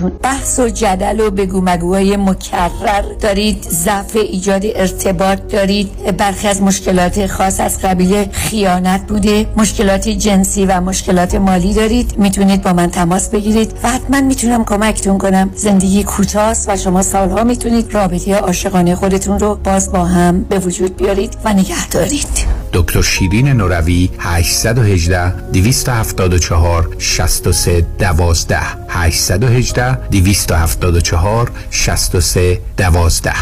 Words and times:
خودتون 0.00 0.18
بحث 0.22 0.58
و 0.58 0.68
جدل 0.68 1.20
و 1.20 1.30
بگو 1.30 1.60
مگوهای 1.60 2.16
مکرر. 2.16 3.02
دارید 3.20 3.66
ضعف 3.70 4.16
ایجاد 4.16 4.62
ارتباط 4.64 5.38
دارید. 5.48 6.16
برخی 6.16 6.48
از 6.48 6.62
مشکلات 6.62 7.26
خاص 7.26 7.60
از 7.60 7.82
قبیل 7.82 8.28
خیانت 8.32 9.06
بوده. 9.06 9.46
مشکلات 9.56 10.08
جنسی 10.08 10.66
و 10.66 10.80
مشکلات 10.80 11.34
مالی 11.34 11.74
دارید. 11.74 12.18
می‌تونید 12.18 12.62
با 12.62 12.72
من 12.72 12.90
تماس 12.90 13.28
بگیرید 13.28 13.72
و 13.82 13.88
حتما 13.88 14.20
می‌تونم 14.20 14.64
کمکتون 14.64 15.18
کنم. 15.18 15.50
زندگی 15.54 16.04
کوتاست 16.04 16.68
و 16.68 16.76
شما 16.76 17.02
سالها 17.02 17.44
می‌تونید 17.44 17.94
رابطه 17.94 18.34
عاشقانه 18.34 18.94
خودتون 18.94 19.38
رو 19.38 19.54
باز 19.64 19.92
با 19.92 20.04
هم 20.04 20.42
به 20.42 20.58
وجود 20.58 20.96
بیارید 20.96 21.36
و 21.44 21.52
نگه 21.52 21.88
دارید 21.88 22.59
دکتر 22.72 23.02
شیرین 23.02 23.48
نوروی 23.48 24.10
818 24.18 25.30
274 25.52 26.96
63 26.98 27.80
12 27.98 28.58
818 28.88 30.08
274 30.10 31.50
63 31.70 32.60
12 32.76 33.32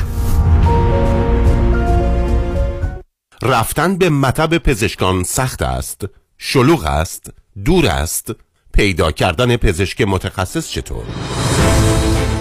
رفتن 3.42 3.96
به 3.96 4.10
مطب 4.10 4.58
پزشکان 4.58 5.22
سخت 5.22 5.62
است 5.62 6.04
شلوغ 6.38 6.84
است 6.84 7.30
دور 7.64 7.86
است 7.86 8.30
پیدا 8.72 9.10
کردن 9.10 9.56
پزشک 9.56 10.00
متخصص 10.00 10.68
چطور؟ 10.68 11.04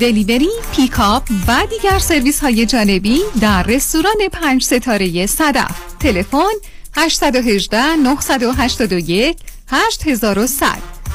delivery، 0.00 0.48
pickup 0.76 1.22
و 1.48 1.66
دیگر 1.70 1.98
سرویس 1.98 2.40
های 2.40 2.66
جانبی 2.66 3.20
در 3.40 3.62
رستوران 3.62 4.16
پنج 4.32 4.64
ستاره 4.64 5.26
صدف. 5.26 5.70
تلفن 6.00 6.52
818 6.96 7.96
981 7.96 9.36
8100 9.68 10.66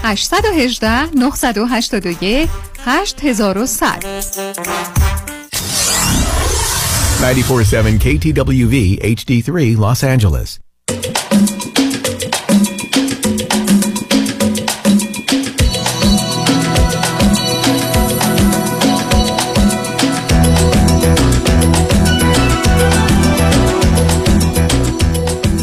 818 0.03 1.15
981 1.15 2.49
8100 2.85 4.05
947 7.21 7.99
KTWV 7.99 8.99
HD3 9.01 9.77
Los 9.77 10.03
Angeles. 10.03 10.59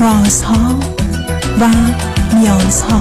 رازها 0.04 0.78
و 1.60 1.68
نیازها 2.34 3.00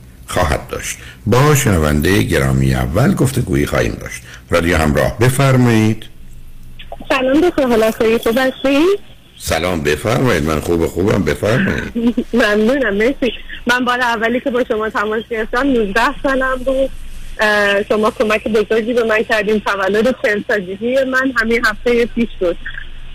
خواهد 0.31 0.67
داشت. 0.67 0.97
با 1.25 1.55
شنونده 1.55 2.23
گرامی 2.23 2.73
اول 2.73 3.13
گفتگویی 3.13 3.65
خواهیم 3.65 3.97
داشت. 4.01 4.21
رادیو 4.49 4.77
همراه 4.77 5.17
بفرمایید. 5.19 6.05
سلام 7.09 7.41
دکتر 7.41 7.67
حالا 7.67 7.91
خوب 7.91 8.37
هستید 8.37 8.99
سلام 9.37 9.81
بفرمایید. 9.81 10.43
من 10.43 10.59
خوب 10.59 10.85
خوبم 10.85 11.23
بفرمایید. 11.23 12.25
ممنونم 12.33 12.93
مرسی. 12.93 13.31
من 13.67 13.85
بار 13.85 14.01
اولی 14.01 14.39
که 14.39 14.51
با 14.51 14.63
شما 14.67 14.89
تماس 14.89 15.23
گرفتم 15.29 15.67
19 15.67 16.01
سالم 16.23 16.57
بود. 16.65 16.89
شما 17.89 18.11
کمک 18.11 18.47
بزرگی 18.47 18.93
به 18.93 19.03
من 19.03 19.23
کردیم 19.23 19.59
تولد 19.59 20.15
چهل 20.23 20.43
من 21.09 21.33
همین 21.37 21.65
هفته 21.65 22.05
پیش 22.05 22.29
بود. 22.39 22.57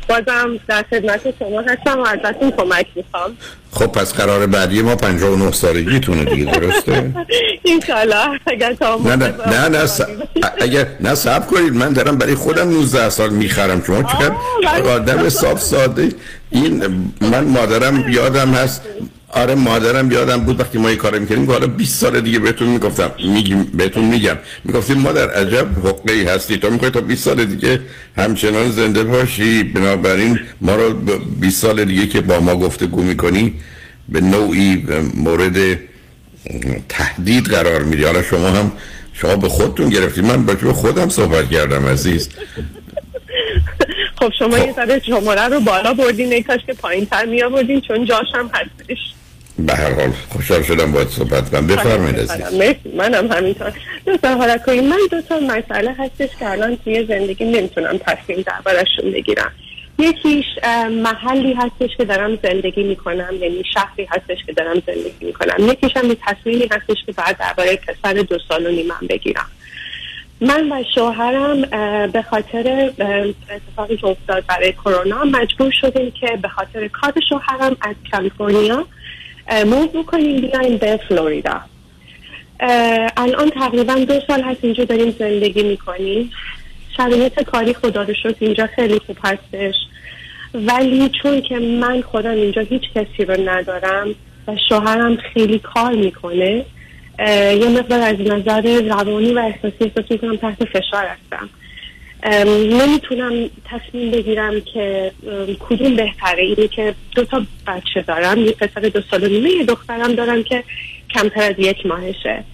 بازم 0.09 0.61
در 0.69 0.85
خدمت 0.91 1.21
شما 1.39 1.61
هستم 1.61 1.99
و 1.99 2.07
ازتون 2.07 2.51
کمک 2.51 2.87
می‌خوام. 2.95 3.37
خب 3.73 3.87
پس 3.87 4.15
قرار 4.15 4.47
بعدی 4.47 4.83
ما 4.83 4.97
59 4.97 5.53
سالگیتونه 5.53 6.25
دیگه 6.25 6.53
درسته؟ 6.53 7.13
اینشالله 7.63 8.41
اگر 8.47 8.75
تا 8.75 8.99
نه 9.05 9.17
نه 9.17 9.35
نه 9.47 9.69
نه 9.69 9.87
س... 9.87 10.01
اگر 10.61 10.87
نه 11.01 11.15
سب 11.15 11.47
کنید 11.47 11.73
من 11.73 11.93
دارم 11.93 12.19
برای 12.19 12.35
خودم 12.35 12.71
19 12.71 13.11
سال 13.11 13.31
می‌خرم. 13.31 13.83
شما 13.87 14.03
چقدر 14.03 14.89
آدم 14.89 15.29
صاف 15.29 15.63
ساده 15.63 16.09
این 16.51 16.87
من 17.21 17.45
مادرم 17.45 18.05
یادم 18.09 18.51
هست 18.51 18.83
آره 19.29 19.55
مادرم 19.55 20.11
یادم 20.13 20.37
بود 20.37 20.61
وقتی 20.61 20.79
ما 20.79 20.91
یه 20.91 20.97
کار 20.97 21.19
می‌کردیم 21.19 21.51
حالا 21.51 21.67
20 21.67 22.01
سال 22.01 22.21
دیگه 22.21 22.39
بهتون 22.39 22.69
می‌گفتم. 22.69 23.11
میگیم 23.19 23.65
بهتون 23.65 24.05
میگم. 24.05 24.37
می‌گفتیم 24.65 24.99
مادر 24.99 25.31
عجب 25.31 25.67
حقه 25.85 26.13
ای 26.13 26.25
هستی. 26.25 26.57
تو 26.57 26.71
می‌خوای 26.71 26.91
تا 26.91 27.01
20 27.01 27.25
سال 27.25 27.45
دیگه 27.45 27.81
همچنان 28.17 28.71
زنده 28.71 29.05
باشی. 29.05 29.63
بنابراین 29.63 30.39
ما 30.61 30.77
رو 30.77 30.93
20 31.41 31.63
سال 31.63 31.85
دیگه 31.85 32.07
که 32.07 32.21
با 32.21 32.41
ما 32.41 32.57
گفتگو 32.57 33.03
می‌کنی 33.03 33.55
به 34.09 34.21
نوعی 34.21 34.87
مورد 35.15 35.79
تهدید 36.89 37.47
قرار 37.47 37.83
میدی. 37.83 38.05
حالا 38.05 38.23
شما 38.23 38.49
هم 38.49 38.73
شما 39.13 39.37
به 39.37 39.49
خودتون 39.49 39.89
گرفتید. 39.89 40.25
من 40.25 40.47
با 40.47 40.73
خودم 40.73 41.09
صحبت 41.09 41.51
کردم 41.51 41.87
عزیز. 41.87 42.29
خب 44.27 44.33
شما 44.39 44.59
یه 44.59 44.73
ذره 44.73 45.03
شماره 45.07 45.43
رو 45.43 45.61
بالا 45.61 45.95
بردین 45.95 46.33
ای 46.33 46.43
کاش 46.43 46.61
که 46.67 46.75
پایین 46.75 47.07
تر 47.07 47.25
می 47.25 47.43
آوردین 47.43 47.81
چون 47.81 48.05
جاش 48.05 48.27
هم 48.35 48.51
هستش. 48.55 48.99
به 49.59 49.75
هر 49.75 49.93
حال 49.95 50.13
خوشحال 50.29 50.63
شدم 50.63 50.93
باید 50.93 51.09
صحبت 51.09 51.51
کنم. 51.51 51.67
بفرمایید 51.67 52.19
عزیز. 52.19 52.77
منم 52.95 53.33
همینطور. 53.33 53.73
دوست 54.07 54.25
حالا 54.25 54.59
کنیم 54.59 54.85
من 54.85 54.99
دو 55.11 55.23
تا 55.23 55.41
مسئله 55.41 55.95
هستش 55.99 56.29
که 56.39 56.51
الان 56.51 56.79
توی 56.85 57.07
زندگی 57.07 57.45
نمی‌تونم 57.45 57.99
تصمیم 57.99 58.45
دربارشون 58.47 59.11
بگیرم. 59.13 59.53
یکیش 59.99 60.45
محلی 60.91 61.53
هستش 61.53 61.97
که 61.97 62.05
دارم 62.05 62.39
زندگی 62.43 62.83
می‌کنم 62.83 63.35
یعنی 63.41 63.63
شهری 63.75 64.09
هستش 64.11 64.39
که 64.47 64.53
دارم 64.53 64.83
زندگی 64.87 65.27
می‌کنم. 65.27 65.69
یکیش 65.69 65.97
هم 65.97 66.17
تصمیمی 66.27 66.69
هستش 66.71 66.97
که 67.07 67.13
بعد 67.13 67.39
درباره 67.39 67.77
پسر 67.77 68.13
دو 68.13 68.39
سال 68.49 68.67
و 68.67 68.71
نیمم 68.71 69.01
بگیرم. 69.09 69.47
من 70.41 70.73
و 70.73 70.85
شوهرم 70.95 71.63
به 72.07 72.23
خاطر 72.23 72.91
اتفاقی 73.51 73.97
که 73.97 74.07
افتاد 74.07 74.45
برای 74.47 74.73
کرونا 74.73 75.25
مجبور 75.25 75.71
شدیم 75.81 76.11
که 76.11 76.39
به 76.43 76.49
خاطر 76.49 76.89
کار 76.89 77.13
شوهرم 77.29 77.77
از 77.81 77.95
کالیفرنیا 78.13 78.87
موو 79.67 79.87
بکنیم 79.87 80.41
بیایم 80.41 80.77
به 80.77 81.01
فلوریدا. 81.09 81.61
الان 83.17 83.51
تقریبا 83.51 83.95
دو 83.95 84.21
سال 84.27 84.43
هست 84.43 84.59
اینجا 84.63 84.85
داریم 84.85 85.11
زندگی 85.19 85.63
می‌کنیم. 85.63 86.31
شرایط 86.97 87.43
کاری 87.43 87.75
خدا 87.75 88.03
رو 88.03 88.15
شد 88.23 88.37
اینجا 88.39 88.67
خیلی 88.67 88.99
خوب 88.99 89.17
هستش. 89.25 89.75
ولی 90.55 91.11
چون 91.23 91.41
که 91.41 91.59
من 91.59 92.03
خودم 92.03 92.31
اینجا 92.31 92.63
هیچ 92.63 92.83
کسی 92.95 93.25
رو 93.25 93.49
ندارم 93.49 94.15
و 94.49 94.57
شوهرم 94.69 95.17
خیلی 95.17 95.59
کار 95.59 95.93
می‌کنه 95.93 96.65
یه 97.19 97.69
مقدار 97.69 98.01
از 98.01 98.21
نظر 98.21 98.83
روانی 98.89 99.33
و 99.33 99.39
احساسی 99.39 99.85
احساس 99.85 100.11
می‌کنم 100.11 100.37
تحت 100.37 100.65
فشار 100.65 101.05
هستم. 101.07 101.49
نمی‌تونم 102.57 103.51
تصمیم 103.65 104.11
بگیرم 104.11 104.61
که 104.61 105.13
کدوم 105.59 105.97
بهتره. 105.97 106.43
اینه 106.43 106.69
که 106.69 106.95
دو 107.15 107.25
تا 107.25 107.43
بچه 107.67 108.03
دارم 108.07 108.39
یه 108.39 108.53
پسر 108.53 108.81
دو 108.81 109.01
سال 109.11 109.25
و 109.25 109.29
نیمه 109.29 109.51
یه 109.51 109.65
دخترم 109.65 110.15
دارم 110.15 110.43
که 110.43 110.65
کمتر 111.15 111.43
از 111.43 111.55
یک 111.59 111.87
ماهشه. 111.87 112.45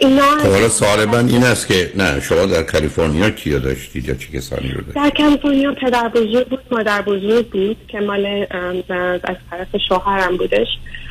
اینا 0.00 0.22
خب 0.22 0.48
حالا 0.48 0.68
سوال 0.68 1.04
من 1.04 1.28
این 1.28 1.44
است 1.44 1.68
که 1.68 1.90
نه 1.96 2.20
شما 2.20 2.46
در 2.46 2.62
کالیفرنیا 2.62 3.30
کیا 3.30 3.58
داشتید 3.58 4.08
یا 4.08 4.14
چه 4.14 4.38
کسانی 4.38 4.68
رو 4.68 4.80
داشتید؟ 4.80 4.94
در 4.94 5.10
کالیفرنیا 5.10 5.72
پدر 5.72 6.08
بزرگ 6.08 6.46
بود 6.48 6.60
مادر 6.70 7.02
بزرگ 7.02 7.48
بود 7.50 7.76
که 7.88 8.00
مال 8.00 8.46
از 9.24 9.36
طرف 9.50 9.68
شوهرم 9.88 10.36
بودش. 10.36 10.68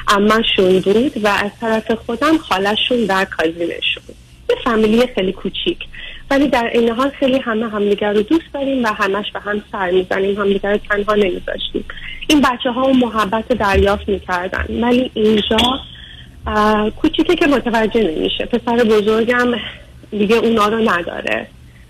اماشون 0.09 0.79
بود 0.79 1.23
و 1.23 1.27
از 1.27 1.51
طرف 1.61 1.91
خودم 1.91 2.37
خالشون 2.37 3.05
در 3.05 3.25
کازینشون 3.25 4.03
یه 4.49 4.55
فامیلی 4.63 5.07
خیلی 5.15 5.31
کوچیک. 5.31 5.77
ولی 6.31 6.47
در 6.47 6.69
این 6.73 6.89
حال 6.89 7.09
خیلی 7.09 7.39
همه 7.39 7.69
همدیگر 7.69 8.13
رو 8.13 8.21
دوست 8.21 8.53
داریم 8.53 8.83
و 8.83 8.87
همش 8.87 9.31
به 9.33 9.39
هم 9.39 9.61
سر 9.71 9.91
می‌زنیم 9.91 10.39
همدیگر 10.39 10.71
رو 10.71 10.79
تنها 10.89 11.15
نمیذاشتیم. 11.15 11.85
این 12.27 12.41
بچه 12.41 12.71
ها 12.71 12.87
محبت 12.87 13.47
دریافت 13.47 14.09
می‌کردن. 14.09 14.65
ولی 14.81 15.11
اینجا 15.13 15.57
کوچیکه 17.01 17.35
که 17.35 17.47
متوجه 17.47 18.03
نمیشه. 18.03 18.45
پسر 18.45 18.83
بزرگم 18.83 19.47
دیگه 20.11 20.35
اونا 20.35 20.67
رو 20.67 20.89
نداره. 20.89 21.47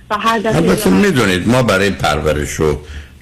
و 0.10 0.18
هر 0.18 0.40
دفعه 0.40 0.94
می‌دونید 0.94 1.48
ما 1.48 1.64
برای 1.64 1.90
پرورش 1.90 2.60
و 2.60 2.78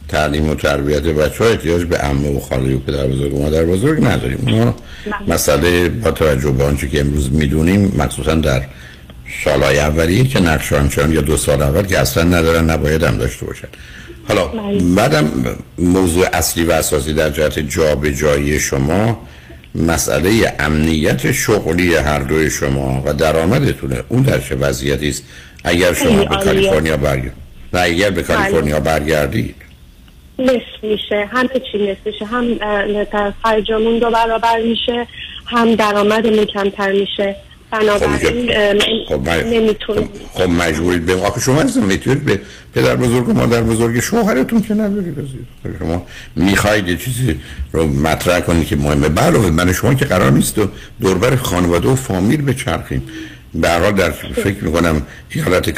تعلیم 0.07 0.49
و 0.49 0.55
تربیت 0.55 1.01
بچه 1.01 1.43
ها 1.43 1.49
احتیاج 1.49 1.83
به 1.83 2.05
امه 2.05 2.29
و 2.29 2.39
خاله 2.39 2.75
و 2.75 2.79
پدر 2.79 3.07
بزرگ 3.07 3.33
و 3.33 3.43
مادر 3.43 3.65
بزرگ 3.65 4.05
نداریم 4.05 4.39
ما. 4.47 4.75
مسئله 5.27 5.89
با 5.89 6.11
توجه 6.11 6.51
به 6.51 6.63
آنچه 6.63 6.87
که 6.87 6.99
امروز 6.99 7.31
می‌دونیم 7.31 7.93
مخصوصا 7.97 8.35
در 8.35 8.61
سالهای 9.43 9.79
اولی 9.79 10.23
که 10.23 10.39
نقش 10.39 10.71
یا 10.71 11.21
دو 11.21 11.37
سال 11.37 11.61
اول 11.61 11.85
که 11.85 11.99
اصلا 11.99 12.23
ندارن 12.23 12.69
نباید 12.69 13.03
هم 13.03 13.17
داشته 13.17 13.45
باشن 13.45 13.67
حالا 14.27 14.47
بله. 14.47 14.95
بعدم 14.95 15.31
موضوع 15.77 16.27
اصلی 16.33 16.63
و 16.63 16.71
اساسی 16.71 17.13
در 17.13 17.29
جهت 17.29 17.59
جابجایی 17.59 18.59
شما 18.59 19.19
مسئله 19.75 20.53
امنیت 20.59 21.31
شغلی 21.31 21.95
هر 21.95 22.19
دوی 22.19 22.49
شما 22.49 23.03
و 23.05 23.13
درآمدتونه 23.13 24.03
اون 24.09 24.21
در 24.21 24.39
چه 24.39 24.55
وضعیتی 24.55 25.09
است 25.09 25.23
اگر 25.63 25.93
شما 25.93 26.25
به 26.25 26.35
کالیفرنیا 26.35 26.97
برگردید 26.97 27.33
اگر 27.73 28.09
به 28.09 28.21
بله. 28.21 28.35
کالیفرنیا 28.35 28.79
برگردید 28.79 29.55
نصف 30.39 30.83
میشه 30.83 31.29
همه 31.31 31.49
چی 31.71 31.77
نصف 31.77 32.05
میشه 32.05 32.25
هم 32.25 32.57
خرجمون 33.43 33.99
دو 33.99 34.09
برابر 34.11 34.61
میشه 34.61 35.07
هم 35.45 35.75
درآمدمون 35.75 36.45
کمتر 36.45 36.91
میشه. 36.91 37.35
بنابراین 37.71 38.51
خب 39.07 39.29
نمی‌تونم. 39.29 40.09
خب 40.33 40.49
مجبورید 40.49 41.05
به 41.05 41.15
آخه 41.15 41.41
شما 41.41 41.61
از 41.61 41.77
می‌تونید 41.77 42.25
به 42.25 42.39
پدر 42.75 42.95
بزرگ 42.95 43.29
و 43.29 43.33
مادر 43.33 43.61
بزرگ 43.61 43.99
شوهرتون 43.99 44.61
که 44.61 44.73
ندارید 44.73 45.15
خب 45.63 45.69
شما 45.79 46.05
می‌خواید 46.35 46.87
یه 46.87 46.97
چیزی 46.97 47.39
رو 47.71 47.87
مطرح 47.87 48.39
کنید 48.39 48.67
که 48.67 48.75
مهمه. 48.75 49.21
علاوه 49.21 49.49
من 49.49 49.73
شما 49.73 49.93
که 49.93 50.05
قرار 50.05 50.31
نیست 50.31 50.59
و 50.59 50.67
دوربر 51.01 51.35
خانواده 51.35 51.87
و 51.87 51.95
فامیل 51.95 52.41
بچرخیم. 52.41 53.03
به 53.53 53.69
حال 53.69 53.91
در 53.91 54.11
فکر 54.11 54.63
می‌کنم 54.63 55.01
ایالت 55.29 55.71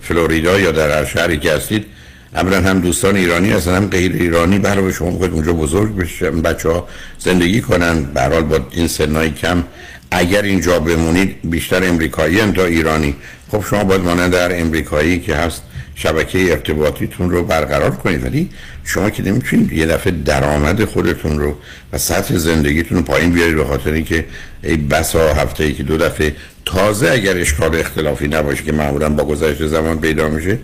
فلوریدا 0.00 0.60
یا 0.60 0.72
در 0.72 0.98
هر 0.98 1.04
شهری 1.04 1.38
که 1.38 1.52
هستید 1.52 1.86
اولا 2.34 2.60
هم 2.60 2.80
دوستان 2.80 3.16
ایرانی 3.16 3.50
هستن 3.50 3.74
هم 3.74 3.86
غیر 3.86 4.12
ایرانی. 4.12 4.58
برای 4.58 4.92
شما 4.92 5.10
می‌خواید 5.10 5.32
اونجا 5.32 5.52
بزرگ 5.52 5.96
بشن 5.96 6.42
بچه 6.42 6.68
ها 6.68 6.88
زندگی 7.18 7.60
کنن. 7.60 8.02
به 8.04 8.40
با 8.40 8.58
این 8.70 8.88
سنای 8.88 9.30
کم 9.30 9.64
اگر 10.10 10.42
اینجا 10.42 10.80
بمونید 10.80 11.36
بیشتر 11.44 11.88
امریکایی 11.88 12.52
تا 12.52 12.64
ایرانی. 12.64 13.16
خب 13.50 13.64
شما 13.70 13.84
باید 13.84 14.00
مانند 14.00 14.32
در 14.32 14.60
امریکایی 14.60 15.20
که 15.20 15.36
هست 15.36 15.62
شبکه 15.94 16.50
ارتباطیتون 16.50 17.30
رو 17.30 17.44
برقرار 17.44 17.90
کنید. 17.90 18.24
ولی 18.24 18.50
شما 18.84 19.10
که 19.10 19.22
نمی‌تونید 19.22 19.72
یه 19.72 19.86
دفعه 19.86 20.12
درآمد 20.24 20.84
خودتون 20.84 21.38
رو 21.38 21.56
و 21.92 21.98
سطح 21.98 22.38
زندگیتون 22.38 22.98
رو 22.98 23.04
پایین 23.04 23.30
بیارید 23.30 23.56
به 23.56 23.64
خاطر 23.64 23.92
اینکه 23.92 24.24
ای 24.62 24.76
بسا 24.76 25.34
هفته 25.34 25.64
ای 25.64 25.72
که 25.72 25.82
دو 25.82 25.96
دفعه 25.96 26.34
تازه 26.64 27.10
اگر 27.10 27.36
اشکال 27.36 27.74
اختلافی 27.74 28.28
نباشه 28.28 28.62
که 28.64 28.72
معمولا 28.72 29.08
با 29.08 29.24
گذشت 29.24 29.66
زمان 29.66 30.00
پیدا 30.00 30.28
میشه 30.28 30.58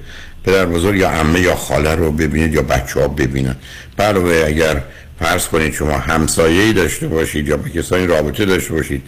پدر 0.45 0.67
بزرگ 0.67 0.99
یا 0.99 1.11
عمه 1.11 1.41
یا 1.41 1.57
خاله 1.57 1.95
رو 1.95 2.13
ببینید 2.13 2.55
یا 2.55 2.63
بچه 2.63 3.01
ها 3.01 3.09
ببینن. 3.09 3.57
علاوه 3.99 4.45
اگر 4.47 4.83
فرض 5.21 5.47
کنید 5.49 5.73
شما 5.73 5.99
همسایه‌ای 5.99 6.73
داشته 6.73 7.09
باشید 7.09 7.49
یا 7.49 7.57
با 7.57 7.69
کسانی 7.69 8.07
رابطه 8.07 8.45
داشته 8.45 8.75
باشید 8.75 9.03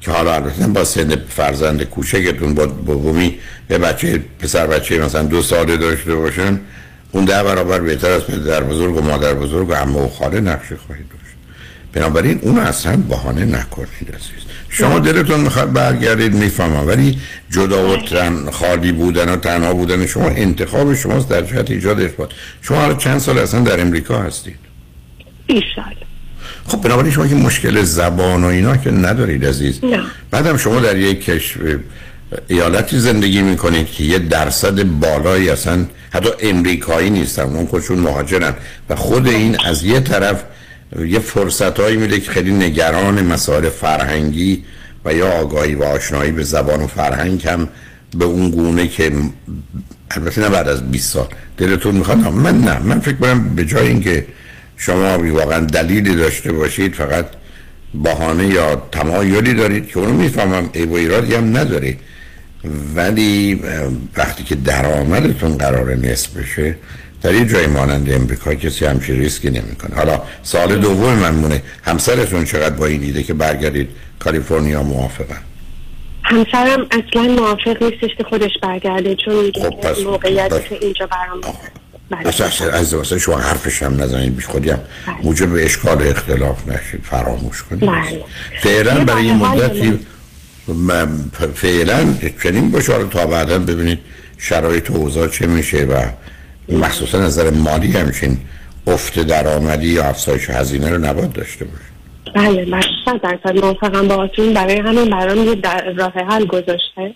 که 0.00 0.10
حالا 0.10 0.34
البته 0.34 0.66
با 0.66 0.84
سن 0.84 1.16
فرزند 1.28 1.82
کوچکتون 1.82 2.54
با 2.54 2.66
بومی 2.66 3.38
به 3.68 3.78
بچه 3.78 4.22
پسر 4.38 4.66
بچه 4.66 4.98
مثلا 4.98 5.22
دو 5.22 5.42
ساله 5.42 5.76
داشته 5.76 6.14
باشن 6.14 6.60
اون 7.12 7.24
ده 7.24 7.42
برابر 7.42 7.80
بهتر 7.80 8.10
از 8.10 8.26
پدر 8.26 8.62
بزرگ 8.62 8.96
و 8.96 9.00
مادر 9.00 9.34
بزرگ 9.34 9.68
و 9.68 9.74
عمه 9.74 9.98
و 9.98 10.08
خاله 10.08 10.40
نقش 10.40 10.72
خواهید 10.86 11.08
داشت. 11.08 11.34
بنابراین 11.92 12.38
اون 12.42 12.58
اصلا 12.58 12.96
بهانه 12.96 13.44
نکنید 13.44 14.08
عزیز. 14.08 14.44
شما 14.74 14.98
دلتون 14.98 15.40
می‌خواد 15.40 15.72
برگردید 15.72 16.34
می‌فهمم. 16.34 16.86
ولی 16.86 17.18
جدا 17.50 17.88
و 17.88 17.96
تن 17.96 18.50
خالی 18.50 18.92
بودن 18.92 19.28
و 19.28 19.36
تنها 19.36 19.74
بودن 19.74 20.06
شما 20.06 20.28
انتخاب 20.28 20.94
شماست 20.94 21.28
در 21.28 21.42
جهت 21.42 21.70
ایجاد 21.70 22.00
ارتباط 22.00 22.30
شما 22.62 22.94
چند 22.94 23.18
سال 23.18 23.38
اصلا 23.38 23.60
در 23.60 23.80
امریکا 23.80 24.18
هستید؟ 24.18 24.56
20 25.46 25.60
سال 25.76 25.84
خب 26.66 26.80
بنابراین 26.80 27.12
شما 27.12 27.26
که 27.26 27.34
مشکل 27.34 27.82
زبان 27.82 28.44
و 28.44 28.46
اینا 28.46 28.76
که 28.76 28.90
ندارید 28.90 29.46
عزیز. 29.46 29.84
نه. 29.84 30.00
بعدم 30.30 30.56
شما 30.56 30.80
در 30.80 30.96
یک 30.96 31.24
کشور 31.24 31.78
ایالتی 32.48 32.98
زندگی 32.98 33.42
می‌کنید 33.42 33.86
که 33.86 34.04
یه 34.04 34.18
درصد 34.18 34.82
بالایی 34.82 35.50
اصلا 35.50 35.86
حتی 36.10 36.28
امریکایی 36.42 37.10
نیستن 37.10 37.42
اون 37.42 37.66
خودشون 37.66 37.98
مهاجرن. 37.98 38.54
و 38.88 38.96
خود 38.96 39.28
این 39.28 39.56
از 39.64 39.84
یه 39.84 40.00
طرف 40.00 40.42
یه 40.98 41.18
فرصت 41.18 41.80
هایی 41.80 41.96
میده 41.96 42.20
که 42.20 42.30
خیلی 42.30 42.52
نگران 42.52 43.24
مسائل 43.26 43.68
فرهنگی 43.68 44.64
و 45.04 45.14
یا 45.14 45.30
آگاهی 45.30 45.74
و 45.74 45.82
آشنایی 45.82 46.32
به 46.32 46.44
زبان 46.44 46.82
و 46.82 46.86
فرهنگ 46.86 47.46
هم 47.46 47.68
به 48.18 48.24
اون 48.24 48.50
گونه 48.50 48.88
که 48.88 49.12
البته 50.10 50.40
نه 50.40 50.48
بعد 50.48 50.68
از 50.68 50.90
20 50.90 51.12
سال. 51.12 51.26
دلتون 51.56 51.94
می‌خواد؟ 51.94 52.18
من 52.18 52.60
نه. 52.60 52.78
من 52.78 53.00
فکر 53.00 53.14
کنم 53.14 53.54
به 53.54 53.64
جای 53.64 53.88
اینکه 53.88 54.26
شما 54.76 55.18
واقعا 55.18 55.60
دلیلی 55.60 56.14
داشته 56.14 56.52
باشید 56.52 56.94
فقط 56.94 57.26
بهانه 57.94 58.46
یا 58.46 58.88
تمایلی 58.92 59.54
دارید 59.54 59.88
که 59.88 59.98
اونو 59.98 60.12
می‌فهمم. 60.12 60.70
ای 60.72 60.84
و 60.84 60.94
ایرادی 60.94 61.34
هم 61.34 61.56
نداره. 61.56 61.96
ولی 62.94 63.60
وقتی 64.16 64.44
که 64.44 64.54
درآمدتون 64.54 65.58
قرار 65.58 65.94
نصف 65.94 66.36
بشه 66.36 66.76
در 67.24 67.34
یه 67.34 67.44
جای 67.44 67.66
مانند 67.66 68.12
امریکا 68.12 68.54
کسی 68.54 68.84
همچی 68.84 69.12
ریسکی 69.12 69.50
نمی‌کنه. 69.50 69.96
حالا 69.96 70.22
سال 70.42 70.76
دوم 70.76 71.14
من 71.14 71.34
مونه. 71.34 71.62
همسرتون 71.82 72.44
چقدر 72.44 72.74
با 72.74 72.86
این 72.86 73.00
دیده 73.00 73.22
که 73.22 73.34
برگردید 73.34 73.88
کالیفرنیا 74.18 74.82
موافقن؟ 74.82 75.40
همسرم 76.22 76.86
اصلا 76.90 77.22
موافق 77.22 77.82
نیستش 77.82 78.16
که 78.18 78.24
خودش 78.24 78.50
برگرده 78.62 79.16
چون 79.24 79.52
خب 79.52 79.86
موقعیت 80.04 80.52
اینجا 80.80 81.06
برام 81.06 81.40
بله. 82.10 82.74
از 82.74 82.94
واسه 82.94 83.18
شما 83.18 83.38
حرفش 83.38 83.82
هم 83.82 84.02
نزنید. 84.02 84.36
بیش 84.36 84.46
خودی 84.46 84.70
هم 84.70 84.78
موجب 85.22 85.48
اشکال 85.56 86.02
اختلاف 86.02 86.68
نشید. 86.68 87.00
فراموش 87.02 87.62
کنید. 87.62 87.90
بله. 87.90 88.24
فعلا 88.62 89.04
برای 89.04 89.22
این 89.22 89.36
مدتی 89.36 89.98
فعلا 91.54 92.14
چنین 92.42 92.70
باشه 92.70 93.04
تا 93.04 93.26
بعدا 93.26 93.58
ببینید 93.58 93.98
شرایط 94.38 94.90
و 94.90 94.94
اوضاع 94.94 95.28
چه 95.28 95.46
میشه 95.46 95.84
و 95.84 96.06
مخصوصا 96.68 97.18
از 97.18 97.24
نظر 97.24 97.50
مالی 97.50 97.92
همچین 97.92 98.36
افت 98.86 99.18
درآمدی 99.20 99.86
یا 99.88 100.04
افزایش 100.04 100.50
هزینه 100.50 100.90
رو 100.90 100.98
نباید 100.98 101.32
داشته 101.32 101.64
باشه. 101.64 101.84
بله 102.34 102.64
من 102.64 102.82
صد 103.04 103.20
درصد 103.22 103.58
موافقم 103.58 104.08
باهاتون 104.08 104.54
برای 104.54 104.76
همین 104.80 105.10
برام 105.10 105.44
یه 105.44 105.54
در- 105.54 105.92
راه 105.96 106.12
حل 106.12 106.44
گذاشته. 106.46 107.14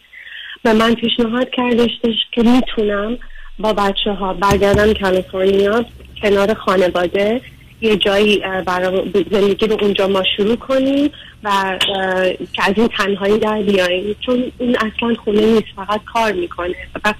به 0.62 0.72
من 0.72 0.94
پیشنهاد 0.94 1.50
کردشتش 1.50 2.14
که 2.32 2.42
می‌تونم 2.42 3.18
با 3.58 3.72
بچه 3.72 4.10
ها 4.12 4.32
برگردم 4.34 4.92
کالیفرنیا 4.92 5.84
کنار 6.22 6.54
خانواده 6.54 7.40
یه 7.80 7.96
جایی 7.96 8.42
برای 8.66 9.12
زندگی 9.30 9.66
رو 9.66 9.76
اونجا 9.80 10.08
ما 10.08 10.22
شروع 10.36 10.56
کنیم 10.56 11.10
و 11.44 11.78
که 12.52 12.62
از 12.62 12.74
این 12.76 12.88
تنهایی 12.98 13.38
در 13.38 13.62
بیاییم. 13.62 14.16
چون 14.26 14.52
این 14.58 14.76
اصلا 14.76 15.14
خونه 15.24 15.40
نیست 15.40 15.66
فقط 15.76 16.00
کار 16.12 16.32
می‌کنه. 16.32 16.74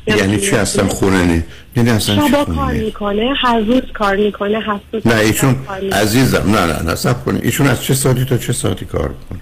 یعنی 0.07 0.41
چی 0.41 0.57
اصلا 0.57 0.89
خونه 0.89 1.25
نی؟ 1.25 1.43
یعنی 1.77 1.91
اصلا 1.91 2.29
شبا 2.29 2.45
کار؟ 2.45 2.73
می‌کنه 2.73 3.35
هر 3.41 3.59
روز 3.59 3.83
کار 3.95 4.17
می‌کنه 4.17 4.59
هفت 4.61 5.07
نه 5.07 5.17
ایشون 5.17 5.57
عزیزم 5.93 6.51
نه 6.51 6.67
نه 6.67 6.83
نه 6.83 6.95
سب 6.95 7.25
کنید. 7.25 7.45
ایشون 7.45 7.67
از 7.67 7.85
چه 7.85 7.95
ساعتی 7.95 8.25
تا 8.25 8.37
چه 8.39 8.53
ساعتی 8.53 8.85
کار 8.85 9.09
کنه 9.09 9.41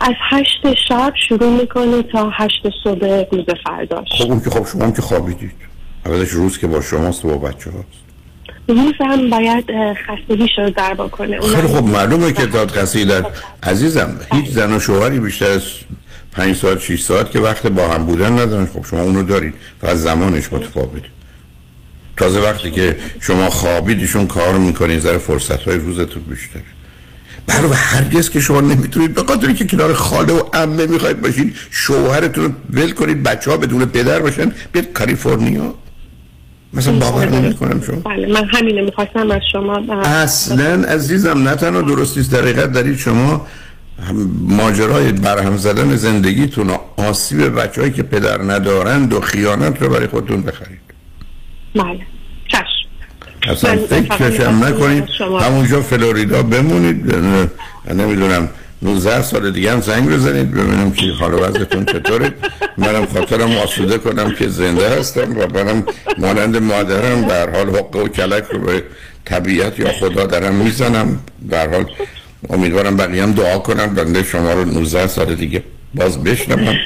از 0.00 0.14
هشت 0.30 0.74
شب 0.88 1.12
شروع 1.28 1.60
می‌کنه 1.60 2.02
تا 2.02 2.30
هشت 2.30 2.62
صبح 2.84 3.24
روز 3.32 3.46
فرداش 3.64 4.08
خب 4.18 4.30
اون 4.30 4.40
که 4.40 4.50
خب 4.50 4.66
شما 4.66 4.84
هم 4.84 4.92
که 4.92 5.02
خوابیدید. 5.02 5.54
اولش 6.06 6.28
روز 6.28 6.58
که 6.58 6.66
با 6.66 6.80
شماست 6.80 7.24
و 7.24 7.28
با 7.28 7.48
بچه 7.48 7.70
هاست 7.70 8.11
روز 8.68 8.94
هم 9.00 9.30
باید 9.30 9.64
خستگیش 10.06 10.50
رو 10.58 10.70
دربا 10.70 11.08
کنه. 11.08 11.40
خیلی 11.40 11.68
خب 11.68 11.84
معلومه 11.84 12.32
که 12.32 12.46
داد 12.46 12.70
قصیدت 12.70 13.26
عزیزم 13.62 14.16
هیچ 14.32 14.50
زن 14.50 14.72
و 14.76 14.80
شوهری 14.80 15.20
بیشتر 15.20 15.50
از 15.50 15.62
پنج 16.32 16.56
ساعت 16.56 16.80
شیش 16.80 17.02
ساعت 17.02 17.30
که 17.30 17.40
وقت 17.40 17.66
با 17.66 17.88
هم 17.88 18.06
بودن 18.06 18.32
ندارن. 18.32 18.66
خب 18.66 18.86
شما 18.90 19.00
اونو 19.00 19.22
دارید 19.22 19.54
فقط 19.80 19.96
زمانش 19.96 20.52
متفاوته. 20.52 21.08
تازه 22.16 22.40
وقتی 22.40 22.70
که 22.70 22.96
شما 23.20 23.50
خوابید 23.50 24.00
ایشون 24.00 24.26
کار 24.26 24.58
می‌کنید 24.58 25.00
ذره 25.00 25.18
فرصت 25.18 25.62
های 25.62 25.76
روزتون 25.76 26.22
بیشتر 26.22 26.60
برای 27.46 27.72
هرگز 27.72 28.30
که 28.30 28.40
شما 28.40 28.60
نمی‌تونید 28.60 29.14
به 29.14 29.22
خاطر 29.22 29.52
که 29.52 29.66
کنار 29.66 29.92
خاله 29.94 30.32
و 30.32 30.42
عمه 30.54 30.86
می‌خواید 30.86 31.20
باشید 31.20 31.56
شوهرتون 31.70 32.44
رو 32.44 32.50
ول 32.70 32.90
کنید 32.90 33.22
بچه 33.22 33.50
ها 33.50 33.56
بدون 33.56 33.84
پدر 33.84 34.18
باشن 34.18 34.52
بیاد 34.72 34.92
کالیفرنیا. 34.92 35.74
مثلا 36.74 36.98
باور 36.98 37.28
نمی‌کنم 37.28 37.80
شما. 37.86 37.96
بله 37.96 38.26
من 38.32 38.44
همینه 38.44 38.82
می‌خواستم 38.82 39.30
از 39.30 39.40
شما 39.52 39.76
اصلا 40.04 40.84
عزیزم 40.88 41.48
نه 41.48 41.54
تنها 41.56 41.82
درست 41.82 42.16
نیست 42.16 42.32
در 42.32 42.40
حقیقت 42.40 42.72
دارید 42.72 42.98
شما 42.98 43.46
هم- 44.08 44.30
ماجرای 44.48 45.12
برهم 45.12 45.56
زدن 45.56 45.96
زندگیتون 45.96 46.70
و 46.70 46.76
آسیب 46.96 47.60
بچههایی 47.60 47.92
که 47.92 48.02
پدر 48.02 48.42
ندارند 48.42 49.12
و 49.12 49.20
خیانت 49.20 49.82
رو 49.82 49.88
برای 49.88 50.06
خودتون 50.06 50.42
بخرید. 50.42 50.80
بله 51.74 52.00
چشم. 52.48 52.64
اصلا 53.48 53.74
من 53.74 53.78
فکرش 53.86 54.06
فقط 54.06 54.40
هم 54.40 54.54
می‌خواستم 54.54 54.64
نکنید. 54.64 55.04
همونجا 55.42 55.80
فلوریدا 55.80 56.42
بمونید. 56.42 57.14
نمی‌دونم. 57.94 58.48
19 58.82 59.22
سال 59.22 59.50
دیگه 59.50 59.72
هم 59.72 59.80
زنگ 59.80 60.08
بزنید 60.10 60.50
ببینم 60.50 60.92
که 60.92 61.06
حال 61.20 61.34
وضعتون 61.34 61.84
چطوره. 61.84 62.32
منم 62.78 63.06
خاطرم 63.06 63.56
آسوده 63.56 63.98
کنم 63.98 64.34
که 64.34 64.48
زنده 64.48 64.88
هستم 64.88 65.38
و 65.38 65.46
منم 65.46 65.84
مانند 66.18 66.56
مادرم 66.56 67.28
در 67.28 67.50
حال 67.50 67.68
حقه 67.68 67.98
و 67.98 68.08
کلک 68.08 68.44
رو 68.52 68.58
به 68.58 68.82
طبیعت 69.24 69.78
یا 69.78 69.92
خدا 69.92 70.26
دارم 70.26 70.54
می‌زنم. 70.54 71.20
در 71.50 71.68
حال 71.68 71.84
امیدوارم 72.50 72.96
بقیه 72.96 73.22
هم 73.22 73.32
دعا 73.32 73.58
کنم 73.58 73.94
بنده 73.94 74.22
شما 74.22 74.52
رو 74.52 74.64
19 74.64 75.06
سال 75.06 75.34
دیگه 75.34 75.62
باز 75.94 76.24
بشنوم. 76.24 76.76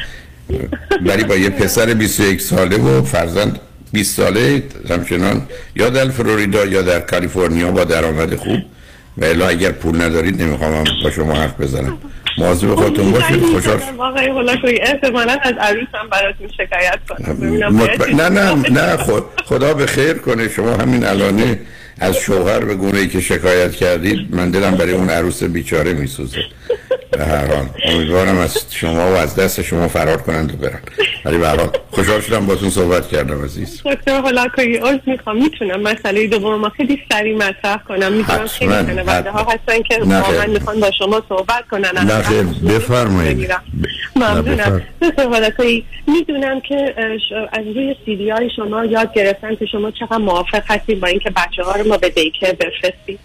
ولی 1.07 1.25
با 1.25 1.37
یه 1.37 1.51
پسر 1.51 1.95
21 1.95 2.41
ساله 2.41 2.77
و 2.77 3.03
فرزند 3.03 3.61
20 3.93 4.17
ساله 4.17 4.63
همچنان 4.91 5.43
یا 5.77 5.91
در 5.91 6.09
فلوریدا 6.09 6.65
یا 6.65 6.83
در 6.83 7.01
کالیفرنیا 7.01 7.71
با 7.71 7.85
درآمد 7.85 8.37
خوب. 8.37 8.59
و 9.19 9.25
الا 9.25 9.49
اگر 9.49 9.73
پول 9.73 10.03
ندارید 10.03 10.43
نمی‌خوام 10.43 10.85
با 11.05 11.11
شما 11.11 11.35
حرف 11.35 11.61
بزنم. 11.61 11.99
مواظب 12.39 12.75
خودتون 12.75 13.13
باشید 13.13 13.43
خوشحال 13.43 13.79
شدم. 13.79 13.97
واقعا 13.97 14.39
هلاکوی 14.39 14.79
احتمالا 14.83 15.39
از 15.43 15.55
عروسم 15.61 16.09
براتون 16.13 16.49
شکایت 16.49 16.99
کنم. 17.09 17.37
نه 18.17 18.29
نه 18.29 18.55
نه 18.71 18.97
خود 18.97 19.25
خدا 19.45 19.75
به 19.75 19.87
خیر 19.87 20.15
کنه. 20.15 20.49
شما 20.49 20.77
همین 20.77 21.05
الانه 21.05 21.61
از 22.01 22.17
شوهر 22.17 22.61
به 22.61 22.75
گونه 22.75 22.99
ای 22.99 23.09
که 23.09 23.21
شکایت 23.21 23.73
کردید 23.73 24.35
من 24.35 24.51
دلم 24.51 24.75
برای 24.75 24.93
اون 24.93 25.11
عروس 25.11 25.43
بیچاره 25.43 25.93
میسوزه. 25.93 26.39
به 27.11 27.25
هر 27.25 27.47
حال 27.55 27.69
امیدوارم 27.85 28.39
از 28.39 28.67
شما 28.71 29.11
و 29.11 29.15
از 29.15 29.37
دست 29.37 29.63
شما 29.63 29.89
فرار 29.89 30.17
کنند 30.17 30.55
و 30.55 30.57
برن. 30.57 30.81
ولی 31.25 31.39
به 31.39 31.49
هر 31.49 31.57
حال 31.57 31.71
خوشحال 31.91 32.21
شدم 32.21 32.47
باتون 32.47 32.71
صحبت 32.71 33.09
کردم 33.09 33.45
عزیز. 33.45 33.83
دکتر 33.85 34.23
هلاکوی 34.23 34.77
عرض 34.77 35.01
می‌خوام. 35.07 35.37
می‌تونم 35.37 35.81
مسئله 35.81 36.27
دوم 36.27 36.61
ما 36.61 36.69
خیلی 36.69 37.03
سریع 37.13 37.37
مطرح 37.37 37.77
کنم. 37.89 38.13
می‌دونم 38.13 38.47
خیلی 38.47 38.71
شنونده 38.71 39.31
ها. 39.31 39.47
هستن 39.53 39.83
که 39.83 39.99
واقعا. 40.01 40.47
می‌خوان 40.47 40.81
با 40.81 40.91
شما 40.99 41.23
صحبت 41.29 41.69
کنن. 41.71 41.91
از 41.97 42.07
نه 42.07 42.23
خیر، 42.23 42.47
وقت 42.47 42.61
بفرمایید. 42.61 43.51
ممنونم. 44.17 44.83
دکتر 45.03 45.83
می‌دونم 46.07 46.61
که 46.61 46.95
از 47.53 47.67
روی 47.67 47.97
سیدی 48.05 48.31
های 48.31 48.51
شما 48.57 48.85
یاد 48.85 49.15
گرفتن 49.15 49.55
که 49.55 49.67
شما 49.67 49.91
چقدر 49.91 50.17
موافق 50.17 50.63
هستید 50.67 51.01
با 51.01 51.09
اینکه 51.09 51.31
بچه 51.31 51.63
ها 51.63 51.73
رو 51.73 51.86
ما 51.87 51.97
به 51.97 52.09
دیکر 52.09 52.53
بفرستیم. 52.53 53.19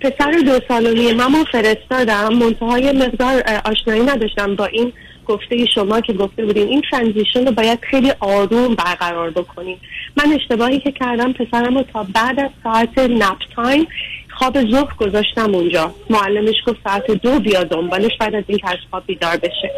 پسر 0.00 0.30
دو 0.30 0.60
سال 0.68 0.86
و 0.86 0.94
نیمه 0.94 1.24
رو 1.24 1.44
فرستادم. 1.52 2.34
منتهای 2.34 2.92
مقدار 2.92 3.42
آشنایی 3.64 4.02
نداشتم 4.02 4.56
با 4.56 4.66
این 4.66 4.92
گفته 5.26 5.66
شما 5.66 6.00
که 6.00 6.12
گفته 6.12 6.44
بودین. 6.44 6.68
این 6.68 6.82
transition 6.90 7.46
رو 7.46 7.52
باید 7.52 7.78
خیلی 7.82 8.12
آروم 8.20 8.74
برقرار 8.74 9.30
بکنیم. 9.30 9.80
من 10.16 10.32
اشتباهی 10.32 10.80
که 10.80 10.92
کردم 10.92 11.32
پسرم 11.32 11.78
رو 11.78 11.84
تا 11.92 12.06
بعد 12.14 12.40
از 12.40 12.50
ساعت 12.62 12.98
nap 12.98 13.38
time 13.56 13.86
خواب 14.30 14.70
ظهر 14.70 14.94
گذاشتم 14.94 15.54
اونجا. 15.54 15.94
معلمش 16.10 16.54
گفت 16.66 16.78
ساعت 16.84 17.10
دو 17.10 17.40
بیا 17.40 17.64
دنبالش 17.64 18.12
بعد 18.20 18.34
از 18.34 18.44
اینکه 18.46 18.70
از 18.70 18.78
خواب 18.90 19.02
بیدار 19.06 19.36
بشه. 19.36 19.70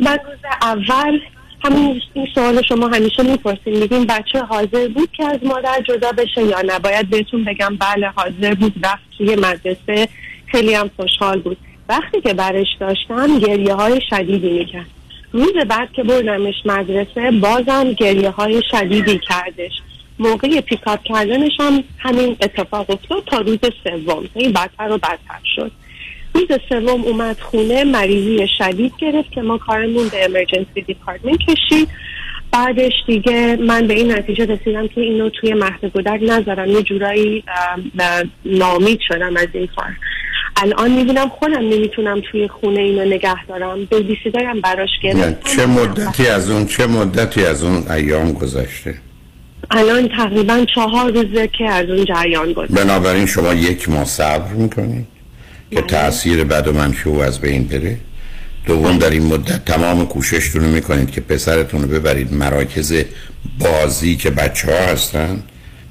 بعد 0.00 0.20
روز 0.24 0.38
اول 0.62 1.20
همین 1.64 2.02
این 2.14 2.26
سوال 2.34 2.62
شما 2.62 2.88
همیشه 2.88 3.22
می‌پرسین 3.22 3.78
میگین 3.78 4.04
بچه 4.06 4.40
حاضر 4.40 4.88
بود 4.88 5.08
که 5.12 5.24
از 5.24 5.38
مادر 5.44 5.82
جدا 5.88 6.12
بشه 6.12 6.42
یا 6.42 6.60
نه؟ 6.60 6.78
باید 6.78 7.10
بهتون 7.10 7.44
بگم 7.44 7.76
بله 7.76 8.08
حاضر 8.08 8.54
بود. 8.54 8.72
رفت 8.82 9.02
توی 9.18 9.36
مدرسه 9.36 10.08
خیلی 10.46 10.74
هم 10.74 10.90
خوشحال 10.96 11.40
بود. 11.40 11.56
وقتی 11.88 12.20
که 12.20 12.34
برش 12.34 12.66
داشتم 12.80 13.38
گریه 13.38 13.74
های 13.74 14.00
شدیدی 14.10 14.50
می‌کرد. 14.50 14.86
روز 15.32 15.52
بعد 15.68 15.92
که 15.92 16.02
بردمش 16.02 16.54
مدرسه 16.64 17.30
بازم 17.30 17.92
گریه 17.92 18.30
های 18.30 18.62
شدیدی 18.70 19.18
کردش. 19.18 19.72
موقع 20.18 20.60
پیکاپ 20.60 21.02
کردنش 21.02 21.52
هم 21.60 21.84
همین 21.98 22.36
اتفاق 22.40 22.90
افتاد 22.90 23.24
تا 23.24 23.38
روز 23.38 23.58
سوم. 23.84 24.28
این 24.34 24.52
بدتر 24.52 24.92
و 24.92 24.98
بدتر 24.98 25.40
شد. 25.56 25.72
روز 26.34 26.48
سوم 26.68 27.02
اومد 27.04 27.40
خونه 27.40 27.84
مریضی 27.84 28.48
شدید 28.58 28.92
گرفت 28.98 29.32
که 29.32 29.42
ما 29.42 29.58
کارمون 29.58 30.08
به 30.08 30.24
امرجنسی 30.24 30.82
دیپارتمنت 30.86 31.38
کشید. 31.38 31.88
بعدش 32.52 32.92
دیگه 33.06 33.56
من 33.56 33.86
به 33.86 33.94
این 33.94 34.12
نتیجه 34.12 34.44
رسیدم 34.44 34.88
که 34.88 35.00
اینو 35.00 35.30
توی 35.30 35.54
مهد 35.54 35.84
گودر 35.84 36.18
نذارم. 36.18 36.70
یه 36.70 36.82
جورایی 36.82 37.44
ناامید 38.44 38.98
شدم 39.08 39.36
از 39.36 39.48
این 39.52 39.68
کار. 39.76 39.90
الان 40.56 40.90
می‌بینم 40.90 41.28
خودم 41.28 41.58
نمی‌تونم 41.58 42.22
توی 42.30 42.48
خونه 42.48 42.80
اینو 42.80 43.04
نگه 43.04 43.44
دارم. 43.44 43.84
بیبی 43.84 44.16
سیدرم 44.24 44.60
براش 44.60 44.88
یعنی 45.02 45.20
گرفتم. 45.20 45.56
چه 45.56 45.66
مدتی 45.66 46.26
از 46.26 46.50
اون 46.50 46.66
چه 46.66 46.86
مدتی 46.86 47.44
از 47.44 47.64
اون 47.64 47.90
ایام 47.90 48.32
گذشته؟ 48.32 48.94
الان 49.70 50.08
تقریبا 50.08 50.66
چهار 50.74 51.12
روزه 51.12 51.48
که 51.58 51.64
از 51.64 51.90
اون 51.90 52.04
جریان 52.04 52.52
گذشته. 52.52 52.84
بنابراین 52.84 53.26
شما 53.26 53.54
یک 53.54 53.88
ماه 53.88 54.04
صبر 54.04 54.52
می‌کنید 54.52 55.13
که 55.70 55.82
تاثیر 55.82 56.44
بد 56.44 56.68
و 56.68 56.72
منفی 56.72 57.08
او 57.08 57.22
از 57.22 57.40
بین 57.40 57.64
بره. 57.64 57.96
دوم 58.66 58.98
در 58.98 59.10
این 59.10 59.26
مدت 59.26 59.64
تمام 59.64 60.06
کوششتون 60.06 60.64
رو 60.64 60.70
می‌کنید 60.70 61.10
که 61.10 61.20
پسرتون 61.20 61.82
رو 61.82 61.88
ببرید 61.88 62.32
مراکز 62.32 62.94
بازی 63.58 64.16
که 64.16 64.30
بچه 64.30 64.72
ها 64.72 64.92
هستن 64.92 65.42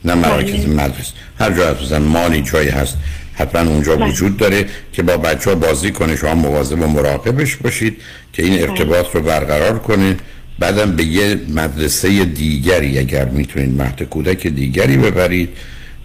نه 0.06 0.13
مراکز 0.13 0.68
مدرسه. 0.68 1.13
هر 1.39 1.51
جا 1.51 1.74
هستن 1.74 1.98
مالی 2.01 2.42
جایی 2.42 2.70
هست 2.70 2.98
حتما 3.34 3.72
اونجا 3.72 3.96
بله. 3.96 4.10
وجود 4.10 4.38
داره 4.38 4.65
که 4.94 5.03
با 5.03 5.18
بچه 5.18 5.50
ها 5.50 5.56
بازی 5.56 5.92
کنه 5.92 6.15
شما 6.15 6.36
مواظب 6.36 6.82
و 6.82 6.88
مراقبش 6.88 7.56
باشید 7.56 7.98
که 8.34 8.44
این 8.44 8.62
ارتباط 8.62 9.06
رو 9.13 9.22
برقرار 9.22 9.80
کنه. 9.80 10.15
بعدم 10.60 10.96
به 10.96 11.03
یه 11.03 11.39
مدرسه 11.50 12.25
دیگری 12.25 13.00
اگر 13.00 13.25
می‌تونید 13.25 13.82
مهد 13.82 14.03
کودک 14.03 14.48
دیگری 14.48 14.98
ببرید. 14.98 15.50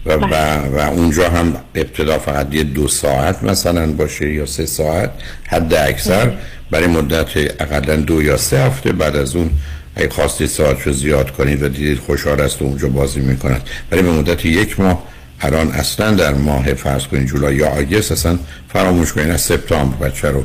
و, 0.09 0.13
و, 0.13 0.35
و 0.77 0.79
اونجا 0.79 1.29
هم 1.29 1.55
ابتدا 1.75 2.19
فقط 2.19 2.53
یه 2.53 2.63
دو 2.63 2.87
ساعت 2.87 3.43
مثلا 3.43 3.91
باشه 3.91 4.33
یا 4.33 4.45
سه 4.45 4.65
ساعت 4.65 5.11
حد 5.47 5.73
اکثر. 5.73 6.31
برای 6.71 6.87
مدت 6.87 7.37
اقلا 7.61 7.95
دو 7.95 8.23
یا 8.23 8.37
سه 8.37 8.59
هفته. 8.59 8.91
بعد 8.91 9.15
از 9.15 9.35
اون 9.35 9.49
اگه 9.95 10.09
خواستید 10.09 10.47
ساعت 10.47 10.87
رو 10.87 10.93
زیاد 10.93 11.31
کنید 11.31 11.63
و 11.63 11.67
دیدید 11.67 11.99
خوشحال 11.99 12.41
است 12.41 12.61
و 12.61 12.65
اونجا 12.65 12.87
بازی 12.87 13.19
می‌کند 13.19 13.61
ولی 13.91 14.01
به 14.01 14.11
مدت 14.11 14.45
یک 14.45 14.79
ماه 14.79 15.03
الان 15.41 15.71
اصلا 15.71 16.11
در 16.11 16.33
ماه 16.33 16.73
فرض 16.73 17.07
کنید 17.07 17.27
جولای 17.27 17.55
یا 17.55 17.67
آگست 17.67 18.11
اصلا 18.11 18.39
فراموش 18.73 19.13
کنید. 19.13 19.29
از 19.29 19.41
سپتامبر 19.41 20.07
بچه 20.07 20.27
رو 20.27 20.43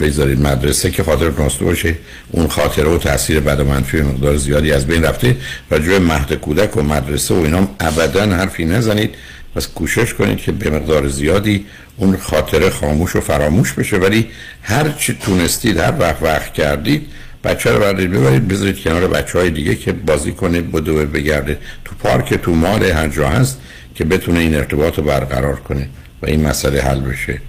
بذارید 0.00 0.40
مدرسه 0.40 0.90
که 0.90 1.02
خاطر 1.02 1.30
ناسته 1.30 1.64
باشه. 1.64 1.94
اون 2.30 2.48
خاطره 2.48 2.88
و 2.88 2.98
تاثیر 2.98 3.40
بد 3.40 3.60
و 3.60 3.64
منفی 3.64 4.02
مقدار 4.02 4.36
زیادی 4.36 4.72
از 4.72 4.86
بین 4.86 5.04
رفته. 5.04 5.36
راجع 5.70 5.98
مهد 5.98 6.32
کودک 6.32 6.76
و 6.76 6.82
مدرسه 6.82 7.34
و 7.34 7.38
اینا 7.38 7.68
ابدا 7.80 8.26
حرفی 8.26 8.64
نزنید. 8.64 9.14
پس 9.54 9.66
کوشش 9.66 10.14
کنید 10.14 10.38
که 10.38 10.52
به 10.52 10.70
مقدار 10.70 11.08
زیادی 11.08 11.66
اون 11.96 12.16
خاطره 12.16 12.70
خاموش 12.70 13.16
و 13.16 13.20
فراموش 13.20 13.72
بشه. 13.72 13.96
ولی 13.96 14.26
هر 14.62 14.88
چی 14.88 15.18
تونستید 15.20 15.78
هر 15.78 15.94
وقت 15.98 16.22
وقت 16.22 16.52
کردید 16.52 17.06
بچه 17.44 17.70
رو 17.70 17.80
بردارید 17.80 18.10
ببرید 18.10 18.48
بذارید 18.48 18.80
کنار 18.80 19.08
بچه 19.08 19.38
های 19.38 19.50
دیگه 19.50 19.74
که 19.74 19.92
بازی 19.92 20.32
کنه 20.32 20.60
بدوه 20.60 21.04
بگرده. 21.04 21.58
تو 21.84 21.94
پارک 21.94 22.34
تو 22.34 22.54
مال 22.54 22.84
هر 22.84 23.08
جا 23.08 23.28
هست 23.28 23.58
که 23.94 24.04
بتونه 24.04 24.38
این 24.38 24.54
ارتباط 24.54 24.98
رو 24.98 25.04
برقرار 25.04 25.56
کنه 25.56 25.88
و 26.22 26.26
این 26.26 26.46
مسئله 26.46 26.82
حل 26.82 27.00
بشه. 27.00 27.40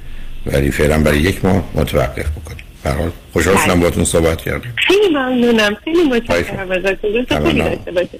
ولی 0.45 0.71
فعلا 0.71 0.99
برای 0.99 1.19
یک 1.19 1.45
ماه 1.45 1.63
متوقف 1.75 2.29
بکنیم. 2.29 2.65
برحال 2.83 3.11
خوشحال 3.33 3.57
شدم 3.65 3.79
باتون 3.79 4.05
صحبت 4.05 4.41
کردیم. 4.41 4.73
خیلی 4.87 5.09
ممنونم. 5.09 5.75
خیلی 5.83 6.03
متشکرم 6.03 6.71
ازتون. 6.71 7.25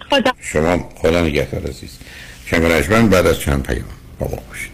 خدا 0.10 0.32
شما 0.42 0.90
خدا 0.96 1.22
نگهدار 1.22 1.62
عزیز. 1.62 1.98
شنگ 2.46 3.10
بعد 3.10 3.28
از 3.28 3.40
چند 3.40 3.64
پیام 3.64 3.86
با 4.20 4.28
باشید. 4.28 4.74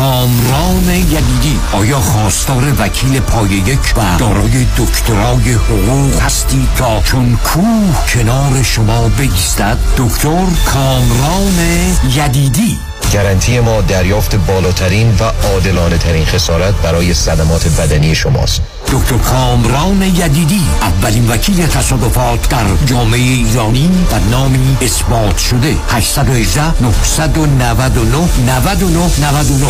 کامران 0.00 0.88
یدیدی. 0.88 1.60
آیا 1.72 1.98
خواستار 1.98 2.72
وکیل 2.78 3.20
پای 3.20 3.50
یک 3.50 3.94
و 3.96 4.18
دارای 4.18 4.66
دکترای 4.78 5.52
حقوق 5.52 6.20
هستی 6.20 6.68
تا 6.76 7.02
چون 7.02 7.36
کوه 7.36 8.06
کنار 8.08 8.62
شما 8.62 9.08
بگیستد؟ 9.08 9.78
دکتر 9.96 10.46
کامران 10.66 11.58
یدیدی. 12.16 12.89
گارانتی 13.12 13.60
ما 13.60 13.80
دریافت 13.80 14.34
بالاترین 14.34 15.14
و 15.20 15.24
عادلانه 15.46 15.98
ترین 15.98 16.24
خسارت 16.24 16.74
برای 16.74 17.14
صدمات 17.14 17.68
بدنی 17.68 18.14
شماست. 18.14 18.62
دکتر 18.92 19.16
کامران 19.16 20.02
یدیدی 20.02 20.62
اولین 20.82 21.28
وکیل 21.28 21.66
تصادفات 21.66 22.48
در 22.48 22.64
جامعه 22.86 23.20
ایرانی 23.20 23.90
و 24.12 24.30
نامی 24.30 24.76
اثبات 24.82 25.38
شده. 25.38 25.76
818 25.88 26.62
999 26.82 28.28
99 28.46 28.98
99 28.98 29.66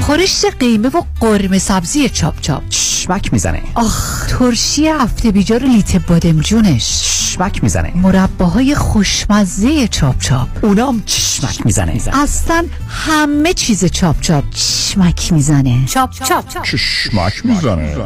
خورشت 0.00 0.44
قیمه 0.60 0.88
و 0.88 1.02
قرمه 1.20 1.58
سبزی 1.58 2.08
چاپ 2.08 2.40
چاپ. 2.40 2.62
شمک 2.70 3.32
می‌زنه. 3.32 3.62
آخ 3.74 4.26
ترشی 4.26 4.88
هفته 4.88 5.30
بیجار 5.30 5.62
لیت 5.62 5.96
بادمجونش 5.96 7.02
چشمک 7.02 7.62
می‌زنه. 7.62 7.92
مرباهای 7.96 8.74
خوشمزه 8.74 9.88
چاپ 9.88 10.18
چاپ. 10.18 10.48
اونام 10.62 11.02
چشمک 11.06 11.66
می‌زنه. 11.66 12.00
اصلا 12.12 12.66
همه 12.88 13.54
چیز 13.54 13.84
چاپ 13.84 14.20
چاپ. 14.20 14.44
چشمک 14.50 15.32
می‌زنه. 15.32 15.86
چاپ 15.86 16.10
چاپ. 16.12 16.62
چشمک 16.62 17.46
می‌زنه. 17.46 17.96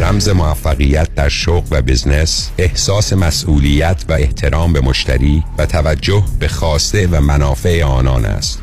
رمز 0.00 0.28
موفقیت 0.28 1.14
در 1.14 1.28
شغل 1.28 1.66
و 1.70 1.82
بزنس 1.82 2.50
احساس 2.58 3.12
مسئولیت 3.12 4.04
و 4.08 4.12
احترام 4.12 4.72
به 4.72 4.80
مشتری 4.80 5.44
و 5.58 5.66
توجه 5.66 6.24
به 6.38 6.48
خواسته 6.48 7.06
و 7.06 7.20
منافع 7.20 7.84
آنان 7.84 8.24
است. 8.24 8.62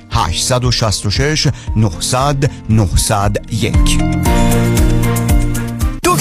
866 0.11 1.49
900 1.75 2.49
901 2.69 5.10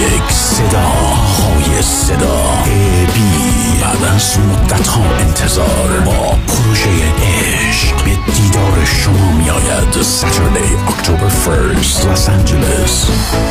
یک 0.00 0.32
صدا 0.32 0.88
های 0.88 1.82
صدا 1.82 2.42
بی 3.14 3.80
بعد 3.82 4.14
از 4.14 4.38
مدت 4.38 4.86
ها 4.88 5.02
انتظار 5.18 6.00
با 6.04 6.36
پروژه 6.48 6.88
عشق 7.22 8.04
به 8.04 8.32
دیدار 8.32 8.84
شما 8.84 9.32
می 9.32 9.50
آید 9.50 9.94
Saturday 9.94 10.90
October 10.92 11.30
1st 11.46 12.04
Los 12.04 12.28
Angeles. 12.28 12.94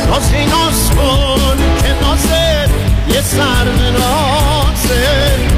نازی 0.08 0.46
ناز 0.46 0.90
کن 0.90 1.56
که 1.82 1.94
نازه 2.02 2.68
یه 3.14 3.20
سر 3.20 3.64
نازه 3.92 5.57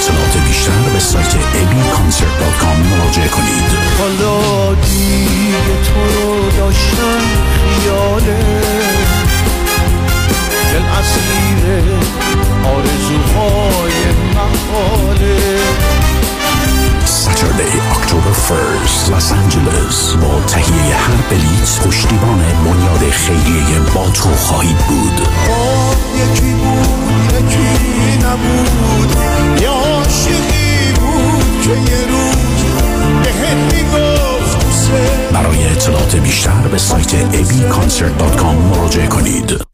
اطلاعات 0.00 0.36
بیشتر 0.48 0.82
به 0.92 0.98
سایت 0.98 1.32
abconcert.com 1.32 2.78
مراجعه 2.90 3.28
کنید. 3.28 3.70
حالا 3.98 4.74
دیگه 4.74 5.82
تو 5.84 6.00
رو 6.14 6.50
داشتم 6.50 7.20
خیاله. 7.80 8.38
دل 10.72 10.84
اسیر 10.98 11.82
آرزوهای 12.64 13.92
محاله. 14.34 15.58
Saturday 17.06 17.74
October 17.96 18.34
1st 18.48 19.10
Los 19.12 19.28
Angeles. 19.32 20.16
با 20.16 20.40
تهیه 20.46 20.96
هر 20.96 21.16
بلیت 21.30 21.80
پشتیبان 21.86 22.38
بنیاد 22.64 23.10
خیریه 23.10 23.80
با 23.94 24.10
تو 24.10 24.28
خواهید 24.34 24.78
بود. 24.78 25.28
آه 25.50 25.94
یکی 26.16 26.52
بود. 26.54 27.09
برای 35.32 35.66
اطلاعات 35.66 36.16
بیشتر 36.16 36.68
به 36.72 36.78
سایت 36.78 37.32
abconcert.com 37.32 38.76
مراجعه 38.76 39.06
کنید. 39.06 39.69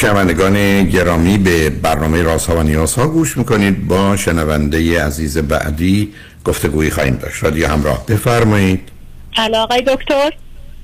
شنوندگان 0.00 0.84
گرامی 0.84 1.38
به 1.38 1.70
برنامه 1.70 2.22
رازها 2.22 2.56
و 2.56 2.62
نیازها 2.62 3.08
گوش 3.08 3.36
می‌کنید. 3.36 3.88
با 3.88 4.16
شنونده 4.16 5.04
عزیز 5.04 5.38
بعدی 5.38 6.12
گفتگویی 6.44 6.90
خواهیم 6.90 7.16
داشت. 7.16 7.44
رادیو 7.44 7.68
همراه. 7.68 8.06
بفرمایید. 8.06 8.88
هلا 9.36 9.62
آقای 9.62 9.82
دکتر؟ 9.82 10.32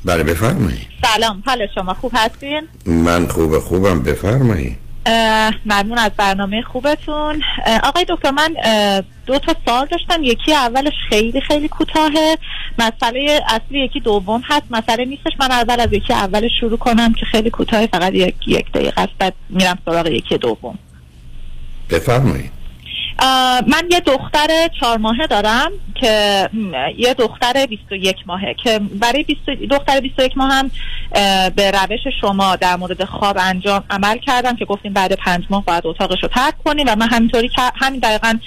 بله 0.05 0.23
بفرمایید. 0.23 0.87
سلام. 1.05 1.43
حال 1.47 1.67
شما 1.75 1.95
خوب 1.95 2.13
هستین؟ 2.15 2.63
من 2.87 3.27
خوب 3.27 3.59
خوبم. 3.59 4.03
بفرمایید. 4.03 4.77
ممنون 5.67 5.99
از 5.99 6.11
برنامه 6.17 6.63
خوبتون. 6.63 7.43
آقای 7.83 8.07
دکتر 8.09 8.31
من 8.31 8.55
دو 9.27 9.39
تا 9.39 9.55
سال 9.67 9.87
داشتم. 9.87 10.23
یکی 10.23 10.53
اولش 10.53 10.93
خیلی 11.09 11.41
خیلی 11.41 11.69
کوتاهه. 11.69 12.39
مسئله 12.79 13.41
اصلی 13.49 13.85
یکی 13.85 14.01
دوم 14.01 14.43
هست. 14.45 14.65
مسئله 14.71 15.05
نیستش. 15.05 15.33
من 15.41 15.51
اول 15.51 15.81
از 15.81 15.93
یکی 15.93 16.13
اولش 16.13 16.51
شروع 16.61 16.79
کنم 16.79 17.13
که 17.13 17.27
خیلی 17.27 17.51
کوتاه 17.51 17.87
فقط 17.87 18.15
یک 18.15 18.35
یک 18.47 18.73
دقیقه 18.73 19.01
است. 19.03 19.13
بعد 19.19 19.35
میرم 19.49 19.79
سراغ 19.85 20.07
یکی 20.07 20.39
دوم. 20.39 20.79
بفرمایید. 21.91 22.56
من 23.67 23.89
یه 23.91 24.01
دختر 24.01 24.69
چهار 24.81 24.99
ماهه 24.99 25.27
دارم 25.27 25.71
که 25.95 26.49
یه 26.97 27.15
دختر 27.15 27.67
21 27.67 28.17
ماهه 28.27 28.55
که 28.65 28.79
برای 28.79 29.23
20 29.23 29.41
دختر 29.71 30.01
21 30.01 30.39
ماه 30.39 30.53
هم 30.53 30.71
به 31.57 31.71
روش 31.71 32.01
شما 32.21 32.57
در 32.57 32.77
مورد 32.77 33.05
خواب 33.05 33.37
انجام 33.41 33.85
عمل 33.91 34.19
کردم 34.19 34.57
که 34.57 34.65
گفتیم 34.65 34.93
بعد 34.93 35.13
پنج 35.13 35.45
ماه 35.51 35.65
باید 35.65 35.87
اتاقش 35.87 36.23
رو 36.23 36.29
ترک 36.29 36.55
کنیم 36.65 36.87
و 36.89 36.97
من 36.97 37.09
همینطوری 37.09 37.51
همین 37.57 38.01
دقیقا 38.01 38.39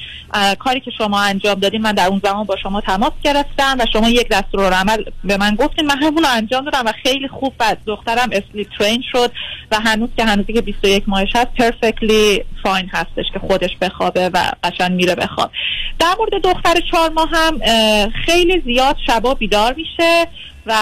کاری 0.59 0.79
که 0.79 0.91
شما 0.97 1.19
انجام 1.19 1.59
دادیم 1.59 1.81
من 1.81 1.91
در 1.91 2.07
اون 2.07 2.21
زمان 2.23 2.43
با 2.43 2.55
شما 2.63 2.81
تماس 2.81 3.11
گرفتم 3.23 3.77
و 3.79 3.85
شما 3.93 4.09
یک 4.09 4.27
دستور 4.29 4.73
عمل 4.73 5.03
به 5.23 5.37
من 5.37 5.55
گفتین. 5.55 5.85
من 5.85 5.97
همون 5.97 6.23
رو 6.23 6.29
انجام 6.31 6.65
دادم 6.65 6.83
و 6.85 6.91
خیلی 7.03 7.27
خوب 7.27 7.53
بعد 7.57 7.77
دخترم 7.85 8.29
اسلیپ 8.31 8.67
ترین 8.79 9.03
شد 9.11 9.31
و 9.71 9.79
هنوز 9.79 10.09
که 10.17 10.25
هنوزی 10.25 10.53
که 10.53 10.61
21 10.61 11.03
ماهش 11.07 11.35
هست 11.35 11.53
پرفکتلی 11.57 12.43
فاین 12.63 12.89
هستش 12.89 13.25
که 13.33 13.39
خودش 13.39 13.77
بخوابه 13.81 14.29
و 14.33 14.51
قشنگ 14.63 14.91
میره 14.91 15.15
بخواب. 15.15 15.51
در 15.99 16.15
مورد 16.19 16.43
دختر 16.43 16.81
چهار 16.91 17.09
ماه 17.09 17.29
هم 17.31 17.59
خیلی 18.25 18.61
زیاد 18.65 18.95
شبا 19.07 19.33
بیدار 19.33 19.73
میشه 19.73 20.27
و 20.65 20.73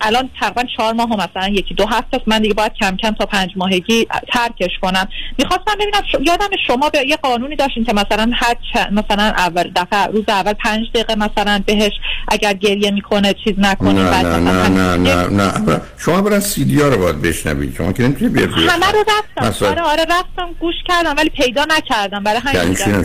الان 0.00 0.30
تقریبا 0.40 0.62
چهار 0.76 0.92
ماه 0.92 1.08
مثلا 1.08 1.48
یکی 1.48 1.74
دو 1.74 1.86
هفته 1.86 2.16
است. 2.16 2.24
من 2.26 2.38
دیگه 2.38 2.54
باید 2.54 2.72
کم 2.80 2.96
کم 2.96 3.10
تا 3.10 3.26
پنج 3.26 3.50
ماهگی 3.56 4.06
ترکش 4.32 4.70
کنم. 4.82 5.08
می‌خواستم 5.38 5.74
ببینم 5.74 6.02
ش... 6.12 6.16
یادم 6.26 6.48
شما 6.66 6.88
به 6.90 7.06
یه 7.06 7.16
قانونی 7.16 7.56
داشتین 7.56 7.84
که 7.84 7.92
مثلا 7.92 8.30
هر 8.34 8.54
چ... 8.54 8.76
مثلا 8.92 9.22
اول 9.22 9.70
دفعه 9.76 10.06
روز 10.06 10.24
اول 10.28 10.52
پنج 10.52 10.86
دقیقه 10.94 11.14
مثلا 11.14 11.62
بهش 11.66 11.92
اگر 12.28 12.52
گریه 12.52 12.90
می‌کنه 12.90 13.34
چیز 13.44 13.54
نکنی 13.58 13.92
نه 13.92 14.10
بعد 14.10 14.26
نه 14.26 14.38
مثلا 14.38 14.68
نه 14.68 14.96
نه 14.96 15.26
نه 15.26 15.58
نه. 15.58 15.80
شما 15.98 16.22
برای 16.22 16.40
سیدی 16.40 16.80
ها 16.80 16.88
رو 16.88 16.98
باید 16.98 17.22
بشنوید. 17.22 17.74
شما 17.76 17.92
که 17.92 18.02
نمی‌تونید 18.02 18.32
بیاد 18.32 18.50
همه 18.50 18.86
رو 18.92 18.98
رفتم. 19.08 19.48
مثلا- 19.48 19.68
آره 19.70 19.82
آره 19.82 20.02
رفتم 20.02 20.48
گوش 20.60 20.74
کردم 20.88 21.14
ولی 21.16 21.28
پیدا 21.28 21.66
نکردم. 21.70 22.24
برای 22.24 22.40
همین 22.44 22.76
یعنی؟ 22.88 23.04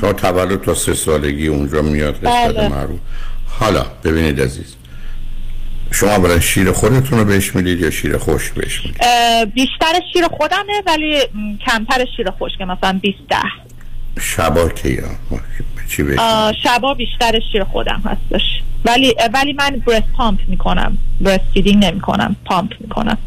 شما 0.00 0.12
تولد 0.12 0.60
تا 0.62 0.74
سه 0.74 0.94
سالگی 0.94 1.46
اونجا 1.48 1.82
میاد 1.82 2.14
قسمت 2.14 2.56
بله. 2.56 2.68
معروف. 2.68 2.98
حالا 3.60 3.86
ببینید 4.04 4.40
عزیز. 4.40 4.74
شما 5.94 6.18
برای 6.18 6.40
شیر 6.42 6.72
خودتون 6.72 7.18
رو 7.18 7.24
بهش 7.24 7.54
می‌دید 7.54 7.80
یا 7.80 7.90
شیر 7.90 8.18
خشک 8.18 8.54
بهش 8.54 8.80
می‌دید؟ 8.84 9.02
بیشتر 9.54 10.00
شیر 10.12 10.24
خودمه 10.28 10.82
ولی 10.86 11.18
کمتر 11.66 12.04
شیر 12.16 12.30
خشک 12.30 12.60
مثلا 12.60 12.98
20 13.02 13.18
ده. 13.30 13.36
شبا 14.20 14.68
که 14.68 14.88
یا 14.88 15.04
چی 15.88 16.04
شبا 16.62 16.94
بیشتر 16.94 17.40
شیر 17.52 17.64
خودم 17.64 18.02
هستش. 18.04 18.42
ولی 18.84 19.14
ولی 19.34 19.52
من 19.52 19.82
breast 19.86 20.12
pump 20.16 20.40
می‌کنم. 20.48 20.98
breast 21.20 21.44
feeding 21.54 21.84
نمی‌کنم 21.84 22.36
پامپ 22.44 22.72
می‌کنم. 22.80 23.18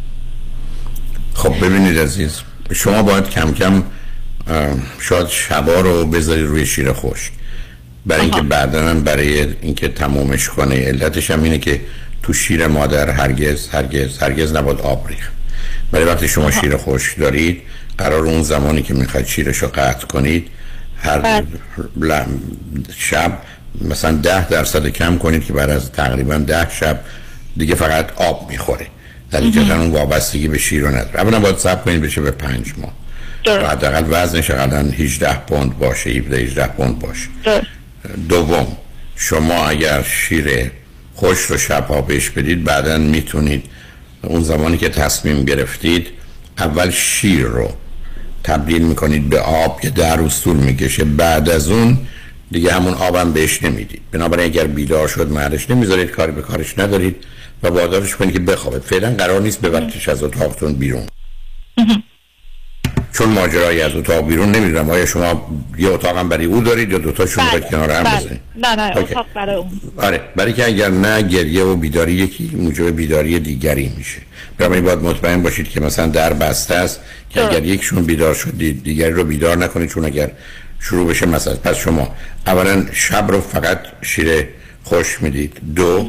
خب 1.33 1.65
ببینید 1.65 1.99
عزیز 1.99 2.41
شما 2.73 3.03
باید 3.03 3.29
کم 3.29 3.53
کم 3.53 3.83
شاید 4.99 5.27
شبا 5.27 5.81
رو 5.81 6.05
بذاری 6.05 6.43
روی 6.43 6.65
شیر 6.65 6.93
خشک. 6.93 7.31
برای 8.05 8.21
اینکه 8.21 8.41
بعدا 8.41 8.93
برای 8.93 9.55
اینکه 9.61 9.87
تمومش 9.87 10.49
کنه 10.49 10.75
علتش 10.75 11.31
هم 11.31 11.43
اینه 11.43 11.57
که 11.57 11.81
تو 12.27 12.33
شیر 12.33 12.67
مادر 12.67 13.09
هرگز 13.09 13.67
هرگز 13.69 14.17
هرگز 14.17 14.55
نباید 14.55 14.81
آب 14.81 15.07
ریخت. 15.07 15.31
ولی 15.93 16.03
وقتی 16.03 16.27
شما 16.27 16.51
شیر 16.51 16.77
خشک 16.77 17.19
دارید 17.19 17.61
قرار 17.97 18.25
اون 18.25 18.43
زمانی 18.43 18.81
که 18.81 18.93
می‌خواید 18.93 19.25
شیرش 19.25 19.57
رو 19.57 19.67
قطع 19.67 20.07
کنید 20.07 20.47
هر 21.01 21.43
لم- 22.01 22.41
شب 22.97 23.37
مثلا 23.81 24.11
ده 24.11 24.47
درصد 24.49 24.87
کم 24.87 25.17
کنید 25.17 25.45
که 25.45 25.53
بعد 25.53 25.69
از 25.69 25.91
تقریبا 25.91 26.37
ده 26.37 26.67
شب 26.69 26.99
دیگه 27.57 27.75
فقط 27.75 28.11
آب 28.15 28.49
می‌خوره. 28.51 28.87
جهت 29.31 29.71
اون 29.71 29.89
وابستگی 29.91 30.47
به 30.47 30.57
شیر 30.57 30.81
رو 30.81 30.87
نداره. 30.87 31.19
اولا 31.19 31.39
باید 31.39 31.57
صبر 31.57 31.81
کنید 31.81 32.01
بشه 32.01 32.21
به 32.21 32.31
پنج 32.31 32.73
ماه. 32.77 32.93
حداقل 33.71 34.03
وزنش 34.09 34.51
حداقل 34.51 34.91
18 34.91 35.33
پوند 35.33 35.77
باشه 35.77 36.09
17 36.09 36.37
18 36.37 36.67
پوند 36.67 36.99
باشه. 36.99 37.27
دوم 38.29 38.77
شما 39.15 39.67
اگر 39.67 40.03
شیر 40.03 40.71
خوش 41.17 41.39
رو 41.39 41.57
شبها 41.57 42.01
بهش 42.01 42.29
بدید 42.29 42.63
بعدا 42.63 42.97
می‌تونید 42.97 43.65
اون 44.23 44.43
زمانی 44.43 44.77
که 44.77 44.89
تصمیم 44.89 45.45
گرفتید 45.45 46.07
اول 46.57 46.91
شیر 46.91 47.45
رو 47.45 47.71
تبدیل 48.43 48.81
می‌کنید 48.81 49.29
به 49.29 49.39
آب 49.39 49.81
که 49.81 49.89
در 49.89 50.27
طول 50.27 50.55
می‌کشه. 50.55 51.03
بعد 51.03 51.49
از 51.49 51.69
اون 51.69 51.97
دیگه 52.51 52.73
همون 52.73 52.93
آبم 52.93 53.33
بهش 53.33 53.63
نمی‌دید. 53.63 54.01
بنابراین 54.11 54.45
اگر 54.45 54.67
بیدار 54.67 55.07
شد 55.07 55.31
مهرش 55.31 55.69
نمی‌ذارید 55.69 56.11
کاری 56.11 56.31
به 56.31 56.41
کارش 56.41 56.79
ندارید 56.79 57.15
و 57.63 57.67
وادارش 57.67 58.15
کنید 58.15 58.33
که 58.33 58.39
بخوابه. 58.39 58.79
فعلا 58.79 59.15
قرار 59.15 59.41
نیست 59.41 59.61
ببرتش 59.61 60.09
از 60.09 60.23
اتاقتون 60.23 60.73
بیرون. 60.73 61.07
چون 63.13 63.29
ماجرایی 63.29 63.81
از 63.81 63.95
اتاق 63.95 64.27
بیرون 64.27 64.51
نمی‌دونم. 64.51 64.89
آیا 64.89 65.05
شما 65.05 65.47
یه 65.77 65.89
اتاقم 65.89 66.29
برای 66.29 66.45
او 66.45 66.61
دارید 66.61 66.91
یا 66.91 66.97
دوتاشون 66.97 67.43
بله، 67.51 67.59
کنار 67.59 67.91
هم 67.91 68.03
بله. 68.03 68.17
بزنید؟ 68.17 68.39
نه 68.55 68.75
نه 68.75 68.97
اوکی. 68.97 69.11
اتاق 69.11 69.25
برای 69.35 69.55
اون. 69.55 69.69
آره. 69.97 70.21
برای 70.35 70.53
که 70.53 70.65
اگر 70.65 70.89
نه 70.89 71.21
گریه 71.21 71.63
و 71.63 71.75
بیداری 71.75 72.13
یکی 72.13 72.51
موجب 72.55 72.95
بیداری 72.95 73.39
دیگری 73.39 73.91
میشه. 73.97 74.21
بنابراین 74.57 74.83
باید 74.83 74.99
مطمئن 74.99 75.43
باشید 75.43 75.69
که 75.69 75.79
مثلا 75.81 76.07
در 76.07 76.33
بسته 76.33 76.75
است 76.75 76.99
که 77.29 77.45
اگر 77.45 77.65
یکشون 77.65 78.03
بیدار 78.03 78.33
شد 78.33 78.57
دی- 78.57 78.73
دیگری 78.73 79.11
رو 79.11 79.23
بیدار 79.23 79.57
نکنید 79.57 79.89
چون 79.89 80.05
اگر 80.05 80.31
شروع 80.79 81.07
بشه 81.09 81.25
مثلا 81.25 81.55
پس 81.55 81.75
شما 81.77 82.15
اولا 82.47 82.85
شب 82.93 83.31
رو 83.31 83.41
فقط 83.41 83.79
شیر 84.01 84.47
خوش 84.83 85.21
می‌دید. 85.21 85.53
دو 85.75 86.07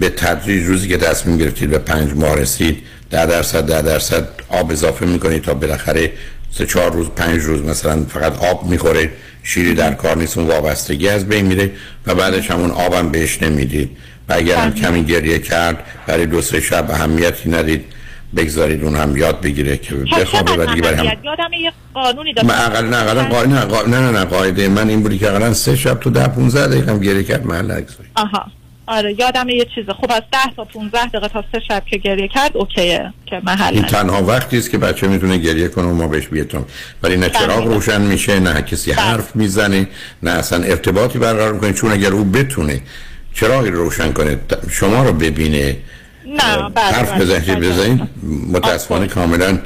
به 0.00 0.08
تدریج 0.08 0.64
روزی 0.64 0.88
که 0.88 0.96
تصمیم 0.96 1.38
گرفتید 1.38 1.70
به 1.70 1.78
پنج 1.78 2.12
ماه 2.14 2.36
رسید 2.36 2.78
ده 3.12 3.26
درصد 3.26 3.66
ده 3.66 3.82
درصد 3.82 4.28
آب 4.48 4.70
اضافه 4.70 5.06
می‌کنید 5.06 5.42
تا 5.42 5.54
بالاخره 5.54 6.12
سه 6.50 6.66
چهار 6.66 6.92
روز 6.92 7.08
پنج 7.08 7.42
روز 7.42 7.62
مثلا 7.62 8.04
فقط 8.08 8.44
آب 8.44 8.70
می‌خوره 8.70 9.10
شیری 9.42 9.74
در 9.74 9.94
کار 9.94 10.16
نیست 10.16 10.38
اون 10.38 10.46
وابستگی 10.46 11.08
از 11.08 11.28
بین 11.28 11.46
میره 11.46 11.70
و 12.06 12.14
بعدش 12.14 12.50
همون 12.50 12.70
آبم 12.70 13.08
بهش 13.08 13.42
نمی‌دید 13.42 13.90
و 14.28 14.34
اگر 14.34 14.56
هم 14.56 14.74
کمی 14.74 15.04
گریه 15.04 15.38
کرد 15.38 15.84
برای 16.06 16.26
دو 16.26 16.42
سه 16.42 16.60
شب 16.60 16.90
اهمیتی 16.90 17.50
ندید 17.50 17.84
بگذارید 18.36 18.84
اون 18.84 18.96
هم 18.96 19.16
یاد 19.16 19.40
بگیره 19.40 19.76
که 19.76 19.94
بخوابه 19.94 20.52
و 20.52 20.66
دیگه 20.66 20.82
برای 20.82 21.08
هم؟ 21.08 21.24
یادم 21.24 21.52
یه 21.60 21.72
قانونی 21.94 22.32
داشت 22.32 22.48
من 22.48 22.54
اقل 22.54 22.84
نه 22.84 22.96
اقلا 22.96 23.24
قا... 23.24 23.42
نه. 23.42 23.64
نه 23.86 24.10
نه 24.10 24.24
قاعده 24.24 24.68
من 24.68 24.88
این 24.88 25.02
بودی 25.02 25.18
که 25.18 25.28
اقلا 25.28 25.52
سه 25.52 25.76
شب 25.76 26.00
تو 26.00 26.10
ده 26.10 26.28
15 26.28 26.66
دقیقه 26.66 26.92
هم 26.92 26.98
گریه 26.98 27.22
کرد 27.22 27.46
محل 27.46 27.64
نگذاری 27.64 28.08
آها 28.16 28.44
آره 28.92 29.14
یادم 29.18 29.48
یه 29.48 29.66
چیز 29.74 29.90
خوب 29.90 30.12
از 30.12 30.22
10 30.32 30.38
تا 30.56 30.64
15 30.64 31.06
دقیقه 31.06 31.28
تا 31.28 31.44
سه 31.52 31.60
شب 31.68 31.82
که 31.86 31.96
گریه 31.96 32.28
کرد 32.28 32.56
اوکیه 32.56 33.12
که 33.26 33.40
محل 33.44 33.74
این. 33.74 33.82
تنها 33.82 34.22
وقتی 34.22 34.58
است 34.58 34.70
که 34.70 34.78
بچه 34.78 35.08
می‌تونه 35.08 35.38
گریه 35.38 35.68
کنه 35.68 35.86
و 35.86 35.94
ما 35.94 36.08
بهش 36.08 36.26
بیتون 36.28 36.64
ولی 37.02 37.16
نه 37.16 37.28
چراغ 37.28 37.64
بله. 37.64 37.74
روشن 37.74 38.00
میشه 38.00 38.40
نه 38.40 38.62
کسی 38.62 38.92
حرف 38.92 39.36
می‌زنه 39.36 39.88
نه 40.22 40.30
اصلا 40.30 40.64
ارتباطی 40.64 41.18
برقرار 41.18 41.52
می‌کنه 41.52 41.72
چون 41.72 41.92
اگر 41.92 42.12
او 42.12 42.24
بتونه 42.24 42.80
چراغی 43.34 43.70
رو 43.70 43.84
روشن 43.84 44.12
کنه 44.12 44.38
شما 44.70 45.04
رو 45.04 45.12
ببینه 45.12 45.76
نه 46.32 46.68
بله 46.74 46.84
حرف 46.84 47.12
بله. 47.12 47.24
بزنید 47.24 47.58
بزنید. 47.58 48.00
متاسفانه 48.52 49.06
کاملا 49.06 49.58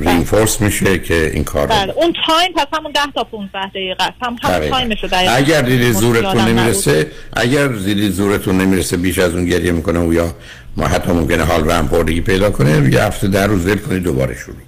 reinforce 0.00 0.60
میشه 0.60 0.98
که 0.98 1.30
این 1.34 1.44
کار 1.44 1.66
بله 1.66 1.92
اون 1.96 2.14
time 2.26 2.52
پس 2.56 2.66
همون 2.78 2.92
10 2.92 3.00
تا 3.14 3.24
15 3.24 3.68
دقیقه 3.68 4.04
هم 4.22 4.36
دقیقاً. 4.44 4.76
time 4.76 4.93
شو 4.93 5.06
دقیقاً 5.06 5.32
اگر 5.32 5.62
دیدی 5.62 5.92
زورتون. 5.92 6.40
نمی‌رسه 6.40 7.10
اگر 7.32 7.68
دیدی 7.68 8.08
زورتون 8.08 8.60
نمی‌رسه 8.60 8.96
بیش 8.96 9.18
از 9.18 9.34
اون 9.34 9.44
گریه 9.44 9.72
می‌کنه 9.72 9.98
و 9.98 10.14
یا 10.14 10.34
ما 10.76 10.86
حتی 10.86 11.12
ممکنه 11.12 11.44
حال 11.44 11.66
به 11.66 11.70
هم 11.70 11.81
خوردگی 11.81 12.20
پیدا 12.20 12.50
کنه 12.50 12.90
یه 12.92 13.02
هفته 13.02 13.28
در 13.28 13.46
روز 13.46 13.66
ول 13.66 13.78
کنید 13.78 14.02
دوباره 14.02 14.34
شروع 14.34 14.56
کنید. 14.56 14.64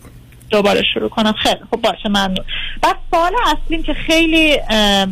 دوباره 0.51 0.83
شروع 0.95 1.09
کنم. 1.09 1.33
خیلی 1.43 1.61
خب 1.71 1.77
باشه 1.77 2.09
ممنون. 2.09 2.45
بعد 2.83 2.97
سوال 3.11 3.33
اصلیم 3.47 3.83
که 3.83 3.95
خیلی 3.95 4.57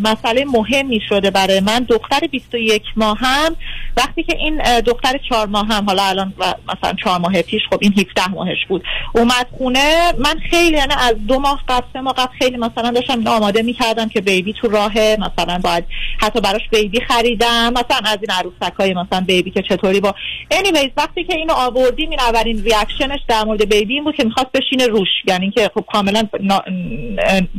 مسئله 0.04 0.44
مهمی 0.44 1.00
شده 1.08 1.30
برای 1.30 1.60
من. 1.60 1.86
دختر 1.88 2.20
21 2.32 2.82
ماه 2.96 3.18
هم 3.20 3.56
وقتی 3.96 4.22
که 4.22 4.36
این 4.36 4.80
دختر 4.80 5.18
چهار 5.28 5.46
ماه 5.46 5.66
هم 5.66 5.84
حالا 5.84 6.04
الان 6.04 6.34
مثلا 6.38 6.92
چهار 7.04 7.18
ماه 7.20 7.42
پیش 7.42 7.62
خب 7.70 7.78
این 7.80 7.92
17 7.92 8.28
ماهش 8.30 8.66
بود 8.68 8.84
اومد 9.14 9.46
خونه 9.58 10.12
من 10.18 10.34
خیلی 10.50 10.76
یعنی 10.76 10.94
از 10.98 11.14
دو 11.26 11.38
ماه 11.38 11.64
قبل 11.68 11.86
سه 11.92 12.00
ماه 12.00 12.14
قبل 12.14 12.32
خیلی 12.38 12.56
مثلا 12.56 12.90
داشتم 12.90 13.26
آماده 13.26 13.62
می‌کردم 13.62 14.08
که 14.08 14.20
بیبی 14.20 14.52
تو 14.52 14.68
راهه 14.68 15.16
مثلا 15.20 15.58
باید 15.58 15.84
حتی 16.20 16.40
براش 16.40 16.62
بیبی 16.70 17.00
خریدم 17.00 17.72
مثلا 17.72 18.00
از 18.04 18.18
این 18.20 18.30
عروسک 18.30 18.74
های 18.78 18.94
مثلا 18.94 19.20
بیبی 19.20 19.50
که 19.50 19.62
چطوری 19.62 20.00
با 20.00 20.14
anyways 20.50 20.90
وقتی 20.96 21.24
که 21.24 21.36
اینو 21.36 21.52
آوردیم 21.52 22.10
این 22.10 22.20
اولین 22.20 22.64
ریاکشنش 22.64 23.20
در 23.28 23.44
مورد 23.44 23.68
بیبی 23.68 23.94
این 23.94 24.04
بود 24.04 24.14
که 24.16 24.24
می‌خواست 24.24 24.52
بشینه 24.52 24.86
روش 24.86 25.08
یعنی 25.26 25.50
که 25.50 25.70
خب 25.74 25.84
کاملا 25.92 26.22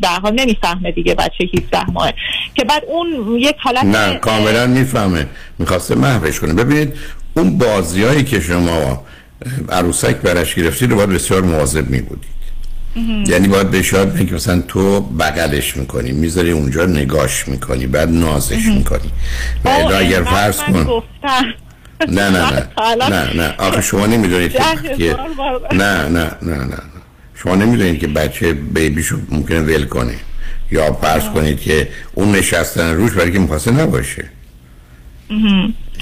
در 0.01 0.19
حال 0.23 0.33
نمی‌فهمه 0.33 0.91
دیگه 0.91 1.15
بچه 1.15 1.49
17 1.53 1.91
ماه 1.91 2.11
که 2.55 2.63
بعد 2.63 2.83
اون 2.87 3.37
یک 3.37 3.55
حالت 3.59 3.83
نه 3.83 4.15
کاملا 4.15 4.67
می‌فهمه. 4.67 5.25
می‌خواسته 5.59 5.95
محوش 5.95 6.39
کنه. 6.39 6.53
ببینید 6.53 6.93
اون 7.33 7.57
بازیایی 7.57 8.23
که 8.23 8.39
شما 8.39 9.05
عروسک 9.69 10.15
برش 10.15 10.55
گرفتید 10.55 10.89
رو 10.89 10.95
باید 10.95 11.09
بسیار 11.09 11.41
مواظب 11.41 11.89
میبودید. 11.89 12.35
یعنی 13.27 13.47
باید 13.47 13.71
بهش 13.71 13.93
یاد 13.93 14.27
که 14.27 14.35
مثلا 14.35 14.61
تو 14.67 15.01
بغلش 15.01 15.77
می‌کنی 15.77 16.11
می‌ذاری 16.11 16.51
اونجا 16.51 16.85
نگاش 16.85 17.47
می‌کنی 17.47 17.87
بعد 17.87 18.09
نازش 18.09 18.65
می‌کنی. 18.65 19.11
و 19.65 19.69
اگر 19.69 20.23
فرض 20.23 20.57
کن. 20.57 20.87
نه 21.99 22.29
نه 22.29 22.51
نه. 22.51 22.67
نه 23.09 23.33
نه. 23.35 23.55
آخه 23.57 23.81
شما 23.81 24.05
نمی‌دونید 24.05 24.51
که. 24.97 25.15
نه 25.71 26.07
نه 26.07 26.31
نه 26.41 26.55
نه 26.63 26.77
شما 27.35 27.55
نمی‌دونید 27.55 27.99
که 27.99 28.07
بچه 28.07 28.53
بیبیشو 28.53 29.17
ممکنه 29.29 29.61
ول 29.61 29.85
کنه. 29.85 30.15
یا 30.71 30.93
فرض 30.93 31.23
کنید 31.23 31.59
که 31.59 31.87
اون 32.13 32.31
نشستن 32.31 32.95
روش 32.95 33.11
برای 33.11 33.31
که 33.31 33.39
می‌خواسته 33.39 33.71
نباشه. 33.71 34.25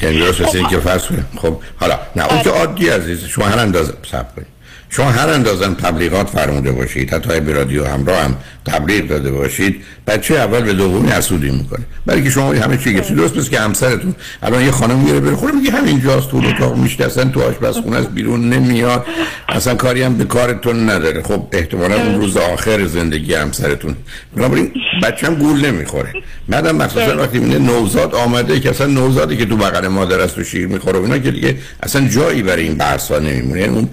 یعنی 0.01 0.19
درست 0.19 0.41
مثل 0.41 0.57
این 0.57 0.67
که 0.67 0.79
فرض 0.79 1.03
خب 1.37 1.61
حالا 1.79 1.99
نه 2.15 2.33
اون 2.33 2.43
که 2.43 2.49
عادی 2.49 2.87
عزیز 2.87 3.25
شما 3.25 3.45
هر 3.45 3.59
اندازه 3.59 3.93
صبر 4.11 4.29
کنید. 4.35 4.52
شما 4.95 5.11
هر 5.11 5.29
اندازه 5.29 5.67
تبلیغات 5.67 6.29
فرموده 6.29 6.71
باشید 6.71 7.13
حتی 7.13 7.39
به 7.39 7.53
رادیو 7.53 7.85
همراه 7.85 8.23
هم 8.23 8.35
تبلیغ 8.65 9.07
داده 9.07 9.31
باشید 9.31 9.83
بچه 10.07 10.35
اول 10.35 10.61
به 10.61 10.73
دومی 10.73 11.11
حسودی 11.11 11.49
می‌کنه. 11.51 11.85
برای 12.05 12.23
که 12.23 12.29
شما 12.29 12.53
همه 12.53 12.77
چی 12.77 12.99
گفتید 12.99 13.17
درست 13.17 13.37
مثل 13.37 13.49
که 13.49 13.59
همسرتون. 13.59 14.15
الان 14.43 14.65
یه 14.65 14.71
خانم 14.71 14.99
میره 14.99 15.19
بره 15.19 15.35
خونه 15.35 15.53
میگه 15.53 15.71
همینجاست 15.71 16.29
تو 16.29 16.37
اتاق 16.37 16.77
میشته 16.77 17.05
اصلا 17.05 17.25
تو 17.25 17.41
آشپزخونه 17.41 17.97
است 17.97 18.09
بیرون 18.09 18.49
نمیاد. 18.49 19.05
اصلا 19.49 19.75
کاری 19.75 20.03
هم 20.03 20.17
به 20.17 20.25
کارتون 20.25 20.89
نداره. 20.89 21.23
خب 21.23 21.47
احتمالا 21.51 21.95
اون 21.95 22.15
روز 22.15 22.37
آخر 22.37 22.85
زندگی 22.85 23.33
همسرتون. 23.33 23.95
بنابراین 24.37 24.71
بچه 25.03 25.27
هم 25.27 25.35
گول 25.35 25.65
نمی‌خوره. 25.65 26.13
بعدم 26.49 26.75
مخصوصا 26.75 27.17
وقتی 27.17 27.39
می‌بینه 27.39 27.59
نوزاد 27.59 28.15
آمده 28.15 28.59
که 28.59 28.69
اصلا 28.69 28.87
نوزادی 28.87 29.37
که 29.37 29.45
تو 29.45 29.57
بغل 29.57 29.87
مادر 29.87 30.19
است 30.19 30.37
و 30.37 30.43
شیر 30.43 30.67
می‌خوره 30.67 30.99
و 30.99 31.03
اینا 31.03 31.17
که 31.17 31.31
دیگه 31.31 31.57
اصلا 31.83 32.07
جایی 32.07 32.43
برای 32.43 32.63
این 32.63 32.75
بحث 32.75 33.11
ها 33.11 33.19
نمیمونه. 33.19 33.59
یعنی 33.61 33.75
اون 33.75 33.89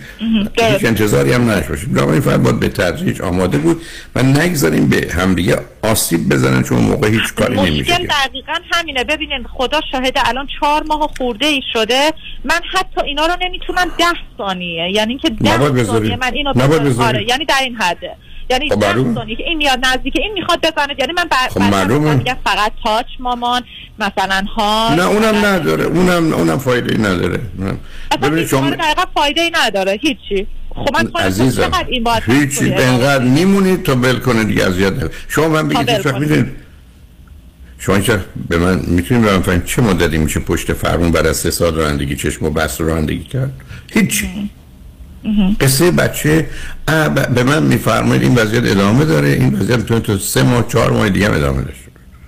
انتظاری 0.91 1.33
هم 1.33 1.51
نش 1.51 1.65
باشید 1.65 1.93
بنابراین 1.95 2.21
فقط 2.21 2.41
باید 2.41 2.61
به 2.61 2.69
تدریج 2.69 3.23
آماده 3.23 3.59
بود 3.59 3.83
و 4.15 4.23
نگذاریم 4.23 4.89
به 4.89 5.09
همدیگه 5.13 5.59
آسیب 5.83 6.29
بزنن 6.29 6.63
چون 6.63 6.79
موقع 6.79 7.09
هیچ 7.09 7.35
کاری 7.35 7.57
نمیشه 7.57 7.93
مشکل 7.93 8.07
دقیقا 8.07 8.53
همینه. 8.73 9.05
ببینین 9.05 9.47
خدا 9.53 9.81
شاهده 9.93 10.29
الان 10.29 10.49
چهار 10.61 10.83
ماه 10.83 11.11
خورده 11.19 11.47
ای 11.47 11.63
شده. 11.73 12.13
من 12.45 12.61
حتی 12.73 13.01
اینا 13.05 13.27
رو 13.27 13.33
نمی‌تونم 13.43 13.87
ده 13.99 14.05
ثانیه 14.39 14.91
یعنی 14.95 15.19
که 15.19 15.31
ده. 15.31 15.85
ثانیه 15.85 16.17
من 16.17 16.35
اینو. 16.35 16.53
آره 17.03 17.29
یعنی 17.29 17.45
در 17.45 17.61
این 17.63 17.77
حده. 17.77 18.17
یعنی 18.51 18.71
خب 18.71 18.81
که 19.37 19.45
این 19.45 19.59
میاد 19.59 19.87
نزدیک 19.87 20.17
این 20.17 20.33
می‌خواد 20.33 20.61
بزنه. 20.61 20.95
یعنی 20.99 21.13
من 21.13 21.25
بر... 21.25 21.49
خب 21.51 21.61
معلومه. 21.61 22.37
فقط 22.45 22.73
تاچ 22.85 23.07
مامان 23.19 23.63
مثلا 23.99 24.45
ها 24.57 24.95
نه 24.95 25.07
اونم 25.07 25.47
نداره. 25.47 25.85
اونم 25.85 26.33
اونم 26.33 26.59
فایده 26.59 26.99
نداره. 26.99 27.41
نه. 27.59 27.77
ببینید 28.23 28.47
شما 28.47 28.71
فایده 29.15 29.41
ای 29.41 29.51
نداره. 29.55 29.99
هیچی. 30.03 30.47
خب 30.75 30.97
من 30.97 31.23
عزیزم 31.23 31.63
چقدر 31.63 31.87
این 31.89 32.05
باید 32.05 32.23
هیچی 32.27 32.73
انقدر 32.75 33.25
میمونید 33.25 33.83
تا 33.83 33.95
بل 33.95 34.19
کنه 34.19 34.45
دیگه 34.45 34.67
اذیت 34.67 34.93
نکنه. 34.93 35.11
شما 35.29 35.49
من 35.49 35.69
بگید. 35.69 36.09
می‌دونید 36.09 36.47
شما 37.79 37.97
وقت 37.97 38.21
به 38.49 38.59
من 38.59 38.81
می‌تونید 38.87 39.25
به 39.25 39.33
من 39.33 39.43
فهمید 39.43 39.65
چه 39.65 39.83
مدتی 39.83 40.19
میشه 40.19 40.41
پشت 40.41 40.73
فرمون 40.73 41.33
سه 41.33 41.51
سال 41.51 41.75
رانندگی 41.75 42.17
چشم 42.17 42.45
و 42.45 42.51
بست 42.51 42.81
رانندگی 42.81 43.25
کرد؟ 43.25 43.53
هیچی. 43.93 44.51
قصه 45.61 45.91
بچه 45.91 46.47
به 47.35 47.43
من 47.43 47.63
میفرمایید 47.63 48.23
این 48.23 48.35
وضعیت 48.35 48.65
ادامه 48.65 49.05
داره 49.05 49.29
این 49.29 49.55
وضعیت 49.55 49.79
می‌تونه 49.79 50.01
تا 50.01 50.19
سه 50.19 50.43
ماه 50.43 50.69
چهار 50.69 50.91
ماه 50.91 51.09
دیگه 51.09 51.27
هم 51.29 51.35
ادامه 51.35 51.63
داشته 51.63 51.80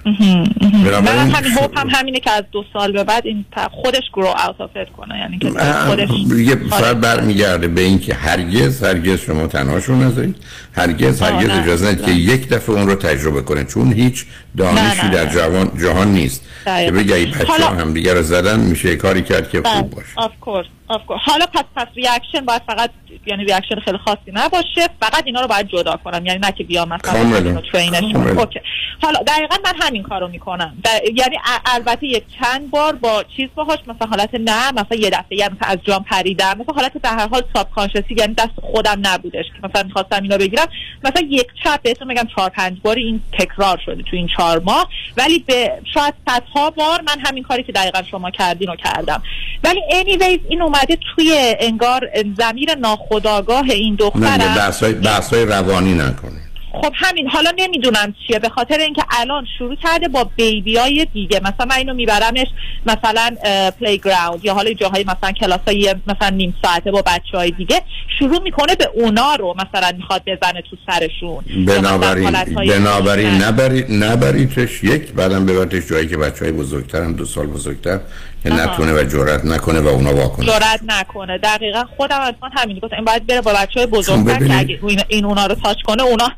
من 0.05 1.31
همین 1.31 1.53
هوپ 1.53 1.79
هم 1.79 1.88
همینه 1.91 2.21
که 2.21 2.31
از 2.31 2.45
دو 2.53 2.65
سال 2.73 2.93
به 2.93 3.05
بعد 3.05 3.27
این 3.27 3.45
خودش 3.71 4.03
grow 4.12 4.27
out 4.27 4.61
of 4.61 4.71
کنه. 4.97 5.19
یعنی 5.19 5.38
که 5.38 5.51
خودش 5.87 6.09
یه 6.37 6.57
فقط 6.57 6.97
برمیگرده 6.97 7.69
به 7.69 7.81
اینکه 7.81 8.15
هرگز 8.15 8.83
هرگز 8.83 9.21
شما 9.21 9.47
تنهاشون 9.47 10.03
نذارید. 10.03 10.37
هرگز 10.73 11.23
هرگز 11.23 11.51
اجازه 11.51 11.87
ندید 11.87 12.05
که. 12.05 12.12
یک 12.12 12.49
دفعه 12.49 12.75
اون 12.75 12.87
رو 12.87 12.95
تجربه 12.95 13.43
کنه. 13.43 13.65
چون 13.65 13.93
هیچ 13.93 14.25
دانشی 14.57 15.09
در. 15.09 15.27
جوان 15.27 15.71
جهان 15.83 16.09
نیست. 16.12 16.43
که 16.65 16.73
ای 16.75 16.91
بچه 17.27 17.45
حالا- 17.45 17.67
هم 17.67 17.93
دیگه 17.93 18.15
رو 18.15 18.23
زدن 18.23 18.61
میشه 18.61 18.88
یه 18.88 18.97
کاری 18.97 19.23
کرد 19.23 19.51
که 19.51 19.61
بله 19.61 19.73
خوب 19.75 19.91
باشه. 19.91 20.07
Of 20.17 20.31
course 20.41 20.67
Of 20.91 20.95
course. 20.95 21.21
حالا 21.25 21.47
پس 21.47 21.65
پس 21.77 21.87
reaction 21.97 22.41
باید 22.47 22.62
فقط 22.67 22.91
یعنی 23.27 23.45
reaction 23.45 23.81
خیلی 23.81 23.99
خاصی 23.99 24.33
نباشه. 24.33 24.88
فقط 25.03 25.23
اینا 25.27 25.41
رو 25.41 25.47
باید 25.47 25.69
جدا 25.69 25.97
کنم. 26.05 26.27
یعنی 26.27 26.38
نه 26.38 26.53
که 26.53 26.65
بیام 26.65 26.88
مثلا. 26.88 27.37
اینو 27.38 27.61
train 27.73 27.99
ش. 27.99 28.15
Okay. 28.38 28.61
حالا 29.03 29.19
دقیقا 29.27 29.57
من 29.65 29.73
همین 29.87 30.03
کارو 30.03 30.29
می‌کنم. 30.29 30.77
یعنی 31.15 31.37
ا- 31.37 31.75
البته 31.75 32.07
یک 32.07 32.25
چند 32.41 32.71
بار 32.71 32.95
با 32.95 33.25
چیز 33.37 33.49
باهاش 33.55 33.79
مثلا 33.87 34.07
حالت 34.09 34.31
نه 34.35 34.73
مثلا 34.73 34.99
یه 34.99 35.11
دفعه 35.11 35.38
یعنی 35.38 35.55
مثلا 35.61 35.69
از 35.69 35.79
جام 35.85 36.05
پریدم. 36.11 36.53
مثلا 36.61 36.75
حالت 36.75 36.93
به 37.03 37.09
هر 37.09 37.29
حال 37.29 37.43
ساب 37.55 37.71
کانشسی 37.71 38.15
یعنی 38.19 38.35
دست 38.35 38.51
خودم 38.62 38.99
نبودش 39.03 39.45
که 39.45 39.69
مثلا 39.69 39.83
می‌خواستم 39.83 40.23
اینا 40.23 40.37
بگیرم. 40.37 40.67
مثلا 41.05 41.23
یک 41.29 41.47
شب 41.65 41.81
بهتون 41.83 42.09
میگم 42.09 42.27
چهار 42.37 42.51
پنج 42.51 42.77
بار 42.83 42.97
این 42.97 43.21
تکرار 43.38 43.81
شده 43.87 44.03
تو 44.03 44.17
این 44.17 44.27
چهار 44.37 44.42
ماه 44.65 44.89
ولی 45.17 45.39
به 45.39 45.73
شاید 45.95 46.15
صدها 46.29 46.71
بار 46.71 47.01
من 47.01 47.17
همین 47.27 47.43
کاری 47.43 47.63
که 47.63 47.73
دقیقا 47.73 48.03
شما 48.11 48.31
کردین 48.31 48.69
رو 48.69 48.77
کردم. 48.77 49.23
ولی 49.65 49.81
anyways 49.91 50.41
این 50.49 50.63
اومده 50.63 50.99
توی 51.17 51.55
انگار 51.61 52.09
زمیر 52.39 52.75
ناخودآگاه 52.75 53.65
این 53.71 53.95
دخترم 53.95 54.55
بحثای 54.55 54.93
بحثای 54.93 55.45
روانی 55.45 55.95
نکنید 55.95 56.52
خب 56.73 56.93
همین 56.95 57.29
حالا 57.29 57.53
نمی‌دونم 57.59 58.15
چیه 58.27 58.39
به 58.39 58.49
خاطر 58.49 58.79
اینکه 58.79 59.03
الان 59.21 59.47
شروع 59.59 59.75
کرده 59.75 60.09
با 60.09 60.25
بیبی 60.37 60.77
های 60.77 61.07
دیگه 61.13 61.41
مثلا 61.41 61.67
من 61.71 61.77
اینو 61.77 61.95
میبرمش 61.95 62.47
مثلا 62.87 63.37
پلی 63.81 63.99
گراوند 63.99 64.45
یا 64.45 64.55
حالا 64.55 64.73
جاهای 64.73 65.05
مثلا 65.05 65.33
کلاس 65.33 65.61
های 65.67 65.95
مثلا 66.07 66.29
نیم 66.29 66.55
ساعته 66.65 66.91
با 66.91 67.03
بچه 67.03 67.39
های 67.39 67.51
دیگه 67.51 67.83
شروع 68.19 68.43
می‌کنه 68.43 68.75
به 68.75 68.91
اونا 68.95 69.35
رو 69.35 69.55
مثلا 69.59 69.93
می‌خواد 69.97 70.23
بزنه 70.27 70.63
تو 70.71 70.77
سرشون 70.87 71.45
بنابراین 71.67 72.31
بنابراین 72.31 73.33
دیگر. 73.35 73.47
نبرید 73.47 73.87
نبریدش 73.91 74.85
یک 74.85 75.13
بعدم 75.13 75.47
ببرتش 75.47 75.89
جایی 75.89 76.09
که 76.09 76.17
بچه 76.17 76.45
های 76.45 76.53
بزرگتر 76.53 77.03
هم 77.03 77.13
دو 77.13 77.25
سال 77.25 77.47
بزرگتر 77.47 78.01
که. 78.45 78.53
نتونه 78.55 78.93
و 78.93 79.05
جرأت 79.05 79.45
نکنه 79.45 79.81
و 79.81 79.89
اونا 79.89 80.15
واکنه 80.15 80.47
جرأت 80.47 80.81
نکنه 80.87 81.39
دقیقا 81.39 81.85
خودم 81.97 82.21
از 82.21 82.35
من 82.43 82.51
همین 82.57 82.79
گفتم 82.79 82.97
این 82.97 83.05
باید 83.05 83.27
بره 83.27 83.41
با 83.41 83.53
بچه 83.53 83.81
های 83.81 83.87
بزرگتر 83.87 84.35
ببینید- 84.35 84.69
که 84.69 84.85
اگه 84.89 85.05
این, 85.09 85.25
اونا 85.25 85.47
رو 85.47 85.55
تاچ 85.55 85.83
کنه 85.83 86.03
اونا 86.03 86.29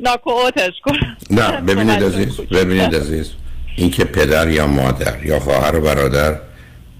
ناکوتش 0.00 0.72
کنه 0.84 1.16
نه 1.30 1.60
ببینید 1.60 2.04
عزیز 2.04 2.40
ببینید 2.40 2.96
عزیز 2.96 3.30
اینکه 3.76 4.04
پدر 4.04 4.48
یا 4.48 4.66
مادر 4.66 5.24
یا 5.24 5.40
خواهر 5.40 5.76
و 5.76 5.80
برادر 5.80 6.36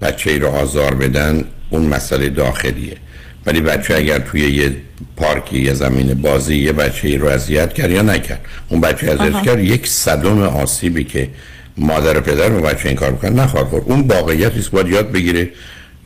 بچه 0.01 0.31
ای 0.31 0.39
رو 0.39 0.47
آزار 0.47 0.95
بدن 0.95 1.43
اون 1.69 1.81
مسئله 1.81 2.29
داخلیه. 2.29 2.97
ولی 3.45 3.61
بچه 3.61 3.95
اگر 3.95 4.19
توی 4.19 4.41
یه 4.41 4.75
پارکی 5.17 5.59
یه 5.59 5.73
زمین 5.73 6.13
بازی 6.13 6.55
یه 6.55 6.71
بچه 6.71 7.07
ای 7.07 7.17
رو 7.17 7.27
اذیت 7.27 7.73
کرد 7.73 7.91
یا 7.91 8.01
نکرد 8.01 8.41
اون 8.69 8.81
بچه 8.81 9.11
اذیت. 9.11 9.43
کرد 9.43 9.59
یک 9.59 9.87
صدم 9.87 10.41
آسیبی 10.41 11.03
که 11.03 11.29
مادر 11.77 12.17
و 12.17 12.21
پدر 12.21 12.51
و 12.51 12.61
بچه 12.61 12.89
این 12.89 12.97
کار 12.97 13.11
بکنن 13.11 13.39
نخواهد 13.39 13.67
خورد 13.67 13.83
اون 13.85 14.01
واقعیتی 14.01 14.59
است 14.59 14.71
باید 14.71 14.87
یاد 14.87 15.11
بگیره 15.11 15.49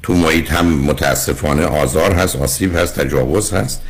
تو 0.04 0.14
محیط 0.14 0.52
هم 0.52 0.66
متاسفانه 0.66 1.66
آزار 1.66 2.12
هست 2.12 2.36
آسیب 2.36 2.76
هست 2.76 3.00
تجاوز 3.00 3.54
هست. 3.54 3.82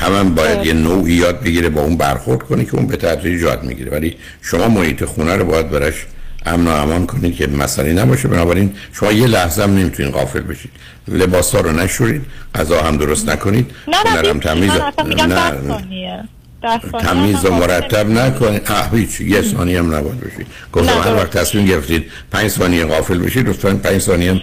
هم, 0.00 0.14
هم 0.14 0.34
باید 0.34 0.66
یه 0.66 0.72
نوعی 0.72 1.12
یاد 1.12 1.40
بگیره 1.40 1.68
با 1.68 1.80
اون 1.80 1.96
برخورد 1.96 2.42
کنی 2.42 2.64
که 2.64 2.74
اون 2.74 2.86
به 2.86 2.96
تدریج 2.96 3.42
یاد 3.42 3.64
می‌گیره. 3.64 3.92
ولی 3.92 4.16
شما 4.42 4.68
محیط 4.68 5.04
خونه 5.04 5.36
رو 5.36 5.44
باید 5.44 5.70
براش 5.70 6.06
امن 6.46 6.66
و 6.66 6.70
امان 6.70 7.06
کنید 7.06 7.36
که 7.36 7.46
مسئله 7.46 7.92
نباشه. 7.92 8.28
بنابراین 8.28 8.72
شما 8.92 9.12
یه 9.12 9.26
لحظه 9.26 9.62
هم 9.62 9.76
نمی‌تونید 9.76 10.12
غافل 10.12 10.40
بشید. 10.40 10.70
لباس 11.08 11.54
ها 11.54 11.60
رو 11.60 11.72
نشورید 11.72 12.22
غذا 12.54 12.82
هم 12.82 12.96
درست 12.96 13.28
نکنید. 13.28 13.70
نه 13.88 13.96
هم 13.96 14.36
نه 14.36 14.40
تمیز 14.40 14.70
نه 16.62 16.80
تمیز 17.00 17.44
و 17.44 17.50
مرتب 17.54 18.10
نکنید. 18.10 18.62
اه 18.66 18.90
هیچ 18.92 19.20
یه 19.20 19.42
ثانیه 19.42 19.78
هم 19.78 19.94
نباید 19.94 20.20
بشید. 20.20 20.46
گفتم 20.72 21.00
هر. 21.00 21.14
وقت 21.14 21.38
تصمیم 21.38 21.66
گرفتید 21.66 22.10
پنج 22.30 22.48
ثانیه 22.48 22.84
غافل 22.84 23.18
بشید 23.18 23.48
لطفا 23.48 23.74
پنج 23.74 23.98
ثانیه 23.98 24.30
هم 24.30 24.40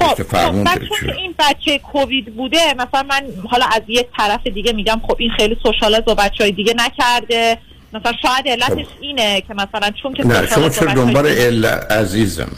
خب 0.00 0.22
چون 0.22 0.64
چه- 0.64 1.06
که 1.06 1.14
این 1.16 1.34
بچه 1.38 1.78
کووید 1.78 2.36
بوده 2.36 2.74
مثلا 2.74 3.02
من 3.02 3.22
حالا 3.50 3.66
از 3.72 3.82
یک 3.88 4.06
طرف 4.16 4.46
دیگه 4.46 4.72
میگم 4.72 5.00
خب 5.08 5.16
این 5.18 5.30
خیلی 5.30 5.56
سوشالایز 5.62 6.04
با 6.04 6.14
بچه 6.14 6.44
های 6.44 6.52
دیگه 6.52 6.74
نکرده. 6.76 7.58
مثلا 7.92 8.12
شاید 8.22 8.48
علتش 8.48 8.86
اینه 9.00 9.40
که 9.40 9.54
مثلا 9.54 9.90
چون 10.02 10.14
که 10.14 10.22
خب. 10.22 10.28
نه 10.32 10.46
شما 10.46 10.62
با 10.62 10.68
چرا 10.68 10.92
دنبال 10.92 11.26
علت 11.26 11.92
عزیزم 11.92 12.48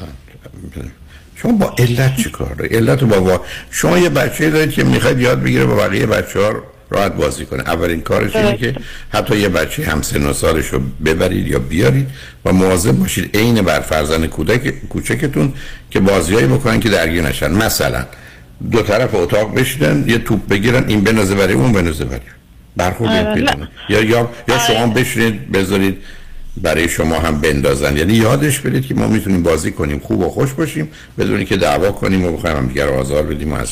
شما 1.34 1.52
با 1.52 1.74
علت 1.78 2.16
چی 2.16 2.30
کار 2.30 2.68
علت 2.70 3.04
با 3.04 3.22
وا... 3.22 3.40
شما 3.70 3.98
یه 3.98 4.08
بچه 4.08 4.50
دارید 4.50 4.72
که 4.72 4.84
می‌خواید 4.84 5.20
یاد 5.20 5.42
بگیره 5.42 5.64
با 5.64 5.74
بقیه 5.74 6.06
بچه 6.06 6.40
ها 6.40 6.62
راحت 6.90 7.14
بازی 7.14 7.46
کنه 7.46 7.62
اولین 7.62 8.00
کارش 8.00 8.36
اینه 8.36 8.56
که 8.56 8.74
حتی 9.10 9.36
یه 9.36 9.48
بچه 9.48 9.84
هم 9.84 10.02
سن 10.02 10.26
و 10.26 10.32
سالش 10.32 10.66
رو 10.66 10.80
ببرید 11.04 11.46
یا 11.46 11.58
بیارید 11.58 12.08
و 12.44 12.52
مواظب 12.52 12.92
باشید 12.92 13.36
عین 13.36 13.62
بر 13.62 13.80
فرزند 13.80 14.26
کودک 14.26 14.88
کوچکتون 14.88 15.52
که 15.90 16.00
بازیایی 16.00 16.46
بکنن 16.46 16.80
که 16.80 16.88
درگیر 16.88 17.22
نشن 17.22 17.52
مثلا 17.52 18.04
دو 18.70 18.82
طرف 18.82 19.14
اتاق 19.14 19.54
بشینن 19.54 20.04
یه 20.08 20.18
توپ 20.18 20.48
بگیرن 20.48 20.84
این 20.88 21.00
بنازه 21.00 21.34
برای 21.34 21.54
اون 21.54 21.72
بنازه 21.72 22.04
برای 22.04 22.20
برخورد 22.76 23.10
آره، 23.10 23.34
پیدا. 23.34 23.52
کنه. 23.52 23.68
یا 23.88 24.02
یا 24.02 24.30
یا 24.48 24.58
شما 24.58 24.86
بشینید 24.86 25.52
بذارید 25.52 25.98
برای 26.56 26.88
شما 26.88 27.14
هم 27.14 27.40
بندازن. 27.40 27.96
یعنی 27.96 28.14
یادش 28.14 28.60
بدید 28.60 28.86
که 28.86 28.94
ما 28.94 29.06
می‌تونیم 29.06 29.42
بازی 29.42 29.72
کنیم 29.72 29.98
خوب 29.98 30.20
و 30.20 30.28
خوش 30.28 30.52
باشیم 30.52 30.90
بدونی 31.18 31.44
که 31.44 31.56
دعوا 31.56 31.92
کنیم 31.92 32.24
و 32.24 32.36
بخوایم 32.36 32.56
هم 32.56 32.66
دیگر 32.66 32.86
رو 32.86 33.00
آزار 33.00 33.22
بدیم 33.22 33.52
و 33.52 33.54
اصلا 33.54 33.66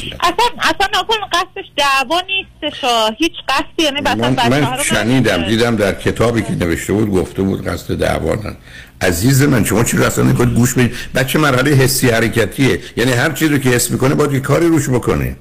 اصلا 0.61 1.01
نکن 1.01 1.17
قصدش 1.33 1.65
دعوا 1.77 2.21
نیستش. 2.27 2.85
هیچ 3.19 3.33
قصدی 3.49 3.83
یعنی 3.83 4.01
من, 4.01 4.37
من 4.51 4.83
شنیدم 4.83 5.45
دیدم 5.49 5.77
در 5.77 5.95
کتابی 5.95 6.43
که 6.43 6.53
نوشته 6.53 6.93
بود 6.93 7.11
گفته 7.11 7.43
بود 7.43 7.67
قصد 7.67 7.95
دعوا 7.95 8.35
نه. 8.35 8.57
عزیز 9.01 9.43
من 9.43 9.65
شما 9.65 9.85
چی 9.85 9.97
رو 9.97 10.05
اصلا 10.05 10.25
نکنید 10.25 10.55
گوش 10.55 10.75
بدید؟ 10.75 10.93
بچه 11.15 11.39
مرحله 11.39 11.71
حسی 11.71 12.09
حرکتیه. 12.11 12.81
یعنی 12.97 13.13
هر 13.13 13.33
چیزی 13.33 13.53
رو 13.53 13.59
که 13.59 13.69
حس 13.71 13.91
می‌کنه 13.91 14.15
باید 14.15 14.43
کاری 14.43 14.67
روش 14.67 14.89
بکنه. 14.89 15.37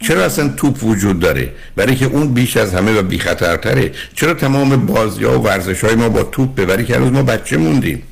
چرا 0.00 0.24
اصلا 0.24 0.48
توپ 0.48 0.84
وجود 0.84 1.20
داره؟ 1.20 1.52
برای 1.76 1.96
که 1.96 2.06
اون 2.06 2.34
بیش 2.34 2.56
از 2.56 2.74
همه 2.74 2.98
و 2.98 3.02
بی 3.02 3.18
خطرتره 3.18 3.92
چرا 4.14 4.34
تمام 4.34 4.86
بازی 4.86 5.24
ها 5.24 5.40
و 5.40 5.42
ورزش 5.42 5.84
های 5.84 5.94
ما 5.94 6.08
با 6.08 6.22
توپ 6.22 6.54
ببری 6.54 6.84
که 6.84 6.96
هنوز 6.96 7.12
ما 7.12 7.22
بچه 7.22 7.56
موندیم؟ 7.56 8.02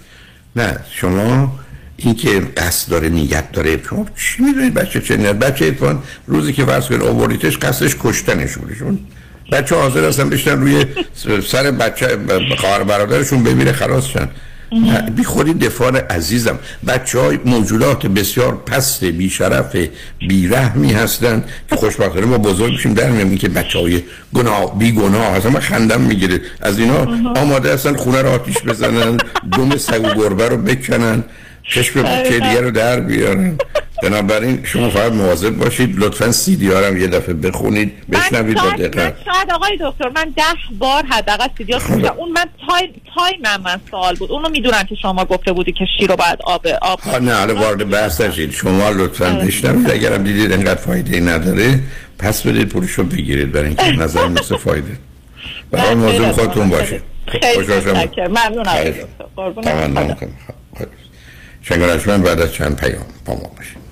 نه 0.56 0.76
شما 0.92 1.58
این 1.96 2.14
که 2.14 2.40
قصد 2.56 2.90
داره 2.90 3.08
نیت 3.08 3.52
داره 3.52 3.82
شما 3.88 4.06
چی 4.16 4.42
می‌دونید 4.42 4.74
بچه 4.74 5.00
چه 5.00 5.16
نیت؟ 5.16 5.32
بچه 5.32 5.66
اتفاقا 5.66 5.98
روزی 6.26 6.52
که 6.52 6.64
فرض 6.64 6.86
کنید 6.88 7.02
آوردیتش 7.02 7.58
قصدش 7.58 7.96
کشتنش 8.00 8.56
بوده. 8.56 8.74
چون 8.74 8.98
بچه 9.52 9.76
حاضر 9.76 10.08
هستن 10.08 10.30
بشتن 10.30 10.60
روی 10.60 10.84
سر 11.48 11.70
بچه 11.70 12.18
خواهر 12.58 12.82
برادرشون 12.82 13.42
بمیره 13.42 13.72
خلاص 13.72 14.06
شن. 14.06 14.28
بی 15.16 15.24
خودی 15.24 15.54
دفاع 15.54 15.98
عزیزم. 15.98 16.58
بچه 16.86 17.18
های 17.20 17.38
موجودات 17.44 18.06
بسیار 18.06 18.56
پست 18.56 19.04
بی 19.04 19.30
شرف 19.30 19.76
بی 20.18 20.48
رحمی 20.48 20.92
هستن 20.92 21.44
که 21.70 21.76
خوشبختانه 21.76 22.26
ما 22.26 22.38
بزرگ 22.38 22.72
میشیم. 22.72 22.94
در 22.94 23.10
میامیم 23.10 23.38
که 23.38 23.48
بچه 23.48 23.78
های 23.78 24.02
گناه 24.34 24.78
بی 24.78 24.92
گناه 24.92 25.26
اصلا 25.26 25.50
من 25.50 25.60
خندم 25.60 26.00
می‌گیره 26.00 26.40
از 26.60 26.78
اینا 26.78 27.06
آماده 27.40 27.74
هستن 27.74 27.96
خونه 27.96 28.22
رو 28.22 28.28
آتیش 28.28 28.62
بزنن 28.62 29.16
دم 29.52 29.76
سگ 29.76 30.04
و 30.04 30.14
گربه 30.14 30.48
رو 30.48 30.56
بکنن. 30.56 31.24
چشم 31.68 32.02
بچه 32.02 32.30
دیگه 32.30 32.60
رو 32.60 32.70
در 32.70 33.00
بیارن 33.00 33.58
بنابراین 34.02 34.60
شما 34.64 34.90
فقط 34.90 35.12
مواظب 35.12 35.50
باشید. 35.50 35.98
لطفا 35.98 36.32
سی 36.32 36.56
دی 36.56 36.72
هم 36.72 36.96
یه 36.96 37.06
دفعه 37.06 37.34
بخونید 37.34 37.92
بشنوید 38.10 38.56
با 38.56 38.70
دقت. 38.70 39.16
شاید 39.24 39.50
آقای 39.54 39.78
دکتر 39.80 40.08
من 40.08 40.32
ده 40.36 40.42
بار 40.78 41.02
حداقل 41.10 41.48
سیدیو 41.58 41.78
خوندم. 41.78 42.14
اون 42.16 42.32
من 42.32 42.44
time 42.66 43.02
time 43.14 43.62
من 43.64 43.80
سوال 43.90 44.16
بود. 44.16 44.32
اونو 44.32 44.48
می‌دونم 44.48 44.82
که 44.82 44.94
شما 44.94 45.24
گفته 45.24 45.52
بودی 45.52 45.72
که 45.72 45.84
شیر 45.98 46.10
رو 46.10 46.16
باید 46.16 46.38
آب 46.44 46.66
آب 46.82 47.00
ها 47.00 47.18
نه 47.18 47.34
حالا 47.34 47.54
وارد 47.54 47.90
بحث 47.90 48.20
نشید. 48.20 48.52
شما 48.52 48.90
لطفا 48.90 49.30
بشنوید. 49.30 49.90
اگرم 49.90 50.24
دیدید 50.24 50.52
انقدر 50.52 50.80
فایده 50.80 51.14
ای 51.16 51.20
نداره 51.20 51.80
پس 52.18 52.46
بدید 52.46 52.68
پولش 52.68 52.90
رو 52.90 53.04
بگیرید. 53.04 53.52
برای 53.52 53.66
اینکه 53.66 53.90
نظر 53.90 54.28
مثل 54.28 54.56
فایده. 54.56 54.96
برای 55.70 55.94
موضوع 55.94 56.32
خودتون 56.32 56.68
باشید 56.68 57.02
خیلی. 57.26 57.66
ممنون 58.28 58.66
آقای 58.68 58.82
خیلی. 58.82 58.90
دکتر 58.90 59.24
قربون 59.36 59.64
تمنا 59.64 60.00
خدا. 60.00 60.14
کنم 60.14 60.32
شنگانشمن 61.68 62.22
بعد 62.22 62.40
از 62.40 62.52
چند 62.52 62.76
پیام 62.76 63.04
با 63.24 63.34
ما 63.34 63.50
باشید 63.56 63.84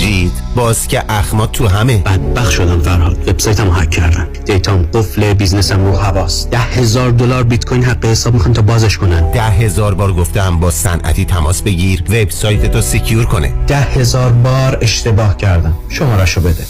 مجید 0.00 0.32
باز 0.56 0.88
که 0.88 1.04
اخمات 1.08 1.52
تو 1.52 1.68
همه. 1.68 1.98
بدبخ 1.98 2.50
شدم 2.50 2.80
فرهاد. 2.80 3.28
وبسایتمو 3.28 3.72
هک 3.72 3.90
کردن. 3.90 4.28
data 4.44 4.79
م 4.79 4.88
قفل 4.94 5.34
بیزنسم 5.34 5.84
رو 5.84 5.96
حواس. 5.96 6.48
ده 6.48 6.58
هزار 6.58 7.10
دلار 7.10 7.42
بیت 7.42 7.64
کوین 7.64 7.84
حق 7.84 8.04
حساب 8.04 8.34
می‌خوان 8.34 8.52
تا 8.52 8.62
بازش 8.62 8.98
کنن. 8.98 9.30
ده 9.30 9.42
هزار 9.42 9.94
بار 9.94 10.12
گفتم 10.12 10.60
با 10.60 10.70
صنعتی 10.70 11.24
تماس 11.24 11.62
بگیر 11.62 12.04
وبسایت 12.08 12.72
تو 12.72 12.80
secure 12.80 13.24
کنه. 13.24 13.52
ده 13.66 13.76
هزار 13.76 14.32
بار 14.32 14.78
اشتباه 14.80 15.36
کردم. 15.36 15.74
شمارشو 15.88 16.40
بده. 16.40 16.64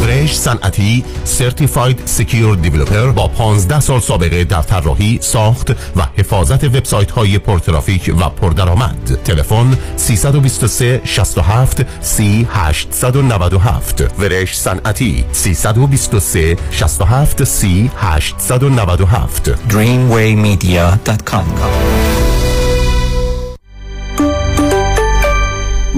فرش 0.00 0.38
صنعتی 0.38 1.04
certified 1.24 2.02
secure 2.04 2.56
developer 2.56 3.06
با 3.06 3.28
15 3.28 3.80
سال 3.80 4.00
سابقه 4.00 4.44
در 4.44 4.62
طراحی 4.62 5.18
ساخت 5.22 5.70
و 5.70 6.02
حفاظت 6.16 6.64
وبسایت 6.64 7.10
های 7.10 7.38
پرترافیک 7.38 8.14
و 8.20 8.28
پردرآمد 8.28 9.18
تلفن 9.24 9.78
323 9.96 11.00
67 11.04 11.86
30 12.00 12.30
سی 12.40 12.46
897 12.50 14.08
فرش 14.18 14.58
صنعتی 14.58 15.24
323 15.32 16.56
67 16.70 17.44
سی 17.44 17.90
897 17.96 19.48
dreamwaymedia.com 19.68 21.46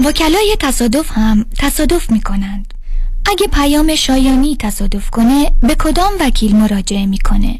وکلای 0.05 0.57
تصادف 0.59 1.11
هم 1.11 1.45
تصادف 1.59 2.11
می 2.11 2.21
کنند 2.21 2.73
اگه 3.25 3.47
پیام 3.47 3.95
شایانی 3.95 4.57
تصادف 4.59 5.09
کنه 5.09 5.51
به 5.61 5.75
کدام 5.75 6.11
وکیل 6.19 6.55
مراجعه 6.55 7.05
می‌کنه 7.05 7.59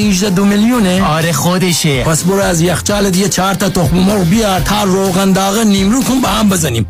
818 0.01 0.29
دو 0.29 0.45
میلیونه. 0.45 1.03
آره 1.03 1.33
خودشه. 1.33 2.03
پس 2.03 2.23
برو 2.23 2.39
از 2.39 2.61
یخچال 2.61 3.09
دیگه 3.09 3.29
چهار 3.29 3.53
تا 3.53 3.69
تخم 3.69 3.97
مرغ 3.97 4.29
بیار 4.29 4.59
تا 4.59 4.83
روغن 4.83 5.31
داغ 5.31 5.57
نیمرو 5.57 6.03
کن 6.03 6.21
با 6.21 6.29
هم 6.29 6.49
بزنیم. 6.49 6.85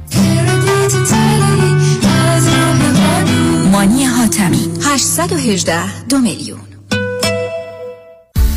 مانی 3.72 4.06
حاتمی. 4.06 4.70
818 4.86 6.06
دو 6.10 6.18
میلیون. 6.18 6.71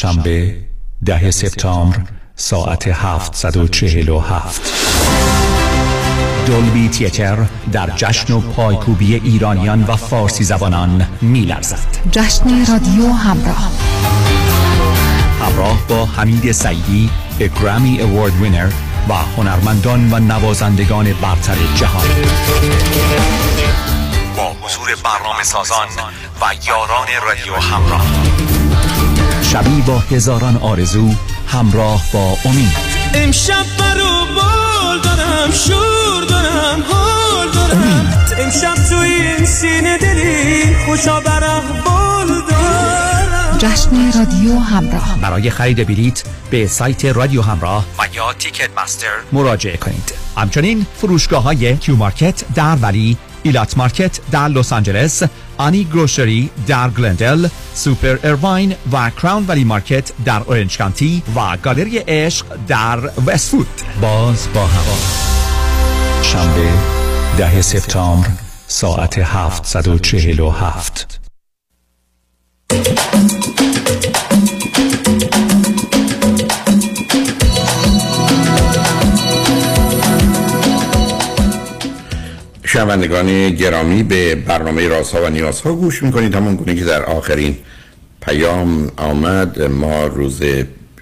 شنبه 0.00 0.56
ده 1.04 1.30
سپتامبر 1.30 1.98
ساعت 2.36 2.88
747 2.88 4.72
دولبی 6.46 6.88
تیتر 6.88 7.46
در 7.72 7.90
جشن 7.96 8.32
و 8.32 8.40
پایکوبی 8.40 9.14
ایرانیان 9.14 9.82
و 9.82 9.96
فارسی 9.96 10.44
زبانان 10.44 11.08
میلرزد. 11.20 11.78
جشن 12.10 12.66
رادیو 12.66 13.12
همراه. 13.12 13.70
همراه 15.40 15.86
با 15.88 16.06
حمید 16.06 16.52
سعیدی 16.52 17.10
گرامی 17.60 18.00
اوارد 18.00 18.36
وینر 18.42 18.70
و 19.08 19.12
هنرمندان 19.12 20.12
و 20.12 20.18
نوازندگان 20.18 21.12
برتر 21.12 21.56
جهان. 21.74 22.06
با 24.36 24.52
حضور 24.52 24.88
برنامه 25.04 25.42
سازان 25.42 25.88
و 26.40 26.44
یاران 26.68 27.06
رادیو 27.26 27.54
همراه. 27.54 28.06
شبی 29.52 29.82
با 29.86 29.98
هزاران 29.98 30.56
آرزو 30.56 31.10
همراه 31.46 32.02
با 32.12 32.36
امید. 32.44 32.76
امشب 33.14 33.64
برو 33.78 34.26
بال 34.34 35.00
دارم 35.00 35.50
شور 35.50 36.24
دارم 36.28 36.82
حال 36.90 37.50
دارم. 37.54 38.14
امشب 38.38 38.74
تو 38.74 38.96
این 38.96 39.46
سینه 39.46 39.98
دلی 39.98 40.76
خوشا 40.86 41.20
برم 41.20 41.62
بال 41.84 42.26
دارم. 42.26 43.58
جشن 43.58 44.18
رادیو 44.18 44.58
همراه. 44.58 45.18
برای 45.22 45.50
خرید 45.50 45.86
بلیت 45.86 46.22
به 46.50 46.66
سایت 46.66 47.04
رادیو 47.04 47.42
همراه 47.42 47.84
و 47.98 48.02
یا 48.14 48.32
تیکت 48.32 48.68
مستر 48.82 49.06
مراجعه 49.32 49.76
کنید. 49.76 50.12
همچنین 50.36 50.86
فروشگاه 50.96 51.42
های 51.42 51.76
کیو 51.76 51.96
مارکت 51.96 52.44
در 52.54 52.76
ولی 52.76 53.16
Elat 53.42 53.78
Market 53.78 54.20
در 54.30 54.48
لس 54.48 54.72
آنجلس 54.72 55.22
Ani 55.60 55.84
Grocery 55.84 56.50
در 56.66 56.90
گلندل 56.90 57.48
Super 57.74 58.18
Irvine 58.24 58.74
و 58.92 59.10
Crown 59.10 59.46
Valley 59.46 59.64
Market 59.64 60.12
در 60.24 60.42
Orange 60.42 60.78
County 60.78 61.22
و 61.36 61.56
گالری 61.56 61.98
عشق 61.98 62.46
در 62.68 63.10
وستوود 63.26 63.66
باز 64.00 64.48
با 64.54 64.66
هوا. 64.66 64.96
شنبه 66.22 66.68
ده 67.38 67.62
سپتامبر 67.62 68.28
ساعت 68.66 69.18
747 69.18 71.20
شنوندگان 82.72 83.50
گرامی 83.50 84.02
به 84.02 84.34
برنامه 84.34 84.88
رازها 84.88 85.24
و 85.24 85.28
نیازها 85.28 85.72
گوش 85.72 86.02
می‌کنید. 86.02 86.34
همون 86.34 86.54
گونه 86.54 86.74
که 86.74 86.84
در 86.84 87.02
آخرین 87.02 87.56
پیام 88.20 88.92
آمد 88.96 89.62
ما 89.62 90.06
روز 90.06 90.42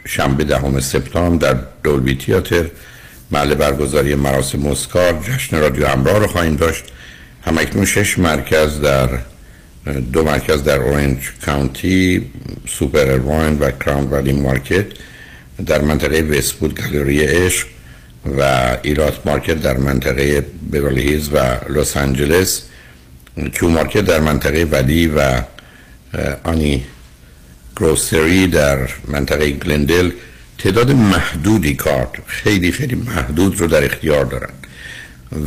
شنبه 0.04 0.44
دهم 0.44 0.80
سپتامبر 0.80 1.52
در 1.52 1.60
Dolby 1.82 2.14
Theatre 2.14 2.64
محل 3.30 3.54
برگزاری 3.54 4.14
مراسم 4.14 4.66
اسکار 4.66 5.12
جشن 5.22 5.60
رادیو 5.60 5.86
همراه 5.86 6.18
رو 6.18 6.26
خواهیم 6.26 6.56
داشت. 6.56 6.84
همکنون 7.42 7.84
شش 7.84 8.18
مرکز 8.18 8.80
در 8.80 9.08
دو 10.12 10.24
مرکز 10.24 10.62
در 10.62 10.80
Orange 10.80 11.18
County 11.46 12.30
Super 12.68 13.10
Irvine 13.10 13.58
و 13.58 13.70
Crown 13.70 14.10
Valley 14.10 14.32
Market 14.32 14.86
در 15.66 15.82
منطقه 15.82 16.20
وستوود 16.20 16.80
گالری 16.80 17.20
عشق 17.20 17.66
و 18.38 18.76
Elat 18.82 19.26
Market 19.26 19.62
در 19.62 19.76
منطقه 19.76 20.44
هیلز 20.72 21.28
و 21.32 21.38
لس 21.68 21.96
آنجلس 21.96 22.62
Q 23.52 23.68
Market 23.68 24.00
در 24.00 24.20
منطقه 24.20 24.64
ولی 24.64 25.06
و 25.06 25.42
Ani 26.44 26.84
Grocery 27.76 28.46
در 28.46 28.78
منطقه 29.08 29.50
گلندل 29.50 30.10
تعداد 30.58 30.90
محدودی 30.90 31.74
کارت 31.74 32.08
خیلی 32.26 32.72
خیلی 32.72 32.94
محدود 32.94 33.60
رو 33.60 33.66
در 33.66 33.84
اختیار 33.84 34.24
دارن 34.24 34.50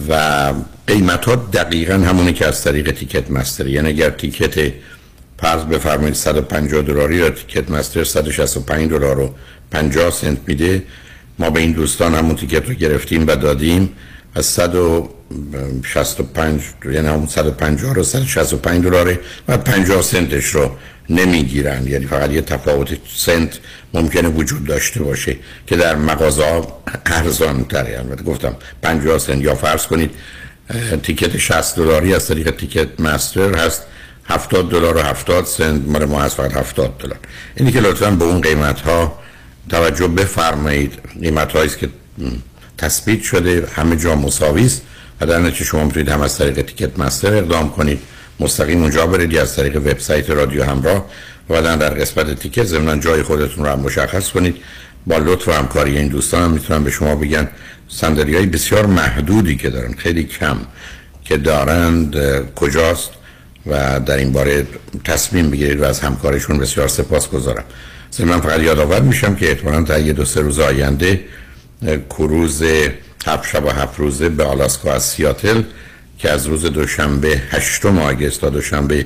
و 0.10 0.54
قیمت 0.88 1.26
ها 1.26 1.36
دقیقا 1.36 1.94
همونی 1.94 2.34
که 2.34 2.48
از 2.48 2.64
طریق 2.64 2.92
Ticketmaster 2.92 3.68
یعنی 3.68 3.90
اگر 3.90 4.10
ticket 4.10 4.74
purchase 5.38 5.64
بفرمایید 5.64 6.16
150 6.16 6.82
دلاری 6.82 7.16
با 7.16 7.30
Ticketmaster 7.30 8.04
165 8.04 8.90
دلار 8.90 9.16
رو 9.16 9.36
50 9.72 10.12
سنت 10.12 10.38
میده 10.48 10.84
ما 11.42 11.50
به 11.50 11.60
این 11.60 11.72
دوستان 11.72 12.16
همون 12.16 12.36
تیکت 12.36 12.70
رو 12.70 12.74
گرفتیم 12.74 13.28
و 13.28 13.36
دادیم 13.36 13.89
از 14.36 14.46
165 14.46 16.62
یعنی 16.86 17.08
همون 17.08 17.28
150 17.28 17.96
رو 17.96 18.04
165 18.04 18.84
دلاره 18.84 19.20
و 19.48 19.58
50 19.58 20.02
سنتش 20.02 20.46
رو 20.46 20.72
نمی‌گیرن. 21.10 21.88
یعنی 21.88 22.06
فقط 22.06 22.32
یه 22.32 22.42
تفاوت 22.42 22.98
سنت 23.16 23.60
ممکنه 23.94 24.30
وجود 24.30 24.66
داشته 24.66 25.04
باشه 25.04 25.38
که 25.68 25.76
در 25.76 25.96
مغازه 25.96 26.46
ها 26.46 26.82
ارزان 27.06 27.64
تره 27.64 28.00
البته 28.00 28.24
گفتم 28.24 28.56
50 28.82 29.18
سنت 29.18 29.42
یا 29.42 29.56
فرض 29.56 29.86
کنید 29.86 30.12
تیکت 31.04 31.38
60 31.38 31.76
دلاری 31.76 32.14
از 32.14 32.28
طریق 32.28 32.52
تیکت 32.52 33.00
مستر 33.00 33.56
هست. 33.56 33.86
70 34.26 34.70
دلار 34.70 34.98
و 34.98 35.00
70 35.00 35.46
سنت 35.46 35.82
مال 35.88 36.06
ما 36.06 36.22
هست 36.22 36.36
فقط 36.36 36.54
70 36.54 36.98
دلار. 36.98 37.20
اینی 37.56 37.72
که 37.72 37.80
لطفا 37.80 38.12
به 38.12 38.26
اون 38.26 38.42
قیمت 38.42 38.82
ها 38.82 39.22
توجه 39.72 40.08
بفرمایید. 40.08 40.94
قیمت 41.22 41.52
هایی 41.52 41.70
که 41.70 41.90
تثبیت 42.78 43.22
شده 43.22 43.68
همه 43.76 43.96
جا 43.96 44.16
مساوی 44.16 44.66
است 44.66 44.82
و 45.22 45.26
در 45.26 45.40
نتیجه 45.40 45.66
شما 45.66 45.86
می‌تونید 45.86 46.10
هم 46.10 46.22
از 46.22 46.38
طریق 46.38 46.62
تیکت 46.62 47.00
مستر 47.00 47.34
اقدام 47.34 47.72
کنید. 47.72 48.00
مستقیم 48.40 48.82
اونجا 48.82 49.08
برید 49.08 49.34
یا 49.34 49.42
از 49.42 49.56
طریق 49.56 49.76
وبسایت 49.76 50.30
رادیو 50.30 50.64
همراه 50.64 51.06
و 51.50 51.62
در 51.62 51.90
قسمت 51.90 52.40
تیکت 52.40 52.64
ضمن 52.64 53.00
جای 53.00 53.24
خودتون 53.24 53.66
رو 53.66 53.72
هم 53.72 53.80
مشخص 53.80 54.30
کنید. 54.30 54.56
با 55.08 55.18
لطف 55.18 55.48
و 55.48 55.52
همکاری 55.52 55.98
این 55.98 56.08
دوستان 56.08 56.44
هم 56.44 56.52
می‌تونن 56.52 56.84
به 56.84 56.92
شما 56.92 57.16
بگن 57.16 57.50
صندلی 57.88 58.36
های 58.36 58.46
بسیار 58.46 58.86
محدودی 58.86 59.56
که 59.56 59.70
دارن 59.70 59.94
خیلی 59.94 60.24
کم 60.24 60.58
که 61.26 61.38
دارند 61.38 62.16
کجاست 62.56 63.10
و 63.66 64.00
در 64.00 64.18
این 64.18 64.32
باره 64.32 64.68
تصمیم 65.04 65.50
بگیرید 65.50 65.80
و 65.80 65.84
از 65.84 66.00
همکارشون 66.00 66.58
بسیار 66.58 66.88
سپاس 66.88 67.30
گذارم 67.30 67.64
من 68.20 68.41
فقط 68.41 68.59
یادآور 68.59 69.01
میشم 69.01 69.36
که 69.36 69.49
احتمالا 69.49 69.84
تا 69.84 69.99
یه 69.99 70.14
دو 70.14 70.26
سه 70.26 70.41
روز 70.41 70.59
آینده 70.59 71.20
کروز 72.09 72.64
هفت 73.26 73.49
شب 73.49 73.66
و 73.66 73.70
هفت 73.70 73.99
روزه 73.99 74.30
به 74.30 74.43
آلاسکا 74.43 74.93
از 74.93 75.03
سیاتل 75.03 75.62
که 76.18 76.30
از 76.30 76.47
روز 76.47 76.66
دوشنبه 76.66 77.41
هشتم 77.49 77.99
آگست 77.99 78.41
تا 78.41 78.49
دوشنبه 78.49 79.05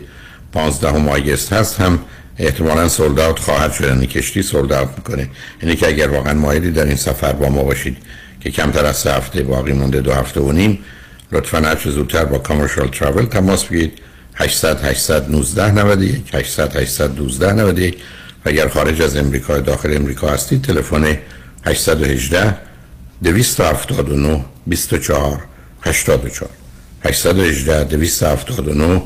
15 0.53 0.87
آگست 0.87 1.53
هست 1.53 1.81
هم 1.81 1.99
احتمالا 2.37 2.89
سولد 2.89 3.39
خواهد 3.39 3.73
شد. 3.73 3.83
یعنی 3.83 4.07
کشتی 4.07 4.41
سولد 4.41 4.89
می‌کنه. 4.97 5.29
اینه 5.61 5.75
که 5.75 5.87
اگر 5.87 6.07
واقعا 6.07 6.33
مایلی 6.33 6.71
در 6.71 6.85
این 6.85 6.95
سفر 6.95 7.33
با 7.33 7.49
ما 7.49 7.63
باشید 7.63 7.97
که 8.39 8.51
کمتر 8.51 8.85
از 8.85 8.97
سه 8.97 9.13
هفته 9.13 9.43
باقی 9.43 9.73
مونده 9.73 10.01
دو 10.01 10.13
هفته 10.13 10.41
و 10.41 10.51
نیم 10.51 10.79
لطفا 11.31 11.57
هر 11.57 11.75
چه 11.75 11.89
زودتر 11.89 12.25
با 12.25 12.37
کامرشال 12.37 12.87
تراول 12.87 13.25
تماس 13.25 13.65
بگیرید. 13.65 13.99
800 14.35 14.85
819 14.85 15.71
91 15.71 16.35
800 16.35 16.75
812 16.75 17.53
91 17.53 17.97
و 17.97 17.99
اگر 18.45 18.67
خارج 18.67 19.01
از 19.01 19.17
امریکا 19.17 19.59
داخل 19.59 19.95
امریکا 19.95 20.29
هستید 20.29 20.61
تلفن 20.61 21.17
818 21.65 22.57
279 23.23 24.45
24 24.67 25.43
84 25.81 26.49
818 27.05 27.83
279 27.83 29.01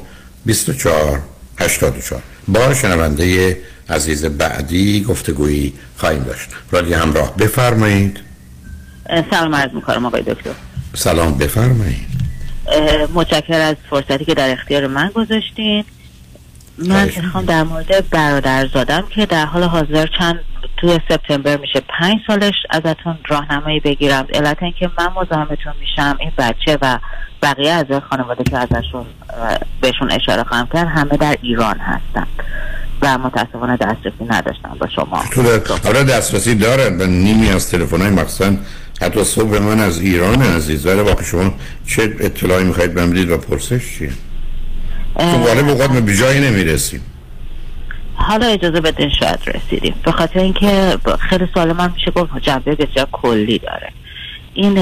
24 0.46 1.22
84 1.60 2.22
با 2.48 2.74
شنونده 2.74 3.58
عزیز 3.90 4.26
بعدی 4.26 5.04
گفتگویی 5.04 5.74
خواهیم 5.98 6.24
داشت. 6.24 6.50
رادی 6.72 6.94
همراه 6.94 7.38
بفرمایید. 7.38 8.20
سلام 9.32 9.56
عرض 9.56 9.72
می‌کنم 9.74 10.06
آقای 10.06 10.22
دکتر. 10.22 10.52
سلام 10.96 11.38
بفرمایید. 11.38 12.10
متشکر 13.14 13.60
از 13.60 13.76
فرصتی 13.90 14.26
که 14.26 14.34
در 14.34 14.52
اختیار 14.52 14.88
من 14.88 15.12
گذاشتین. 15.16 15.84
من 16.88 17.06
می‌خوام 17.06 17.46
در 17.46 17.64
مورد 17.64 18.10
برادر 18.10 18.68
زادم 18.68 19.04
که 19.10 19.26
در 19.26 19.46
حال 19.46 19.64
حاضر 19.64 20.08
چند 20.20 20.40
توی 20.78 21.00
سپتامبر 21.10 21.58
میشه. 21.58 21.82
پنج 22.00 22.18
سالش 22.28 22.54
ازتون 22.70 23.18
راهنمایی 23.28 23.80
بگیرم. 23.80 24.28
علت 24.34 24.64
اینکه 24.64 24.90
من 25.00 25.08
مزاحمتون 25.16 25.74
میشم 25.80 26.18
این 26.20 26.32
بچه 26.38 26.78
و 26.82 27.00
بقیه 27.42 27.72
از 27.72 27.86
خانواده 28.10 28.44
که 28.44 28.58
ازشون 28.58 29.06
بهشون 29.82 30.12
اشاره 30.12 30.44
خواهم 30.44 30.68
کرد 30.74 30.88
همه 30.88 31.18
در 31.18 31.38
ایران 31.42 31.78
هستن 31.78 32.28
و 33.02 33.18
متاسفانه 33.18 33.78
دسترسی 33.78 34.26
نداشتم 34.30 34.78
با 34.80 34.88
شما. 34.96 35.24
حالا 35.84 36.04
دسترسی 36.04 36.56
داره 36.56 36.90
به 36.90 37.08
نیمی 37.08 37.50
از 37.50 37.72
تلفن 37.72 38.02
های 38.02 38.10
مقصد 38.10 38.58
حتی 39.02 39.24
صبح 39.24 39.60
من 39.60 39.80
از 39.80 40.00
ایران 40.00 40.42
عزیز. 40.42 40.86
ولی 40.86 41.02
واقع 41.02 41.24
شما 41.24 41.54
چه 41.88 42.16
اطلاعی 42.20 42.64
می‌خواید 42.64 42.94
بمدید 42.94 43.32
و 43.32 43.38
پرسش 43.38 43.98
چیه؟ 43.98 44.12
تو 45.20 45.38
غالب 45.38 45.70
اوقات 45.70 45.92
ما 45.92 46.02
بیجایی 46.02 46.40
نمی‌رسیم. 46.40 47.02
حالا 48.16 48.48
اجازه 48.48 48.82
بده 48.82 49.10
شاید 49.10 49.40
رسیدیم. 49.48 49.96
به 50.04 50.12
خاطر 50.12 50.40
اینکه 50.40 50.98
خیلی 51.20 51.48
سال 51.54 51.74
من 51.74 51.92
میشه 51.96 52.12
گفت 52.12 52.38
جنبه 52.42 52.76
بسیار 52.76 53.08
کلی 53.12 53.60
داره. 53.60 53.90
این 54.54 54.74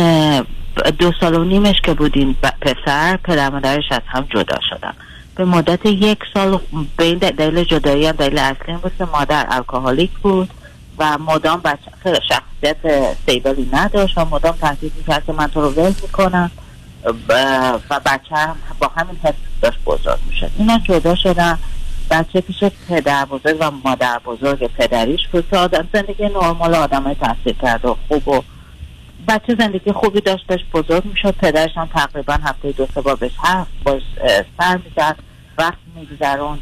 دو 1.00 1.12
سال 1.20 1.36
و 1.36 1.44
نیمش 1.44 1.82
که 1.82 1.94
بودیم 1.94 2.38
پسر 2.62 3.18
پدر 3.24 3.50
مادرش 3.50 3.92
از 3.92 4.02
هم 4.08 4.28
جدا 4.30 4.58
شدن. 4.70 4.94
به 5.36 5.46
مدت 5.46 5.86
یک 5.86 6.20
سال 6.34 6.60
به 6.98 7.04
این 7.04 7.18
دلیل 7.18 7.64
جدایی 7.64 8.06
هم 8.06 8.12
دلیل 8.12 8.38
اصلی 8.38 8.76
بود 8.76 8.92
که 8.98 9.06
مادر 9.06 9.46
الکهولیک 9.50 10.12
بود 10.12 10.50
و 10.98 11.18
مدام 11.18 11.62
بچه 11.62 12.20
شخصیت 12.30 12.78
سیبلی 13.26 13.70
نداشت 13.74 14.18
و 14.18 14.26
مدام 14.26 14.56
تحقیق 14.62 14.92
می‌کرد 14.98 15.26
که 15.26 15.34
من 15.34 15.48
تو 15.48 15.62
رو 15.62 15.70
ول 15.70 15.94
می‌کنم. 16.02 16.52
و 17.28 17.80
بچه 18.06 18.36
هم 18.36 18.56
با 18.80 18.92
همین 18.98 19.16
حس 19.24 19.34
داشت 19.62 19.80
بزرگ 19.86 20.20
می‌شد. 20.28 20.52
اینا 20.58 20.80
جدا 20.80 21.16
شدن. 21.16 21.60
بچه 22.12 22.42
پیش 22.42 22.64
پدر 22.90 23.26
بزرگ 23.26 23.58
و 23.60 23.72
مادر 23.72 24.20
بزرگ 24.26 24.68
پدریش 24.68 25.28
بود 25.32 25.50
که 25.50 25.58
آدم 25.58 25.88
زندگی 25.94 26.24
نرمال 26.24 26.76
آدم 26.76 27.04
های 27.04 27.16
تحصیل 27.16 27.54
کرد 27.62 27.86
و 27.86 27.98
خوب 28.08 28.28
و 28.28 28.44
بچه 29.28 29.56
زندگی 29.60 29.92
خوبی 29.92 30.22
داشت 30.22 30.48
داشت 30.48 30.66
بزرگ 30.74 31.06
می‌شد. 31.06 31.36
پدرش 31.36 31.78
هم 31.78 31.90
تقریبا 31.94 32.34
هفته 32.34 32.72
دو 32.72 32.88
سه 32.96 33.02
بار 33.02 33.16
بهش 33.16 33.32
حرف 33.44 33.68
باش 33.84 34.02
سر 34.60 34.78
می‌زد 34.78 35.16
وقت 35.58 35.78
میگذرون. 35.96 36.60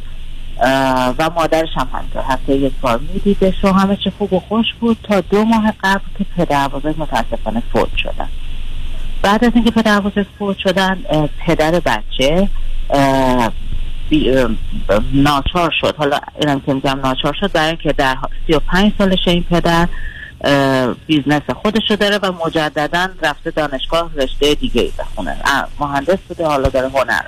و 1.17 1.29
مادرش 1.35 1.69
هم 1.75 1.89
همینطور 1.93 2.21
هفته 2.21 2.55
یک 2.55 2.73
بار 2.81 2.97
میدیدش 2.97 3.65
و 3.65 3.71
همه 3.71 3.95
چه 3.95 4.11
خوب 4.17 4.33
و 4.33 4.39
خوش 4.39 4.65
بود. 4.79 4.97
تا 5.03 5.21
دو 5.21 5.43
ماه 5.43 5.73
قبل 5.83 6.03
که 6.17 6.25
پدر 6.37 6.67
بزرگ 6.67 6.95
متاسفانه 6.97 7.63
فوت 7.73 7.95
شدن. 7.97 8.29
بعد 9.25 9.45
از 9.45 9.51
اینکه 9.55 9.71
پدر 9.71 9.99
بزرگ 9.99 10.25
فوت 10.39 10.57
شدن 10.57 11.03
پدر 11.45 11.79
بچه 11.79 12.49
ناچار 15.13 15.73
شد. 15.81 15.95
حالا 15.97 16.19
اینم 16.41 16.59
که 16.59 16.73
میگم 16.73 16.99
ناچار 17.03 17.33
شد 17.39 17.51
برای 17.51 17.67
اینکه 17.67 17.93
در 17.93 18.17
سی 18.47 18.53
و 18.53 18.59
پنج 18.59 18.93
سالش 18.97 19.27
این 19.27 19.43
پدر 19.43 19.87
business 21.07 21.49
خودشو 21.49 21.95
داره 21.95 22.17
و 22.17 22.31
مجددا 22.45 23.09
رفته 23.21 23.51
دانشگاه 23.51 24.11
رشته 24.15 24.53
دیگه 24.53 24.81
ای 24.81 24.91
بخونه 24.99 25.37
مهندس 25.79 26.19
بوده 26.27 26.45
حالا 26.45 26.69
داره 26.69 26.89
هنر 26.89 27.25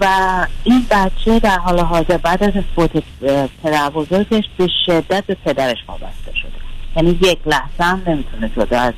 و 0.00 0.06
این 0.64 0.86
بچه 0.90 1.38
در 1.38 1.58
حال 1.58 1.80
حاضر 1.80 2.16
بعد 2.16 2.44
از 2.44 2.52
فوت 2.76 3.02
پدر 3.62 3.90
بزرگش 3.90 4.44
به 4.56 4.68
شدت 4.86 5.26
به 5.26 5.36
پدرش 5.44 5.78
وابسته 5.88 6.32
شده. 6.42 6.52
یعنی 6.96 7.18
یک 7.22 7.38
لحظه 7.46 7.84
هم 7.84 8.02
نمی‌تونه 8.06 8.50
جدا 8.56 8.80
از 8.80 8.94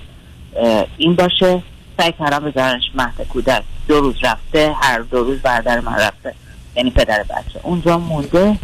این 0.96 1.14
باشه. 1.14 1.62
سعی 1.98 2.12
کردم 2.18 2.50
بذارنش 2.50 2.82
مهد 2.94 3.26
کودک. 3.28 3.62
دو 3.88 4.00
روز 4.00 4.14
رفته 4.22 4.72
هر 4.80 4.98
دو 4.98 5.24
روز 5.24 5.38
برادر 5.38 5.80
من 5.80 5.94
رفته. 5.94 6.34
یعنی 6.76 6.90
پدر 6.90 7.22
بچه. 7.22 7.60
اونجا 7.62 7.98
مونده 7.98 8.58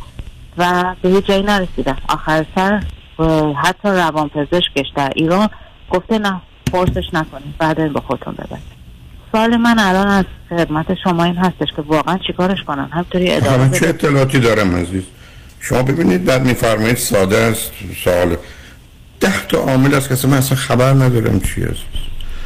و 0.58 0.94
به 1.02 1.10
یه 1.10 1.22
جایی 1.22 1.42
نرسیدن 1.42 1.96
آخر 2.08 2.46
سر 2.54 2.82
حتی 3.62 3.88
روان 3.88 4.28
پزشکش 4.28 4.86
در 4.96 5.12
ایران 5.14 5.48
گفته 5.90 6.18
نه 6.18 6.40
فرسش 6.72 7.04
نکنید. 7.12 7.54
بعد 7.58 7.92
به 7.92 8.00
خودتون 8.00 8.34
ببرید. 8.34 8.80
سوال 9.32 9.56
من 9.56 9.78
الان 9.78 10.08
از 10.08 10.24
خدمت 10.50 10.86
شما 11.04 11.24
این 11.24 11.36
هستش 11.36 11.68
که 11.76 11.82
واقعا 11.82 12.18
چیکارش 12.26 12.62
کنن؟ 12.62 12.88
همطوری 12.92 13.30
ادامه 13.30 13.78
چه 13.78 13.88
اطلاعاتی 13.88 14.40
دارم 14.40 14.76
عزیز؟ 14.76 15.02
شما 15.60 15.82
ببینید 15.82 16.24
بعد 16.24 16.42
میفرمایید 16.42 16.96
ساده 16.96 17.36
است 17.36 17.72
سوال 18.04 18.36
ده 19.20 19.46
تا 19.46 19.58
عامل 19.58 19.94
است 19.94 20.08
که 20.08 20.28
من 20.28 20.36
اصلا 20.36 20.56
خبر 20.56 20.92
ندارم 20.92 21.40
چی 21.40 21.64
است. 21.64 21.82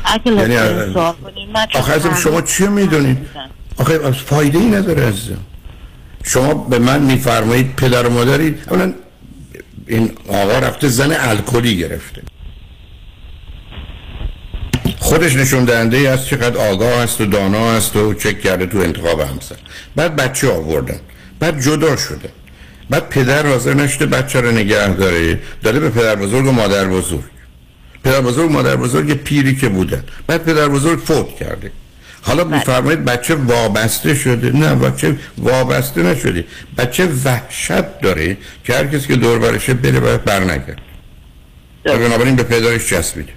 اگه 0.05 0.33
یعنی 0.33 0.93
سوال 0.93 1.15
آخه 1.75 1.93
ازم 1.93 2.15
شما 2.15 2.43
چی 2.43 2.67
می‌دونید؟ 2.67 3.19
آخه 3.77 4.01
از 4.05 4.15
فایده 4.15 4.59
ای 4.59 4.67
نداره 4.67 5.07
عزیزم. 5.09 5.39
شما 6.25 6.55
به 6.55 6.79
من 6.79 7.03
میفرمایید 7.03 7.77
پدر 7.77 8.07
و 8.07 8.11
مادری 8.11 8.55
اولا 8.71 8.93
این 9.87 10.13
آقا 10.29 10.59
رفته 10.59 10.89
زن 10.89 11.13
الکلی 11.19 11.77
گرفته. 11.77 12.23
خودش 14.99 15.37
نشون 15.37 15.65
دهنده 15.65 16.11
است 16.11 16.27
چقدر 16.27 16.59
آگاه 16.59 17.01
است 17.01 17.21
و 17.21 17.27
دانا 17.27 17.73
است 17.73 17.97
و 17.97 18.15
چک 18.15 18.41
کرده 18.41 18.67
تو 18.67 18.79
انتخاب 18.79 19.21
همسر. 19.21 19.57
بعد 19.97 20.17
بچه 20.17 20.53
آوردن. 20.53 21.01
بعد 21.41 21.61
جدا 21.61 21.97
شده. 21.97 22.29
بعد 22.91 23.09
پدر 23.09 23.47
حاضر 23.47 23.75
نشده 23.75 24.07
بچه 24.07 24.41
رو 24.41 24.51
نگه 24.51 24.95
داره. 24.95 25.39
داده 25.63 25.81
به 25.81 25.91
پدر 25.91 26.17
بزرگ 26.17 26.47
و 26.47 26.53
مادر 26.53 26.85
بزرگ. 26.85 27.25
پدر 28.05 28.21
بزرگ 28.21 28.51
و 28.51 28.53
مادر 28.53 28.77
بزرگ 28.77 29.13
پیری 29.13 29.57
که 29.57 29.69
بودن. 29.69 30.05
بعد 30.27 30.45
پدر 30.45 30.69
بزرگ 30.69 30.99
فوت 30.99 31.37
کرده. 31.37 31.71
حالا 32.23 32.45
میفرمایید 32.45 33.05
بچه 33.05 33.35
وابسته 33.35 34.15
شده. 34.15 34.51
نه 34.51 34.75
بچه 34.75 35.17
وابسته 35.39 36.03
نشده. 36.03 36.45
بچه 36.79 37.09
وحشت 37.25 38.01
داره 38.01 38.37
که 38.65 38.75
هر 38.75 38.87
کسی 38.87 39.07
که 39.07 39.17
دور 39.17 39.39
برشه 39.39 39.75
بره 39.75 40.01
باید 40.01 40.25
بر 40.25 40.41
نگرد 40.41 40.81
و 41.85 41.99
بنابراین 41.99 42.37
به 42.37 42.43
پدرش 42.43 42.87
چسبیده 42.87 43.33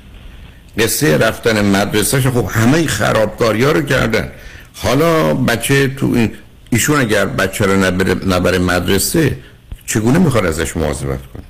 قصه 0.80 1.18
رفتن 1.18 1.66
مدرسه 1.66 2.22
خب 2.22 2.50
همه 2.50 2.88
خرابکاری 2.88 3.64
ها 3.64 3.72
رو 3.72 3.82
کردن. 3.82 4.32
حالا 4.74 5.34
بچه 5.34 5.88
تو 5.88 6.12
این 6.16 6.32
ایشون 6.70 7.00
اگر 7.00 7.26
بچه 7.26 7.66
رو 7.66 7.76
نبره, 7.76 8.16
نبره 8.28 8.58
مدرسه 8.58 9.38
چگونه 9.86 10.20
می‌خواد 10.20 10.46
ازش 10.46 10.78
مواظبت 10.78 11.20
کنه؟ 11.34 11.44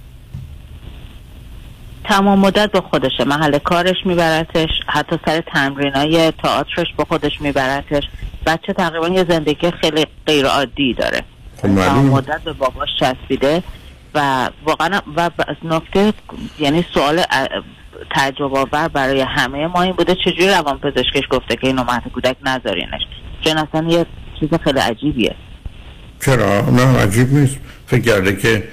تمام 2.03 2.39
مدت 2.39 2.71
با 2.71 2.81
خودشه. 2.81 3.23
محل 3.23 3.57
کارش 3.57 3.95
میبرتش 4.05 4.69
حتی 4.87 5.19
سر 5.25 5.41
تمرین 5.41 5.93
های 5.93 6.31
تئاترش 6.31 6.87
با 6.97 7.05
خودش 7.05 7.41
میبرتش. 7.41 8.03
بچه 8.45 8.73
تقریبا 8.73 9.07
یه 9.07 9.25
زندگی 9.29 9.71
خیلی 9.71 10.05
غیر 10.27 10.45
عادی 10.45 10.93
داره. 10.93 11.21
خب 11.57 11.61
تمام. 11.61 12.05
مدت 12.05 12.41
به 12.41 12.53
باباش 12.53 12.89
چسبیده 12.99 13.63
و 14.15 14.49
واقعا 14.65 14.99
و 15.15 15.21
از 15.21 15.55
نکته 15.63 16.13
یعنی 16.59 16.85
سوال 16.93 17.23
تعجب 18.15 18.55
آور 18.55 18.87
برای 18.87 19.21
همه 19.21 19.67
ما 19.67 19.81
این 19.81 19.93
بوده 19.93 20.15
چجوری 20.15 20.49
روان 20.49 20.79
پزشکش 20.79 21.23
گفته 21.31 21.55
که 21.55 21.67
اینو 21.67 21.83
مهد 21.83 22.03
کودک 22.13 22.35
نذارینش. 22.45 23.01
چون 23.41 23.57
اصلا 23.57 23.87
یه 23.89 24.05
چیز 24.39 24.49
خیلی 24.63 24.79
عجیبیه. 24.79 25.35
چرا؟ 26.25 26.69
نه 26.69 26.97
عجیب 26.97 27.33
نیست. 27.33 27.55
فکر 27.87 28.01
کرده 28.01 28.35
که 28.35 28.63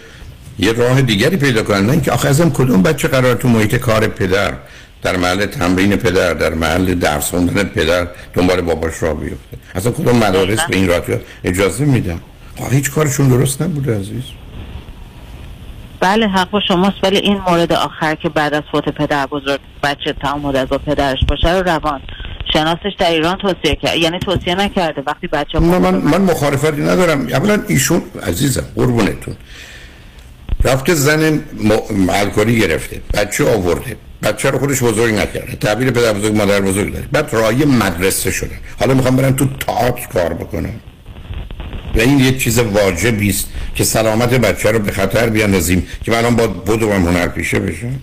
یه 0.58 0.72
راه 0.72 1.02
دیگری 1.02 1.36
پیدا 1.36 1.62
کنن. 1.62 1.86
نه 1.86 1.92
اینکه 1.92 2.12
آخه 2.12 2.28
ازم 2.28 2.50
کدوم 2.50 2.82
بچه 2.82 3.08
قرار 3.08 3.34
تو 3.34 3.48
محیط 3.48 3.76
کار 3.76 4.06
پدر 4.06 4.54
در 5.02 5.16
محل 5.16 5.46
تمرین 5.46 5.96
پدر 5.96 6.34
در 6.34 6.54
محل 6.54 6.94
درس 6.94 7.30
خوندن 7.30 7.64
پدر 7.64 8.08
دنبال 8.34 8.60
باباش 8.60 9.02
را 9.02 9.14
بیفته. 9.14 9.56
اصلا 9.74 9.92
کدوم 9.92 10.16
مدارس 10.16 10.60
به 10.70 10.76
این 10.76 10.88
راحتی 10.88 11.12
اجازه 11.44 11.84
میدن 11.84 12.20
آخه 12.60 12.76
هیچ 12.76 12.90
کارشون 12.90 13.28
درست 13.28 13.62
نبوده 13.62 13.98
عزیز. 13.98 14.22
بله 16.00 16.28
حق 16.28 16.50
با 16.50 16.60
شماست 16.68 16.96
ولی 17.02 17.16
این 17.16 17.40
مورد 17.48 17.72
آخر 17.72 18.14
که 18.14 18.28
بعد 18.28 18.54
از 18.54 18.62
فوت 18.72 18.88
پدر 18.88 19.26
بزرگ 19.26 19.60
بچه 19.82 20.12
تمام 20.12 20.40
مدت 20.40 20.68
با 20.68 20.78
پدرش 20.78 21.18
باشه 21.28 21.52
رو 21.52 21.62
روان. 21.62 22.00
شناسش 22.54 22.92
در 22.98 23.10
ایران 23.10 23.38
توصیه 23.38 23.76
کرد. 23.82 23.96
یعنی 23.96 24.18
توصیه 24.18 24.54
نکرده. 24.54 25.02
وقتی 25.06 25.26
بچه 25.26 25.58
نه 25.58 25.78
من 25.78 25.94
من 25.94 26.20
مخالفتی 26.20 26.82
ندارم. 26.82 27.28
اولا 27.28 27.62
ایشون 27.68 28.02
عزیزم 28.22 28.64
قربونتون. 28.76 29.36
رفته 30.64 30.94
زن 30.94 31.32
م- 31.32 32.10
الکلی 32.10 32.60
گرفته. 32.60 33.00
بچه 33.14 33.54
آورده. 33.54 33.96
بچه 34.22 34.50
رو 34.50 34.58
خودش 34.58 34.82
بزرگ 34.82 35.14
نکرده. 35.14 35.56
تعبیر 35.56 35.90
پدر 35.90 36.12
بزرگ 36.12 36.36
مادر 36.36 36.60
بزرگ 36.60 36.92
داره. 36.92 37.08
بعد 37.12 37.28
راهی 37.32 37.64
مدرسه 37.64 38.30
شده. 38.30 38.56
حالا 38.80 38.94
می‌خوام 38.94 39.16
برم 39.16 39.36
تو 39.36 39.46
تئاتر 39.66 40.06
کار 40.12 40.34
بکنم. 40.34 40.74
و 41.96 42.00
این 42.00 42.18
یک 42.18 42.42
چیز 42.42 42.58
واجبی 42.58 43.30
است 43.30 43.48
که 43.74 43.84
سلامت 43.84 44.30
بچه 44.34 44.70
رو 44.70 44.78
به 44.78 44.92
خطر 44.92 45.28
بیاندازیم 45.30 45.86
که 46.04 46.10
من 46.12 46.18
الان 46.18 46.36
با 46.36 46.46
بدوم 46.46 47.06
هنر 47.08 47.28
پیشه 47.28 47.58
بشم. 47.60 48.00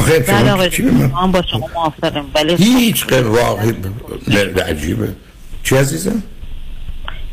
آخه 0.00 0.70
شما 0.70 1.22
من 1.22 1.32
با 1.32 1.42
شما 1.42 1.68
موافقیم 1.74 2.24
ولی 2.34 2.54
هیچ 2.54 3.06
راه 3.12 3.60
عجیبه. 4.68 5.08
چی 5.62 5.76
عزیزم؟ 5.76 6.22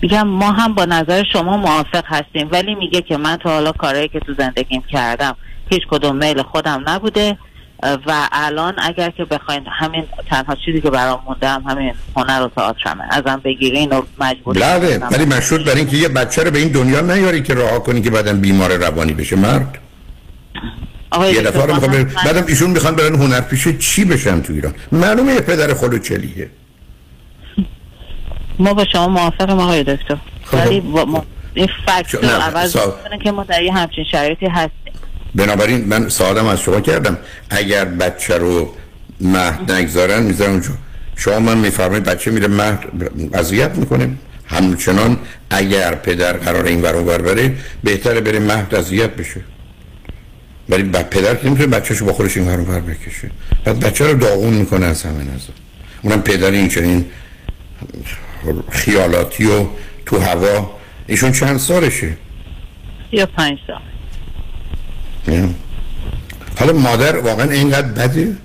میگم 0.02 0.28
ما 0.28 0.52
هم 0.52 0.74
با 0.74 0.86
نظر 0.86 1.24
شما 1.34 1.58
موافق 1.58 2.04
هستیم 2.06 2.48
ولی 2.52 2.76
میگه 2.76 3.02
که 3.02 3.18
من 3.18 3.38
تا 3.38 3.50
حالا 3.50 3.72
کارهایی 3.72 4.08
که 4.08 4.20
تو 4.20 4.34
زندگیم 4.38 4.84
کردم 4.92 5.36
هیچ 5.70 5.82
کدوم 5.90 6.16
میل 6.16 6.42
خودم 6.42 6.84
نبوده 6.88 7.38
و 7.84 8.28
الان 8.32 8.74
اگر 8.78 9.10
که 9.10 9.26
بخواین 9.26 9.64
همین 9.80 10.04
تنها 10.30 10.56
چیزی 10.66 10.82
که 10.82 10.90
برام 10.90 11.20
مونده 11.28 11.50
هم 11.50 11.62
همین 11.62 11.94
هنر 12.16 12.42
و 12.42 12.50
تئاترمه. 12.56 13.04
ازم 13.10 13.42
بگیرین 13.44 13.90
و 13.90 14.02
مجبور 14.20 14.60
بله 14.60 14.98
ولی 14.98 15.26
مشروط 15.26 15.62
بر 15.62 15.76
اینکه 15.76 15.98
یه 15.98 16.08
بچه 16.08 16.44
رو 16.44 16.52
به 16.52 16.60
این 16.60 16.68
دنیا 16.68 17.02
نیاری 17.02 17.44
که 17.44 17.54
راه 17.54 17.84
کنی 17.84 18.02
که 18.02 18.10
بعدم 18.10 18.42
بیمار 18.42 18.78
روانی 18.78 19.14
بشه. 19.14 19.36
مرد. 19.36 19.78
یه 21.34 21.42
دفعه 21.42 21.66
رو 21.66 21.74
می‌خوام 21.74 21.92
بر- 21.92 22.04
بعدم 22.04 22.46
ایشون 22.48 22.70
می‌خوان 22.70 22.96
برن 22.96 23.16
هنر 23.16 23.42
پیشه 23.42 23.74
چی 23.78 24.06
بشن 24.06 24.42
تو 24.42 24.54
ایران؟ 24.54 24.74
معلومه 24.92 25.34
یه 25.34 25.40
پدر 25.40 25.74
خودو 25.74 26.00
چلیه. 26.00 26.50
ما 28.60 28.74
با 28.74 28.86
شما 28.92 29.08
موافقیم 29.08 29.60
آقای 29.60 29.84
دکتر. 29.84 30.18
ولی 30.54 30.82
با 30.82 31.06
ما 31.06 31.26
این 31.54 31.70
فکت 31.86 32.18
خب. 32.18 32.26
رو 32.26 32.30
عوض 32.30 32.78
سا- 32.78 33.24
که 33.24 33.32
ما 33.32 33.44
در 33.44 33.64
یه 33.64 33.74
همچین 33.74 34.04
شرایطی 34.12 34.46
هستیم. 34.46 34.94
بنابراین 35.36 35.86
من 35.86 36.10
سوالم 36.10 36.46
از 36.46 36.62
شما 36.62 36.82
کردم. 36.82 37.18
اگر 37.50 37.86
بچه 37.86 38.38
رو 38.38 38.74
مهد 39.22 39.72
نگذارن 39.72 40.24
می‌ذارن 40.24 40.52
اونجا. 40.52 40.70
شما 41.16 41.40
من 41.40 41.58
میفرمایید 41.58 42.04
بچه 42.04 42.32
میره 42.32 42.48
مهد 42.48 42.80
اذیت 43.34 43.76
می‌کنه. 43.76 44.10
همچنان 44.46 45.18
اگر 45.50 45.96
پدر 45.96 46.34
قرار 46.34 46.66
این 46.66 46.82
ور 46.82 47.18
بره 47.22 47.56
بهتره 47.84 48.22
بره 48.22 48.40
مهد 48.40 48.76
اذیت 48.76 49.10
بشه. 49.10 49.42
ولی 50.70 50.84
پدر 50.84 51.38
نمی‌تونه 51.44 51.68
بچه‌شو 51.68 52.06
با 52.06 52.14
خودش 52.14 52.38
این 52.38 52.48
ور 52.48 52.80
بکشه. 52.80 53.32
بعد 53.66 53.80
بچه 53.80 54.08
رو 54.08 54.18
داغون 54.18 54.54
می‌کنه 54.54 54.86
از 54.86 55.04
همه 55.04 55.24
نظر. 55.24 55.54
اونم 56.02 56.22
پدر 56.22 56.52
این 56.52 56.68
چنین 56.68 57.06
خیالاتی 58.70 59.46
و 59.46 59.66
تو 60.06 60.20
هوا. 60.20 60.72
ایشون 61.08 61.32
چند 61.32 61.58
سالشه؟ 61.58 62.18
یا 63.12 63.26
پنج 63.26 63.58
سال. 63.68 63.82
حالا 66.60 66.74
مادر 66.74 67.18
واقعا 67.18 67.52
اینقدر 67.52 67.88
بده؟ 67.88 68.36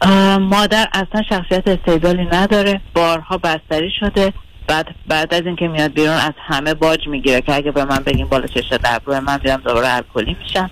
اه، 0.00 0.38
مادر 0.38 0.88
اصلا 0.92 1.22
شخصیت 1.28 1.68
استیبلی 1.68 2.24
نداره. 2.32 2.80
بارها 2.94 3.38
بستری 3.38 3.90
شده. 4.00 4.32
بعد 4.66 4.86
بعد 5.06 5.34
از 5.34 5.42
اینکه 5.46 5.68
میاد 5.68 5.92
بیرون 5.92 6.14
از 6.14 6.32
همه 6.46 6.74
باج 6.74 7.08
می‌گیره 7.08 7.40
که 7.40 7.54
اگه 7.54 7.70
به 7.70 7.84
من 7.84 7.98
بگیم 7.98 8.26
بالا 8.28 8.46
چشم 8.46 8.76
در 8.76 9.00
من 9.20 9.40
میرم 9.44 9.60
دوباره 9.64 9.88
الکلی 9.88 10.36
میشم. 10.42 10.70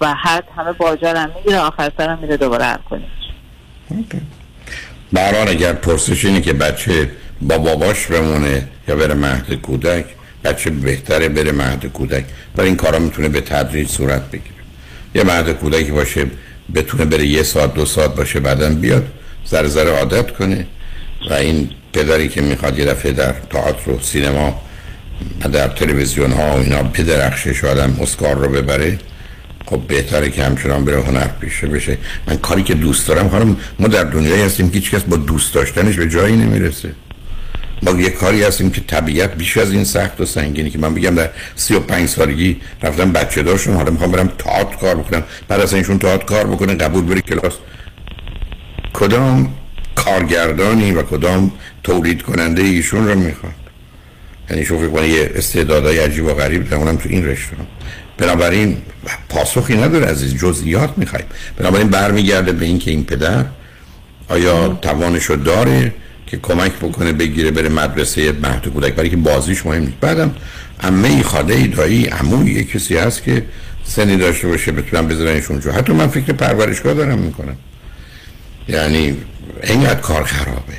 و 0.00 0.14
هر 0.14 0.42
همه 0.56 0.72
باجا 0.72 1.12
رو 1.12 1.18
هم 1.18 1.30
می‌گیره 1.36 1.58
آخر 1.58 1.92
سرم 1.98 2.18
میره 2.18 2.36
دوباره 2.36 2.66
الکلی 2.66 3.06
میشه 3.88 4.20
برحال 5.12 5.48
اگر 5.48 5.72
پرسش 5.72 6.24
اینه 6.24 6.40
که 6.40 6.52
بچه 6.52 7.10
با 7.42 7.58
باباش 7.58 8.06
بمونه 8.06 8.68
یا 8.88 8.96
بره 8.96 9.14
مهد 9.14 9.54
کودک 9.54 10.04
بچه 10.44 10.70
بهتره 10.70 11.28
بره 11.28 11.52
مهد 11.52 11.86
کودک. 11.86 12.24
برای 12.56 12.68
این 12.68 12.76
کارا 12.76 12.98
می‌تونه 12.98 13.28
به 13.28 13.40
تدریج 13.40 13.88
صورت 13.88 14.30
بگیره. 14.30 14.54
یه 15.14 15.24
مهد 15.24 15.52
کودکی 15.52 15.90
باشه 15.90 16.26
بتونه 16.74 17.04
بره 17.04 17.26
یه 17.26 17.42
ساعت 17.42 17.74
دو 17.74 17.86
ساعت 17.86 18.14
باشه 18.14 18.40
بعدا 18.40 18.68
بیاد 18.68 19.06
ذره 19.48 19.68
ذره 19.68 19.90
عادت 19.90 20.30
کنه. 20.30 20.66
و 21.30 21.32
این 21.34 21.70
پدری 21.92 22.28
که 22.28 22.40
می‌خواد 22.40 22.78
یه 22.78 22.84
دفعه 22.84 23.12
در 23.12 23.32
تئاتر 23.50 23.90
و 23.90 24.00
سینما 24.00 24.62
و 25.44 25.48
در 25.48 25.68
تلویزیون 25.68 26.32
ها 26.32 26.56
و 26.56 26.58
اینا 26.58 26.82
بدرخشه 26.82 27.52
شاید 27.52 27.78
هم 27.78 27.96
اسکار 28.00 28.34
رو 28.34 28.48
ببره 28.48 28.98
خب 29.66 29.80
بهتره 29.88 30.30
که 30.30 30.44
همچنان 30.44 30.84
بره 30.84 31.02
هنر 31.02 31.26
پیشه 31.40 31.66
بشه. 31.66 31.98
من 32.26 32.36
کاری 32.36 32.62
که 32.62 32.74
دوست 32.74 33.08
دارم 33.08 33.28
خانم 33.28 33.56
ما 33.78 33.88
در 33.88 34.04
دنیایی 34.04 34.42
هستیم 34.42 34.70
که 34.70 34.74
هیچ 34.74 34.90
کس 34.90 35.02
با 35.02 35.16
دوست 35.16 35.54
داشتنش 35.54 35.96
به 35.96 36.08
جایی 36.08 36.36
نمی‌رسه. 36.36 36.90
ما 37.82 37.90
یه 37.90 38.10
کاری 38.10 38.42
هستیم 38.42 38.70
که 38.70 38.80
طبیعت 38.80 39.34
بیش 39.34 39.56
از 39.56 39.72
این 39.72 39.84
سخت 39.84 40.20
و 40.20 40.24
سنگینی 40.24 40.70
که 40.70 40.78
من 40.78 40.94
بگم 40.94 41.14
در 41.14 41.30
سی 41.56 41.74
و 41.74 41.80
پنج 41.80 42.08
سالگی 42.08 42.60
رفتم 42.82 43.12
بچه 43.12 43.42
داشتم 43.42 43.72
حالا 43.72 43.90
می‌خوام 43.90 44.12
برم 44.12 44.30
تئاتر 44.38 44.76
کار 44.76 44.94
بکنم. 44.94 45.22
بعد 45.48 45.60
از 45.60 45.74
اینشون 45.74 45.98
تئاتر 45.98 46.24
کار 46.24 46.46
بکنه 46.46 46.74
قبول 46.74 47.04
بره 47.04 47.20
کلاس. 47.20 47.52
کدام 48.92 49.54
کارگردانی 49.94 50.92
و 50.92 51.02
کدام 51.02 51.52
تولید 51.82 52.22
کننده 52.22 52.62
ایشون 52.62 53.08
رو 53.08 53.18
می‌خواد؟ 53.18 53.52
یعنی 54.50 54.64
فکر 54.64 54.88
کنید 54.88 55.10
یه 55.10 55.30
استعدادهای 55.34 55.98
عجیب 55.98 56.24
و 56.24 56.34
غریب 56.34 56.68
دارم 56.68 56.96
تو 56.96 57.08
این 57.08 57.26
رشته 57.26 57.56
بنابراین 58.22 58.76
پاسخی 59.28 59.76
نداره 59.76 60.06
عزیز 60.06 60.34
جزئیات 60.34 60.90
می‌خوایم. 60.96 61.26
بنابراین 61.56 61.88
برمیگرده 61.88 62.52
به 62.52 62.64
اینکه 62.64 62.90
این 62.90 63.04
پدر 63.04 63.44
آیا 64.28 64.78
توانشو 64.82 65.34
داره 65.34 65.94
که 66.26 66.36
کمک 66.36 66.72
بکنه 66.72 67.12
بگیره 67.12 67.50
بره 67.50 67.68
مدرسه 67.68 68.32
مهد 68.32 68.68
کودک؟ 68.68 68.94
برای 68.94 69.10
که 69.10 69.16
بازیش 69.16 69.66
مهم 69.66 69.82
نیست. 69.82 70.00
بعدم 70.00 70.34
عمه 70.80 71.22
خاله 71.22 71.54
ای 71.54 71.68
دایی 71.68 72.06
عموی 72.06 72.52
یه 72.52 72.64
کسی 72.64 72.96
هست 72.96 73.22
که 73.22 73.44
سنی 73.84 74.16
داشته 74.16 74.48
باشه 74.48 74.72
بتونم 74.72 75.08
بذارنش 75.08 75.50
اونجا. 75.50 75.72
حتی 75.72 75.92
من 75.92 76.06
فکر 76.06 76.32
پرورشگاه 76.32 76.94
دارم 76.94 77.18
می‌کنم. 77.18 77.56
یعنی 78.68 79.16
اینقدر 79.62 80.00
کار 80.00 80.24
خرابه. 80.24 80.78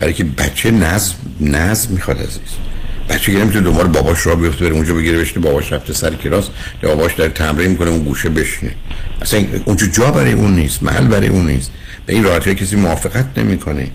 برای 0.00 0.14
که 0.14 0.24
بچه 0.24 0.70
نظم 0.70 1.14
نظم 1.40 1.92
می‌خواد 1.92 2.18
عزیز. 2.18 2.71
بچه 3.08 3.32
که 3.32 3.38
نمی‌تونه 3.38 3.64
دوباره 3.64 3.88
باباش 3.88 4.26
را 4.26 4.34
بیفته 4.34 4.64
بره 4.64 4.74
اونجا 4.74 4.94
بگیره 4.94 5.18
بشینه 5.18 5.44
باباش 5.44 5.72
رفته 5.72 5.92
سر 5.92 6.14
کلاس 6.14 6.48
یا 6.82 6.88
باباش 6.88 7.14
در 7.14 7.28
تمرین 7.28 7.70
می‌کنه 7.70 7.90
اون 7.90 8.04
گوشه 8.04 8.28
بشینه. 8.28 8.74
اصلا 9.22 9.44
اونجا 9.64 9.86
جا 9.86 10.10
برای 10.10 10.32
اون 10.32 10.54
نیست 10.54 10.82
محل 10.82 11.06
برای 11.06 11.28
اون 11.28 11.46
نیست. 11.46 11.70
به 12.06 12.12
این 12.12 12.24
راحتی 12.24 12.54
کسی 12.54 12.76
موافقت 12.76 13.38
نمی‌کنه. 13.38 13.90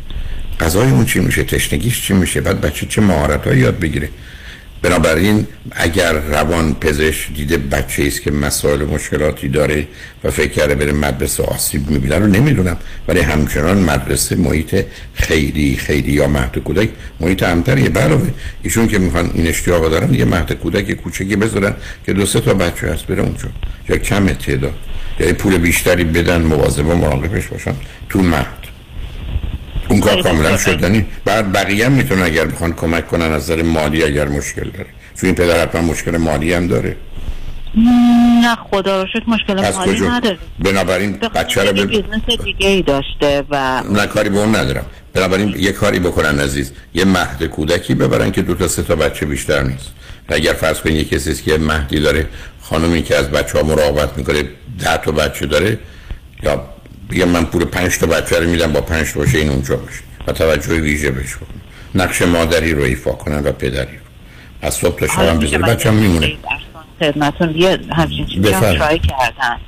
غذای 0.59 0.89
اون 0.89 1.05
چی 1.05 1.19
میشه 1.19 1.43
تشنگیش 1.43 2.01
چی 2.01 2.13
میشه؟ 2.13 2.41
بعد 2.41 2.61
بچه 2.61 2.85
چه 2.85 3.01
مهارت 3.01 3.47
یاد 3.47 3.79
بگیره؟ 3.79 4.09
بنابراین 4.81 5.47
اگر 5.71 6.13
روان 6.13 6.73
پزشک 6.73 7.33
دیده 7.33 7.57
بچه 7.57 8.03
است 8.03 8.21
که 8.21 8.31
مسائل 8.31 8.85
مشکلاتی 8.85 9.47
داره 9.47 9.87
و 10.23 10.31
فکر 10.31 10.51
کرده 10.51 10.75
بره 10.75 10.91
مدرسه 10.91 11.43
آسیب 11.43 11.89
می‌بینه 11.89 12.15
رو 12.15 12.27
نمی‌دونم. 12.27 12.77
ولی 13.07 13.19
همچنان 13.19 13.77
مدرسه 13.77 14.35
محیط 14.35 14.85
خیلی 15.13 15.75
خیلی 15.75 16.11
یا 16.11 16.27
مهد 16.27 16.57
کودک 16.57 16.89
محیط 17.19 17.43
امتریه 17.43 17.89
علاوه 17.89 18.31
ایشون 18.63 18.87
که 18.87 18.99
می‌خوان 18.99 19.31
این 19.33 19.47
اشتیاق 19.47 19.89
دارن 19.91 20.13
یه 20.13 20.25
مهد 20.25 20.53
کودک 20.53 20.91
کوچکی 20.91 21.35
بذارن 21.35 21.75
که 22.05 22.13
دو 22.13 22.25
سه 22.25 22.39
تا 22.39 22.53
بچه 22.53 22.87
هست 22.87 23.05
بره 23.05 23.21
اونجا. 23.21 23.49
یا 23.89 23.97
کم 23.97 24.27
تعداد. 24.27 24.73
یا 25.19 25.33
پول 25.33 25.57
بیشتری 25.57 26.03
بدن 26.03 26.41
مواظب 26.41 26.87
و 26.87 26.95
مراقبش 26.95 27.47
باشن 27.47 27.73
تو 28.09 28.21
مهد. 28.21 28.66
اون 29.89 29.99
کار 29.99 30.21
کاملا 30.21 30.57
شدنی 30.57 31.05
بعد 31.25 31.51
بقیه 31.51 31.85
هم 31.85 31.91
می‌تونن 31.91 32.21
اگر 32.21 32.45
بخوان 32.45 32.73
کمک 32.73 33.07
کنن 33.07 33.31
از 33.31 33.43
نظر 33.43 33.61
مالی 33.61 34.03
اگر 34.03 34.27
مشکل 34.27 34.69
داره. 34.69 34.89
چون 35.21 35.27
این 35.27 35.35
پدر 35.35 35.61
حتما 35.61 35.81
مشکل 35.81 36.17
مالی 36.17 36.53
هم 36.53 36.67
داره. 36.67 36.95
نه 38.41 38.55
خدا 38.71 39.01
رو 39.01 39.07
شکر 39.07 39.29
مشکل 39.29 39.71
مالی 39.77 39.99
نداره. 39.99 40.37
بنابراین 40.59 41.11
بچه 41.11 41.63
رو. 41.63 41.87
business 41.87 42.39
دیگه 42.43 42.67
ای 42.67 42.81
داشته 42.81 43.43
و 43.49 43.83
نه 43.91 44.07
کاری 44.07 44.29
به 44.29 44.39
اون 44.39 44.55
ندارم. 44.55 44.85
بنابراین 45.13 45.55
یه 45.57 45.71
کاری 45.71 45.99
بکنن 45.99 46.39
عزیز. 46.39 46.71
یه 46.93 47.05
مهد 47.05 47.43
کودکی 47.43 47.95
ببرن 47.95 48.31
که 48.31 48.41
دو 48.41 48.55
تا 48.55 48.67
سه 48.67 48.83
تا 48.83 48.95
بچه 48.95 49.25
بیشتر 49.25 49.63
نیست. 49.63 49.89
و 50.29 50.33
اگر 50.33 50.53
فرض 50.53 50.79
کنید 50.79 50.95
یه 50.95 51.03
کسی 51.03 51.43
که 51.43 51.57
مهدی 51.57 51.99
داره 51.99 52.27
خانمی 52.61 53.01
که 53.03 53.15
از 53.15 53.29
بچه 53.29 53.57
ها 53.57 53.63
مراقبت 53.63 54.17
می‌کنه 54.17 54.43
ده 54.79 54.97
تا 54.97 55.11
بچه 55.11 55.45
داره 55.45 55.77
یا 56.43 56.69
بگم 57.11 57.29
من 57.29 57.45
پول 57.45 57.65
پنج 57.65 57.97
تا 57.97 58.05
بچه 58.05 58.39
رو 58.39 58.49
میدم 58.49 58.73
با 58.73 58.81
پنج 58.81 59.13
تا 59.13 59.19
باشه 59.19 59.37
این 59.37 59.49
اونجا 59.49 59.75
باشه. 59.75 60.01
و 60.27 60.31
توجه 60.31 60.73
ویژه 60.73 61.11
بهش 61.11 61.35
بکنم 61.35 61.61
نقش 61.95 62.21
مادری 62.21 62.73
رو 62.73 62.83
ایفا 62.83 63.11
کنن 63.11 63.43
و 63.43 63.51
پدری 63.51 63.97
رو. 63.97 64.03
از 64.61 64.73
صبح 64.73 64.99
تا 64.99 65.07
شب 65.07 65.19
هم 65.19 65.39
بذاره 65.39 65.63
بچه 65.63 65.89
هم 65.89 65.95
میمونه. 65.95 66.37
خدمتون 66.99 67.55
یه 67.55 67.79
همچین 67.95 68.25
چیزی 68.25 68.51
هم 68.51 68.59
ترای 68.59 68.99
کردن. 68.99 69.59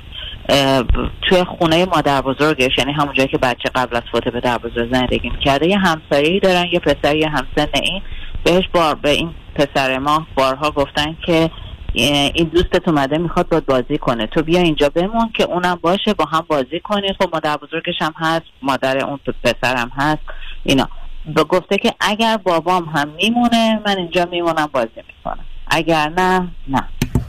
توی 1.22 1.44
خونه 1.44 1.84
مادر 1.84 2.20
بزرگش 2.20 2.70
یعنی 2.78 2.92
همون 2.92 3.14
جایی 3.14 3.28
که 3.28 3.38
بچه 3.38 3.70
قبل 3.74 3.96
از 3.96 4.02
فوت 4.12 4.28
پدر 4.28 4.58
بزرگ 4.58 4.92
زندگی 4.92 5.30
می‌کرده 5.30 5.66
یه 5.66 5.78
همسایه‌ای 5.78 6.40
دارن 6.40 6.64
یه 6.72 6.78
پسر 6.78 7.16
یه 7.16 7.28
همسن 7.28 7.70
این. 7.74 8.02
بهش 8.44 8.64
بار 8.72 8.94
به 8.94 9.10
این 9.10 9.30
پسر 9.54 9.98
ما 9.98 10.26
بارها 10.34 10.70
گفتن 10.70 11.16
که 11.26 11.50
این 11.94 12.50
دوستت 12.52 12.88
اومده 12.88 13.18
می‌خواد 13.18 13.48
با 13.48 13.60
بازی 13.60 13.98
کنه. 13.98 14.26
تو 14.26 14.42
بیا 14.42 14.60
اینجا 14.60 14.88
بمون 14.88 15.30
که 15.34 15.44
اونم 15.44 15.78
باشه 15.82 16.14
با 16.14 16.24
هم 16.24 16.44
بازی 16.48 16.80
کنید 16.84 17.16
خب 17.20 17.30
مادر 17.32 17.56
بزرگش 17.56 17.94
هم 18.00 18.12
هست 18.16 18.44
مادر 18.62 19.04
اون 19.04 19.18
پسرم 19.44 19.90
هست 19.96 20.22
اینا. 20.64 20.88
به 21.34 21.44
گفته 21.44 21.78
که 21.78 21.94
اگر 22.00 22.36
بابام 22.36 22.84
هم 22.84 23.08
میمونه 23.16 23.80
من 23.86 23.96
اینجا 23.96 24.28
میمونم 24.30 24.68
بازی 24.72 24.88
می‌کنم. 24.96 25.44
اگر 25.66 26.08
نه 26.08 26.48
نه. 26.68 26.84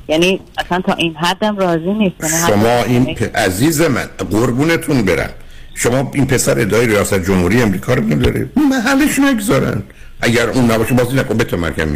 یعنی 0.07 0.39
اصلا 0.57 0.81
تا 0.81 0.93
این 0.93 1.15
حدم 1.15 1.57
راضی 1.57 1.93
نیست. 1.93 2.15
یعنی 2.23 2.35
شما 2.47 2.83
این 2.83 3.15
پ... 3.15 3.37
عزیز 3.37 3.81
من 3.81 4.05
قربونتون 4.31 5.05
برم. 5.05 5.29
شما 5.75 6.11
این 6.13 6.27
پسر 6.27 6.59
ادای 6.59 6.87
ریاست 6.87 7.25
جمهوری 7.25 7.61
امریکا 7.61 7.93
رو 7.93 8.03
نداره 8.03 8.49
محلش 8.69 9.19
نگذارن. 9.19 9.83
اگر 10.21 10.49
اون 10.49 10.71
نباشه 10.71 10.93
بازی 10.93 11.15
نکن. 11.15 11.37
به 11.37 11.43
تو 11.43 11.57
مرکم 11.57 11.89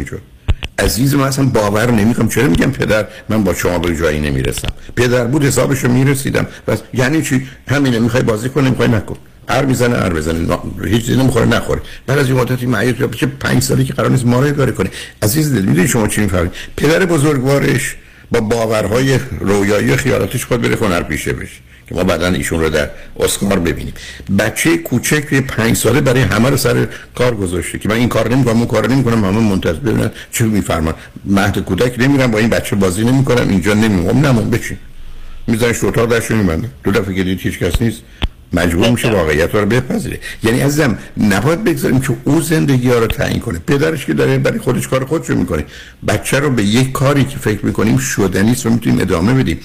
عزیز 0.78 1.14
من 1.14 1.24
اصلا 1.24 1.44
باور 1.44 1.90
نمی‌کنم. 1.90 2.28
چرا 2.28 2.48
میگم 2.48 2.70
پدر؟ 2.70 3.06
من 3.28 3.44
با 3.44 3.54
شما 3.54 3.78
به 3.78 3.96
جایی 3.96 4.20
نمی‌رسم. 4.20 4.68
پدر 4.96 5.24
بود 5.24 5.44
حسابشو 5.44 5.88
می‌رسیدم. 5.88 6.46
بس 6.68 6.78
یعنی 6.94 7.22
چی؟ 7.22 7.46
همینه 7.68 7.98
می‌خوای 7.98 8.22
بازی 8.22 8.48
کنه 8.48 8.70
می‌خوای 8.70 8.88
نکن. 8.88 9.16
هر 9.48 9.64
می‌زنه 9.64 9.96
هر 9.96 10.10
بزنه 10.10 10.58
هیچ 10.84 11.06
چیزی 11.06 11.18
نمی‌خوره 11.18 11.46
نخوره. 11.46 11.80
بعد 12.06 12.18
از 12.18 12.26
این 12.26 12.36
مدتی 12.40 12.66
معیوب 12.66 13.00
یا 13.00 13.08
چه 13.08 13.26
5 13.26 13.62
سالی 13.62 13.84
که 13.84 13.92
قرار 13.92 14.10
نیست 14.10 14.26
ما 14.26 14.40
رو 14.40 14.46
اداره 14.46 14.72
کنه 14.72 14.90
عزیز 15.22 15.54
دل 15.54 15.62
می‌دونی 15.62 15.88
شما 15.88 16.08
چی 16.08 16.20
می‌فهمید؟ 16.20 16.52
پدر 16.76 17.06
بزرگوارش 17.06 17.96
با 18.30 18.40
باورهای 18.40 19.18
رویایی 19.40 19.96
خیالاتش 19.96 20.44
خود 20.44 20.62
بره 20.62 20.76
هنر 20.76 21.02
پیشه 21.02 21.32
بشه 21.32 21.56
که 21.88 21.94
ما 21.94 22.04
بعدا 22.04 22.26
ایشون 22.26 22.60
رو 22.60 22.68
در 22.68 22.88
اسکار 23.20 23.58
ببینیم. 23.58 23.94
بچه 24.38 24.76
کوچک 24.76 25.34
پنج 25.34 25.76
ساله 25.76 26.00
برای 26.00 26.20
همه 26.20 26.50
رو 26.50 26.56
سر 26.56 26.86
کار 27.14 27.34
گذاشته 27.34 27.78
که 27.78 27.88
من 27.88 27.94
این 27.94 28.08
کار 28.08 28.28
نمی‌کنم 28.30 28.56
اون 28.56 28.66
کار 28.66 28.88
نمی‌کنم 28.88 29.24
همه 29.24 29.40
منتظر 29.40 29.72
ببینن 29.72 30.10
چه 30.32 30.44
میفرمان. 30.44 30.94
مهد 31.24 31.58
کودک 31.58 31.94
نمیرم 31.98 32.30
با 32.30 32.38
این 32.38 32.48
بچه 32.48 32.76
بازی 32.76 33.04
نمی‌کنم 33.04 33.48
اینجا 33.48 33.74
نمیمونم. 33.74 34.26
نمون 34.26 34.50
بچین. 34.50 34.78
میذارش 35.46 35.78
تو 35.78 35.86
اتاق 35.86 36.10
درشو 36.10 36.36
میبنده 36.36 36.68
دو 36.84 36.90
دفعه 36.90 37.14
که 37.14 37.24
دید 37.24 37.40
هیچ 37.40 37.58
کس 37.58 37.82
نیست 37.82 38.02
مجبور 38.52 38.90
میشه 38.90 39.10
واقعیت 39.10 39.54
رو 39.54 39.66
بپذیره. 39.66 40.18
یعنی 40.42 40.60
عزیزم 40.60 40.98
نباید 41.16 41.64
بگذاریم 41.64 42.00
که 42.00 42.16
او 42.24 42.40
زندگی 42.40 42.88
ها 42.88 42.98
رو 42.98 43.06
تعیین 43.06 43.40
کنه. 43.40 43.58
پدرش 43.58 44.06
که 44.06 44.14
داره 44.14 44.38
برای 44.38 44.58
خودش 44.58 44.88
کار 44.88 45.04
خودش 45.04 45.30
رو 45.30 45.36
می‌کنه. 45.36 45.64
بچه 46.08 46.38
رو 46.38 46.50
به 46.50 46.62
یک 46.62 46.92
کاری 46.92 47.24
که 47.24 47.38
فکر 47.38 47.66
می‌کنیم 47.66 47.98
شدنی 47.98 48.52
است 48.52 48.66
و 48.66 48.70
می‌تونیم 48.70 49.00
ادامه 49.00 49.34
بدیم. 49.34 49.60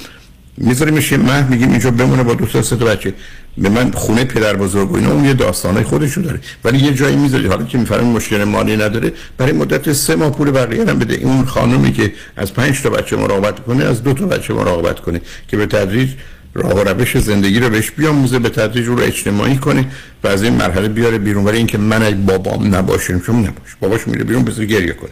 میذاریمش 0.58 1.12
یه 1.12 1.18
مهد 1.18 1.50
میگیم 1.50 1.70
اینجا 1.70 1.92
بمونه 1.92 2.24
با 2.24 2.34
دو 2.34 2.46
تا 2.46 2.62
سه 2.62 2.76
تا 2.76 2.86
بچه. 2.86 3.14
به 3.58 3.70
من 3.70 3.92
خونه 3.92 4.24
پدر 4.24 4.56
بزرگ 4.56 4.92
و 4.92 4.96
اینا 4.96 5.12
اون 5.12 5.26
یه 5.26 5.34
داستانای 5.34 5.84
خودشو 5.84 6.22
داره. 6.22 6.40
ولی 6.64 6.78
یه 6.78 6.94
جایی 6.94 7.16
می‌ذاری 7.16 7.48
حالا 7.48 7.64
که 7.64 7.78
می‌فهمه 7.78 8.04
مشکل 8.04 8.44
مالی 8.44 8.78
نداره 8.78 9.12
برای 9.38 9.52
مدت 9.52 9.94
سه 9.94 10.16
ماه 10.16 10.32
پول 10.32 10.52
بقیه 10.52 10.86
هم 10.86 11.00
بده. 11.00 11.16
اون 11.16 11.46
خانومی 11.46 11.92
که 11.94 12.14
از 12.38 12.54
پنج 12.54 12.82
تا 12.82 12.90
بچه 12.90 13.16
مراقبت 13.16 13.60
کنه 13.60 13.84
از 13.84 14.04
دو 14.04 14.14
تا 14.14 14.26
بچه 14.26 14.54
مراقبت 14.54 15.00
کنه 15.00 15.22
که 15.48 15.58
به 15.58 15.66
تدریج 15.66 16.10
راه 16.54 16.74
و 16.74 16.80
روش 16.80 17.18
زندگی 17.18 17.60
رو 17.60 17.70
بهش 17.70 17.92
بیاموزه 17.92 18.40
به 18.40 18.50
تدریج 18.50 18.86
رو 18.86 19.00
اجتماعی 19.00 19.58
کنه 19.58 19.86
و 20.24 20.28
از 20.28 20.44
این 20.44 20.54
مرحله 20.54 20.88
بیاره 20.88 21.18
بیرون. 21.18 21.44
برای 21.44 21.58
اینکه 21.58 21.78
من 21.78 22.04
اگه 22.04 22.16
بابام 22.16 22.76
نباشم 22.76 23.20
چون 23.20 23.36
نباش. 23.36 23.76
باباش 23.80 24.08
میره 24.08 24.24
بیرون 24.24 24.44
بذار 24.44 24.66
گریه 24.66 24.94
کنه. 24.94 25.12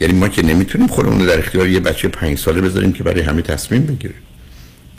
یعنی 0.00 0.14
ما 0.14 0.28
که 0.28 0.42
نمی‌تونیم 0.42 0.86
خودمون 0.86 1.20
رو 1.20 1.26
در 1.26 1.38
اختیار 1.38 1.68
یه 1.68 1.80
بچه 1.80 2.08
پنج 2.08 2.38
ساله 2.38 2.60
بذاریم 2.60 2.92
که 2.92 3.02
برای 3.02 3.20
همه 3.20 3.42
تصمیم 3.42 3.86
بگیره. 3.86 4.14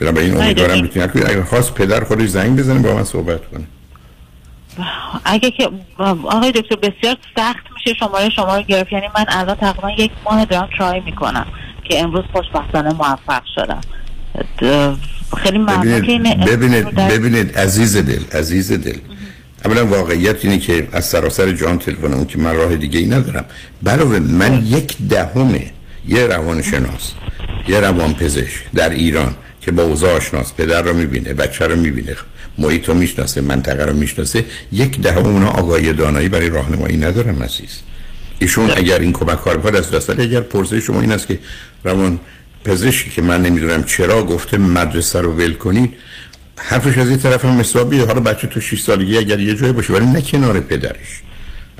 این 0.06 0.36
امیدوارم 0.36 0.82
بتونید 0.82 1.12
کنید 1.12 1.26
اگر 1.26 1.42
خواست 1.42 1.74
پدر 1.74 2.04
خودش 2.04 2.28
زنگ 2.28 2.58
بزنه 2.58 2.78
با 2.78 2.94
من 2.94 3.04
صحبت 3.04 3.40
کنه. 3.50 3.64
اگه 5.24 5.50
که 5.50 5.70
آقای 5.98 6.52
دکتر 6.52 6.76
بسیار 6.76 7.16
سخت 7.36 7.64
میشه 7.74 7.98
شماره 7.98 8.30
شما 8.30 8.56
رو 8.56 8.62
گرفت. 8.62 8.92
یعنی 8.92 9.06
من 9.18 9.24
الان 9.28 9.56
تقریبا 9.56 9.90
یک 9.90 10.10
ماه 10.24 10.44
دارم 10.44 10.68
ترای 10.78 11.00
می‌کنم 11.00 11.46
که 11.84 12.00
امروز 12.00 12.24
خوشبختانه 12.32 12.92
موفق 12.92 13.42
شدم. 13.54 13.80
خیلی 15.36 15.58
ببینید 15.58 16.44
ببینید, 16.44 16.94
ببینید 16.94 17.58
عزیز 17.58 17.96
دل 17.96 18.38
عزیز 18.38 18.72
دل. 18.72 18.98
اولا 19.64 19.86
واقعیت 19.86 20.44
اینه 20.44 20.58
که 20.58 20.88
از 20.92 21.04
سراسر 21.04 21.52
جان 21.52 21.78
تلفنمون 21.78 22.26
که 22.26 22.38
من 22.38 22.56
راه 22.56 22.76
دیگه 22.76 22.98
ای 22.98 23.06
ندارم. 23.06 23.44
علاوه 23.86 24.18
من 24.18 24.66
یک 24.66 24.96
دهمه 25.08 25.70
یه 26.08 26.26
روانشناس 26.26 27.12
یه 27.68 27.80
روان 27.80 28.14
پزشک 28.14 28.64
در 28.74 28.90
ایران 28.90 29.34
که 29.64 29.72
با 29.72 29.82
اوضاع 29.82 30.16
آشناس 30.16 30.52
پدر 30.52 30.82
رو 30.82 30.94
می‌بینه 30.94 31.34
بچه 31.34 31.66
رو 31.66 31.76
می‌بینه 31.76 32.16
محیط 32.58 32.88
رو 32.88 32.94
می‌شناسه 32.94 33.40
منطقه 33.40 33.84
رو 33.84 33.92
می‌شناسه 33.92 34.44
یک 34.72 35.00
دهم 35.00 35.26
اونا 35.26 35.48
آگاهی 35.48 35.92
دانایی 35.92 36.28
برای 36.28 36.48
راهنمایی 36.48 36.96
ندارم 36.96 37.42
عزیز. 37.42 37.80
ایشون 38.38 38.70
اگر 38.76 38.98
این 38.98 39.12
کمک 39.12 39.40
کار 39.40 39.56
بکنه 39.56 39.78
از 39.78 39.90
دست 39.90 40.10
اگر 40.10 40.40
پرسه 40.40 40.80
شما 40.80 41.00
این 41.00 41.12
است 41.12 41.26
که 41.26 41.38
روان 41.84 42.20
پزشکی 42.64 43.10
که 43.10 43.22
من 43.22 43.42
نمی‌دونم 43.42 43.84
چرا 43.84 44.24
گفته 44.24 44.58
مدرسه 44.58 45.20
رو 45.20 45.32
ول 45.32 45.52
کنید 45.52 45.94
حرفش 46.56 46.98
از 46.98 47.08
این 47.08 47.18
طرف 47.18 47.44
هم 47.44 47.60
حسابیه 47.60 48.04
حالا 48.04 48.20
بچه 48.20 48.46
تو 48.46 48.60
6 48.60 48.82
سالگی 48.82 49.18
اگر 49.18 49.40
یه 49.40 49.54
جایی 49.54 49.72
باشه 49.72 49.92
ولی 49.92 50.06
نه 50.06 50.22
کنار 50.22 50.60
پدرش. 50.60 51.22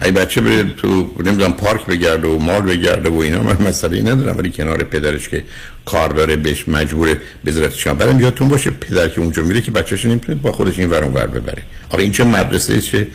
ای 0.02 0.10
بچه 0.10 0.40
بره 0.40 0.64
تو 0.64 1.14
نمی‌دونم 1.24 1.52
پارک 1.52 1.86
بگرده 1.86 2.28
و 2.28 2.38
مال 2.38 2.62
بگرده 2.62 3.08
و 3.08 3.18
اینا 3.18 3.42
من 3.42 3.56
مسئله 3.68 4.02
ندارم 4.02 4.38
ولی 4.38 4.50
کنار 4.50 4.84
پدرش 4.84 5.28
که 5.28 5.44
کار 5.84 6.08
داره 6.08 6.36
بهش 6.36 6.68
مجبوره 6.68 7.20
بذارتش 7.46 7.84
شما 7.84 7.94
برم 7.94 8.20
یادتون 8.20 8.48
باشه 8.48 8.70
پدر 8.70 9.08
که 9.08 9.20
اونجا 9.20 9.42
میره 9.42 9.60
که 9.60 9.70
بچه‌ش 9.70 10.04
نمی‌تونه 10.04 10.38
با 10.38 10.52
خودش 10.52 10.78
این 10.78 10.90
ور 10.90 11.04
ور 11.04 11.26
ببره. 11.26 11.62
آره 11.90 12.02
این 12.02 12.12
چه 12.12 12.24
مدرسه 12.24 12.80
چه 12.80 13.06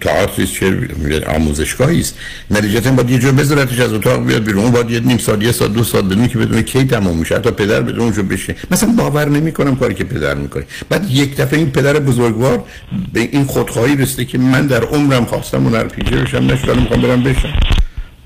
تئاتر 0.00 0.44
چه 0.44 0.88
آموزشگاهی 1.26 2.00
است. 2.00 2.18
نتیجتا 2.50 2.90
باید 2.90 3.10
یه 3.10 3.18
جور 3.18 3.32
بذارتش 3.32 3.80
از 3.80 3.92
اتاق 3.92 4.26
بیاد 4.26 4.44
بیرون. 4.44 4.70
باید 4.70 4.90
یه 4.90 5.00
نیم 5.00 5.18
سال 5.18 5.42
یه 5.42 5.52
سال 5.52 5.72
دو 5.72 5.84
سال 5.84 6.02
بدونی 6.02 6.28
که 6.28 6.38
بدون 6.38 6.62
کی 6.62 6.84
تموم 6.84 7.16
میشه. 7.16 7.34
حتی 7.34 7.50
پدر 7.50 7.82
بدون 7.82 8.00
اونجا 8.00 8.22
بشه 8.22 8.54
مثلا 8.70 8.92
باور 8.92 9.28
نمی‌کنم 9.28 9.76
کاری 9.76 9.94
که 9.94 10.04
پدر 10.04 10.34
می‌کنه. 10.34 10.64
بعد 10.88 11.10
یک 11.10 11.36
دفعه 11.36 11.58
این 11.58 11.70
پدر 11.70 11.92
بزرگوار 11.92 12.64
به 13.12 13.20
این 13.20 13.44
خودخواهی 13.44 13.96
رسیده 13.96 14.24
که 14.24 14.38
من 14.38 14.66
در 14.66 14.84
عمرم 14.84 15.24
خواستم 15.24 15.66
اون 15.66 15.82
پیجه 15.82 16.16
بشم 16.16 16.46
نشدم 16.46 16.78
می‌خوام 16.78 17.02
برم 17.02 17.22
بشم. 17.22 17.52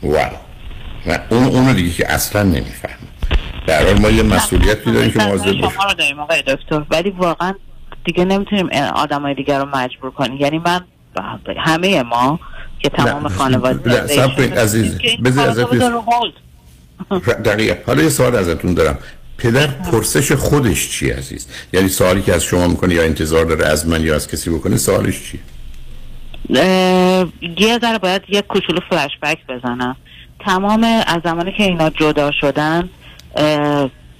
و 0.02 1.18
اون 1.30 1.90
که 1.90 2.12
اصلا 2.12 2.42
نمیفهم 2.42 3.03
در 3.66 3.84
حال 3.86 3.98
ما 3.98 4.10
یه 4.10 4.22
مسئولیتی 4.22 4.92
داریم 4.92 5.10
که 5.10 5.18
مواظب 5.18 5.44
باشیم. 5.44 5.70
شما 5.70 5.84
رو 5.84 5.94
داریم 5.94 6.20
آقای 6.20 6.42
دکتر. 6.42 6.82
ولی 6.90 7.10
واقعا 7.10 7.54
دیگه 8.04 8.24
نمی‌تونیم 8.24 8.68
آدمای 8.94 9.34
دیگر 9.34 9.58
رو 9.58 9.68
مجبور 9.76 10.10
کنیم. 10.10 10.40
یعنی 10.40 10.58
من 10.58 10.80
همه 11.56 12.02
ما 12.02 12.40
که 12.78 12.88
تمام 12.88 13.28
خانواده 13.28 13.90
نه 13.90 14.60
عزیز. 14.60 14.98
بذار 15.24 15.48
ازت 15.48 15.74
دقیقا. 17.44 17.74
حالا 17.86 18.02
یه 18.02 18.08
سوال 18.08 18.36
ازتون 18.36 18.74
دارم. 18.74 18.98
پدر 19.38 19.66
پرسش 19.66 20.32
خودش 20.32 20.90
چی 20.90 21.10
عزیز؟ 21.10 21.48
یعنی 21.72 21.88
سوالی 21.88 22.22
که 22.22 22.34
از 22.34 22.44
شما 22.44 22.68
می‌کنه 22.68 22.94
یا 22.94 23.02
انتظار 23.02 23.44
داره 23.44 23.66
از 23.66 23.88
من 23.88 24.04
یا 24.04 24.14
از 24.14 24.28
کسی 24.28 24.50
بکنه 24.50 24.76
سوالش 24.76 25.20
چیه؟ 25.22 25.40
یه 27.58 27.78
ذره 27.78 27.98
باید 27.98 28.22
یه 28.28 28.42
کوچولو 28.42 28.80
فلش 28.90 29.10
بک 29.22 29.38
بزنم. 29.48 29.96
تمام 30.40 30.84
از 31.06 31.20
زمانی 31.24 31.52
که 31.52 31.62
اینا 31.62 31.90
جدا 31.90 32.30
شدن 32.40 32.88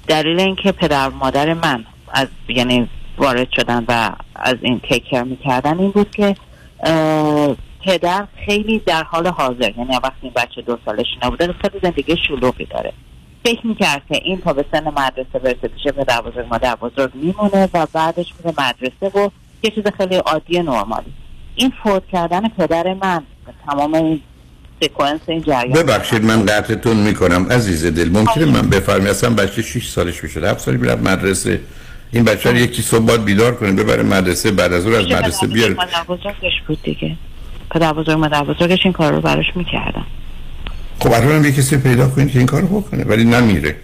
دلیل 0.09 0.41
اینکه 0.41 0.73
پدر 0.73 1.09
مادر 1.09 1.55
من 1.55 1.85
از 2.13 2.29
یعنی 2.49 2.89
وارد 3.19 3.49
شدن 3.57 3.85
و 3.89 4.11
از 4.35 4.57
این 4.61 4.81
تیکر 4.81 5.23
می‌کردن 5.23 5.79
این 5.79 5.91
بود 5.91 6.11
که 6.11 6.37
پدر 7.85 8.27
خیلی 8.47 8.79
در 8.79 9.03
حال 9.03 9.27
حاضر 9.27 9.73
یعنی 9.77 9.97
وقتی 10.03 10.17
این 10.23 10.33
بچه 10.37 10.63
دو 10.63 10.79
سالش 10.85 11.07
نبوده 11.23 11.53
خیلی 11.53 11.79
زندگی 11.83 12.17
شلوغی 12.29 12.65
داره. 12.65 12.93
فکر 13.45 13.67
می‌کرد 13.67 14.03
که 14.09 14.21
این 14.25 14.41
تا 14.41 14.53
به 14.53 14.65
سن 14.73 14.89
مدرسه 14.89 15.39
برسه 15.39 15.69
پیش 15.69 15.87
پدر 15.87 16.21
بزرگ 16.21 16.47
مادر 16.51 16.75
بزرگ 16.75 17.11
میمونه 17.15 17.69
و 17.75 17.87
بعدش 17.93 18.35
میره 18.39 18.55
مدرسه 18.59 19.19
و 19.19 19.31
یه 19.63 19.71
چیز 19.71 19.85
خیلی 19.97 20.17
عادی 20.17 20.63
نرمالی 20.63 21.13
این 21.55 21.73
فوت 21.83 22.03
کردن 22.13 22.49
پدر 22.49 22.95
من 22.95 23.23
تمام 23.67 23.95
این 23.95 24.21
سکونس 24.85 25.21
این 25.27 25.43
جریان 25.43 25.83
ببخشید 25.83 26.25
من 26.25 26.47
قطعتون 26.47 26.97
می‌کنم. 26.97 27.47
عزیز 27.53 27.87
دل 27.87 28.09
ممکنه 28.09 28.45
من 28.45 28.69
بفرمی 28.71 29.09
اصلا 29.09 29.31
بچه 29.31 29.63
6 29.63 29.89
سالش 29.89 30.25
میشه. 30.25 30.41
7 30.41 30.61
سالی 30.61 30.77
میره 30.77 30.95
مدرسه. 30.95 31.61
این 32.13 32.25
بچه 32.25 32.51
رو 32.51 32.57
یکی 32.57 32.83
صبح 32.83 33.07
باید 33.07 33.25
بیدار 33.25 33.55
کنه 33.55 33.73
ببره 33.73 34.03
مدرسه 34.03 34.51
بعد 34.51 34.73
از 34.73 34.87
اون 34.87 34.95
از 34.95 35.05
مدرسه 35.05 35.47
بیاره 35.47 35.75
مادر 35.75 36.05
بزرگش 36.09 36.63
بود 36.69 36.83
دیگه. 36.83 37.17
پدر 37.71 37.93
بزرگ 37.93 38.19
مادر 38.19 38.45
بزرگش 38.45 38.79
این 38.85 38.93
کار 38.93 39.13
رو 39.13 39.21
براش 39.21 39.47
می‌کردن. 39.55 40.05
خب 41.01 41.13
الان 41.13 41.45
یه 41.45 41.53
کسی 41.53 41.77
پیدا 41.77 42.09
کنید 42.09 42.33
که 42.33 42.39
این 42.39 42.47
کار 42.47 42.63
رو 42.63 42.81
بکنه 42.81 43.05
ولی 43.05 43.25
نمیره. 43.25 43.77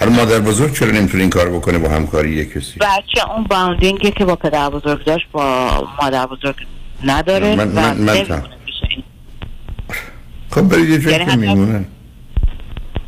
حالا 0.00 0.12
مادر 0.12 0.38
بزرگ 0.38 0.74
چرا 0.74 0.90
نمی‌تونه 0.90 1.22
این 1.22 1.30
کار 1.30 1.50
بکنه 1.50 1.78
با 1.78 1.88
همکاری 1.88 2.30
یک 2.30 2.52
کسی؟ 2.52 2.78
بچه 2.80 3.30
اون 3.30 3.44
باوندینگی 3.44 4.10
که 4.10 4.24
با 4.24 4.36
پدر 4.36 4.70
بزرگ 4.70 5.04
داشت 5.04 5.26
با 5.32 5.70
مادر 6.02 6.26
بزرگ 6.26 6.54
نداره 7.04 7.56
من 7.56 7.68
من, 7.68 7.96
من, 7.96 8.26
من 8.28 8.42
خب 10.50 10.62
برید 10.62 10.88
یه 10.88 10.98
جایی 10.98 11.24
که 11.24 11.36
میمونن 11.36 11.84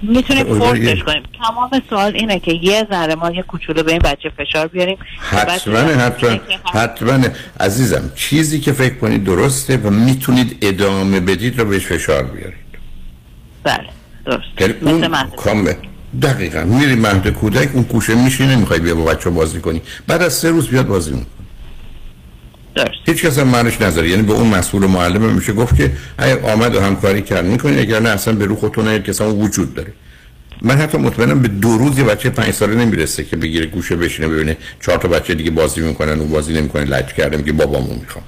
می‌تونیم 0.02 0.44
فورسش 0.44 1.02
کنیم. 1.02 1.22
تمام 1.38 1.70
سوال 1.90 2.16
اینه 2.16 2.40
که 2.40 2.52
یه 2.52 2.86
ذره 2.90 3.14
ما 3.14 3.30
یه 3.30 3.42
کوچولو 3.42 3.82
به 3.82 3.92
این 3.92 4.00
بچه 4.04 4.30
فشار 4.38 4.66
بیاریم. 4.66 4.98
حتما 5.18 5.78
حتما 5.78 6.38
حتما. 6.74 7.24
عزیزم 7.60 8.10
چیزی 8.14 8.60
که 8.60 8.72
فکر 8.72 8.94
کنید 8.94 9.24
درسته 9.24 9.76
و 9.76 9.90
می‌تونید 9.90 10.56
ادامه 10.62 11.20
بدید 11.20 11.58
رو 11.58 11.64
بهش 11.64 11.86
فشار 11.86 12.22
بیارید. 12.22 12.68
بله 13.64 13.88
درست. 14.26 14.82
مثل 14.82 15.26
کامه 15.36 15.76
دقیقا. 16.22 16.64
میری 16.64 16.94
مهد 16.94 17.28
کودک 17.28 17.70
اون 17.74 17.84
کوشه 17.84 18.14
میشینه 18.14 18.56
می‌خوای 18.56 18.80
بیا 18.80 18.94
با 18.94 19.04
بچه 19.04 19.30
بازی 19.30 19.60
کنی. 19.60 19.82
بعد 20.06 20.22
از 20.22 20.32
سه 20.32 20.50
روز 20.50 20.68
بیاد 20.68 20.86
بازی 20.86 21.10
می‌کنی 21.10 21.26
درست 22.84 22.98
هیچ 23.06 23.22
کس 23.22 23.38
هم 23.38 23.48
معنیش 23.48 23.80
نظره 23.80 24.08
یعنی 24.08 24.22
به 24.22 24.32
اون 24.32 24.46
مسئول 24.46 24.86
معلم 24.86 25.22
میشه 25.22 25.52
گفت 25.52 25.76
که 25.76 25.92
اگه 26.18 26.52
آمد 26.52 26.74
و 26.74 26.80
همکاری 26.80 27.22
کرد 27.22 27.44
می‌کنی 27.44 27.78
اگر 27.78 28.00
نه 28.00 28.08
اصلا 28.08 28.34
به 28.34 28.44
رو 28.44 28.56
خودتون 28.56 28.88
نه 28.88 28.98
کسی 28.98 29.24
وجود 29.24 29.74
داره. 29.74 29.92
من 30.62 30.76
حتی 30.76 30.98
مطمئنم 30.98 31.42
به 31.42 31.48
دو 31.48 31.78
روز 31.78 31.98
یه 31.98 32.04
بچه 32.04 32.30
پنج 32.30 32.54
ساله 32.54 32.74
نمی‌رسه 32.74 33.24
که 33.24 33.36
بگیره 33.36 33.66
گوشه 33.66 33.96
بشینه 33.96 34.28
ببینه 34.28 34.56
چهار 34.80 34.98
تا 34.98 35.08
بچه 35.08 35.34
دیگه 35.34 35.50
بازی 35.50 35.80
می‌کنن 35.80 36.20
و 36.20 36.24
بازی 36.24 36.52
نمی‌کنه 36.52 36.84
لج 36.84 37.06
کرده 37.06 37.36
میگه 37.36 37.52
بابامو 37.52 37.94
می‌خوام. 37.94 38.24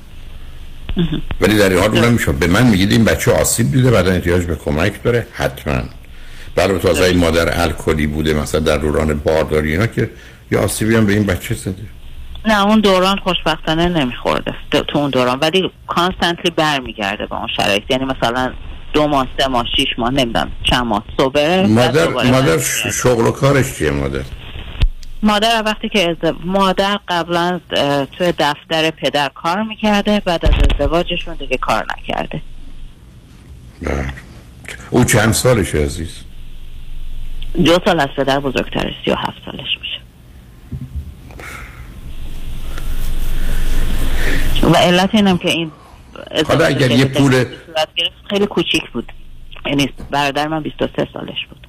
ولی 1.40 1.58
در 1.58 1.68
این 1.68 1.78
حال 1.78 1.98
اونم 1.98 2.12
میشه 2.12 2.32
به 2.32 2.46
من 2.46 2.66
میگید 2.66 2.92
این 2.92 3.04
بچه 3.04 3.32
آسیب 3.32 3.72
دیده 3.72 3.90
بعد 3.90 4.08
احتیاج 4.08 4.44
به 4.44 4.56
کمک 4.56 5.02
داره. 5.02 5.26
حتما. 5.32 5.82
برای 6.54 6.78
تازه 6.78 7.02
این 7.02 7.18
مادر 7.18 7.62
الکلی 7.62 8.06
بوده 8.06 8.34
مثلا 8.34 8.60
در 8.60 8.78
دوران 8.78 9.14
بارداری 9.14 9.72
اینا 9.72 9.86
که 9.86 10.10
یه 10.52 10.58
آسیبی 10.58 10.94
هم 10.94 11.06
به 11.06 11.12
این 11.12 11.24
بچه 11.24 11.54
زده. 11.54 11.74
نه 12.44 12.66
اون 12.66 12.80
دوران 12.80 13.16
خوشبختانه 13.16 13.88
نمیخورده 13.88 14.54
تو 14.70 14.98
اون 14.98 15.10
دوران. 15.10 15.38
ولی 15.38 15.70
کانستنتلی 15.86 16.50
برمیگرده 16.50 17.26
به 17.26 17.34
اون 17.34 17.48
شرایط. 17.56 17.82
یعنی 17.90 18.04
مثلا 18.04 18.52
دو 18.92 19.06
ماه 19.06 19.26
سه 19.38 19.48
ماه 19.48 19.66
شیش 19.76 19.88
ماه 19.98 20.10
نمی‌دونم 20.10 20.52
چند 20.62 20.86
ماه 20.86 21.04
صبح 21.16 21.66
مادر 21.66 22.08
مادر 22.08 22.58
شغل 22.92 23.26
و 23.26 23.30
کارش 23.30 23.78
چیه 23.78 23.90
مادر؟ 23.90 24.22
مادر 25.22 25.62
وقتی 25.66 25.88
که 25.88 26.10
ازد... 26.10 26.34
مادر 26.44 26.98
قبلا 27.08 27.60
توی 28.18 28.32
دفتر 28.38 28.90
پدر 28.90 29.28
کار 29.34 29.62
می‌کرده 29.62 30.20
بعد 30.24 30.46
از 30.46 30.52
ازدواجشون 30.70 31.34
دیگه 31.34 31.56
کار 31.56 31.86
نکرده. 31.98 32.42
بله. 33.82 34.12
او 34.90 35.04
چند 35.04 35.32
سالشه 35.32 35.78
عزیز؟ 35.78 36.24
دو 37.64 37.78
سال 37.84 38.00
از 38.00 38.08
پدر 38.16 38.40
بزرگتره 38.40 38.94
سی 39.04 39.10
و 39.10 39.14
هفت 39.14 39.44
سالش 39.44 39.78
میشه 39.80 40.00
و 44.62 44.76
علت 44.76 45.10
اینم 45.12 45.38
که 45.38 45.50
این 45.50 45.70
حالا 46.46 46.64
اگر 46.66 46.90
یه 46.90 47.04
پول 47.04 47.44
خیلی 48.30 48.46
کوچیک 48.46 48.90
بود. 48.92 49.12
یعنی 49.66 49.90
برادر 50.10 50.48
من 50.48 50.62
23 50.62 51.08
سالش 51.12 51.46
بود. 51.48 51.66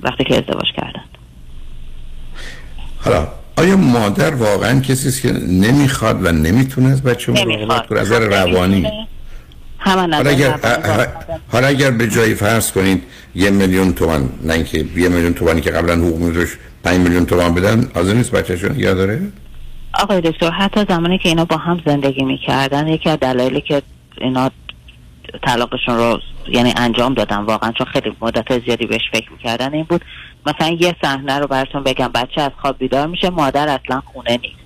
وقتی 0.00 0.24
که 0.24 0.36
ازدواج 0.36 0.66
کردن. 0.76 1.04
حالا 2.98 3.28
آیا 3.56 3.76
مادر 3.76 4.34
واقعا 4.34 4.80
کسی 4.80 5.08
است 5.08 5.22
که 5.22 5.32
نمی‌خواد 5.32 6.26
و 6.26 6.32
نمی‌تونه 6.32 6.88
از 6.88 7.02
بچه 7.02 7.32
مراقبت 7.32 7.86
کنه 7.86 8.00
از 8.00 8.12
روانی. 8.12 8.90
حالا 9.78 10.16
اگر 10.16 10.58
حالا 11.48 11.66
اگر 11.66 11.90
به 11.90 12.08
جای 12.08 12.34
فرض 12.34 12.72
کنید 12.72 13.02
یه 13.34 13.50
میلیون 13.50 13.92
تومان 13.92 14.28
نه 14.42 14.54
اینکه 14.54 14.78
یه 14.78 15.08
میلیون 15.08 15.34
تومانی 15.34 15.60
که 15.60 15.70
قبلا 15.70 15.94
حقوق 15.94 16.18
میذاش 16.18 16.48
5 16.84 17.00
میلیون 17.00 17.26
تومان 17.26 17.54
بدن 17.54 17.90
حاضر 17.94 18.14
نیست 18.14 18.30
بچه‌شون 18.30 18.72
نگه 18.72 18.94
داره؟ 18.94 19.20
آقای 20.00 20.20
دکتر 20.20 20.50
حتی 20.50 20.84
زمانی 20.88 21.18
که 21.18 21.28
اینا 21.28 21.44
با 21.44 21.56
هم 21.56 21.82
زندگی 21.86 22.24
می‌کردن 22.24 22.88
یکی 22.88 23.10
از 23.10 23.18
دلایلی 23.18 23.60
که 23.60 23.82
اینا 24.20 24.50
طلاقشون 25.42 25.96
رو 25.96 26.20
یعنی 26.48 26.74
انجام 26.76 27.14
دادن 27.14 27.36
واقعا 27.36 27.72
چون 27.72 27.86
خیلی 27.86 28.16
مدت 28.20 28.64
زیادی 28.64 28.86
بهش 28.86 29.10
فکر 29.12 29.32
می‌کردن 29.32 29.74
این 29.74 29.84
بود 29.84 30.04
مثلا 30.46 30.76
یه 30.80 30.96
صحنه 31.02 31.38
رو 31.38 31.46
براتون 31.46 31.82
بگم 31.82 32.08
بچه 32.08 32.40
از 32.40 32.50
خواب 32.60 32.78
بیدار 32.78 33.06
میشه 33.06 33.30
مادر 33.30 33.68
اصلا 33.68 34.02
خونه 34.12 34.36
نیست. 34.42 34.62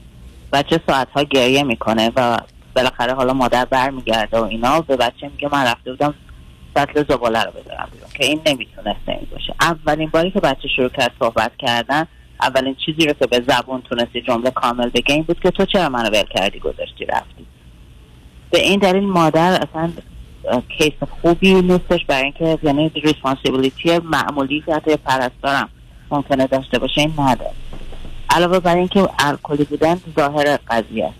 بچه 0.53 0.81
ساعتها 0.87 1.23
گریه 1.23 1.63
می‌کنه 1.63 2.13
و 2.17 2.39
بالاخره 2.77 3.15
حالا 3.15 3.33
مادر 3.33 3.65
برمیگرده 3.65 4.39
و 4.39 4.45
اینا 4.45 4.81
به 4.81 4.97
بچه 4.97 5.29
میگه 5.29 5.49
من 5.53 5.65
رفته 5.65 5.91
بودم 5.91 6.15
سطل 6.75 7.05
زباله 7.09 7.43
رو 7.43 7.51
بذارم 7.51 7.89
بیرون 7.93 8.09
که 8.15 8.25
این 8.25 8.41
نمی‌تونسته 8.47 9.13
این 9.13 9.27
باشه. 9.33 9.55
اولین 9.61 10.09
باری 10.09 10.31
که 10.31 10.41
بچه 10.41 10.69
شروع 10.77 10.89
کرد 10.89 11.13
صحبت 11.19 11.53
کردن 11.59 12.07
اولین 12.43 12.77
چیزی 12.87 13.07
رو 13.07 13.13
که 13.13 13.27
به 13.27 13.45
زبون 13.49 13.83
تونست 13.83 14.21
جمله 14.21 14.51
کامل 14.51 14.89
بگه 14.89 15.15
این 15.15 15.23
بود 15.23 15.41
که 15.41 15.51
تو 15.51 15.65
چرا 15.65 15.89
منو 15.89 16.11
ول 16.11 16.25
کردی 16.35 16.59
گذاشتی 16.59 17.05
رفتی؟ 17.05 17.47
به 18.51 18.61
این 18.61 18.79
دلیل 18.79 19.05
مادر 19.05 19.53
اصلا 19.53 19.93
case 20.79 20.93
خوبی 21.23 21.55
نیستش 21.55 22.05
برای 22.05 22.23
اینکه 22.23 22.59
یعنی 22.63 22.89
responsibility 22.89 23.99
معمولی 23.99 24.63
که 24.67 24.75
حتی 24.75 24.97
پرستارم 24.97 25.69
ممکنه 26.11 26.47
داشته 26.47 26.79
باشه 26.79 27.01
این 27.01 27.13
نداره. 27.19 27.51
علاوه 28.31 28.61
بر 28.61 28.77
اینکه 28.77 29.09
الکلی 29.19 29.65
بودن 29.65 30.01
ظاهر 30.17 30.59
قضیه 30.69 31.11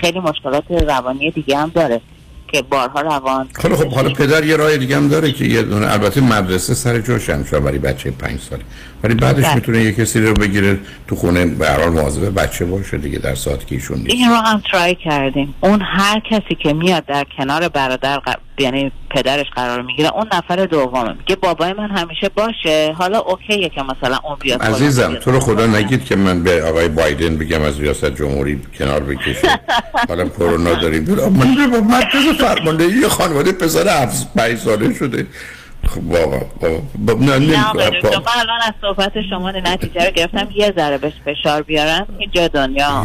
خیلی 0.00 0.20
مشکلات 0.20 0.70
روانی 0.70 1.30
دیگه 1.30 1.58
هم 1.58 1.68
داره. 1.74 2.00
که 2.52 2.62
بارها 2.62 3.00
روان 3.00 3.48
خب 3.54 3.92
حالا 3.92 4.08
پدر 4.08 4.44
یه 4.44 4.56
راه 4.56 4.76
دیگه 4.76 4.96
هم 4.96 5.08
داره 5.08 5.32
که 5.32 5.44
یه 5.44 5.62
دونه 5.62 5.92
البته 5.92 6.20
مدرسه 6.20 6.74
سر 6.74 7.00
جاش 7.00 7.30
هم 7.30 7.42
برای 7.42 7.78
بچه 7.78 8.10
پنج 8.10 8.40
ساله. 8.40 8.62
ولی 9.02 9.14
بعدش 9.14 9.44
بله. 9.44 9.54
می‌تونه 9.54 9.82
یه 9.82 9.92
کسی 9.92 10.20
رو 10.20 10.34
بگیره 10.34 10.78
تو 11.08 11.16
خونه 11.16 11.46
به 11.46 11.68
هر 11.68 11.80
حال 11.80 11.92
مواظب 11.92 12.40
بچه 12.42 12.64
باشه 12.64 12.98
دیگه 12.98 13.18
در 13.18 13.34
ساعت 13.34 13.66
که 13.66 13.74
ایشون 13.74 13.98
نیست. 13.98 14.10
این 14.10 14.28
رو 14.28 14.34
هم 14.34 14.62
ترای 14.72 14.94
کردیم. 14.94 15.54
اون 15.60 15.80
هر 15.82 16.22
کسی 16.30 16.54
که 16.62 16.72
میاد 16.72 17.04
در 17.04 17.26
کنار 17.38 17.68
برادر 17.68 18.20
یعنی 18.60 18.92
پدرش 19.10 19.46
قرار 19.56 19.82
می‌گیره 19.82 20.14
اون 20.14 20.26
نفر 20.32 20.56
دومه. 20.66 21.12
میگه 21.12 21.36
بابای 21.36 21.72
من 21.72 21.90
همیشه 21.90 22.28
باشه. 22.28 22.94
حالا 22.98 23.18
اوکیه 23.18 23.68
که 23.68 23.82
مثلا 23.82 24.18
اون 24.24 24.36
بیاد 24.40 24.62
عزیزم 24.62 25.14
تو 25.14 25.30
رو 25.30 25.40
خدا 25.40 25.66
نگید 25.66 26.04
که 26.04 26.16
من 26.16 26.42
به 26.42 26.64
آقای 26.64 26.88
بایدن 26.88 27.36
بگم 27.36 27.62
از 27.62 27.80
ریاست 27.80 28.16
جمهوری 28.16 28.60
کنار 28.78 29.00
بکشه 29.00 29.60
حالا 30.08 30.28
کرونا 30.28 30.74
داریم. 30.74 31.04
من 31.38 31.80
مرکز 31.80 32.40
فرماندهی 32.40 33.08
خانواده 33.08 33.52
پسر 33.52 33.88
7 34.02 34.56
ساله 34.56 34.94
شده. 34.94 35.26
خب 35.88 36.04
واقعا 36.04 36.40
واقعا. 36.60 37.38
نه 37.38 37.72
دکتر، 37.72 38.10
من 38.10 38.40
الان 38.40 38.60
از 38.66 38.72
صحبت 38.80 39.12
شما 39.30 39.50
نتیجه 39.50 40.04
رو 40.04 40.10
گرفتم. 40.10 40.48
یه 40.54 40.72
ذره 40.76 40.98
بهش 40.98 41.12
فشار 41.24 41.62
بیارم. 41.62 42.06
هیچ 42.18 42.30
جا 42.32 42.48
دنیا 42.48 43.04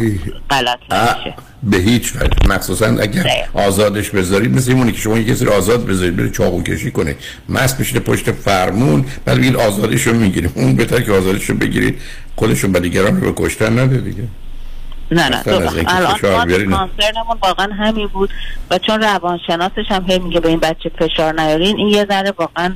غلط 0.50 0.78
نمیشه 0.90 1.34
به 1.62 1.76
هیچ 1.76 2.16
وجه. 2.16 2.28
مخصوصا 2.48 2.86
اگر 2.86 3.46
آزادش 3.54 4.10
بذارید 4.10 4.54
مثل 4.56 4.72
اینه 4.72 4.92
که 4.92 4.98
شما 4.98 5.18
یه 5.18 5.24
کسی 5.24 5.44
رو 5.44 5.52
آزاد 5.52 5.86
بذارید 5.86 6.16
بره 6.16 6.30
چاقو 6.30 6.62
کشی 6.62 6.90
کنه. 6.90 7.16
مست 7.48 7.78
بشینه 7.78 8.00
پشت 8.00 8.32
فرمون 8.32 9.04
بعد 9.24 9.38
بگید 9.38 9.56
آزادش 9.56 10.02
رو 10.02 10.14
می‌گیریم. 10.14 10.52
اون 10.54 10.76
بهتر 10.76 11.00
که 11.00 11.12
آزادش 11.12 11.44
رو 11.50 11.56
بگیرید. 11.56 12.00
خودشون 12.36 12.72
به 12.72 12.80
دیگران 12.80 13.20
رو 13.20 13.32
به 13.32 13.42
کشتن 13.42 13.78
نده 13.78 13.96
دیگه. 13.96 14.22
نه 15.10 15.28
نه 15.28 15.42
الان. 15.46 15.84
کانسرنمون 15.84 17.36
واقعا 17.42 17.72
همین 17.72 18.06
بود 18.06 18.30
و 18.70 18.78
چون 18.78 19.00
روانشناسش 19.02 19.84
هم 19.88 20.04
هی 20.08 20.18
میگه 20.18 20.40
به 20.40 20.48
این 20.48 20.60
بچه 20.60 20.90
فشار 20.98 21.40
نیارین 21.40 21.76
این 21.76 21.88
یه 21.88 22.06
ذره 22.10 22.32
واقعا 22.38 22.74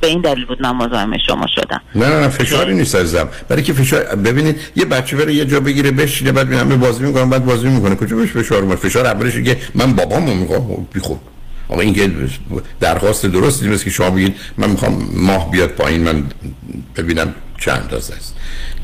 به 0.00 0.06
این 0.06 0.20
دلیل 0.20 0.44
بود 0.44 0.62
من 0.62 0.70
مزاحم 0.70 1.18
شما 1.26 1.46
شدم. 1.46 1.80
نه 1.94 2.08
نه 2.08 2.20
نه 2.20 2.28
فشاری 2.28 2.74
نیست 2.74 2.94
عزیزم. 2.94 3.28
برای 3.48 3.62
که 3.62 3.72
فشار 3.72 4.04
ببینید 4.04 4.60
یه 4.76 4.84
بچه 4.84 5.16
بره 5.16 5.34
یه 5.34 5.44
جا 5.44 5.60
بگیره 5.60 5.90
بشینه 5.90 6.32
بعد 6.32 6.48
میگم 6.48 6.80
بازی 6.80 7.04
می‌کنم 7.04 7.30
بعد 7.30 7.44
بازی 7.44 7.68
می‌کنه. 7.68 7.96
کجا 7.96 8.16
بهش 8.16 8.30
فشار 8.30 8.62
اومد؟ 8.62 8.78
فشار 8.78 9.06
اولش 9.06 9.36
که 9.36 9.56
من 9.74 9.92
بابامو 9.92 10.34
می‌خوام. 10.34 10.86
بی 10.92 11.00
خود. 11.00 11.20
آقا 11.68 11.80
این 11.80 11.94
که 11.94 12.10
درخواست 12.80 13.26
درستی 13.26 13.68
نیست 13.68 13.84
که 13.84 13.90
شما 13.90 14.10
بگید 14.10 14.36
من 14.58 14.70
می‌خوام 14.70 15.08
ماه 15.14 15.50
بیاد 15.50 15.70
پایین 15.70 16.02
من 16.02 16.24
ببینم 16.96 17.34
چند 17.58 17.80
اندازه 17.82 18.14
است؟ 18.14 18.34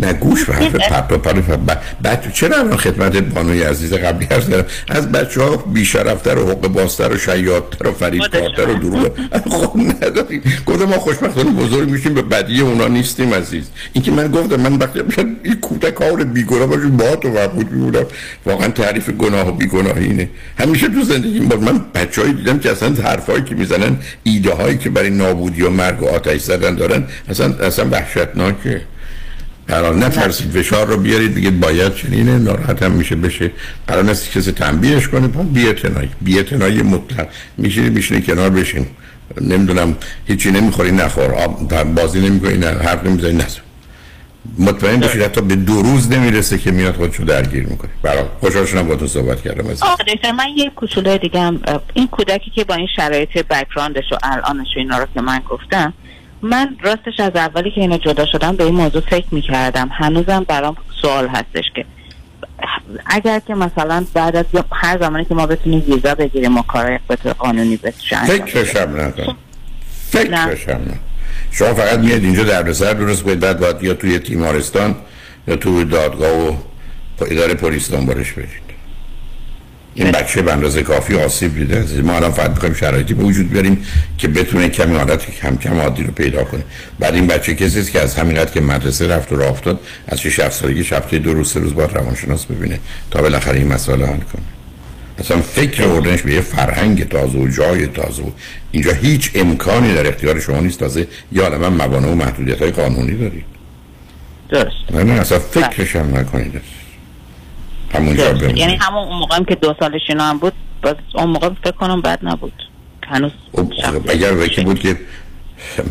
نه 0.00 0.12
گوش 0.12 0.44
به 0.44 0.54
حرف 0.54 0.74
پرت 0.74 1.12
و 1.12 1.18
پرت 1.18 1.58
بعد 2.02 2.32
چرا 2.32 2.56
الان 2.56 2.76
خدمت 2.76 3.16
بانوی 3.16 3.62
عزیز 3.62 3.92
قبلی 3.92 4.26
عرض 4.26 4.48
کردم 4.48 4.68
از 4.88 5.12
بچه 5.12 5.42
ها 5.42 5.56
بیشرفتر 5.56 6.38
و 6.38 6.50
حق 6.50 6.68
بازتر 6.68 7.12
و 7.12 7.18
شیادتر 7.18 7.88
و 7.88 7.92
فریبکارتر 7.92 8.68
و 8.68 8.74
دروغ. 8.74 9.10
خب 9.50 9.76
نداریم 9.76 10.42
گفتم 10.66 10.84
ما 10.84 10.98
خوشبختانه 10.98 11.50
بزرگ 11.50 11.90
میشیم 11.90 12.14
به 12.14 12.22
بدی 12.22 12.60
اونا 12.60 12.88
نیستیم 12.88 13.34
عزیز. 13.34 13.64
این 13.92 14.04
که 14.04 14.10
من 14.10 14.28
گفتم 14.28 14.60
من 14.60 14.76
وقتی 14.78 15.00
من 15.02 15.36
این 15.42 15.54
کودک 15.54 15.94
کار 15.94 16.24
بیگناه 16.24 16.66
باشه 16.66 16.86
با 16.86 17.16
تو 17.16 17.28
مربوط 17.28 17.66
میبودم. 17.66 18.06
واقعا 18.46 18.68
تعریف 18.68 19.10
گناه 19.10 19.48
و 19.48 19.52
بیگناهی 19.52 20.04
اینه. 20.04 20.28
همیشه 20.58 20.88
تو 20.88 21.02
زندگی 21.02 21.40
با 21.40 21.56
من 21.56 21.80
بچه‌ای 21.94 22.32
دیدم 22.32 22.58
که 22.58 22.70
اصلا 22.70 22.88
حرفایی 22.88 23.44
که 23.44 23.54
می‌زنن 23.54 23.96
ایده 24.22 24.54
هایی 24.54 24.78
که 24.78 24.90
برای 24.90 25.10
نابودی 25.10 25.62
و 25.62 25.70
مرگ 25.70 26.02
و 26.02 26.08
آتش 26.08 26.40
زدن 26.40 26.74
دارن 26.74 27.04
اصلا 27.28 27.54
اصلا 27.54 27.84
وحشتناکه 28.60 28.82
قرار 29.68 29.94
نترسید 29.94 30.50
فشار 30.50 30.86
رو 30.86 30.96
بیارید 30.96 31.34
بگید 31.34 31.60
باید 31.60 31.94
چنینه 31.94 32.38
ناراحت 32.38 32.82
هم 32.82 32.92
میشه 32.92 33.16
بشه. 33.16 33.50
قرار 33.86 34.04
نیست 34.04 34.32
کسی 34.32 34.52
تنبیهش 34.52 35.08
کنه. 35.08 35.28
پس 35.28 35.44
بی‌اعتنایی 35.44 36.10
بی‌اعتنایی 36.20 36.82
مطلق. 36.82 37.28
میشینی 37.56 37.90
میشینی 37.90 38.22
کنار 38.22 38.50
بشین. 38.50 38.86
نمی‌دونم 39.40 39.96
هیچی 40.26 40.50
نمی‌خوری 40.50 40.92
نخور. 40.92 41.34
آب 41.34 41.94
بازی 41.94 42.20
نمی‌کنی 42.20 42.58
نه 42.58 42.66
حرف 42.66 43.04
نمی‌زنی 43.04 43.32
نه. 43.32 43.46
مطمئن 44.58 45.00
باشید 45.00 45.22
حتی 45.22 45.40
به 45.40 45.56
دو 45.56 45.82
روز 45.82 46.10
نمی‌رسه 46.10 46.58
که 46.58 46.70
میاد 46.70 46.94
خودشو 46.94 47.24
درگیر 47.24 47.66
می‌کنه. 47.66 47.90
برای 48.02 48.24
خوشحال 48.40 48.66
شدم 48.66 48.88
با 48.88 48.96
تو 48.96 49.06
صحبت 49.06 49.42
کردم 49.42 49.70
از 49.70 49.80
دکتر 50.08 50.32
من 50.32 50.48
یه 50.56 50.70
کوچولو 50.76 51.18
دیگه 51.18 51.40
هم 51.40 51.60
این 51.94 52.08
کودکی 52.08 52.50
که 52.54 52.64
با 52.64 52.74
این 52.74 52.88
شرایط 52.96 53.38
بکراندش 53.38 54.04
و 54.12 54.16
الانش 54.22 54.66
و 54.76 54.78
اینا 54.78 54.98
رو 54.98 55.06
که 55.14 55.20
من 55.20 55.40
گفتم 55.50 55.92
من 56.42 56.76
راستش 56.80 57.20
از 57.20 57.30
اولی 57.34 57.70
که 57.70 57.80
اینا 57.80 57.98
جدا 57.98 58.26
شدم 58.26 58.56
به 58.56 58.64
این 58.64 58.74
موضوع 58.74 59.02
فکر 59.02 59.26
می‌کردم. 59.30 59.88
هنوزم 59.92 60.44
برام 60.48 60.76
سوال 61.02 61.28
هستش 61.28 61.64
که 61.74 61.84
اگر 63.06 63.38
که 63.38 63.54
مثلا 63.54 64.06
بعد 64.14 64.36
از 64.36 64.44
هر 64.72 64.98
زمانی 64.98 65.24
که 65.24 65.34
ما 65.34 65.46
بتونیم 65.46 65.84
ویزا 65.88 66.14
بگیریم 66.14 66.58
و 66.58 66.62
کارهای 66.62 66.98
به 67.08 67.16
طور 67.16 67.32
قانونی 67.32 67.76
بشه 67.76 68.24
فکرش 68.24 68.76
هم 68.76 69.00
نکن 69.00 69.36
فکرش 70.10 70.68
هم 70.68 70.74
نه 70.74 70.98
شما 71.50 71.74
فقط 71.74 71.98
میاد 71.98 72.24
اینجا 72.24 72.44
دردسر 72.44 72.92
درست 72.92 73.22
کنید 73.22 73.40
بعد 73.40 73.60
باید 73.60 73.82
یا 73.82 73.94
توی 73.94 74.18
تیمارستان 74.18 74.96
یا 75.48 75.56
توی 75.56 75.84
دادگاه 75.84 76.48
و 76.48 76.56
اداره 77.20 77.54
پلیس 77.54 77.90
دنبالش 77.92 78.32
برید 78.32 78.69
این 80.00 80.10
بچه 80.10 80.42
به 80.42 80.52
اندازه 80.52 80.82
کافی 80.82 81.14
آسیب 81.14 81.54
دیده. 81.54 82.02
ما 82.02 82.16
الان 82.16 82.30
فقط 82.30 82.50
می‌خوایم 82.50 82.74
شرایطی 82.74 83.14
به 83.14 83.22
وجود 83.22 83.50
بیاریم 83.50 83.86
که 84.18 84.28
بتونه 84.28 84.68
کمی 84.68 84.96
حالت 84.96 85.30
کم 85.30 85.56
کم 85.56 85.80
عادی 85.80 86.02
رو 86.02 86.12
پیدا 86.12 86.44
کنه. 86.44 86.62
بعد 86.98 87.14
این 87.14 87.26
بچه 87.26 87.54
کسی 87.54 87.80
است 87.80 87.90
که 87.90 88.00
از 88.00 88.14
همین 88.14 88.44
که 88.44 88.60
مدرسه 88.60 89.08
رفت 89.08 89.32
و 89.32 89.36
راه 89.36 89.50
افتاد 89.50 89.80
از 90.08 90.20
6 90.20 90.40
7 90.40 90.52
سالگی 90.52 90.84
شب 90.84 91.14
دو 91.14 91.34
روز 91.34 91.52
سه 91.52 91.60
روز 91.60 91.74
باید 91.74 91.92
روانشناس 91.92 92.46
ببینه 92.46 92.78
تا 93.10 93.22
بالاخره 93.22 93.58
این 93.58 93.68
مسئله 93.68 94.06
حل 94.06 94.16
کنه. 94.16 94.42
اصلا 95.18 95.40
فکر 95.40 95.86
بردنش 95.86 96.22
به 96.22 96.34
یه 96.34 96.40
فرهنگ 96.40 97.08
تازه 97.08 97.38
و 97.38 97.48
جای 97.48 97.86
تازه 97.86 98.22
و 98.22 98.30
اینجا 98.72 98.92
هیچ 98.92 99.30
امکانی 99.34 99.94
در 99.94 100.06
اختیار 100.06 100.40
شما 100.40 100.60
نیست. 100.60 100.78
تازه 100.78 101.06
یا 101.32 101.58
من 101.58 101.72
موانع 101.72 102.08
و 102.08 102.14
محدودیت 102.14 102.58
های 102.58 102.70
قانونی 102.70 103.16
دارید. 103.16 103.44
درست. 104.48 104.92
نه 104.94 105.04
نه 105.04 105.12
اصلا 105.12 105.38
فکرش 105.38 105.96
هم 105.96 106.16
نکنید. 106.16 106.79
همونجا. 107.94 108.32
بمونید 108.32 108.56
یعنی 108.58 108.76
همون 108.76 109.08
اون 109.08 109.18
موقعی 109.18 109.44
که 109.44 109.54
دو 109.54 109.74
سالش 109.80 110.02
اینا 110.08 110.24
هم 110.24 110.38
بود 110.38 110.52
باز 110.82 110.94
اون 111.14 111.30
موقع 111.30 111.48
فکر 111.64 111.70
کنم 111.70 112.00
بد 112.00 112.18
نبود. 112.22 112.52
هنوز 113.06 113.32
خب، 113.56 113.72
اگر 114.08 114.36
وکی 114.36 114.60
بود 114.60 114.80
که 114.80 114.96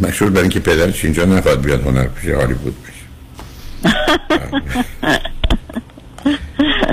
مشهور 0.01 0.31
برای 0.31 0.41
اینکه 0.41 0.59
پدرش 0.59 1.05
اینجا 1.05 1.25
نخواد 1.25 1.61
بیاد 1.61 1.81
هنر 1.87 2.07
پیش 2.07 2.29
هالی 2.29 2.53
بود 2.53 2.75
بشه 2.83 2.99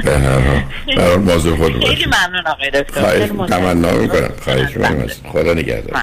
به 0.05 0.19
هر 0.19 0.41
حال 0.97 1.19
موضوع 1.19 1.57
خود 1.57 1.85
خیلی 1.85 2.07
ممنون 2.07 2.47
آقای 2.47 2.71
دکتر. 2.71 3.01
خواهش. 3.01 3.51
تمنا 3.51 3.93
می‌کنم. 3.93 4.31
خواهش 4.45 4.77
می‌کنم. 4.77 5.07
خدا 5.33 5.55
نگهدار. 5.55 6.03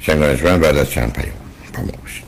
شنگانش 0.00 0.42
من 0.42 0.60
بعد 0.60 0.76
از 0.76 0.90
چند 0.90 1.12
پیام 1.12 1.36
با 1.74 1.80
ما 1.80 1.92
باشید. 2.02 2.27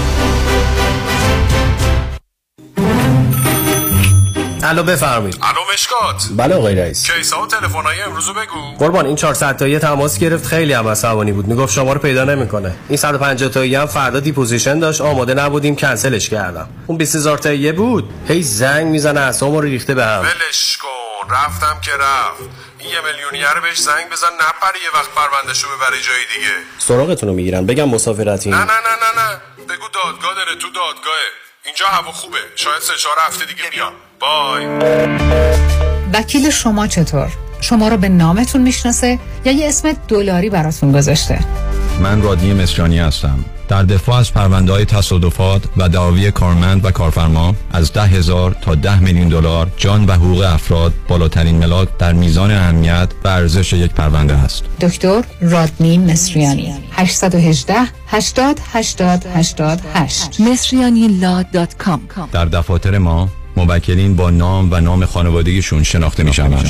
الو 4.71 4.83
بفرمایید. 4.83 5.39
الو 5.41 5.73
مشکات. 5.73 6.27
بله 6.37 6.55
آقای 6.55 6.75
رئیس. 6.75 7.11
case 7.11 7.35
ا 7.35 7.41
و 7.41 7.47
تلفن‌های 7.47 8.01
امروزو 8.01 8.33
بگو. 8.33 8.75
قربان 8.79 9.05
این 9.05 9.15
400 9.15 9.57
تایی 9.57 9.79
تماس 9.79 10.19
گرفت 10.19 10.45
خیلی 10.45 10.73
هم 10.73 10.87
عصبانی 10.87 11.31
بود. 11.31 11.47
می‌گفت 11.47 11.73
شما 11.73 11.93
رو 11.93 11.99
پیدا 11.99 12.23
نمی‌کنه. 12.23 12.75
این 12.89 12.97
150 12.97 13.49
تایی 13.49 13.75
هم 13.75 13.85
فردا 13.85 14.19
deposition 14.19 14.79
داشت. 14.79 15.01
آماده 15.01 15.33
نبودیم 15.33 15.75
کنسلش 15.75 16.29
کردم. 16.29 16.69
اون 16.87 16.97
20000 16.97 17.37
تایی 17.37 17.71
بود. 17.71 18.09
هی 18.27 18.43
زنگ 18.43 18.87
می‌زنه 18.87 19.19
اعصابمو 19.19 19.61
رو 19.61 19.67
ریخته 19.67 19.93
به 19.93 20.05
هم. 20.05 20.21
ولش 20.21 20.77
کن. 20.77 20.87
رفتم 21.35 21.81
که 21.81 21.91
رفت. 21.91 22.41
این 22.79 22.89
یه 22.89 22.97
میلیونیر 23.05 23.59
بهش 23.63 23.77
زنگ 23.77 24.09
بزن 24.11 24.27
نپره 24.35 24.79
یه 24.83 24.99
وقت 24.99 25.09
پروندهشو 25.15 25.67
ببره 25.67 26.01
جای 26.01 26.23
دیگه. 26.35 26.53
سراغتون 26.77 27.29
رو 27.29 27.35
می‌گیرن 27.35 27.65
بگم 27.65 27.89
مسافرتی 27.89 28.49
نه 28.49 28.57
نه 28.57 28.63
نه 28.63 28.69
نه 28.69 29.21
نه. 29.21 29.37
بگو 29.69 29.87
دادگاه 29.93 30.35
داره 30.35 30.55
تو 30.61 30.67
دادگاهه. 30.67 31.50
اینجا 31.65 31.85
هوا 31.85 32.11
خوبه. 32.11 32.37
شاید 32.55 32.81
سه 32.81 32.93
چهار 33.03 33.15
هفته 33.27 33.45
دیگه 33.45 33.63
بیام. 33.71 33.93
بای. 34.19 34.65
وکیل 36.13 36.49
شما 36.49 36.87
چطور؟ 36.87 37.31
شما 37.61 37.87
رو 37.87 37.97
به 37.97 38.09
نامتون 38.09 38.61
می‌شناسه 38.61 39.19
یا 39.45 39.51
یه 39.51 39.67
اسم 39.67 39.91
دلاری 40.07 40.49
براتون 40.49 40.91
گذاشته؟ 40.91 41.39
من 41.99 42.21
رادنی 42.21 42.53
مصریانی 42.53 42.99
هستم. 42.99 43.45
در 43.71 43.83
دفاع 43.83 44.15
از 44.15 44.33
پرونده 44.33 44.71
های 44.71 44.85
تصادفات 44.85 45.63
و 45.77 45.89
دعاوی 45.89 46.31
کارمند 46.31 46.85
و 46.85 46.91
کارفرما 46.91 47.55
از 47.71 47.93
ده 47.93 48.03
هزار 48.03 48.55
تا 48.61 48.75
ده 48.75 48.99
میلیون 48.99 49.29
دلار 49.29 49.71
جان 49.77 50.05
و 50.05 50.11
حقوق 50.11 50.41
افراد 50.41 50.93
بالاترین 51.07 51.55
ملاک 51.55 51.97
در 51.97 52.13
میزان 52.13 52.51
اهمیت 52.51 53.09
و 53.23 53.27
ارزش 53.27 53.73
یک 53.73 53.91
پرونده 53.91 54.33
است. 54.33 54.63
دکتر 54.81 55.23
رادنی 55.41 55.97
مصریانی 55.97 56.73
818 56.91 57.73
80 58.07 58.59
80 58.73 59.25
88 59.35 60.41
مصریانی 60.41 61.19
در 62.31 62.45
دفاتر 62.45 62.97
ما 62.97 63.29
موکلین 63.57 64.15
با 64.15 64.29
نام 64.29 64.71
و 64.71 64.79
نام 64.79 65.05
خانوادگیشون 65.05 65.83
شناخته 65.83 66.23
می 66.23 66.33
شوند. 66.33 66.69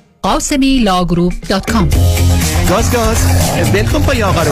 قاسمی 0.23 0.79
Law 0.79 0.99
Group 0.99 1.33
dot 1.49 1.71
com 1.71 1.89
گاز 2.69 2.91
گاز. 2.91 3.17
بلکن 3.73 4.01
پای 4.01 4.23
آقا 4.23 4.43
رو. 4.43 4.51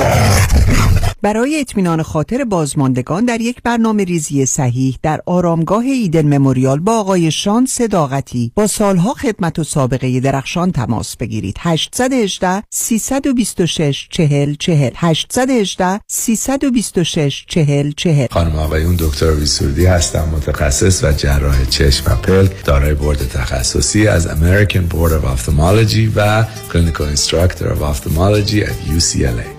برای 1.21 1.59
اطمینان 1.59 2.03
خاطر 2.03 2.43
بازماندگان 2.43 3.25
در 3.25 3.41
یک 3.41 3.61
برنامه 3.63 4.03
ریزی 4.03 4.45
صحیح 4.45 4.97
در 5.03 5.21
آرامگاه 5.25 5.83
Eden 5.83 6.37
Memorial 6.37 6.79
با 6.79 6.99
آقای 6.99 7.31
شان 7.31 7.65
صداقتی 7.65 8.51
با 8.55 8.67
سالها 8.67 9.13
خدمت 9.13 9.59
و 9.59 9.63
سابقه 9.63 10.19
درخشان 10.19 10.71
تماس 10.71 11.15
بگیرید. 11.17 11.55
818 11.59 12.63
326 12.69 14.07
40 14.11 14.55
40 14.55 14.91
818 14.95 16.01
326 16.07 17.45
40 17.47 17.91
40 17.91 18.27
خانم 18.31 18.55
آقایون 18.55 18.95
دکتر 18.99 19.31
ویسوردی 19.31 19.85
هستم 19.85 20.29
متخصص 20.35 21.03
و 21.03 21.11
جراح 21.11 21.65
چشم 21.65 22.11
و 22.11 22.15
پلک 22.15 22.65
دارای 22.65 22.93
بورد 22.93 23.29
تخصصی 23.29 24.07
از 24.07 24.27
American 24.27 24.93
Board 24.93 25.11
of 25.11 25.49
Ophthalmology 25.59 26.05
Clinical 26.69 27.09
Instructor 27.09 27.69
of 27.69 27.83
Ophthalmology 27.83 28.63
at 28.63 28.71
UCLA 28.87 29.58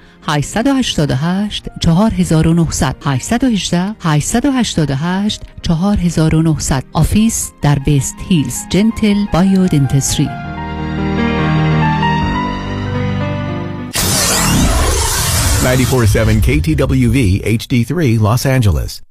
888 0.27 1.67
4900 1.81 2.95
818 3.01 3.95
888 3.99 5.41
4900 5.63 6.83
office 6.93 7.51
در 7.61 7.79
West 7.79 8.15
Hills. 8.29 8.55
Gentle 8.69 9.25
Biodentistry 9.33 10.29
HD3 17.43 18.19
Los 18.19 18.45
Angeles. 18.45 19.10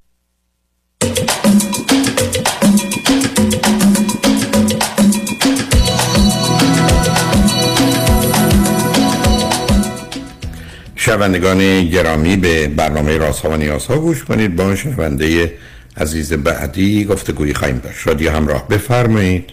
شنوندگان 11.03 11.85
گرامی 11.85 12.37
به 12.37 12.69
برنامه 12.69 13.19
رازها 13.19 13.51
و 13.51 13.57
نیازها 13.57 13.99
گوش 13.99 14.25
کنید. 14.25 14.57
با 14.57 14.77
شنونده 14.77 15.55
عزیز 15.97 16.33
بعدی 16.33 17.05
گفتگویی 17.05 17.55
خواهیم 17.55 17.79
داشت. 17.79 18.07
رادیو 18.07 18.31
همراه 18.31 18.69
بفرمایید. 18.69 19.51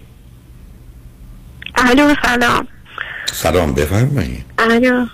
الو 1.75 2.13
سلام. 2.25 2.67
سلام 3.25 3.73
بفرمایید. 3.73 4.45
الو. 4.57 5.05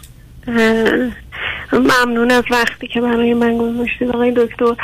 ممنون 1.74 2.32
از 2.32 2.44
وقتی 2.52 2.88
که 2.88 3.02
برای 3.02 3.34
من 3.34 3.58
گذاشتید 3.58 4.10
آقای 4.10 4.32
دکتر 4.32 4.76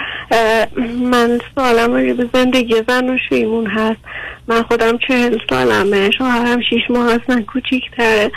من 1.12 1.40
سالم 1.56 1.94
رو 1.94 2.14
به 2.14 2.30
زندگی 2.34 2.76
زن 2.88 3.10
و 3.10 3.18
شیمون 3.30 3.68
هست. 3.68 4.00
من 4.48 4.64
خودم 4.64 4.98
چهل 5.08 5.38
سالمه. 5.50 6.12
شوهرم 6.12 6.62
شیش 6.70 6.82
ماه 6.90 7.14
هست. 7.14 7.30
من 7.30 7.44
کوچیکتره. 7.44 8.32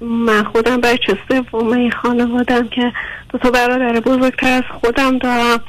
من 0.00 0.44
خودم 0.44 0.80
بچه 0.80 1.18
سوم 1.28 1.90
خانوادم 1.90 2.68
که 2.68 2.92
دو 3.28 3.38
تا 3.38 3.50
برادر 3.50 4.00
بزرگتر 4.00 4.52
از 4.52 4.62
خودم 4.80 5.18
دارم. 5.18 5.60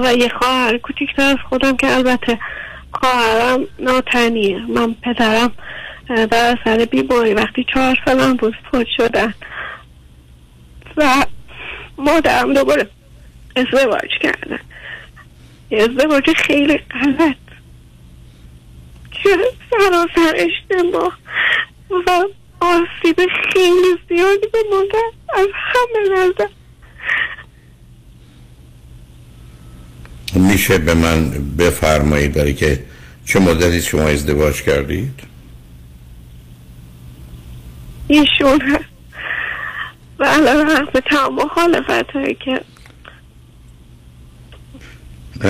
و 0.00 0.14
یه 0.14 0.28
خواهر 0.28 0.78
کوچیکتر 0.78 1.22
از 1.22 1.36
خودم 1.48 1.76
که 1.76 1.94
البته 1.94 2.38
خواهرم 2.92 3.66
ناتنیه. 3.78 4.66
من 4.68 4.94
پدرم 4.94 5.52
در 6.08 6.56
اثر 6.60 6.84
بیماری 6.84 7.34
وقتی 7.34 7.66
چهار 7.74 7.98
سالم 8.04 8.36
بود 8.36 8.56
فوت 8.70 8.86
شدن. 8.96 9.34
و 10.96 11.26
مادرم 11.98 12.52
دوباره 12.54 12.86
ازدواج 13.56 14.10
کردن 14.20 14.58
ازدواج 15.72 16.30
خیلی 16.36 16.78
غلط. 16.78 17.36
که 19.10 19.30
سراسر 19.70 20.34
اشتباه 20.36 21.18
و 22.06 22.24
آسیب 22.62 23.16
خیلی 23.52 23.98
زیادی 24.08 24.46
به 24.52 24.58
ما 24.70 24.82
کرد 24.92 25.12
از 25.34 25.46
همه 25.54 26.08
نظر 26.16 26.48
میشه 30.34 30.78
به 30.78 30.94
من 30.94 31.30
بفرمایید 31.58 32.32
برای 32.32 32.54
که 32.54 32.84
چه 33.24 33.40
مدتی 33.40 33.82
شما 33.82 34.02
ازدواج 34.02 34.62
کردید؟ 34.62 35.20
ایشون 38.08 38.60
هست. 38.60 38.84
و 40.18 40.24
علاوه 40.24 40.90
به 40.92 41.00
تمام 41.00 41.34
مخالفت 41.34 42.10
هایی 42.10 42.34
که 42.34 42.60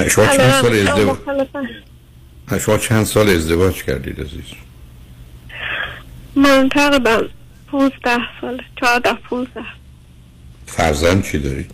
شما 0.09 0.27
چند 0.27 0.51
سال 0.51 0.75
ازدواج 0.75 1.19
شما 2.61 2.79
چند 2.79 3.05
سال 3.05 3.29
ازدواج 3.29 3.83
کردید 3.83 4.21
عزیز؟ 4.21 4.72
من 6.37 6.69
تقریبا 6.69 7.23
پونزده 7.67 8.19
ساله. 8.41 8.65
چهارده 8.81 9.13
پونزده. 9.13 9.65
فرزند 10.67 11.25
چی 11.25 11.39
دارید 11.39 11.71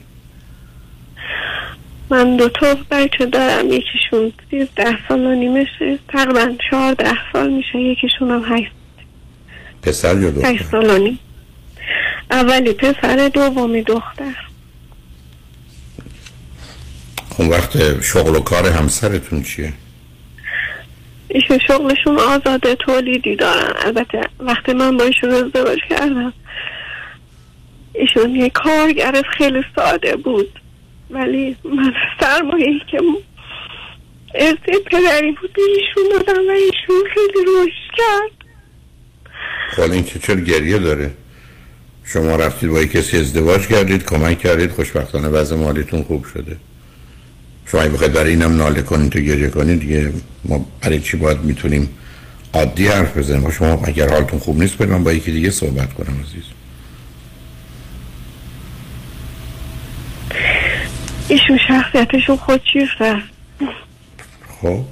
من 2.10 2.36
دو 2.36 2.48
تا 2.48 2.76
بچه 2.90 3.26
دارم. 3.26 3.72
یکیشون 3.72 4.32
سیزده 4.50 4.98
سال 5.08 5.20
و 5.20 5.34
نیمشه 5.34 5.98
تقریبا 6.08 6.54
چهارده 6.70 7.10
سال 7.32 7.50
میشه. 7.50 7.78
یکیشون 7.78 8.30
هم 8.30 8.56
هشت. 8.56 8.72
پسر 9.82 10.20
یا 10.20 10.30
دختر؟ 10.30 10.52
هشت 10.52 10.64
سال 10.70 10.90
و 10.90 10.98
نیم. 10.98 11.18
اولی 12.30 12.72
پسر 12.72 13.30
دومی 13.34 13.82
دختر. 13.82 14.34
اون 17.38 17.48
وقت 17.48 18.02
شغل 18.02 18.36
و 18.36 18.40
کار 18.40 18.68
همسرتون 18.68 19.42
چیه؟ 19.42 19.72
ایشون 21.28 21.58
شغلشون 21.58 22.18
آزاده 22.18 22.74
تولیدی 22.74 23.36
دارن. 23.36 23.72
البته 23.84 24.20
وقتی 24.40 24.72
من 24.72 24.96
با 24.96 25.04
ایشون 25.04 25.30
ازدواج 25.30 25.78
کردم 25.90 26.32
ایشون 27.92 28.34
یه 28.34 28.50
کارگر 28.50 29.22
خیلی 29.38 29.64
ساده 29.76 30.16
بود. 30.16 30.60
ولی 31.10 31.56
من 31.64 31.92
سرمایه 32.20 32.80
که 32.90 32.98
ارث 34.34 34.58
پدری 34.86 35.32
بود 35.40 35.56
ایشون 35.56 36.04
دادم 36.12 36.48
و 36.48 36.50
ایشون 36.50 37.10
خیلی 37.14 37.46
رشد 37.56 37.96
کرد. 37.96 38.48
حالا 39.76 39.92
این 39.92 40.04
که 40.04 40.18
چرا 40.18 40.40
گریه 40.40 40.78
داره؟ 40.78 41.10
شما 42.04 42.36
رفتید 42.36 42.70
با 42.70 42.84
کسی 42.84 43.18
ازدواج 43.18 43.66
کردید 43.66 44.04
کمک 44.04 44.38
کردید 44.38 44.70
خوشبختانه 44.70 45.28
وضع 45.28 45.56
مالیتون 45.56 46.02
خوب 46.02 46.24
شده. 46.24 46.56
شما 47.70 47.80
اگه 47.80 47.90
بخواید 47.90 48.12
برای 48.12 48.30
اینم 48.30 48.56
ناله 48.56 48.82
کنید 48.82 49.16
و 49.16 49.20
گریه 49.20 49.48
کنید 49.48 49.80
دیگه 49.80 50.12
ما 50.44 50.66
برای 50.80 51.00
چی 51.00 51.16
باید 51.16 51.40
می‌تونیم 51.40 51.88
عادی 52.52 52.88
حرف 52.88 53.16
بزنیم؟ 53.16 53.42
با 53.42 53.50
شما 53.50 53.82
اگر 53.84 54.10
حالتون 54.10 54.38
خوب 54.38 54.60
نیست 54.62 54.76
برید 54.76 54.92
من 54.92 55.04
با 55.04 55.12
یکی 55.12 55.32
دیگه 55.32 55.50
صحبت 55.50 55.94
کنم 55.94 56.14
عزیز. 56.24 56.42
ایشون 61.28 61.58
شخصیتشون 61.68 62.36
خود 62.36 62.60
چیزه؟ 62.72 63.22
خب 64.60 64.84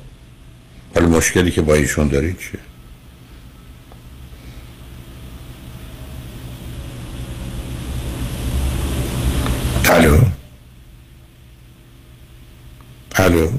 حالا 0.94 1.08
مشکلی 1.08 1.50
که 1.50 1.62
با 1.62 1.74
ایشون 1.74 2.08
دارید 2.08 2.38
چیه؟ 2.38 2.60
الو؟ 9.84 10.18
الو 13.18 13.50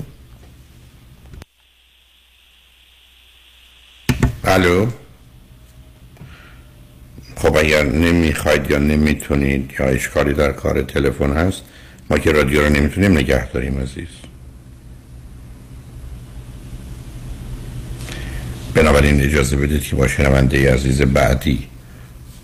الو 4.44 4.88
خب 7.36 7.58
اگر 7.58 7.84
نمی‌خواید 7.84 8.72
یا 8.72 8.78
نمی‌تونید 8.78 9.74
یا 9.80 9.86
اشکالی 9.86 10.34
در 10.34 10.52
کار 10.52 10.82
تلفن 10.82 11.34
هست 11.34 11.62
ما 12.10 12.18
که 12.18 12.32
رادیو 12.32 12.62
رو 12.62 12.70
نمی‌تونیم 12.70 13.12
نگه 13.12 13.52
داریم 13.52 13.80
عزیز. 13.80 14.08
بنابراین 18.74 19.22
اجازه 19.22 19.58
بدید 19.58 19.84
که 19.84 19.96
با 19.96 20.08
شنونده 20.08 20.74
عزیز 20.74 21.02
بعدی 21.02 21.68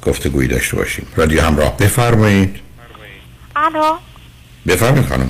گفتگویی 0.02 0.48
داشته 0.48 0.78
باشیم. 0.78 1.08
رادیو 1.16 1.42
همراه. 1.42 1.78
بفرمایید. 1.78 2.56
الو. 3.56 3.98
بفرمایید 4.68 5.06
خانم. 5.06 5.30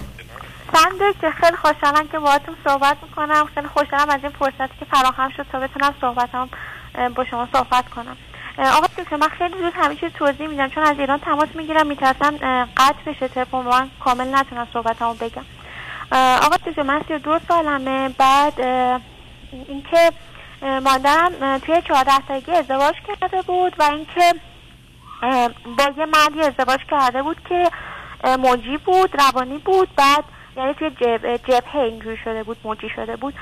سند 0.73 1.19
که 1.21 1.31
خیلی 1.31 1.57
خوشحالم 1.57 2.07
که 2.07 2.19
باهاتون 2.19 2.55
صحبت 2.67 2.97
می‌کنم. 3.03 3.45
خیلی 3.53 3.67
خوشحالم 3.67 4.09
از 4.09 4.19
این 4.23 4.31
فرصتی 4.31 4.77
که 4.79 4.85
فراهم 4.85 5.29
شد 5.29 5.45
تا 5.51 5.59
بتونم 5.59 5.95
صحبتم 6.01 6.49
با 7.15 7.25
شما 7.25 7.47
صحبت 7.53 7.89
کنم. 7.89 8.17
آقا 8.57 8.87
دکتر 8.97 9.15
من 9.15 9.29
خیلی 9.29 9.57
زود 9.57 9.73
همه 9.75 9.95
چیز 9.95 10.11
توضیح 10.11 10.47
میدم 10.47 10.67
چون 10.67 10.83
از 10.83 10.99
ایران 10.99 11.19
تماس 11.19 11.47
می‌گیرم 11.55 11.87
میترسم 11.87 12.37
قطع 12.77 13.03
بشه 13.05 13.27
تلفن 13.27 13.57
من 13.57 13.89
کامل 14.03 14.35
نتونم 14.35 14.67
صحبتمو 14.73 15.13
بگم. 15.13 15.45
آقا 16.41 16.57
دکتر 16.57 16.81
من 16.81 17.01
سی 17.07 17.19
دو 17.19 17.39
سالمه 17.47 18.09
بعد 18.09 18.59
اینکه 19.67 20.11
مادرم 20.61 21.57
توی 21.57 21.81
چهارده 21.81 22.11
سالگی 22.27 22.51
ازدواج 22.51 22.95
کرده 23.07 23.41
بود 23.41 23.75
و 23.79 23.83
اینکه 23.83 24.33
با 25.77 25.83
یه 25.97 26.05
مردی 26.05 26.41
ازدواج 26.41 26.79
کرده 26.91 27.23
بود 27.23 27.37
که 27.49 27.71
موجی 28.39 28.77
بود 28.77 29.21
روانی 29.21 29.57
بود. 29.57 29.89
بعد 29.95 30.23
یعنی 30.57 30.73
توی 30.73 30.89
جب 30.89 31.35
جبهه 31.37 31.75
اینجوری 31.75 32.17
شده 32.23 32.43
بود 32.43 32.57
موجی 32.63 32.89
شده 32.89 33.15
بود. 33.15 33.33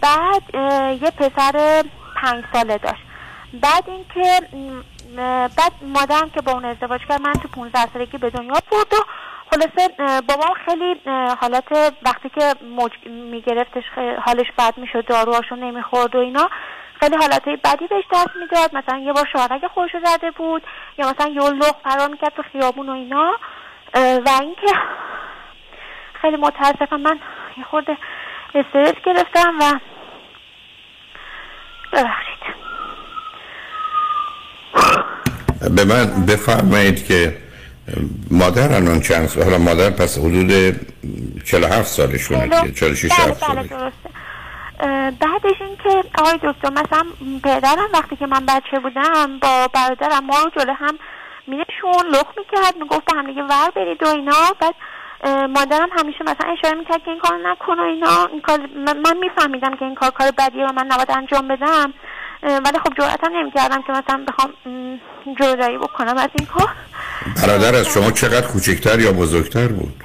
بعد 0.00 0.54
یه 1.02 1.10
پسر 1.10 1.84
پنج 2.16 2.44
ساله 2.52 2.78
داشت. 2.78 3.02
بعد 3.52 3.84
اینکه 3.86 4.40
بعد 5.56 5.72
مادرم 5.82 6.30
که 6.30 6.40
با 6.40 6.52
اون 6.52 6.64
ازدواج 6.64 7.00
کرد 7.08 7.20
من 7.20 7.32
تو 7.32 7.48
15 7.48 7.86
سالگی 7.92 8.18
به 8.18 8.30
دنیا 8.30 8.54
بود 8.70 8.94
و 8.94 8.96
خلاصه 9.50 9.94
بابام 10.28 10.54
خیلی 10.64 11.00
حالت 11.40 11.94
وقتی 12.02 12.28
که 12.28 12.54
موج 12.76 12.92
میگرفتش 13.06 13.84
حالش 14.26 14.46
بد 14.58 14.78
می‌شد 14.78 15.06
داروهاشو 15.06 15.56
نمی‌خورد 15.56 16.16
و 16.16 16.18
اینا 16.18 16.50
خیلی 17.00 17.16
حالتهای 17.16 17.56
بدی 17.56 17.86
بهش 17.86 18.04
دست 18.12 18.30
می‌داد. 18.40 18.76
مثلا 18.76 18.98
یه 18.98 19.12
بار 19.12 19.28
شوهرک 19.32 19.66
خودشو 19.66 19.98
زده 20.04 20.30
بود 20.30 20.62
یا 20.98 21.10
مثلا 21.10 21.28
یه 21.28 21.50
لغ 21.50 21.76
فرار 21.84 22.08
می‌کرد 22.08 22.32
تو 22.36 22.42
خیابون 22.52 22.88
و 22.88 22.92
اینا. 22.92 23.34
و 23.94 24.30
اینکه 24.40 24.72
خیلی 26.26 26.36
متاسفم. 26.36 27.00
من 27.00 27.18
یه 27.58 27.64
خورده 27.64 27.98
استرس 28.54 28.94
گرفتم 29.04 29.54
و 29.60 29.78
ببخشید. 31.92 32.56
به 35.76 35.84
من 35.84 36.26
بفرمایید 36.26 37.06
که 37.06 37.36
مادر 38.30 38.72
الان 38.74 39.00
چند 39.00 39.26
سال؟ 39.26 39.44
حالا 39.44 39.58
مادر 39.58 39.90
پس 39.90 40.18
حدود 40.18 40.76
47 41.44 41.86
سالشونه 41.86 42.42
دیگه 42.42 42.72
46 42.72 43.12
بله 43.12 43.30
7 43.30 43.50
بله 43.50 43.68
سالش. 43.68 43.92
بعدش 45.20 45.60
اینکه 45.60 46.08
آقای 46.18 46.38
دکتر 46.42 46.70
مثلا 46.70 47.04
پدرم 47.44 47.88
وقتی 47.94 48.16
که 48.16 48.26
من 48.26 48.46
بچه 48.46 48.78
بودم 48.82 49.38
با 49.38 49.68
برادرم 49.74 50.26
ما 50.26 50.38
رو 50.44 50.50
جلو 50.50 50.72
هم 50.72 50.98
مینشون 51.46 52.06
لخ 52.12 52.26
می‌کرد 52.38 52.76
می‌گفت 52.80 53.12
هم 53.14 53.26
دیگه 53.26 53.42
ور 53.42 53.70
برید 53.76 54.02
و 54.02 54.06
اینا. 54.08 54.54
بعد 54.60 54.74
مادرم 55.24 55.88
همیشه 55.98 56.18
مثلا 56.22 56.52
اشاره 56.58 56.78
می‌کرد 56.78 57.02
که 57.04 57.10
این 57.10 57.20
کار 57.20 57.38
نکن 57.44 57.78
و 57.78 57.82
اینا. 57.82 58.26
این 58.32 58.40
کار 58.40 58.58
من- 59.04 59.16
میفهمیدم 59.16 59.76
که 59.76 59.84
این 59.84 59.94
کار 59.94 60.10
کار 60.10 60.30
بدیه 60.38 60.66
و 60.66 60.72
من 60.72 60.86
نباید 60.86 61.10
انجام 61.10 61.48
بدم. 61.48 61.92
ولی 62.42 62.78
خب 62.78 62.94
جرأتم 62.98 63.30
نمی‌کردم 63.36 63.82
که 63.82 63.92
مثلا 63.92 64.24
بخوام 64.28 64.50
جلوگیری 65.40 65.78
بکنم 65.78 66.16
از 66.18 66.30
این 66.38 66.46
کار. 66.46 66.68
برادر 67.42 67.74
از 67.74 67.88
شما 67.88 68.10
چقدر 68.10 68.46
کوچکتر 68.46 69.00
یا 69.00 69.12
بزرگتر 69.12 69.68
بود؟ 69.68 70.04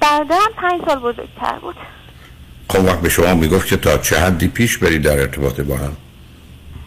برادرم 0.00 0.52
پنج 0.56 0.80
سال 0.88 0.98
بزرگتر 0.98 1.58
بود. 1.60 1.76
خب 2.68 2.84
وقت 2.84 3.00
به 3.00 3.08
شما 3.08 3.34
می‌گفت 3.34 3.68
که 3.68 3.76
تا 3.76 3.98
چه 3.98 4.18
حدی 4.20 4.48
پیش 4.48 4.78
برید 4.78 5.02
در 5.02 5.20
ارتباط 5.20 5.60
با 5.60 5.76
هم؟ 5.76 5.96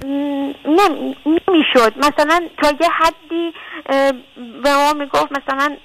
نمی‌شد. 0.06 1.94
مثلا 1.98 2.50
تا 2.64 2.70
یه 2.70 2.90
حدی 2.90 3.54
به 4.64 4.74
ما 4.76 4.94
می‌گفت 4.94 5.32
مثلا 5.32 5.78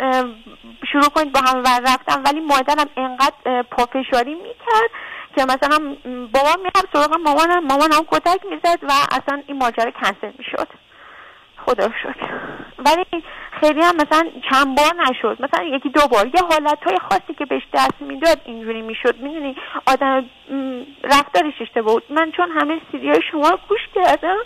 شروع 0.92 1.08
کنید 1.14 1.32
با 1.32 1.40
هم 1.40 1.58
ور 1.58 1.80
رفتن 1.86 2.22
ولی 2.22 2.40
مادرم 2.40 2.88
انقدر 2.96 3.62
پافشاری 3.62 4.34
می‌کرد 4.34 4.90
که 5.36 5.44
مثلا 5.44 5.78
م، 5.78 6.26
بابام 6.26 6.58
می‌رفت 6.58 6.88
سراغ 6.92 7.14
مامانم 7.14 7.64
مامانم 7.64 8.04
کتک 8.10 8.40
می‌زد 8.50 8.78
و 8.82 8.92
اصلا 9.10 9.42
این 9.46 9.58
ماجرا 9.58 9.90
کنسل 9.90 10.32
می‌شد. 10.38 10.68
خدا 11.66 11.88
شکر. 12.02 12.30
ولی 12.78 13.24
خیلی 13.60 13.80
هم 13.80 13.96
مثلا 13.96 14.30
چند 14.50 14.76
بار 14.76 14.92
نشد. 15.08 15.36
مثلا 15.40 15.64
یکی 15.64 15.88
دو 15.88 16.08
بار. 16.08 16.26
یه 16.26 16.42
حالت 16.50 16.78
های 16.86 16.98
خاصی 17.10 17.34
که 17.38 17.44
بهش 17.44 17.62
دست 17.74 18.00
می‌داد 18.00 18.40
اینجوری 18.44 18.82
می‌شد. 18.82 19.16
می‌دونی 19.16 19.56
آدم 19.86 20.24
رفتارش 21.04 21.54
اشتباه 21.60 21.94
بود. 21.94 22.04
من 22.10 22.32
چون 22.36 22.50
همه 22.50 22.80
سیدی 22.92 23.08
های 23.08 23.20
شما 23.30 23.48
رو 23.50 23.58
گوش 23.68 23.80
کردم. 23.94 24.36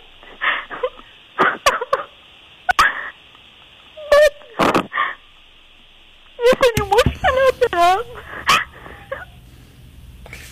یه 6.39 6.53
سری 6.62 6.86
مشکلات 6.86 7.73
دارم. 7.73 7.99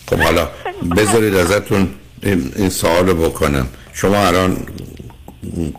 خب 0.08 0.18
حالا 0.18 0.48
بذارید 0.96 1.34
ازتون 1.34 1.94
این, 2.22 2.68
سوال 2.68 3.08
رو 3.08 3.30
بکنم. 3.30 3.66
شما 3.94 4.26
الان 4.26 4.56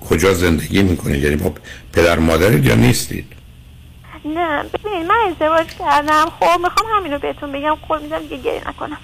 کجا 0.09 0.33
زندگی 0.33 0.83
می‌کنید؟ 0.83 1.23
یعنی 1.23 1.35
با 1.35 1.53
پدر 1.93 2.19
مادرید 2.19 2.65
یا 2.65 2.75
نیستید؟ 2.75 3.33
نه 4.25 4.63
ببینید 4.63 5.07
من 5.07 5.15
ازدواج 5.31 5.67
کردم. 5.67 6.25
خب 6.39 6.59
می‌خوام 6.59 6.97
همین 6.97 7.13
رو 7.13 7.19
بهتون 7.19 7.51
بگم. 7.51 7.75
قول 7.75 8.01
میدم 8.01 8.19
دیگه 8.19 8.37
گریه 8.37 8.67
نکنم. 8.67 8.97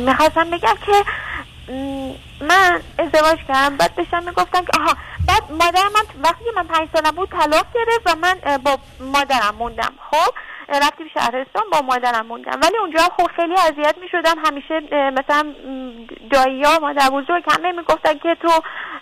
می‌خواستم 0.00 0.50
بگم 0.50 0.74
که 0.86 1.04
من 2.40 2.80
ازدواج 2.98 3.38
کردم. 3.48 3.76
بعد 3.76 3.94
داشتم 3.94 4.22
می‌گفتم 4.22 4.64
که 4.64 4.80
آها 4.80 4.96
بعد 5.26 5.42
مادرم 5.50 5.92
من 5.94 6.22
وقتی 6.24 6.44
من 6.56 6.66
پنج 6.66 6.88
سالم 6.92 7.10
بود 7.10 7.28
طلاق 7.28 7.66
گرفت 7.74 8.06
و 8.06 8.16
من 8.16 8.58
با 8.64 8.78
مادرم 9.00 9.54
موندم. 9.58 9.92
خب 10.10 10.34
رفتیم 10.68 11.08
شهرستان 11.14 11.62
با 11.72 11.80
مادرم 11.80 12.26
موندم. 12.26 12.60
ولی 12.62 12.78
اونجا 12.78 13.00
خب 13.00 13.26
خیلی 13.36 13.54
اذیت 13.54 13.94
می‌شدم. 13.98 14.34
همیشه 14.46 14.80
مثلا 15.10 15.54
دایی 16.30 16.62
ها 16.62 16.78
مادر 16.80 17.10
بزرگ 17.10 17.44
همه 17.58 17.72
می‌گفتن 17.72 18.18
که 18.18 18.36
تو 18.42 18.48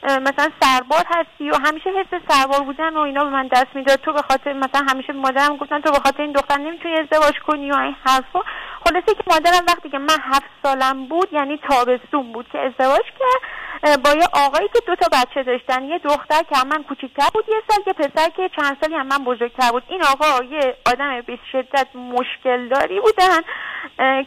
مثلا 0.03 0.51
سربار 0.61 1.05
هستی 1.09 1.51
و 1.51 1.55
همیشه 1.67 1.91
حس 1.91 2.21
سربار 2.29 2.61
بودن 2.61 2.97
و 2.97 3.01
اینا 3.01 3.25
به 3.25 3.31
من 3.31 3.47
دست 3.47 3.67
می‌داد. 3.75 4.01
تو 4.01 4.13
به 4.13 4.23
خاطر 4.23 4.53
مثلا 4.53 4.87
همیشه 4.91 5.13
مادرم 5.13 5.57
گفتن 5.57 5.81
تو 5.81 5.91
به 5.91 5.99
خاطر 5.99 6.23
این 6.23 6.33
دختر 6.33 6.57
نمی‌تونی 6.57 6.95
ازدواج 7.01 7.35
کنی 7.47 7.71
و 7.71 7.77
این 7.77 7.97
حرفا. 8.07 8.41
خلاصه 8.89 9.15
که 9.15 9.23
مادرم 9.27 9.65
وقتی 9.69 9.91
که 9.91 9.99
من 9.99 10.17
هفت 10.23 10.51
سالم 10.63 11.07
بود 11.07 11.33
یعنی 11.33 11.61
تابستون 11.69 12.33
بود 12.33 12.49
که 12.53 12.59
ازدواج 12.59 13.05
کرد. 13.19 14.03
با 14.03 14.11
یه 14.11 14.27
آقایی 14.33 14.69
که 14.69 14.81
دو 14.87 14.95
تا 14.95 15.07
بچه 15.13 15.43
داشتن 15.43 15.85
یه 15.85 15.99
دختر 15.99 16.43
که 16.43 16.57
من 16.67 16.83
کوچیکتر 16.83 17.29
بود 17.35 17.45
یه 17.49 17.63
سال 17.71 17.79
یه 17.87 17.93
پسر 17.93 18.31
که 18.31 18.51
چند 18.57 18.77
سالی 18.81 18.95
هم 18.95 19.07
من 19.07 19.25
بزرگتر 19.25 19.71
بود. 19.71 19.83
این 19.89 20.03
آقا 20.03 20.45
یه 20.45 20.77
آدم 20.87 21.21
به 21.21 21.39
شدت 21.53 21.87
مشکل 21.97 22.69
داری 22.69 23.01
بودن 23.01 23.41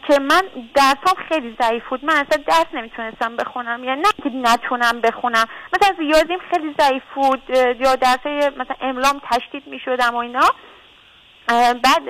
که 0.08 0.18
من 0.18 0.42
درسام 0.74 1.24
خیلی 1.28 1.56
ضعیف 1.62 1.88
بود. 1.88 2.04
من 2.04 2.14
اصلا 2.14 2.42
درس 2.46 2.66
نمی‌تونستم 2.72 3.36
بخونم 3.36 3.84
یعنی 3.84 4.00
نه 4.00 4.08
که 4.22 4.30
نتونم 4.34 5.00
بخونم. 5.00 5.46
مثلا 5.72 5.96
ریاضیم 5.98 6.38
خیلی 6.50 6.74
ضعیف 6.80 7.02
بود 7.14 7.42
یا 7.80 7.96
درس 7.96 8.26
مثلا 8.26 8.76
املام 8.80 9.20
تشدید 9.30 9.66
می‌شدم 9.66 10.14
و 10.14 10.18
اینا. 10.18 10.50
بعد 11.82 12.02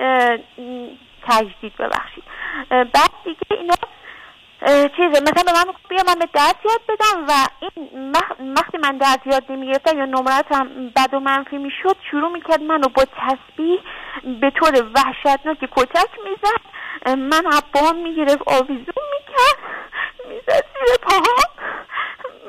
تجدید 1.29 1.77
ببخشید. 1.77 2.25
بعد 2.71 3.11
دیگه 3.25 3.41
اینا 3.51 3.75
چیزه 4.97 5.21
مثلا 5.21 5.43
به 5.47 5.53
من 5.53 5.65
بیا 5.89 6.03
من 6.07 6.15
به 6.15 6.29
درس 6.33 6.55
یاد 6.65 6.81
بدم 6.89 7.27
و 7.29 7.33
این 7.61 8.13
وقتی 8.57 8.79
من 8.79 8.99
درس 8.99 9.19
یاد 9.27 9.45
نمی‌گرفتم 9.49 9.99
یا 9.99 10.05
نمراتم 10.05 10.89
بد 10.97 11.15
و 11.15 11.21
منفی 11.21 11.59
می‌شد 11.59 11.97
شروع 12.11 12.33
می‌کرد 12.33 12.63
منو 12.63 12.89
با 12.89 13.05
تسبیح 13.05 13.81
به 14.41 14.51
طور 14.51 14.91
وحشتناک 14.95 15.59
کتک 15.77 16.11
می‌زد. 16.25 16.61
من 17.17 17.43
پاهم 17.73 17.97
می‌گرفت 17.97 18.43
آویزون 18.47 19.05
می‌کرد 19.13 19.59
می‌زد 20.29 20.65
زیر 20.75 20.97
پاهم 21.03 21.49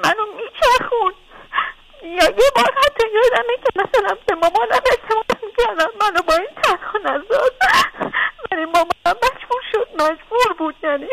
منو 0.03 0.26
میچرخون 0.35 1.14
یا 2.03 2.26
یه 2.26 2.52
بار 2.56 2.73
حتی 2.85 3.07
یادمه 3.14 3.56
که 3.64 3.69
مثلا 3.76 4.18
به 4.27 4.35
مامانم 4.35 4.72
التماس 4.72 5.43
می‌کردم 5.43 5.91
منو 6.02 6.22
با 6.27 6.34
این 6.34 6.48
تنها 6.64 6.99
نزاد 6.99 7.53
ولی 8.52 8.65
مامانم 8.65 8.90
مجبور 9.06 9.61
شد 9.72 9.88
مجبور 9.94 10.53
بود. 10.57 10.76
یعنی 10.84 11.07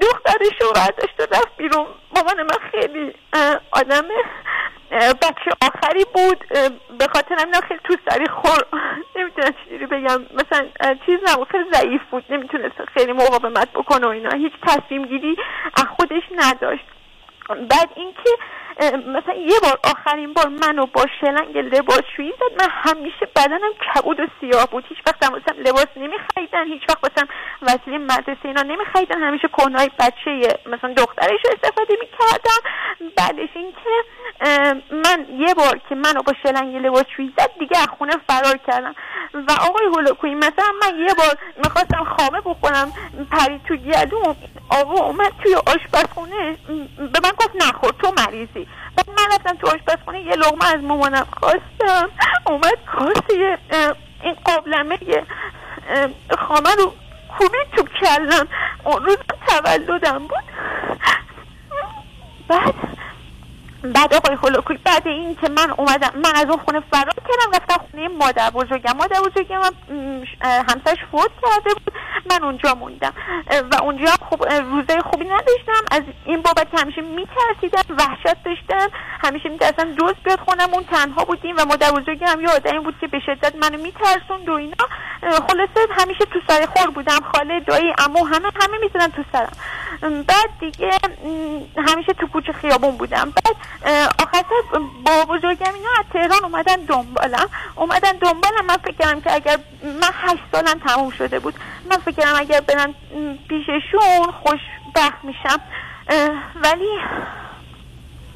دخترش 0.00 0.60
رو 0.60 0.72
برداشت 0.72 1.20
و 1.20 1.22
رفت 1.22 1.56
بیرون. 1.56 1.86
مامان 2.16 2.42
من 2.42 2.70
خیلی 2.70 3.14
آدم 3.70 4.02
بچه 5.22 5.50
آخری 5.62 6.04
بود. 6.14 6.48
به 6.98 7.06
خاطر 7.14 7.36
همینا 7.38 7.60
خیلی 7.60 7.80
تو 7.84 7.96
سری 8.10 8.26
خور 8.26 8.66
نمی‌تونم 9.16 9.54
چجوری 9.64 9.86
بگم. 9.86 10.22
مثلا 10.22 10.94
چیز 11.06 11.18
نبود. 11.26 11.48
خیلی 11.48 11.64
ضعیف 11.72 12.00
بود. 12.10 12.24
نمی‌تونست 12.30 12.84
خیلی 12.94 13.12
مقاومت 13.12 13.72
بکنه 13.72 14.06
و 14.06 14.10
اینا. 14.10 14.30
هیچ 14.30 14.52
تصمیم 14.66 15.06
گیری 15.06 15.36
از 15.76 15.84
خودش 15.96 16.22
نداشت. 16.36 16.84
بعد 17.48 17.90
اینکه 17.94 18.30
مثلا 18.80 19.34
یه 19.34 19.60
بار 19.62 19.78
آخرین 19.84 20.32
بار 20.32 20.48
منو 20.48 20.86
با 20.86 21.06
شلنگ 21.20 21.58
لباسشویی 21.58 22.32
زد 22.40 22.62
من 22.62 22.68
همیشه 22.70 23.26
بدنم 23.36 23.72
کبود 23.94 24.20
و 24.20 24.26
سیاه 24.40 24.66
بود. 24.66 24.84
هیچ 24.88 24.98
وقت 25.06 25.24
مثلا 25.24 25.54
لباس 25.58 25.86
نمیخریدن 25.96 26.66
هیچ 26.66 26.82
وقت 26.88 27.12
مثلا 27.12 27.28
وسیله 27.62 27.98
مدرسه 27.98 28.44
اینا 28.44 28.62
نمیخریدن. 28.62 29.22
همیشه 29.22 29.48
کنهای 29.48 29.90
بچه 29.98 30.58
مثلا 30.66 30.94
دخترش 30.94 31.40
رو 31.44 31.50
استفاده 31.52 31.94
می‌کردم. 32.00 32.60
بعدش 33.16 33.48
اینکه 33.54 33.90
من 34.90 35.26
یه 35.38 35.54
بار 35.54 35.80
که 35.88 35.94
منو 35.94 36.22
با 36.22 36.32
شلنگ 36.42 36.76
لباسشویی 36.76 37.32
زد 37.38 37.50
دیگه 37.58 37.78
از 37.78 37.88
خونه 37.98 38.12
فرار 38.28 38.56
کردم. 38.66 38.94
و 39.34 39.52
آقای 39.68 39.86
هولوکویی 39.86 40.34
مثلا 40.34 40.72
من 40.82 40.98
یه 40.98 41.14
بار 41.14 41.38
می‌خواستم 41.56 42.04
خامه 42.04 42.40
بخورم 42.40 42.92
پرید 43.30 43.60
تو 43.68 43.76
گلوم 43.76 44.36
آقا 44.70 45.04
اومد 45.04 45.32
توی 45.42 45.54
آشپزخونه 45.54 46.56
به 46.96 47.20
من 47.24 47.30
گفت 47.30 47.56
نخور 47.56 47.92
تو 48.02 48.12
مریضی. 48.18 48.68
بعد 48.96 49.10
من 49.10 49.34
رفتم 49.34 49.56
تو 49.56 49.66
آشپزخونه 49.66 50.20
یه 50.20 50.36
لغمه 50.36 50.74
از 50.74 50.82
مامانم 50.82 51.26
خواستم. 51.40 52.10
اومد 52.46 52.78
کاسه 52.86 53.58
این 54.22 54.36
قابلمه 54.44 54.98
خامه 56.38 56.70
رو 56.78 56.94
کوبید 57.38 57.70
تو 57.76 57.82
کلم. 57.82 58.48
اون 58.84 59.04
روز 59.04 59.16
تولدم 59.46 60.18
بود. 60.18 60.44
بعد 62.48 62.74
بعد 63.82 64.14
آقای 64.14 64.34
هولوکوی 64.34 64.76
بعد 64.84 65.08
این 65.08 65.36
که 65.36 65.48
من 65.48 65.70
اومدم 65.70 66.10
من 66.14 66.32
از 66.34 66.44
اون 66.44 66.58
خونه 66.58 66.82
فرار 66.92 67.14
کردم 67.14 67.50
رفتم 67.54 67.84
خونه 67.90 68.08
مادر 68.08 68.50
بزرگم. 68.50 68.96
مادر 68.96 69.20
بزرگم 69.20 69.60
همسرش 70.42 70.98
فوت 71.10 71.30
کرده 71.42 71.74
بود. 71.74 71.92
من 72.30 72.44
اونجا 72.44 72.74
موندم. 72.74 73.12
و 73.70 73.82
اونجا 73.82 74.06
اه، 74.50 74.60
روزای 74.60 75.00
خوبی 75.00 75.24
نداشتم. 75.24 75.84
از 75.90 76.02
این 76.24 76.42
بابت 76.42 76.66
همیشه 76.80 77.00
میترسیدم 77.00 77.96
وحشت 77.98 78.44
داشتم. 78.44 78.88
همیشه 79.24 79.48
میترسم 79.48 79.92
دوست 79.92 80.22
بیاد 80.24 80.40
خونمون 80.40 80.84
تنها 80.84 81.24
بودیم 81.24 81.56
و 81.58 81.64
مادر 81.64 81.90
بزرگم 81.90 82.40
یه 82.40 82.48
آدمی 82.48 82.78
بود 82.78 82.94
که 83.00 83.06
به 83.06 83.20
شدت 83.26 83.56
منو 83.56 83.78
میترسوند 83.82 84.48
و 84.48 84.52
اینا. 84.52 84.86
خلاصه 85.20 85.80
همیشه 85.90 86.24
تو 86.24 86.40
سر 86.48 86.66
خور 86.66 86.90
بودم. 86.90 87.20
خاله 87.34 87.60
دایی 87.60 87.94
امو 87.98 88.24
همه 88.24 88.48
همه 88.62 88.78
می‌زدن 88.80 89.08
تو 89.08 89.22
سرم. 89.32 89.52
بعد 90.22 90.50
دیگه 90.60 90.90
همیشه 91.76 92.12
تو 92.12 92.26
کوچه 92.26 92.52
خیابون 92.52 92.96
بودم. 92.96 93.32
بعد 93.44 93.56
اه، 93.84 94.06
آخر 94.06 94.44
سر 94.48 94.78
با 95.04 95.24
بزرگم 95.24 95.74
اینا 95.74 95.88
از 95.98 96.04
تهران 96.12 96.44
اومدن 96.44 96.76
دنبالم. 96.76 97.48
اومدن 97.76 98.12
دنبالم. 98.12 98.66
من 98.68 98.76
فکر 98.76 98.92
کردم 98.92 99.20
که 99.20 99.34
اگر 99.34 99.58
من 99.82 100.10
هشت 100.12 100.42
سالم 100.52 100.78
تموم 100.86 101.10
شده 101.10 101.38
بود 101.38 101.54
من 101.90 101.96
فکر 101.96 102.14
کردم 102.14 102.40
اگر 102.40 102.60
برم 102.60 102.94
پیششون 103.48 104.32
خوشبخت 104.42 105.24
میشم. 105.24 105.60
ولی 106.62 106.98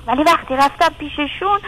ولی 0.07 0.23
وقتی 0.23 0.57
رفتم 0.57 0.95
پیششون 0.99 1.61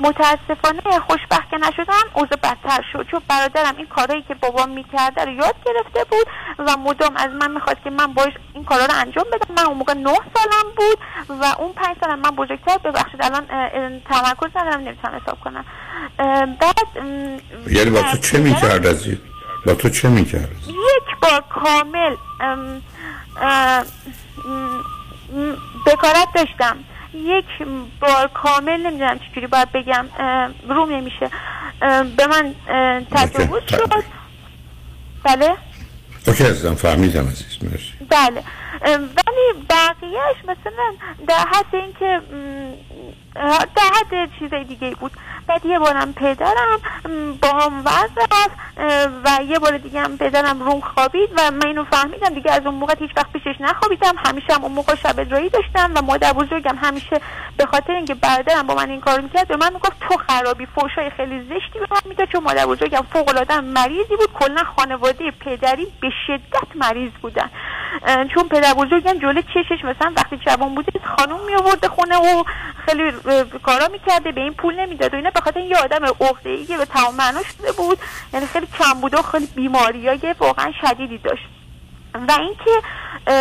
متاسفانه 0.00 0.98
خوشبخت 1.06 1.50
که 1.50 1.56
نشدم 1.56 2.04
اوضاع 2.14 2.38
بدتر 2.42 2.84
شد. 2.92 3.06
چون 3.10 3.20
برادرم 3.28 3.76
این 3.76 3.86
کارهایی 3.86 4.22
که 4.22 4.34
بابام 4.34 4.68
می‌کرده 4.68 5.24
رو 5.24 5.30
یاد 5.30 5.54
گرفته 5.66 6.04
بود 6.10 6.26
و 6.58 6.76
مدام 6.76 7.16
از 7.16 7.30
من 7.30 7.50
می‌خواد 7.50 7.76
که 7.84 7.90
من 7.90 8.06
باش 8.06 8.32
این 8.54 8.64
کارا 8.64 8.84
رو 8.84 8.94
انجام 8.94 9.24
بدم. 9.32 9.54
من 9.54 9.64
اون 9.66 9.76
موقع 9.76 9.94
نه 9.94 10.14
سالم 10.34 10.68
بود 10.76 10.98
و 11.28 11.44
اون 11.58 11.72
پنج 11.72 11.96
سالم 12.00 12.18
من 12.18 12.30
بزرگتر 12.30 12.78
ببخشید. 12.78 13.22
الان 13.22 13.46
تمرکز 14.00 14.56
ندارم 14.56 14.80
نمی‌تونم 14.80 15.20
حساب 15.22 15.40
کنم. 15.40 15.64
بعد 16.46 17.06
یعنی 17.66 17.90
با 17.90 18.02
تو 18.02 18.16
چه 18.16 18.38
می‌کرد 18.38 18.86
عزیز 18.86 19.18
با 19.66 19.74
تو 19.74 19.88
چه 19.88 20.08
می‌کرد؟ 20.08 20.50
یک 20.68 21.18
بار 21.22 21.44
کامل 21.50 22.16
ام، 22.40 22.82
بکارت 25.86 26.28
داشتم. 26.34 26.76
یک 27.14 27.44
بار 28.00 28.30
کامل 28.34 28.76
نمی‌دونم 28.86 29.18
چجوری 29.18 29.46
باید 29.46 29.72
بگم 29.72 30.06
روم 30.68 30.92
نمیشه. 30.92 31.30
به 32.16 32.26
من 32.26 32.54
تجاوز 33.10 33.62
شد. 33.70 33.90
بله؟ 35.24 35.56
اوکی 36.26 36.44
عزیزم 36.44 36.74
فهمیدم 36.74 37.28
عزیز 37.28 37.58
مرسی. 37.62 37.92
بله. 38.10 38.42
ولی 38.82 39.66
بقیهش 39.70 40.36
مثلا 40.44 40.94
در 41.28 41.44
حد 41.52 41.74
اینکه 41.74 42.20
در 43.76 43.90
حد 43.94 44.30
چیزای 44.38 44.64
دیگه 44.64 44.90
بود. 44.90 45.12
بعد 45.46 45.66
یه 45.66 45.78
بارم 45.78 46.12
پدرم 46.12 46.80
با 47.42 47.48
هم 47.48 47.84
رفت 47.84 48.50
و 49.24 49.38
یه 49.44 49.58
بار 49.58 49.78
دیگه 49.78 50.00
هم 50.00 50.18
پدرم 50.18 50.62
روم 50.62 50.80
خوابید 50.80 51.30
و 51.36 51.50
من 51.50 51.66
اینو 51.66 51.84
فهمیدم. 51.84 52.28
دیگه 52.28 52.52
از 52.52 52.66
اون 52.66 52.74
موقع 52.74 52.94
هیچ 52.98 53.10
وقت 53.16 53.32
پیشش 53.32 53.54
نخوابیدم. 53.60 54.14
همیشه 54.26 54.54
هم 54.54 54.64
اون 54.64 54.72
موقع 54.72 54.94
شب 54.94 55.20
ادرایی 55.20 55.48
داشتم 55.48 55.92
و 55.94 56.02
مادر 56.02 56.32
بزرگم 56.32 56.76
همیشه 56.82 57.20
به 57.56 57.66
خاطر 57.66 57.92
اینکه 57.92 58.14
برادرم 58.14 58.66
با 58.66 58.74
من 58.74 58.90
این 58.90 59.00
کارو 59.00 59.22
می‌کرد 59.22 59.48
به 59.48 59.56
من 59.56 59.72
می‌گفت 59.72 60.00
تو 60.00 60.16
خرابی 60.28 60.66
فوشای 60.66 61.10
خیلی 61.10 61.40
زشتی 61.40 61.78
به 61.78 61.86
من 61.90 62.00
می‌داد 62.04 62.28
چون 62.28 62.42
مادر 62.42 62.66
بزرگم 62.66 63.06
فوق 63.12 63.28
العاده 63.28 63.60
مریضی 63.60 64.16
بود. 64.16 64.32
کلا 64.34 64.64
خانواده 64.76 65.30
پدری 65.30 65.86
به 66.00 66.08
شدت 66.26 66.76
مریض 66.76 67.12
بودن. 67.22 67.50
چون 68.34 68.48
پدر 68.48 68.67
بزرگم 68.74 69.18
جلوی 69.18 69.42
چشش 69.42 69.84
مثلا 69.84 70.12
وقتی 70.16 70.36
جوان 70.36 70.74
بوده 70.74 70.92
خانوم 71.16 71.46
می 71.46 71.54
آورده 71.54 71.88
خونه 71.88 72.16
و 72.16 72.44
خیلی 72.86 73.12
کارا 73.62 73.88
می‌کرده 73.88 74.32
به 74.32 74.40
این 74.40 74.54
پول 74.54 74.80
نمی‌داد 74.80 75.12
و 75.14 75.16
اینا. 75.16 75.30
به 75.30 75.40
خاطر 75.40 75.60
این 75.60 75.70
یه 75.70 75.76
آدم 75.76 76.04
عقده 76.04 76.50
ای 76.50 76.76
به 76.78 76.84
تمام 76.84 77.14
معنا 77.14 77.42
شده 77.42 77.72
بود. 77.72 77.98
یعنی 78.32 78.46
خیلی 78.46 78.66
کم 78.78 79.00
بوده 79.00 79.18
و 79.18 79.22
خیلی 79.22 79.46
بیماریای 79.46 80.34
واقعا 80.38 80.72
شدیدی 80.80 81.18
داشت. 81.18 81.48
و 82.14 82.32
اینکه 82.40 82.70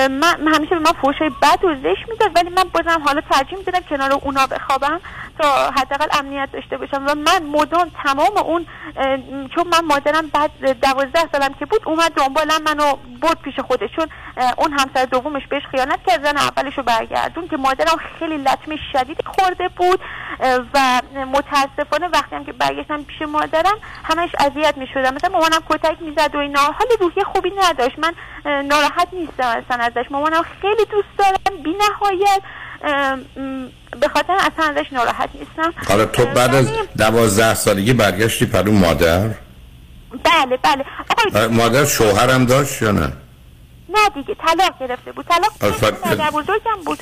من 0.10 0.48
همیشه 0.54 0.76
به 0.76 0.80
من 0.80 0.92
فوشای 1.02 1.30
بد 1.30 1.66
و 1.66 1.76
زشت 1.76 2.10
می‌داد 2.10 2.32
ولی 2.36 2.50
من 2.50 2.64
بازم 2.74 3.02
حالا 3.06 3.22
ترجیح 3.22 3.58
می‌دادم 3.58 3.80
کنار 3.90 4.12
اونا 4.12 4.48
بخوابم. 4.48 5.00
تا 5.40 5.72
حداقل 5.72 6.08
امنیت 6.20 6.50
داشته 6.54 6.78
باشم 6.78 7.06
و 7.08 7.16
من 7.16 7.44
مدام 7.44 7.92
تمام 8.04 8.38
اون 8.38 8.66
چون 9.56 9.68
من 9.68 9.86
مادرم 9.86 10.28
بعد 10.28 10.52
دوازده 10.82 11.30
سالم 11.32 11.54
که 11.54 11.66
بود 11.66 11.82
اومد 11.86 12.12
دنبالم 12.12 12.64
منو 12.66 12.96
برد 13.22 13.42
پیش 13.42 13.60
خودش. 13.60 13.90
چون 13.96 14.08
اه، 14.38 14.54
اون 14.58 14.72
همسر 14.72 15.06
دومش 15.06 15.48
بهش 15.48 15.64
خیانت 15.72 16.00
کرد 16.08 16.26
زن 16.26 16.38
اولش 16.38 16.78
رو 16.78 16.84
برگردون 16.84 17.48
که 17.48 17.58
مادرم 17.58 17.98
خیلی 18.20 18.38
لطمه 18.38 18.78
شدید 18.94 19.18
خورده 19.26 19.68
بود. 19.68 20.00
و 20.74 21.02
متاسفانه 21.26 22.08
وقتی 22.14 22.36
هم 22.36 22.46
که 22.46 22.54
برگشتم 22.54 23.04
پیش 23.04 23.22
مادرم 23.22 23.78
همش 24.04 24.30
اذیت 24.40 24.78
می‌شدم. 24.78 25.16
مثلا 25.16 25.30
مامانم 25.30 25.62
کتک 25.70 26.02
می‌زد 26.02 26.36
و 26.36 26.38
اینا. 26.38 26.60
حال 26.60 26.88
روحی 27.00 27.24
خوبی 27.24 27.52
نداشت. 27.58 28.00
من 28.00 28.14
ناراحت 28.46 29.08
نیستم 29.14 29.44
اصلا 29.44 29.84
ازش 29.84 30.12
مامانم 30.12 30.42
خیلی 30.62 30.86
دوست 30.92 31.18
دارم. 31.18 31.64
بی 31.64 31.74
نهایت 31.74 32.42
به 34.02 34.08
خاطر 34.14 34.34
اصلا 34.34 34.66
ازش 34.76 34.94
ناراحت 34.94 35.30
نیستم. 35.34 35.74
حالا 35.88 36.06
تو 36.06 36.26
بعد 36.26 36.56
از 36.56 36.72
دوازده 36.98 37.54
سالگی 37.54 37.94
برگشتی 37.94 38.46
پهلو 38.46 38.72
مادر؟ 38.72 39.30
بله 40.24 40.58
بله. 40.64 41.48
مادر 41.48 41.86
شوهر 41.86 42.29
هم 42.29 42.46
داشت 42.46 42.82
یا 42.82 42.92
نه؟ 42.92 43.14
نه 43.90 44.10
دیگه 44.16 44.36
طلاق 44.36 44.80
گرفته 44.80 45.12
بود. 45.12 45.26
طلاق 45.26 45.54
مادر 46.06 46.32
بزرگم 46.32 46.84
بود. 46.86 47.00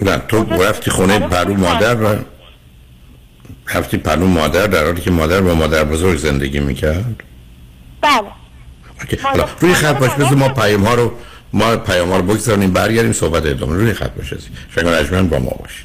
نه 0.00 0.18
تو 0.18 0.62
رفتی 0.62 0.90
خونه 0.90 1.18
پهلو 1.18 1.54
مادر 1.54 2.02
و 2.02 2.18
رفتی 3.74 3.96
پهلو 3.96 4.26
مادر 4.26 4.66
در 4.66 4.84
حالی 4.84 5.00
که 5.00 5.10
مادر 5.10 5.40
با 5.40 5.54
مادر 5.54 5.84
بزرگ 5.84 6.18
زندگی 6.18 6.60
می‌کرد؟ 6.60 7.22
بله. 8.00 8.30
روی 9.60 9.74
خط 9.74 9.98
باش 9.98 10.10
بذار 10.10 10.34
ما 10.34 10.48
پیام 10.48 10.84
ها 10.86 10.94
رو 10.94 11.12
ما 11.54 11.76
پیام 11.76 12.10
ها 12.10 12.16
رو 12.16 12.22
بگذاریم 12.22 12.72
برگردیم 12.72 13.12
صحبت 13.12 13.46
ادامه 13.46 13.74
روی 13.74 13.92
خط 13.92 14.10
باش 14.10 14.32
عزیز. 14.32 14.48
شنوندگان 14.74 14.94
ارجمند 14.94 15.28
با 15.28 15.38
ما 15.38 15.50
باش 15.60 15.84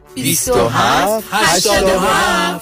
27 0.15 1.21
87 1.31 2.61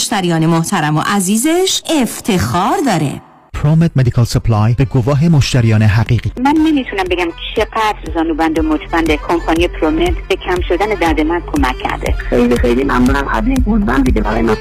مشتریان 0.00 0.46
محترم 0.46 0.96
و 0.96 1.00
عزیزش 1.06 1.82
افتخار 1.90 2.78
داره. 2.86 3.22
Promed 3.60 3.90
Medical 3.96 4.24
Supply 4.24 4.74
به 4.74 4.84
گواه 4.84 5.28
مشتریان 5.28 5.82
حقیقی. 5.82 6.32
من 6.44 6.54
نمی‌تونم 6.66 7.04
بگم 7.10 7.26
چقدر 7.56 8.14
زانوبند 8.14 8.58
و 8.58 8.62
مچبند 8.62 9.10
کمپانی 9.28 9.68
Promed 9.68 10.14
به 10.28 10.36
کم 10.36 10.60
شدن 10.68 10.86
درد 10.86 11.20
من 11.20 11.42
کمک 11.52 11.78
کرده. 11.78 12.12
خیلی 12.12 12.56
خیلی 12.56 12.84
ممنونم. 12.84 13.28
از 13.28 13.42
این 13.46 13.64
گلبند 13.66 14.04
دیگه 14.04 14.20
برای 14.20 14.42
من 14.42 14.56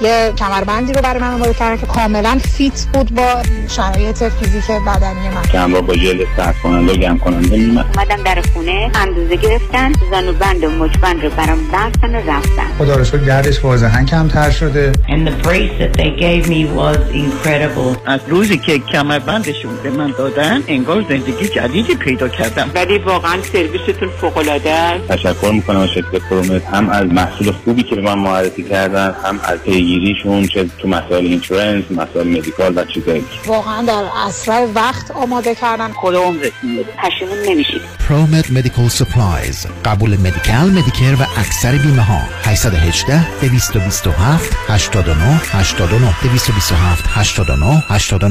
یه 0.00 0.32
کمربندی 0.38 0.92
رو 0.92 1.00
برای 1.02 1.20
من 1.20 1.34
آماده 1.34 1.54
کردن 1.54 1.76
که 1.76 1.86
کاملا 1.86 2.38
fit 2.56 2.86
بود 2.92 3.14
با 3.14 3.42
شرایط 3.68 4.24
فیزیک 4.24 4.64
بدنی 4.70 5.28
من. 5.34 5.42
که 5.72 5.82
با 5.82 5.94
ژل 5.94 6.24
سرد 6.36 6.54
کننده 6.62 6.92
و 6.92 6.96
گرم 6.96 7.18
کننده 7.18 7.56
میمد. 7.56 7.86
اومدم 7.96 8.22
در 8.22 8.42
خونه 8.54 8.90
اندازه 8.94 9.36
گرفتن 9.36 9.92
زانوبند 10.10 10.64
و 10.64 10.70
مچبند 10.70 11.24
رو 11.24 11.30
برام 11.30 11.58
بستن 11.72 12.14
و 12.14 12.30
رفتن. 12.30 12.66
خدا 12.78 12.96
رو 12.96 13.04
شکر 13.04 13.24
گردش 13.24 13.64
واضحا 13.64 14.04
کمتر 14.04 14.50
شده. 14.50 14.92
And 14.92 15.28
the 15.28 15.46
brace 15.46 15.82
that 15.82 15.98
they 15.98 16.10
gave 16.20 16.48
me 16.48 16.78
was 16.78 16.98
incredible. 17.14 17.98
از 18.06 18.20
روزی 18.38 18.58
که 18.58 18.78
کمربندشون 18.78 19.76
به 19.82 19.90
من 19.90 20.14
دادن 20.18 20.62
انگار 20.68 21.04
زندگی 21.08 21.48
جدیدی 21.48 21.94
پیدا 21.94 22.28
کردم. 22.28 22.70
ولی 22.74 22.98
واقعا 22.98 23.42
سرویستون 23.52 24.08
فوق 24.20 24.36
العاده 24.36 24.70
است. 24.70 25.08
تشکر 25.08 25.50
می‌کنم 25.52 25.80
از 25.80 25.88
شرکت 25.88 26.28
پرومت. 26.30 26.64
هم 26.64 26.90
از 26.90 27.06
محصول 27.06 27.52
خوبی 27.52 27.82
که 27.82 27.94
به 27.94 28.02
من 28.02 28.18
معرفی 28.18 28.62
کردن 28.62 29.14
هم 29.24 29.40
از 29.44 29.58
پیگیریشون 29.58 30.46
چه 30.46 30.70
تو 30.78 30.88
مسائل 30.88 31.26
اینشورنس 31.26 31.84
مسائل 31.90 32.28
مدیکال 32.28 32.72
و 32.76 32.84
چیزایی. 32.84 33.24
واقعا 33.46 33.82
در 33.82 34.04
اسرع 34.26 34.66
وقت 34.74 35.10
آماده 35.10 35.54
کردن. 35.54 35.92
خدا 35.92 36.22
عمرتون 36.22 36.84
پشیمون 37.02 37.38
نمیشید. 37.48 37.80
Promed 38.08 38.50
Medical 38.50 38.88
Supplies. 38.88 39.66
قبول 39.84 40.10
Medi-Cal 40.10 40.70
Medicare 40.70 41.14
و 41.20 41.26
اکثر 41.38 41.72
بیمه 41.72 42.02
ها 42.02 42.20
818 42.44 43.40
227 43.40 44.56
89 44.68 45.40
89 45.52 46.14
227 46.22 47.04
89 47.08 47.84
89 47.88 48.27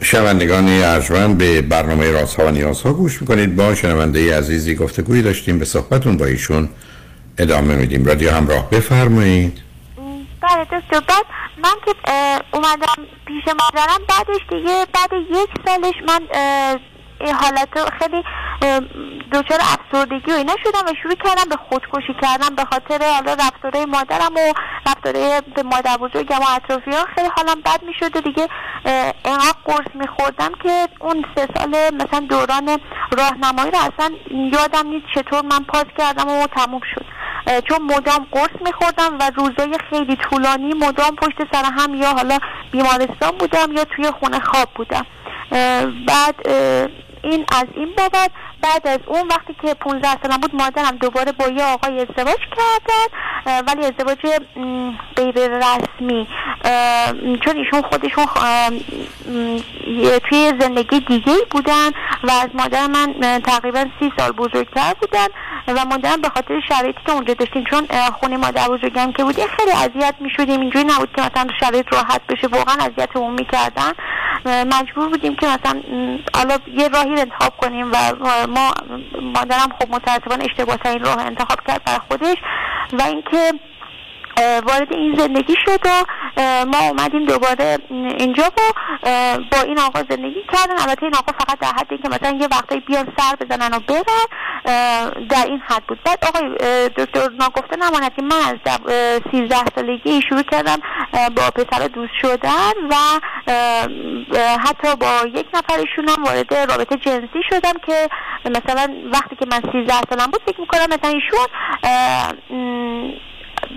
شنوندگان 0.00 0.68
ارجمند 0.68 1.38
به 1.38 1.62
برنامه 1.62 2.10
رازها 2.10 2.46
و 2.46 2.50
نیازها 2.50 2.92
گوش 2.92 3.20
می‌کنید. 3.20 3.56
با 3.56 3.74
شنونده 3.74 4.38
عزیزی 4.38 4.74
گفتگویی 4.74 5.22
داشتیم. 5.22 5.58
به 5.58 5.64
صحبتون 5.64 6.16
با 6.16 6.24
ایشون 6.24 6.68
ادامه 7.38 7.76
میدیم. 7.76 8.04
رادیو 8.04 8.30
همراه 8.30 8.70
بفرمایید. 8.70 9.58
بله 10.42 10.64
دکتر. 10.64 11.00
بعد 11.08 11.24
من 11.62 11.74
که 11.86 11.94
اومدم 12.52 13.06
پیش 13.26 13.44
مادرم 13.46 14.00
بعدش 14.08 14.40
دیگه 14.50 14.86
بعد 14.94 15.12
یک 15.30 15.50
سالش 15.66 15.94
من 16.08 16.20
این 17.20 17.34
حالت 17.34 17.68
خیلی 17.98 18.24
دچار 19.32 19.58
افسردگی 19.60 20.32
و 20.32 20.34
اینا 20.34 20.54
شدم 20.64 20.90
و 20.90 20.94
شروع 21.02 21.14
کردم 21.14 21.48
به 21.50 21.56
خودکشی 21.56 22.14
کردم 22.22 22.54
به 22.54 22.64
خاطر 22.64 23.14
حالا 23.14 23.32
رفتارهای 23.32 23.84
مادرم 23.84 24.34
و 24.36 24.52
رفتارهای 24.86 25.42
به 25.56 25.62
مادر 25.62 25.96
بزرگم 25.96 26.38
و 26.38 26.46
اطرافیان. 26.56 27.04
خیلی 27.14 27.28
حالم 27.36 27.60
بد 27.60 27.82
می‌شد 27.82 28.16
و 28.16 28.20
دیگه 28.20 28.48
اه، 28.84 29.12
انقدر 29.24 29.58
قرص 29.64 29.86
میخوردم 29.94 30.50
که 30.62 30.88
اون 31.00 31.24
سه 31.34 31.48
سال 31.56 31.70
مثلا 31.94 32.26
دوران 32.30 32.78
راهنمایی 33.18 33.70
رو 33.70 33.78
اصلا 33.78 34.16
یادم 34.30 34.88
نیست 34.88 35.06
چطور 35.14 35.42
من 35.42 35.64
پاس 35.64 35.84
کردم 35.98 36.28
و 36.28 36.46
تموم 36.46 36.80
شد. 36.94 37.21
چون 37.68 37.82
مدام 37.82 38.26
قرص 38.32 38.62
میخوردم 38.66 39.18
و 39.20 39.30
روزای 39.36 39.78
خیلی 39.90 40.16
طولانی 40.16 40.74
مدام 40.74 41.16
پشت 41.16 41.52
سر 41.52 41.64
هم 41.64 41.94
یا 41.94 42.12
حالا 42.12 42.38
بیمارستان 42.72 43.30
بودم 43.38 43.72
یا 43.72 43.84
توی 43.84 44.10
خونه 44.10 44.40
خواب 44.40 44.68
بودم. 44.74 45.06
بعد 46.06 46.48
این 47.22 47.46
از 47.52 47.66
این 47.74 47.88
بابت 47.98 48.30
بعد 48.62 48.86
از 48.88 48.98
اون 49.06 49.28
وقتی 49.28 49.56
که 49.62 49.74
15 49.74 50.08
سالم 50.22 50.36
بود 50.36 50.54
مادرم 50.54 50.96
دوباره 50.96 51.32
با 51.32 51.46
یه 51.46 51.64
آقای 51.64 52.00
ازدواج 52.00 52.38
کردن 52.56 53.62
ولی 53.66 53.86
ازدواج 53.86 54.18
غیر 55.16 55.34
رسمی. 55.58 56.28
چون 57.44 57.56
ایشون 57.56 57.82
خودشون 57.82 58.26
توی 60.28 60.52
زندگی 60.60 61.00
دیگه 61.00 61.36
بودن 61.50 61.88
و 62.24 62.30
از 62.30 62.48
مادر 62.54 62.86
من 62.86 63.40
تقریبا 63.44 63.86
سی 64.00 64.12
سال 64.18 64.32
بزرگتر 64.32 64.94
بودن 65.00 65.26
و 65.68 65.84
مادرم 65.84 66.20
به 66.20 66.28
خاطر 66.28 66.60
شرایطی 66.68 66.98
که 67.06 67.12
اونجا 67.12 67.34
داشتیم 67.34 67.64
چون 67.70 67.86
خونه 68.20 68.36
مادر 68.36 68.68
بزرگم 68.68 69.12
که 69.12 69.24
بودیم 69.24 69.46
خیلی 69.46 69.70
اذیت 69.70 70.14
می‌شدیم. 70.20 70.60
اینجوری 70.60 70.84
نبود 70.84 71.12
که 71.16 71.22
مثلا 71.22 71.46
شرایط 71.60 71.92
راحت 71.92 72.20
بشه. 72.28 72.46
واقعا 72.46 72.76
اذیتمون 72.80 73.32
می‌کردن. 73.34 73.92
مجبور 74.46 75.08
بودیم 75.08 75.36
که 75.36 75.46
مثلا 75.46 75.82
حالا 76.34 76.58
یه 76.74 76.88
راهی 76.88 77.20
انتخاب 77.20 77.56
کنیم 77.56 77.92
و 77.92 77.96
ما 78.52 78.72
مادرم 79.22 79.68
خب 79.80 79.94
متاسفانه 79.94 80.44
اشتباه 80.44 80.76
این 80.86 81.04
راه 81.04 81.18
انتخاب 81.18 81.58
کرد 81.66 81.84
برای 81.84 82.00
خودش 82.08 82.36
و 82.92 83.02
اینکه 83.02 83.52
وارد 84.38 84.92
این 84.92 85.16
زندگی 85.18 85.54
شد 85.64 85.80
و 85.84 86.04
ما 86.64 86.78
اومدیم 86.88 87.24
دوباره 87.24 87.78
اینجا 87.90 88.44
و 88.44 88.60
با 89.52 89.60
این 89.60 89.78
آقا 89.78 90.02
زندگی 90.10 90.42
کردن 90.52 90.78
البته 90.78 91.02
این 91.02 91.14
آقا 91.14 91.32
فقط 91.32 91.58
در 91.58 91.72
حدی 91.80 91.98
که 91.98 92.08
مثلا 92.08 92.38
یه 92.40 92.46
وقتایی 92.46 92.80
بیان 92.80 93.12
سر 93.18 93.36
بزنن 93.36 93.74
و 93.74 93.80
برن 93.80 94.26
در 95.28 95.44
این 95.46 95.62
حد 95.66 95.82
بود. 95.88 95.98
بعد 96.04 96.24
آقای 96.24 96.48
دکتر 96.88 97.28
ناگفته 97.28 97.76
نماند 97.76 98.14
که 98.14 98.22
من 98.22 98.36
از 98.36 98.80
13 99.32 99.56
سالگی 99.76 100.22
شروع 100.28 100.42
کردم 100.42 100.78
با 101.12 101.50
پسر 101.50 101.88
دوست 101.88 102.12
شدن 102.22 102.72
و 102.90 102.94
حتی 104.58 104.96
با 104.96 105.26
یک 105.34 105.46
نفرشون 105.54 106.08
هم 106.08 106.24
وارد 106.24 106.54
رابطه 106.54 106.96
جنسی 106.96 107.42
شدم 107.50 107.72
که 107.86 108.08
مثلا 108.44 108.94
وقتی 109.12 109.36
که 109.36 109.46
من 109.50 109.60
13 109.72 109.94
سالم 110.10 110.30
بود 110.30 110.42
فکر 110.46 110.60
می‌کنم 110.60 110.86
مثلا 110.90 111.10
ایشون 111.10 111.46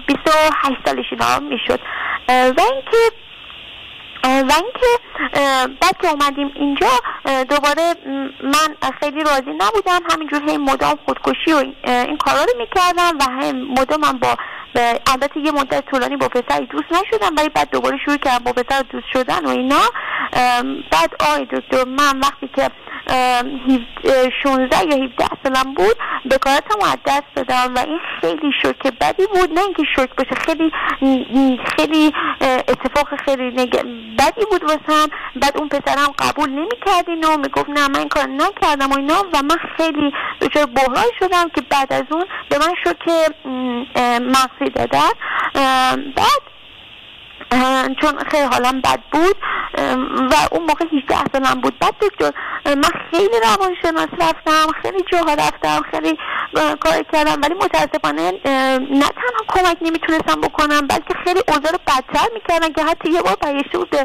28 0.08 0.80
سالش 0.86 1.06
اینا 1.12 1.44
می‌شد. 1.44 1.80
و 2.30 2.62
اینکه 2.62 2.98
و 4.24 4.52
اینکه 4.64 5.00
بعد 5.82 5.98
که 6.02 6.08
اومدیم 6.08 6.52
اینجا 6.56 6.88
دوباره 7.26 7.96
من 8.44 8.92
خیلی 9.00 9.24
راضی 9.24 9.52
نبودم. 9.58 10.00
همینجور 10.14 10.50
هی 10.50 10.58
مدام 10.58 11.00
خودکشی 11.06 11.52
و 11.54 11.56
این- 11.56 12.18
کارا 12.18 12.40
رو 12.44 12.54
می‌کردم 12.58 13.18
و 13.20 13.42
هی 13.42 13.52
مدام 13.52 14.04
هم 14.04 14.18
با 14.18 14.38
البته 15.08 15.40
یه 15.40 15.52
مدت 15.52 15.86
طولانی 15.86 16.18
با 16.18 16.28
پسری 16.28 16.66
دوست 16.66 16.86
نشدم 16.92 17.36
ولی 17.38 17.50
بعد 17.50 17.70
دوباره 17.72 17.98
شروع 18.06 18.18
کردم 18.18 18.44
با 18.44 18.54
پسر 18.54 18.82
دوست 18.90 19.08
شدن 19.14 19.46
و 19.46 19.50
اینا. 19.50 19.82
بعد 20.92 21.16
آقای 21.20 21.46
دکتر 21.46 21.84
من 21.84 22.20
وقتی 22.20 22.50
که 22.56 22.70
16 23.08 24.84
یا 24.84 25.06
17 25.06 25.28
سالم 25.44 25.74
بود 25.74 25.98
بکارتم 26.32 26.80
از 26.82 26.98
دست 27.06 27.36
دادم 27.36 27.76
و 27.76 27.80
این 27.80 28.00
خیلی 28.22 28.52
شوک 28.62 28.88
بدی 29.02 29.26
بود 29.28 29.54
نه 29.54 29.62
اینکه 29.62 29.84
شوک 29.96 30.10
باشه 30.18 30.36
خیلی 30.36 30.72
خیلی 31.78 32.14
اتفاق 32.42 33.16
خیلی 33.26 33.52
نگ... 33.52 33.78
بدی 34.20 34.46
بود 34.52 34.64
واسم. 34.64 35.10
بعد 35.36 35.58
اون 35.58 35.70
پسرم 35.70 36.14
قبول 36.20 36.50
نمی‌کرد 36.50 37.10
اینو 37.10 37.38
می‌گفت 37.38 37.70
نه 37.70 37.88
من 37.88 38.08
کار 38.08 38.28
نکردم 38.28 38.92
و 38.92 38.98
اینا 38.98 39.24
و 39.34 39.42
من 39.44 39.58
خیلی 39.78 40.14
دچار 40.42 40.66
بحران 40.66 41.12
شدم 41.20 41.50
که 41.56 41.62
بعد 41.62 41.94
از 41.94 42.04
اون 42.10 42.26
به 42.50 42.58
من 42.58 42.74
شد 42.84 42.98
که 43.06 43.50
م، 43.50 43.84
اه، 43.96 44.20
مغزی 44.20 44.70
دادن. 44.76 45.10
بعد 46.16 46.55
چون 48.02 48.20
خیلی 48.32 48.48
حالم 48.52 48.82
بد 48.82 49.00
بود 49.12 49.36
و 50.32 50.36
اون 50.52 50.64
موقع 50.64 50.86
18 50.86 51.16
سالم 51.34 51.62
بود. 51.62 51.80
بعد 51.80 51.94
دکتر 52.02 52.32
من 52.66 52.90
خیلی 53.12 53.40
روانشناس 53.44 54.10
رفتم 54.20 54.68
خیلی 54.82 55.04
جاها 55.12 55.34
رفتم 55.34 55.82
خیلی 55.92 56.18
کار 56.54 57.04
کردم 57.14 57.42
ولی 57.42 57.54
متاسفانه 57.54 58.32
نه 58.92 59.06
تنها 59.06 59.44
کمک 59.48 59.78
نمی‌تونستم 59.82 60.42
بکنم 60.42 60.88
بلکه 60.88 61.14
خیلی 61.24 61.40
اوضاع 61.48 61.72
رو 61.72 61.80
بدتر 61.88 62.28
می‌کردن 62.34 62.74
که 62.74 62.84
حتی 62.84 63.12
یه 63.12 63.22
بار 63.22 63.36
برگشته 63.42 63.78
بود 63.78 63.96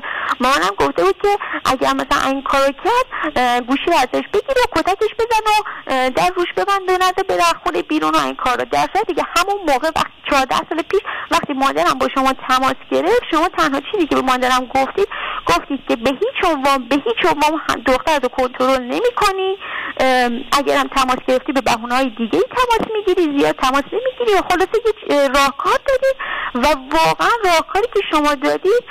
مامانم 0.40 0.74
گفته 0.78 1.04
بود 1.04 1.16
که 1.22 1.38
اگر 1.64 1.92
مثلا 1.92 2.28
این 2.28 2.42
کارو 2.42 2.72
کرد 2.84 3.66
گوشی 3.66 3.90
ازش 3.92 4.28
بگیر 4.32 4.56
و 4.56 4.78
کتکش 4.80 5.14
بزن 5.18 5.42
و 5.46 6.10
در 6.10 6.30
روش 6.36 6.52
ببند 6.56 6.88
و 6.88 6.92
نده 6.92 7.44
خونه 7.64 7.82
بیرون 7.82 8.14
و 8.14 8.24
این 8.24 8.34
کار 8.34 8.58
رو 8.58 8.64
در 8.64 8.88
دیگه 9.06 9.24
همون 9.36 9.56
موقع 9.68 9.88
وقتی 9.96 10.20
14 10.30 10.56
سال 10.56 10.82
پیش 10.82 11.00
وقتی 11.30 11.52
مادرم 11.52 11.98
با 11.98 12.08
شما 12.14 12.32
تماس 12.48 12.74
گرفت 12.90 13.22
تنها 13.48 13.80
چیزی 13.92 14.06
که 14.06 14.14
به 14.14 14.22
مادرم 14.22 14.66
گفتید 14.74 15.08
گفتید 15.46 15.80
که 15.88 15.96
به 15.96 16.10
هیچ 16.10 16.50
عنوان 16.54 16.88
به 16.88 16.96
هیچ 16.96 17.32
عنوان 17.32 17.60
دختر 17.86 18.18
رو 18.22 18.28
کنترل 18.28 18.82
نمی 18.82 19.10
کنی. 19.16 19.58
اگر 20.58 20.76
هم 20.76 20.88
تماس 20.88 21.16
گرفتی 21.28 21.52
به 21.52 21.60
بهونه 21.60 21.94
های 21.94 22.10
دیگه 22.18 22.38
ای 22.38 22.44
تماس 22.56 22.90
می‌گیری 22.94 23.38
زیاد 23.38 23.56
تماس 23.56 23.84
نمی‌گیری 23.92 24.40
خلاصه 24.50 24.80
یه 25.10 25.28
راهکار 25.28 25.78
دادید 25.88 26.16
و 26.54 26.66
واقعا 26.96 27.30
راهکاری 27.44 27.86
که 27.94 28.00
شما 28.10 28.34
دادید 28.34 28.84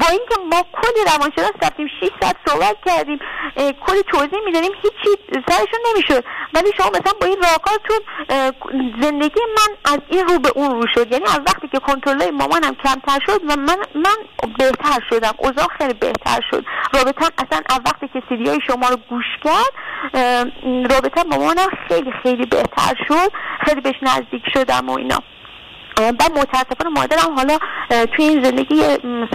با 0.00 0.06
اینکه 0.10 0.36
ما 0.50 0.64
کلی 0.72 1.04
روانشناس 1.06 1.52
رفتیم 1.62 1.86
6 2.00 2.08
ساعت 2.20 2.36
صحبت 2.46 2.76
کردیم 2.86 3.18
کلی 3.86 4.02
توضیح 4.02 4.38
می‌دادیم 4.44 4.72
هیچی 4.82 5.42
سرشون 5.48 5.80
نمی‌شد. 5.92 6.24
ولی 6.54 6.72
شما 6.76 6.88
مثلا 6.88 7.12
با 7.20 7.26
این 7.26 7.38
راهکارتون 7.42 8.00
زندگی 9.02 9.40
من 9.56 9.92
از 9.92 9.98
این 10.08 10.28
رو 10.28 10.38
به 10.38 10.52
اون 10.54 10.70
رو 10.70 10.86
شد. 10.94 11.12
یعنی 11.12 11.24
از 11.24 11.40
وقتی 11.46 11.68
که 11.68 11.78
کنترل 11.78 12.30
مامانم 12.30 12.74
کمتر 12.84 13.18
شد 13.26 13.40
و 13.48 13.56
من 13.66 13.76
من 13.94 14.16
بهتر 14.58 15.00
شدم. 15.10 15.32
اوضاع 15.36 15.66
خیلی 15.78 15.94
بهتر 15.94 16.40
شد. 16.50 16.64
رابطه 16.94 17.26
اصلا 17.38 17.62
از 17.70 17.80
وقتی 17.86 18.08
که 18.08 18.22
سیدی 18.28 18.48
های 18.48 18.58
شما 18.66 18.88
رو 18.88 18.96
گوش 18.96 19.24
کرد 19.44 19.72
رابطه 20.90 21.24
با 21.24 21.36
مامانم 21.36 21.68
خیلی 21.88 22.12
خیلی 22.22 22.46
بهتر 22.46 22.94
شد. 23.08 23.32
خیلی 23.64 23.80
بهش 23.80 23.96
نزدیک 24.02 24.42
شدم 24.54 24.88
و 24.88 24.92
اینا. 24.98 25.18
بعد 25.96 26.38
متاسفانه 26.38 26.90
مادرم 26.90 27.34
حالا 27.36 27.58
توی 27.88 28.24
این 28.24 28.44
زندگی 28.44 28.82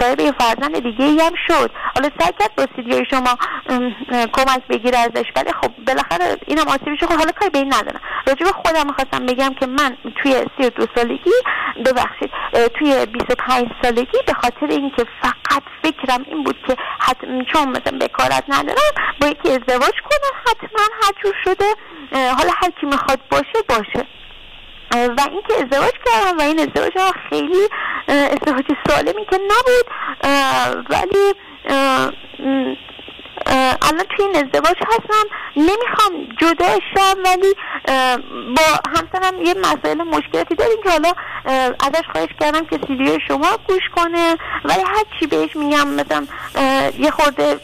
صاحب 0.00 0.20
یه 0.20 0.32
فرزند 0.32 0.78
دیگه 0.78 1.04
ای 1.04 1.20
هم 1.20 1.32
شد. 1.48 1.70
حالا 1.94 2.10
سعی 2.20 2.32
کرد 2.40 2.54
با 2.56 2.66
سیدیای 2.76 3.04
شما 3.10 3.38
کمک 4.32 4.66
بگیره 4.68 4.98
ازش 4.98 5.24
ولی 5.36 5.52
خب 5.52 5.70
بالاخره 5.86 6.36
اینم 6.46 6.68
آسیبی 6.68 6.96
شد. 7.00 7.06
خب 7.06 7.14
حالا 7.18 7.32
کاری 7.32 7.50
به 7.50 7.58
این 7.58 7.74
ندارم. 7.74 8.00
راجع 8.26 8.44
به 8.44 8.52
خودم 8.52 8.86
می‌خواستم 8.86 9.26
بگم 9.26 9.54
که 9.54 9.66
من 9.66 9.96
توی 10.22 10.44
سی 10.58 10.70
دو 10.70 10.86
سالگی 10.94 11.30
ببخشید 11.84 12.30
توی 12.78 13.06
25 13.06 13.66
سالگی 13.82 14.18
به 14.26 14.34
خاطر 14.34 14.66
اینکه 14.66 15.06
فقط 15.22 15.62
فکرم 15.82 16.24
این 16.28 16.44
بود 16.44 16.56
که 16.66 16.76
حتما 16.98 17.44
چون 17.44 17.68
مثلا 17.68 17.98
بکارت 17.98 18.44
ندارم 18.48 18.92
با 19.20 19.26
یکی 19.26 19.48
ازدواج 19.50 19.94
کنم 20.10 20.40
حتما 20.46 20.82
هر 21.02 21.32
شده 21.44 21.64
حالا 22.12 22.52
هر 22.62 22.70
کی 22.80 22.86
می‌خواد 22.86 23.20
باشه 23.30 23.62
باشه. 23.68 24.06
و 24.92 25.20
اینکه 25.30 25.54
ازدواج 25.54 25.92
کردم 26.04 26.38
و 26.38 26.42
این 26.42 26.58
ازدواج 26.58 26.92
ها 26.98 27.12
خیلی 27.30 27.68
ازدواج 28.08 28.64
سالمی 28.88 29.26
که 29.30 29.38
نبود 29.38 29.86
ولی 30.90 31.34
الان 33.46 34.04
توی 34.16 34.24
این 34.24 34.36
ازدواج 34.36 34.76
هستم. 34.88 35.24
نمی‌خوام 35.56 36.12
جدا 36.40 36.78
شم 36.94 37.16
ولی 37.24 37.54
با 38.56 38.62
همسرم 38.96 39.42
یه 39.42 39.54
مسائل 39.54 40.02
مشکلاتی 40.02 40.54
داریم 40.54 40.76
که 40.84 40.90
حالا 40.90 41.12
ازش 41.80 42.04
خواهش 42.12 42.28
کردم 42.40 42.64
که 42.64 42.78
سیدی 42.86 43.18
شما 43.28 43.58
گوش 43.68 43.82
کنه. 43.96 44.36
ولی 44.64 44.80
هر 44.80 45.04
چی 45.20 45.26
بهش 45.26 45.56
میگم 45.56 45.88
مثلا 45.88 46.26
یه 46.98 47.10
خورده 47.10 47.60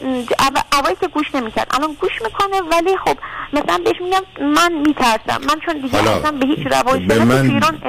اولی 0.73 0.95
که 1.01 1.07
گوش 1.07 1.35
نمی‌کرد 1.35 1.67
الان 1.73 1.93
گوش 1.93 2.21
می‌کنه. 2.21 2.61
ولی 2.61 2.97
خب 2.97 3.17
مثلا 3.53 3.77
بهش 3.77 4.01
میگم 4.01 4.45
من 4.45 4.73
میترسم. 4.73 5.41
من 5.47 5.59
چون 5.65 5.81
دیگه 5.81 5.97
اصلا 5.97 6.31
به 6.31 6.45
هیچ 6.45 6.67
روان 6.67 7.07
به 7.07 7.25
من 7.25 7.51
ایران 7.51 7.81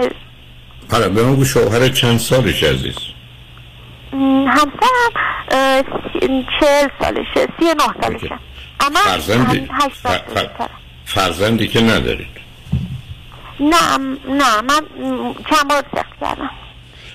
حالا 0.93 1.09
به 1.09 1.23
من 1.23 1.45
شوهر 1.45 1.89
چند 1.89 2.19
سالش 2.19 2.63
عزیز؟ 2.63 2.97
همسرم 4.13 5.13
چهل 6.61 6.89
سالشه 7.01 7.49
سی 7.59 7.65
نه 7.65 8.03
سالشه. 8.03 8.39
اما 8.81 8.99
فرزندی؟ 9.05 9.69
فرزندی 11.05 11.69
که 11.69 11.81
ندارید؟ 11.81 12.41
نه 13.61 13.99
نه 14.29 14.61
من 14.61 14.81
چند 15.51 15.69
بار 15.69 15.85
سخت 15.97 16.21
کردم. 16.21 16.51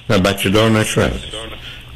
نه 0.09 0.17
بچه 0.17 0.49
دار 0.49 0.69
نشو 0.69 1.09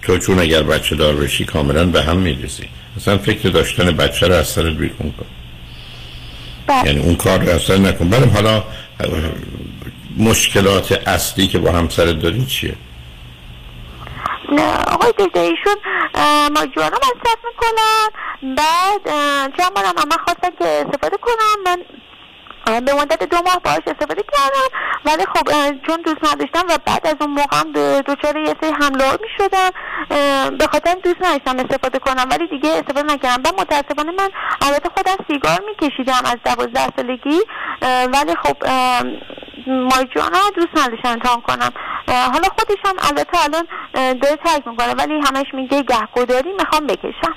تو 0.01 0.17
چون 0.17 0.39
اگر 0.39 0.63
بچه 0.63 0.95
دار 0.95 1.15
بشی 1.15 1.45
کاملا 1.45 1.85
به 1.85 2.03
هم 2.03 2.17
میریزی. 2.17 2.69
اصلا 2.97 3.17
فکر 3.17 3.49
داشتن 3.49 3.91
بچه 3.91 4.27
رو 4.27 4.34
از 4.34 4.47
سرت 4.47 4.73
بیرون 4.73 5.13
کن. 5.19 5.26
بله. 6.67 6.85
یعنی 6.85 6.99
اون 6.99 7.15
کار 7.15 7.39
رو 7.39 7.49
اصلا 7.49 7.77
نکن. 7.77 8.09
برم 8.09 8.30
حالا 8.30 8.63
مشکلات 10.17 11.07
اصلی 11.07 11.47
که 11.47 11.59
با 11.59 11.71
همسرت 11.71 12.19
داری 12.19 12.45
چیه؟ 12.45 12.76
آقای 14.93 15.11
دکتر 15.11 15.39
ایشون 15.39 15.76
ماجوانا 16.55 16.97
مصرف 16.97 17.39
می‌کنن. 17.45 18.09
بعد 18.55 19.03
چند 19.57 19.73
بارم 19.76 19.93
من 19.95 20.17
خواستن 20.26 20.49
که 20.59 20.65
استفاده 20.65 21.17
کنم 21.17 21.63
من 21.65 21.85
به 22.85 22.93
مدت 22.93 23.23
دو 23.23 23.37
ماه 23.45 23.59
باهاش 23.63 23.81
استفاده 23.87 24.23
کردم 24.33 24.69
ولی 25.05 25.25
خب 25.25 25.49
چون 25.87 26.01
دوست 26.01 26.33
نداشتم 26.33 26.63
و 26.69 26.77
بعد 26.85 27.07
از 27.07 27.15
اون 27.21 27.29
موقع 27.29 27.57
هم 27.57 27.71
دچار 28.01 28.37
یه 28.37 28.55
سری 28.61 28.71
حمله 28.71 29.11
می 29.11 29.27
شدم 29.37 29.69
به 30.57 30.67
خاطر 30.71 30.93
دوست 31.03 31.21
نداشتم 31.21 31.65
استفاده 31.65 31.99
کنم. 31.99 32.25
ولی 32.31 32.47
دیگه 32.47 32.69
استفاده 32.69 33.13
نکردم. 33.13 33.41
و 33.45 33.61
متاسفانه 33.61 34.11
من 34.11 34.29
البته 34.61 34.89
خودم 34.89 35.25
سیگار 35.27 35.59
میکشیدم 35.67 36.21
از 36.25 36.37
دوازده 36.45 36.87
سالگی 36.95 37.39
ولی 38.13 38.35
خب 38.43 38.57
ماریجوانا 39.67 40.39
دوست 40.55 40.77
نداشتم 40.77 41.09
امتحان 41.09 41.41
کنم. 41.41 41.71
حالا 42.07 42.47
خودش 42.57 42.77
هم 42.85 42.95
البته 43.09 43.43
الان 43.43 43.67
داره 43.93 44.35
ترک 44.45 44.67
می‌کنه 44.67 44.93
ولی 44.93 45.13
همش 45.13 45.53
میگه 45.53 45.83
گهگوداری 45.83 46.51
می‌خوام 46.53 46.87
بکشم. 46.87 47.35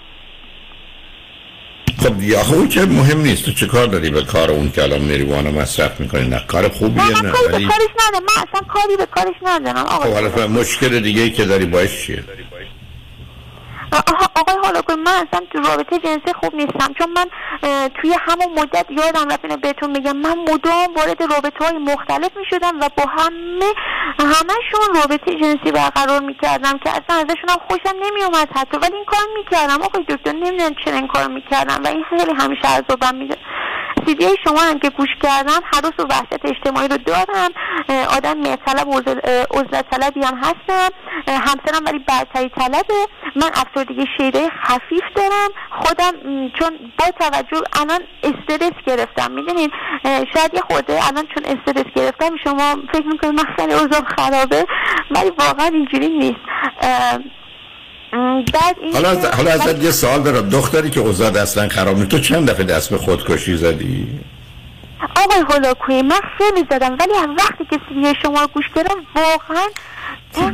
خب 2.03 2.23
یا 2.23 2.41
اون 2.41 2.69
که 2.69 2.81
مهم 2.81 3.21
نیست. 3.21 3.45
تو 3.45 3.53
چه 3.53 3.67
کار 3.67 3.87
داری 3.87 4.11
به 4.11 4.23
کار 4.23 4.51
اون 4.51 4.71
که 4.71 4.83
الان 4.83 5.01
مریوانا 5.01 5.51
مصرف 5.51 6.01
می‌کنی؟ 6.01 6.29
نه 6.29 6.45
کار 6.49 6.69
خوبیه 6.69 7.09
نه 7.09 7.23
نه 7.23 7.31
کاری 7.31 7.47
به 7.47 7.53
کارش 7.53 7.91
ندارم. 8.01 8.25
من 8.25 8.43
اصلا 8.49 8.61
کاری 8.69 8.97
به 8.97 9.07
کارش 9.07 9.35
ندارم. 9.43 9.87
خب 9.87 10.13
حالا 10.13 10.47
مشکل 10.47 11.01
دیگه 11.01 11.23
ای 11.23 11.31
که 11.31 11.45
داری 11.45 11.67
باش 11.67 12.07
چیه؟ 12.07 12.25
آقای 14.37 14.57
حالا 14.65 14.81
من 14.89 15.27
اصلا 15.29 15.47
تو 15.51 15.59
رابطه 15.59 15.99
جنسی 15.99 16.33
خوب 16.41 16.55
نیستم 16.55 16.93
چون 16.99 17.11
من 17.17 17.27
توی 17.89 18.15
همون 18.21 18.61
مدت 18.61 18.87
یادم 18.91 19.29
رفت 19.29 19.45
اینو 19.45 19.57
بهتون 19.57 19.91
میگم 19.91 20.17
من 20.17 20.39
مدام 20.39 20.95
وارد 20.97 21.23
رابطه 21.23 21.65
های 21.65 21.79
مختلف 21.79 22.37
می‌شدم 22.37 22.81
و 22.81 22.89
با 22.97 23.05
همه 23.19 23.73
همشون 24.19 24.95
رابطه 24.95 25.35
جنسی 25.35 25.73
برقرار 25.73 26.21
می‌کردم 26.21 26.79
که 26.79 26.91
اصلا 26.91 27.17
ازشون 27.17 27.49
هم 27.49 27.59
خوشم 27.69 27.97
نمیومد 28.03 28.49
حتی 28.57 28.77
ولی 28.77 28.95
این 28.95 29.05
کار 29.05 29.21
می‌کردم. 29.37 29.83
آقای 29.83 30.05
دکتر 30.09 30.33
نمی‌دونم 30.33 30.75
چرا 30.85 30.95
این 30.95 31.09
کار 31.09 31.27
می‌کردم 31.27 31.85
و 31.85 31.89
این 31.89 32.05
خیلی 32.11 32.33
همیشه 32.33 32.69
عذابم 32.69 33.15
میده. 33.15 33.37
سیدی 34.07 34.27
شما 34.45 34.61
هم 34.61 34.79
که 34.79 34.91
گوش 34.91 35.09
کردم 35.23 35.61
حراس 35.73 35.93
و 35.99 36.03
وحشت 36.03 36.45
اجتماعی 36.45 36.89
رو 36.89 36.97
دارم. 36.97 37.51
آدم 38.17 38.39
مرطلب 38.39 38.89
و 38.89 38.99
عزلت 39.59 39.91
طلبی 39.91 40.25
هم 40.25 40.37
هستم. 40.37 40.89
همسرم 41.29 41.85
ولی 41.87 41.99
برتری 41.99 42.49
طلبه. 42.49 43.07
من 43.37 43.51
افسردگی 43.55 44.07
شیده 44.17 44.49
خفیف 44.49 45.03
دارم. 45.15 45.51
خودم 45.71 46.13
چون 46.59 46.79
با 46.99 47.05
توجه 47.21 47.63
الان 47.81 48.01
استرس 48.23 48.85
گرفتم. 48.87 49.33
می‌دونین 49.33 49.71
شاید 50.05 50.55
یه 50.55 50.61
خورده 50.71 51.09
الان 51.09 51.27
چون 51.35 51.45
استرس 51.45 51.93
گرفتم 51.95 52.37
شما 52.45 52.77
فکر 52.93 53.07
می‌کنید 53.07 53.35
من 53.35 53.55
خیلی 53.57 53.73
اوضاع 53.73 54.01
خرابه 54.17 54.67
ولی 55.11 55.31
واقعا 55.31 55.67
اینجوری 55.67 56.09
نیست. 56.09 56.41
حالا 58.13 59.11
از 59.11 59.25
حالا 59.25 59.51
ازت 59.51 59.85
یه 59.85 59.91
سوال 59.91 60.23
دارم. 60.23 60.49
دختری 60.49 60.91
که 60.91 61.01
اوضاع 61.01 61.43
اصلا 61.43 61.69
خراب 61.69 62.05
تو 62.05 62.19
چند 62.19 62.51
دفعه 62.51 62.65
دست 62.65 62.91
به 62.91 62.99
خودکشی 62.99 63.57
زدی؟ 63.57 64.09
آقای 65.17 65.45
هولاکوی 65.51 66.03
من 66.03 66.21
خیلی 66.39 66.67
زدم 66.71 66.97
ولی 67.01 67.13
هم 67.23 67.37
وقتی 67.37 67.65
که 67.71 67.81
سیدی 67.89 68.15
شما 68.23 68.41
رو 68.41 68.47
گوش 68.47 68.65
کردم 68.75 68.95
واقعا 69.17 69.67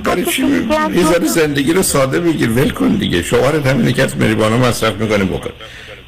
برای 0.04 0.24
چی؟ 0.24 0.68
یه 0.94 1.26
زندگی 1.26 1.72
رو 1.72 1.82
ساده 1.82 2.20
بگیر. 2.20 2.50
ول 2.50 2.70
کن 2.70 2.88
دیگه. 2.88 3.22
شوهرت 3.22 3.66
همینه 3.66 3.92
که 3.92 4.02
از 4.02 4.16
مریوانا 4.16 4.56
مصرف 4.58 4.94
می‌کنه 4.94 5.24
بکن. 5.24 5.50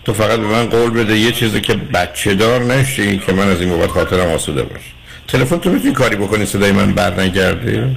تو 0.05 0.13
فقط 0.13 0.39
به 0.39 0.47
من 0.47 0.67
قول 0.67 0.91
بده 0.91 1.19
یه 1.19 1.33
چیزی 1.33 1.61
که 1.61 1.75
بچه 1.75 2.35
دار 2.35 2.61
نشی 2.61 3.19
که 3.19 3.33
من 3.33 3.49
از 3.49 3.61
این 3.61 3.71
بابت 3.71 3.91
خاطرم 3.91 4.29
آسوده 4.29 4.63
باش. 4.63 4.81
تلفن 5.29 5.59
تو 5.59 5.71
می‌تونی 5.71 5.95
کاری 5.95 6.17
بکنی؟ 6.17 6.47
صدای 6.47 6.73
من 6.73 6.93
بر 6.93 7.21
نگرده 7.21 7.97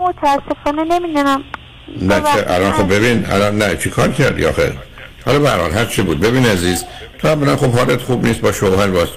متاسفانه 0.00 0.84
نمی‌دونم. 0.84 1.44
نه 2.02 2.22
الان 2.46 2.72
خب 2.72 2.94
ببین 2.94 3.26
الان 3.26 3.58
نه 3.58 3.76
چی 3.76 3.90
کار 3.90 4.08
کردی 4.08 4.44
آخه؟ 4.46 4.72
حالا 5.26 5.38
برحال 5.38 5.70
هر 5.70 5.84
چی 5.84 6.02
بود. 6.02 6.20
ببین 6.20 6.46
عزیز 6.46 6.84
تو 7.18 7.28
هم 7.28 7.56
خب 7.56 7.72
حالت 7.72 8.02
خوب 8.02 8.26
نیست 8.26 8.40
با 8.40 8.52
شوهر 8.52 8.86
باز 8.86 9.08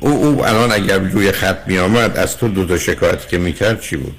او, 0.00 0.10
او 0.10 0.46
الان 0.46 0.72
اگر 0.72 0.98
روی 0.98 1.32
خط 1.32 1.58
می 1.66 1.78
آمد 1.78 2.16
از 2.16 2.38
تو 2.38 2.48
دو 2.48 2.66
تا 2.66 2.78
شکایت 2.78 3.28
که 3.28 3.38
می‌کرد 3.38 3.80
چی 3.80 3.96
بود؟ 3.96 4.14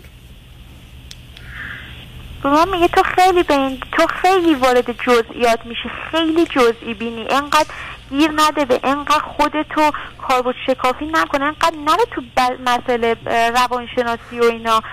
من 2.44 2.70
میگه 2.70 2.88
تو 2.88 3.04
خیلی 3.04 3.44
به 3.44 3.78
تو 3.92 4.08
خیلی 4.22 4.56
وارد 4.56 4.92
جزئیات 4.92 5.66
میشه 5.66 5.90
خیلی 6.12 6.46
جزئی 6.46 6.94
بینی. 6.94 7.28
انقدر 7.30 7.70
گیر 8.10 8.32
نده 8.36 8.66
به 8.66 8.80
انقدر 8.84 9.20
خودتو 9.20 9.92
کاربرد 10.28 10.56
شکافی 10.68 11.06
نکنه 11.06 11.46
انقدر 11.46 11.76
نره 11.86 12.06
تو 12.12 12.22
مسئله 12.66 13.16
روانشناسی 13.56 14.40
و 14.40 14.44
اینا. 14.44 14.84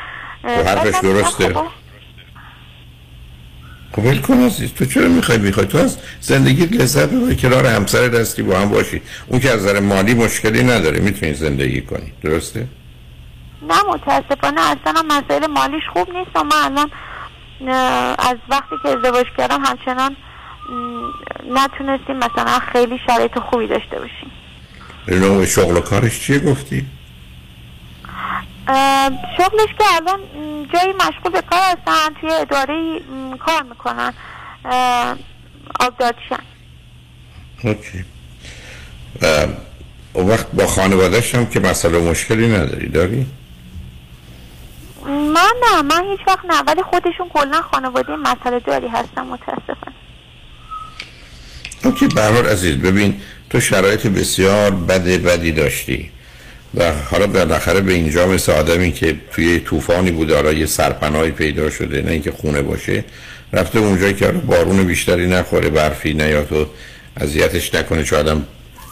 حرفش 0.44 0.98
درسته. 1.02 1.54
خب 3.92 4.04
ول 4.04 4.18
کن 4.18 4.40
عزیز 4.40 4.72
تو 4.74 4.84
چرا 4.84 5.08
می‌خوای 5.08 5.38
می‌خوای 5.38 5.66
تو 5.66 5.78
از 5.78 5.98
زندگی 6.20 6.66
لذت 6.66 7.08
ببری 7.08 7.36
کنار 7.36 7.66
همسر 7.66 8.08
دستی 8.08 8.42
با 8.42 8.58
هم 8.58 8.68
باشی. 8.68 9.02
اون 9.26 9.40
که 9.40 9.50
از 9.50 9.60
نظر 9.60 9.80
مالی 9.80 10.14
مشکلی 10.14 10.62
نداره 10.62 11.00
می‌تونی 11.00 11.34
زندگی 11.34 11.80
کنی. 11.80 12.12
درسته؟ 12.22 12.66
نه 13.62 13.82
متاسفانه 13.88 14.60
اصلا 14.60 15.02
مسائل 15.08 15.46
مالیش 15.46 15.82
خوب 15.92 16.16
نیست 16.16 16.30
و 16.34 16.44
من 16.44 16.52
الان 16.64 16.90
از 18.18 18.36
وقتی 18.50 18.74
که 18.82 18.88
ازدواج 18.88 19.26
کردم 19.38 19.64
همچنان 19.64 20.16
نتونستیم 21.50 22.16
مثلا 22.16 22.58
خیلی 22.72 23.00
شرایط 23.06 23.38
خوبی 23.38 23.66
داشته 23.66 23.96
باشیم. 23.98 24.30
شغل 25.46 25.76
و 25.76 25.80
کارش 25.80 26.20
چیه 26.20 26.38
گفتی؟ 26.38 26.86
شغلش 29.38 29.68
که 29.78 29.84
الان 29.96 30.20
جایی 30.72 30.92
مشغول 30.92 31.32
به 31.32 31.42
کار 31.42 31.60
هستن 31.60 32.14
توی 32.20 32.32
اداره 32.32 33.00
کار 33.46 33.62
می‌کنن. 33.62 34.14
آبدادشن 35.80 36.42
اوکی. 37.64 38.04
اون 40.12 40.28
وقت 40.28 40.46
با 40.52 40.66
خانوادهش 40.66 41.34
هم 41.34 41.46
که 41.46 41.60
مسئله 41.60 41.98
مشکلی 41.98 42.48
نداری 42.48 42.88
داری؟ 42.88 43.26
من 45.06 45.52
نه 45.62 45.82
من 45.82 46.04
هیچ 46.10 46.20
وقت 46.26 46.44
نه 46.44 46.62
ولی 46.66 46.82
خودشون 46.82 47.28
کلا 47.28 47.62
خانواده 47.62 48.16
مسئله 48.16 48.60
داری 48.60 48.88
هستم 48.88 49.26
متاسفم 49.26 49.92
اوکی 51.84 52.06
برحال 52.06 52.46
عزیز 52.46 52.76
ببین 52.76 53.20
تو 53.50 53.60
شرایط 53.60 54.06
بسیار 54.06 54.70
بد 54.70 55.04
بدی 55.04 55.52
داشتی. 55.52 56.10
و 56.74 56.92
حالا 57.10 57.26
بالاخره 57.26 57.80
به 57.80 57.92
اینجا 57.92 58.26
مثل 58.26 58.52
آدمی 58.52 58.92
که 58.92 59.16
توی 59.32 59.60
طوفانی 59.60 60.10
بوده 60.10 60.34
حالا 60.34 60.52
یه 60.52 60.66
سرپناهی 60.66 61.30
پیدا 61.30 61.70
شده 61.70 62.02
نه 62.02 62.10
اینکه 62.10 62.30
خونه 62.30 62.62
باشه 62.62 63.04
رفته 63.52 63.78
اونجایی 63.78 64.14
که 64.14 64.26
بارون 64.26 64.84
بیشتری 64.84 65.26
نخوره 65.26 65.70
برفی 65.70 66.14
نه 66.14 66.28
یا 66.28 66.44
تو 66.44 66.66
اذیتش 67.16 67.74
نکنه 67.74 68.04
چه 68.04 68.16
آدم 68.16 68.44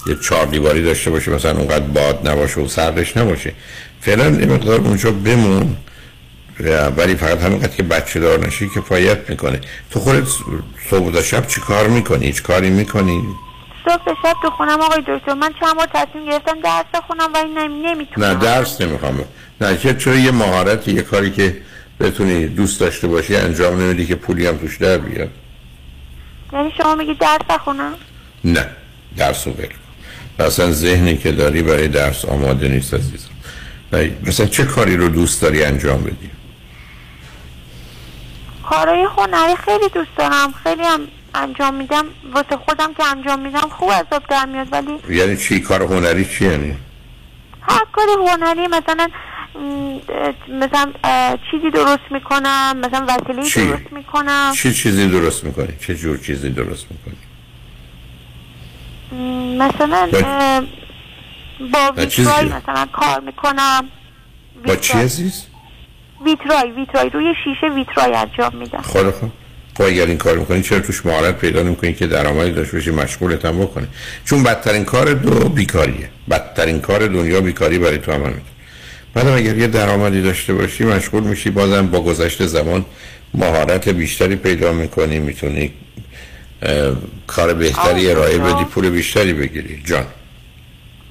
یه 0.07 0.17
چهار 0.23 0.47
دیواری 0.47 0.83
داشته 0.83 1.11
باشه 1.11 1.31
مثلا 1.31 1.59
اونقدر 1.59 1.85
باد 1.85 2.29
نباشه 2.29 2.61
و 2.61 2.69
سردش 2.69 3.17
نباشه 3.17 3.53
فعلا 4.01 4.25
این 4.25 4.53
مقدار 4.53 4.81
اونجا 4.81 5.11
بمون 5.11 5.77
ولی 6.97 7.17
فقط 7.17 7.39
همینقدر 7.43 7.77
که 7.77 7.83
بچه 7.83 8.21
دار 8.21 8.47
نشی 8.47 8.69
که 8.75 8.81
پایت 8.81 9.31
می‌کنه 9.31 9.61
تو 9.91 10.01
خودت 10.01 10.29
صبح 10.91 11.19
و 11.19 11.23
شب 11.23 11.47
چی 11.47 11.61
کار 11.61 11.89
می‌کنی؟ 11.89 12.27
هیچ 12.27 12.43
کاری 12.43 12.71
می‌کنی؟ 12.71 13.23
صبح 13.89 14.15
شب 14.23 14.37
تو 14.43 14.51
خونم 14.51 14.81
آقای 14.81 15.01
دکتر. 15.01 15.35
من 15.35 15.53
چند 15.61 15.77
بار 15.77 15.89
تصمیم 15.95 16.25
گرفتم 16.25 16.61
درس 16.61 17.03
خونم 17.07 17.33
ولی 17.35 17.69
نمی‌تونم. 17.69 18.27
نه 18.27 18.35
درس 18.35 18.81
نمی‌خوام. 18.81 19.25
نه 19.61 19.77
که 19.77 19.95
چون 19.95 20.19
یه 20.19 20.31
مهارت 20.31 20.89
یه 20.89 21.03
کاری 21.03 21.31
که 21.31 21.57
بتونی 22.01 22.47
دوست 22.47 22.81
داشته 22.81 23.09
باشی 23.09 23.37
انجام 23.37 23.81
نمیدی 23.81 24.07
که 24.07 24.15
پولی 24.15 24.47
هم 24.47 24.57
توش 24.57 24.77
در 24.77 24.99
بیاد. 24.99 25.31
یعنی 26.53 26.73
شما 26.83 26.95
میگی 26.95 27.15
درس 27.15 27.41
بخونم؟ 27.51 27.95
نه 28.45 28.67
درس 29.17 29.47
رو 29.47 29.53
بل 29.53 29.67
اصلا 30.45 30.73
ذهنی 30.73 31.17
که 31.17 31.33
داری 31.33 31.63
برای 31.63 31.89
درس 31.89 32.25
آماده 32.25 32.69
نیست 32.69 32.95
عزیزم. 32.95 33.29
مثلا 34.27 34.47
چه 34.47 34.65
کاری 34.65 34.97
رو 34.97 35.09
دوست 35.09 35.43
داری 35.43 35.65
انجام 35.65 36.03
بدی؟ 36.03 36.31
کارهای 38.69 39.07
هنری 39.17 39.57
خیلی 39.57 39.89
دوست 39.95 40.17
دارم. 40.19 40.55
خیلی 40.63 40.83
هم 40.83 41.01
انجام 41.35 41.75
میدم. 41.75 42.05
واسه 42.33 42.57
خودم 42.57 42.95
که 42.95 43.05
انجام 43.05 43.41
میدم 43.41 43.69
خوب 43.79 43.93
عذاب 43.93 44.23
در 44.29 44.47
میاد 44.47 44.69
ولی 44.73 44.99
یعنی 45.09 45.37
چی؟ 45.37 45.61
کار 45.61 45.83
هنری 45.83 46.25
چی 46.25 46.45
یعنی؟ 46.45 46.77
هر 47.61 47.85
کاری 47.93 48.11
هنری 48.29 48.67
مثلا 48.67 49.09
مثلا 50.49 50.93
چیزی 51.51 51.71
درست 51.71 52.03
می‌کنم 52.11 52.77
مثلا 52.77 53.07
وسیله 53.09 53.43
درست 53.43 53.93
می‌کنم. 53.93 54.53
چی 54.57 54.73
چیزی 54.73 55.09
درست 55.09 55.45
می‌کنی؟ 55.45 55.77
چه 55.81 55.95
جور 55.95 56.19
چیزی 56.19 56.51
درست 56.51 56.87
می‌کنی؟ 56.91 57.17
مثلا 59.59 60.09
با 61.73 61.93
ویترای 61.97 62.45
مثلا 62.45 62.87
کار 62.93 63.21
می‌کنم. 63.21 63.89
با 64.67 64.77
چی 64.77 64.99
عزیز؟ 64.99 65.47
ویترای 66.25 66.71
ویترای. 66.71 67.11
روی 67.11 67.35
شیشه 67.45 67.75
ویترای 67.75 68.15
انجام 68.15 68.57
میدم. 68.57 68.83
خب 68.83 69.13
خب 69.79 69.85
خب 69.85 69.91
اگر 69.91 70.07
این 70.07 70.19
کار 70.19 70.39
می‌کنی 70.39 70.63
چرا 70.63 70.81
توش 70.81 71.07
مهارت 71.07 71.39
پیدا 71.39 71.63
نمی‌کنی 71.63 71.93
که 71.93 72.07
درآمدی 72.07 72.53
داشته 72.53 72.73
باشی 72.73 72.91
مشغولت 72.91 73.45
هم 73.45 73.59
بکنی؟ 73.59 73.87
چون 74.25 74.43
بدترین 74.43 74.85
کار 74.85 75.13
دو 75.13 75.49
بیکاریه. 75.49 76.09
بدترین 76.31 76.81
کار 76.81 77.07
دنیا 77.07 77.41
بیکاری 77.41 77.79
برای 77.79 77.99
تو 77.99 78.13
عمل 78.13 78.29
میده 78.29 78.43
بعدم 79.15 79.37
اگر 79.37 79.57
یه 79.57 79.67
درآمدی 79.67 80.23
داشته 80.23 80.55
باشی 80.55 80.85
مشغول 80.85 81.23
میشی 81.23 81.51
بازم 81.51 81.87
با 81.87 82.01
گذشت 82.01 82.47
زمان 82.47 82.85
مهارت 83.35 83.89
بیشتری 83.89 84.37
پیدا 84.37 84.73
می‌کنی 84.73 85.19
می‌تونی 85.19 85.73
کار 87.27 87.55
بهتری 87.55 88.11
ارائه 88.11 88.39
بدی 88.39 88.65
پول 88.65 88.91
بیشتری 88.91 89.33
بگیری. 89.33 89.83
جان. 89.85 90.07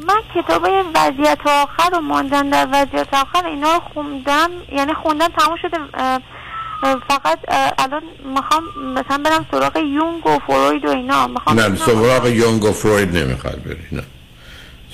من 0.07 0.21
کتاب 0.35 0.63
وضعیت 0.95 1.47
آخر 1.47 1.89
و 1.93 2.01
ماندن 2.01 2.49
در 2.49 2.67
وضعیت 2.73 3.13
آخر 3.13 3.45
اینا 3.45 3.73
رو 3.73 3.79
خوندم 3.93 4.49
یعنی 4.71 4.93
خوندم 4.93 5.27
تموم 5.27 5.57
شده 5.61 5.77
فقط 6.81 7.39
الان 7.77 8.01
می‌خوام 8.35 8.63
مثلا 8.93 9.17
برم 9.25 9.45
سراغ 9.51 9.77
یونگ 9.77 10.25
و 10.25 10.39
فروید 10.47 10.85
و 10.85 10.89
اینا. 10.89 11.27
می‌خوام 11.27 11.59
نه 11.59 11.75
سراغ 11.75 12.25
یونگ 12.25 12.63
و 12.63 12.71
فروید 12.71 13.17
نمی‌خواد 13.17 13.63
بری 13.63 13.77
نه. 13.91 14.03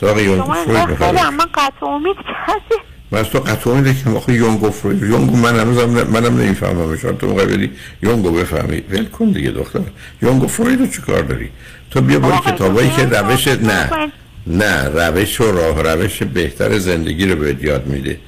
سراغ 0.01 0.17
یونگ 0.17 0.49
و 0.49 0.53
فروید 0.53 0.89
می‌خواد 0.89 1.15
من 1.15 1.45
قطع 1.53 1.85
امید 1.85 2.15
کردی. 2.15 2.81
من 3.11 3.19
از 3.19 3.29
تو 3.29 3.39
قطع 3.39 3.69
امید 3.69 4.03
که 4.03 4.09
آخه 4.09 4.33
یونگ 4.33 4.63
و 4.63 4.69
فروید 4.69 5.03
یونگ 5.03 5.35
من 5.35 5.59
هنوزم 5.59 5.89
منم 5.89 6.37
نمی‌فهمم. 6.37 6.97
شما 6.97 7.11
تو 7.11 7.27
موقع 7.27 7.45
بدی 7.45 7.71
یونگ 8.03 8.35
بفهمی. 8.35 8.83
ول 8.89 9.05
کن 9.05 9.25
دیگه 9.25 9.49
دختر. 9.49 9.79
یونگ 10.21 10.43
و 10.43 10.47
فروید 10.47 10.79
رو 10.79 10.87
چیکار 10.87 11.21
داری؟ 11.21 11.49
تو 11.91 12.01
بیا 12.01 12.19
برو 12.19 12.37
کتابایی 12.37 12.89
که 12.89 13.05
روش 13.05 13.47
نه 13.47 14.11
نه 14.47 14.89
روش 14.89 15.41
و 15.41 15.51
راه 15.51 15.81
روش 15.81 16.23
بهتر 16.23 16.77
زندگی 16.79 17.25
رو 17.25 17.35
به 17.35 17.57
یاد 17.61 17.87
میده. 17.87 18.19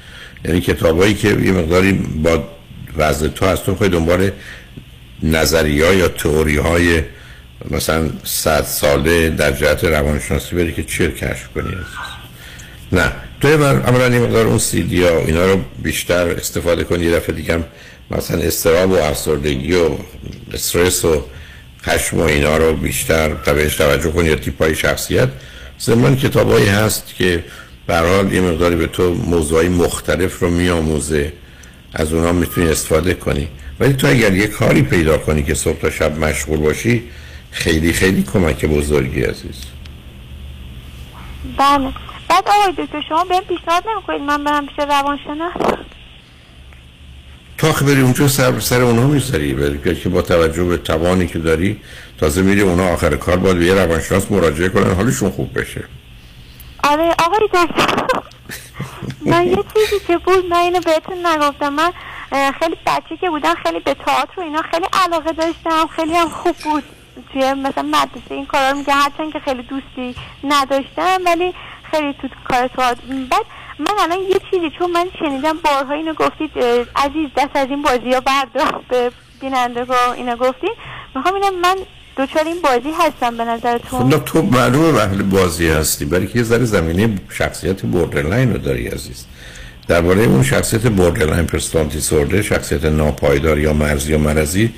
یعنی 0.45 0.61
کتابایی 0.61 1.13
که 1.13 1.27
یه 1.27 1.51
مقداری 1.51 1.91
با 2.23 2.43
وضع 2.97 3.27
تو 3.27 3.45
از 3.45 3.63
تو 3.63 3.75
خواهی 3.75 3.91
دنبال 3.91 4.31
نظریه 5.23 5.95
یا 5.95 6.07
تئوری 6.07 6.57
های 6.57 7.01
مثلا 7.71 8.09
صد 8.23 8.63
ساله 8.63 9.29
در 9.29 9.51
جهت 9.51 9.83
روانشناسی 9.83 10.55
بری 10.55 10.73
که 10.73 10.83
چی 10.83 11.11
کشف 11.11 11.47
کنی؟ 11.55 11.75
نه. 12.91 13.11
تو 13.41 13.47
عملا 13.47 14.05
این 14.05 14.21
مقدار 14.21 14.47
اون 14.47 14.57
سیدی 14.57 15.03
ها 15.03 15.17
اینا 15.17 15.45
رو 15.45 15.59
بیشتر 15.83 16.27
استفاده 16.29 16.83
کنی 16.83 17.05
یه 17.05 17.11
دفعه 17.11 17.35
دیگه 17.35 17.63
مثلا 18.11 18.41
استراب 18.41 18.91
و 18.91 18.95
افسردگی 18.95 19.75
و 19.75 19.89
استرس 20.53 21.05
و 21.05 21.23
خشم 21.83 22.17
و 22.17 22.21
اینا 22.21 22.57
رو 22.57 22.73
بیشتر 22.73 23.33
توجه 23.75 24.11
کنی 24.11 24.29
یا 24.29 24.35
تیپ 24.35 24.61
های 24.61 24.75
شخصیت. 24.75 25.29
زمان 25.79 26.15
کتابایی 26.15 26.67
هست 26.67 27.15
که 27.17 27.43
برحال 27.87 28.33
یه 28.33 28.41
مقداری 28.41 28.75
به 28.75 28.87
تو 28.87 29.13
موضوعی 29.13 29.69
مختلف 29.69 30.39
رو 30.39 30.49
میآموزه. 30.49 31.33
از 31.95 32.13
اونها 32.13 32.31
می‌تونی 32.31 32.67
استفاده 32.67 33.13
کنی. 33.13 33.47
ولی 33.79 33.93
تو 33.93 34.07
اگر 34.07 34.33
یه 34.33 34.47
کاری 34.47 34.81
پیدا 34.81 35.17
کنی 35.17 35.43
که 35.43 35.53
صبح 35.53 35.79
تا 35.79 35.89
شب 35.89 36.19
مشغول 36.19 36.59
باشی 36.59 37.03
خیلی 37.51 37.93
خیلی 37.93 38.23
کمک 38.23 38.65
بزرگی 38.65 39.21
عزیز. 39.21 39.61
بله. 41.57 41.93
بعد 42.29 42.43
آقای 42.47 42.85
دکتر 42.85 43.01
شما 43.09 43.23
بهم 43.23 43.41
پیشنهاد 43.41 43.83
نمی‌کنید 43.95 44.21
من 44.21 44.43
برم 44.43 44.65
پیش 44.65 44.79
روانشناس؟ 44.79 45.53
تا 47.57 47.71
بری 47.71 48.01
اونجا 48.01 48.27
سر 48.27 48.59
سر 48.59 48.81
اونها 48.81 49.07
می‌ذاری 49.07 49.79
که 49.95 50.09
با 50.09 50.21
توجه 50.21 50.63
به 50.63 50.77
توانی 50.77 51.27
که 51.27 51.39
داری 51.39 51.79
تازه 52.19 52.41
میری 52.41 52.61
اونا 52.61 52.87
آخر 52.87 53.15
کار 53.15 53.37
باید 53.37 53.57
به 53.57 53.65
یه 53.65 53.73
روانشناس 53.73 54.31
مراجعه 54.31 54.69
کنن 54.69 54.93
حالشون 54.93 55.29
خوب 55.29 55.59
بشه. 55.59 55.83
آره 56.83 57.15
آقای 57.19 57.39
دکتر. 57.53 58.34
من 59.21 59.47
یه 59.47 59.57
چیزی 59.73 60.05
که 60.07 60.17
بود 60.17 60.45
من 60.45 60.57
اینو 60.57 60.79
بهتون 60.79 61.27
نگفتم. 61.27 61.73
من 61.73 61.91
خیلی 62.59 62.77
بچه 62.85 63.17
که 63.17 63.29
بودم 63.29 63.55
خیلی 63.63 63.79
به 63.79 63.93
تئاتر 63.93 64.39
و 64.39 64.43
اینا 64.43 64.61
خیلی 64.61 64.85
علاقه 64.93 65.31
داشتم. 65.31 65.87
خیلی 65.87 66.15
هم 66.15 66.29
خوب 66.29 66.55
بود. 66.55 66.83
توی 67.33 67.53
مثلا 67.53 67.83
مدرسه 67.83 68.31
این 68.31 68.45
کارا 68.45 68.69
رو 68.69 68.77
میگه 68.77 68.93
هرچند 68.93 69.33
که 69.33 69.39
خیلی 69.39 69.63
دوستی 69.63 70.15
نداشتم 70.43 71.17
ولی 71.25 71.53
خیلی 71.91 72.13
تو 72.13 72.27
کار 72.43 72.67
تئاتر 72.67 73.01
بعد 73.29 73.45
من 73.79 73.93
الان 73.99 74.19
یه 74.19 74.39
چیزی 74.51 74.69
چون 74.69 74.91
من 74.91 75.09
شنیدم 75.19 75.57
بارها 75.57 75.93
اینو 75.93 76.13
گفتید 76.13 76.51
عزیز 76.95 77.29
دست 77.37 77.55
از 77.55 77.69
این 77.69 77.81
بازی 77.81 78.13
ها 78.13 78.19
بردار 78.19 78.81
به 78.89 79.11
اینو 80.15 80.35
گفتید. 80.35 80.77
می‌خوام 81.15 81.35
اینم 81.35 81.55
من 81.59 81.75
دوچار 82.17 82.43
این 82.45 82.61
بازی 82.63 82.89
هستم 82.99 83.37
به 83.37 83.43
نظرتون؟ 83.45 84.11
خب 84.11 84.25
تو 84.25 84.41
معلومه 84.41 84.99
اهل 84.99 85.21
بازی 85.21 85.67
هستی 85.67 86.05
برای 86.05 86.27
که 86.27 86.37
یه 86.39 86.43
ذره 86.43 86.65
زمینه 86.65 87.09
شخصیت 87.29 87.81
بوردرلاین 87.81 88.53
رو 88.53 88.57
داری 88.57 88.87
عزیز. 88.87 89.25
درباره 89.87 90.23
اون 90.23 90.43
شخصیت 90.43 90.81
بوردرلاین 90.81 91.45
پرسونالیتی 91.45 91.99
سورده 91.99 92.41
شخصیت 92.41 92.85
ناپایدار 92.85 93.59
یا 93.59 93.73
مرزی 93.73 94.11
یا 94.11 94.17
مرزی 94.17 94.73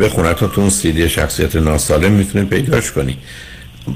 بخونه 0.00 0.34
تا 0.34 0.46
تو 0.46 0.60
اون 0.60 0.70
سیدی 0.70 1.08
شخصیت 1.08 1.56
ناسالم 1.56 2.12
می‌تونی 2.12 2.44
پیداش 2.44 2.92
کنی. 2.92 3.18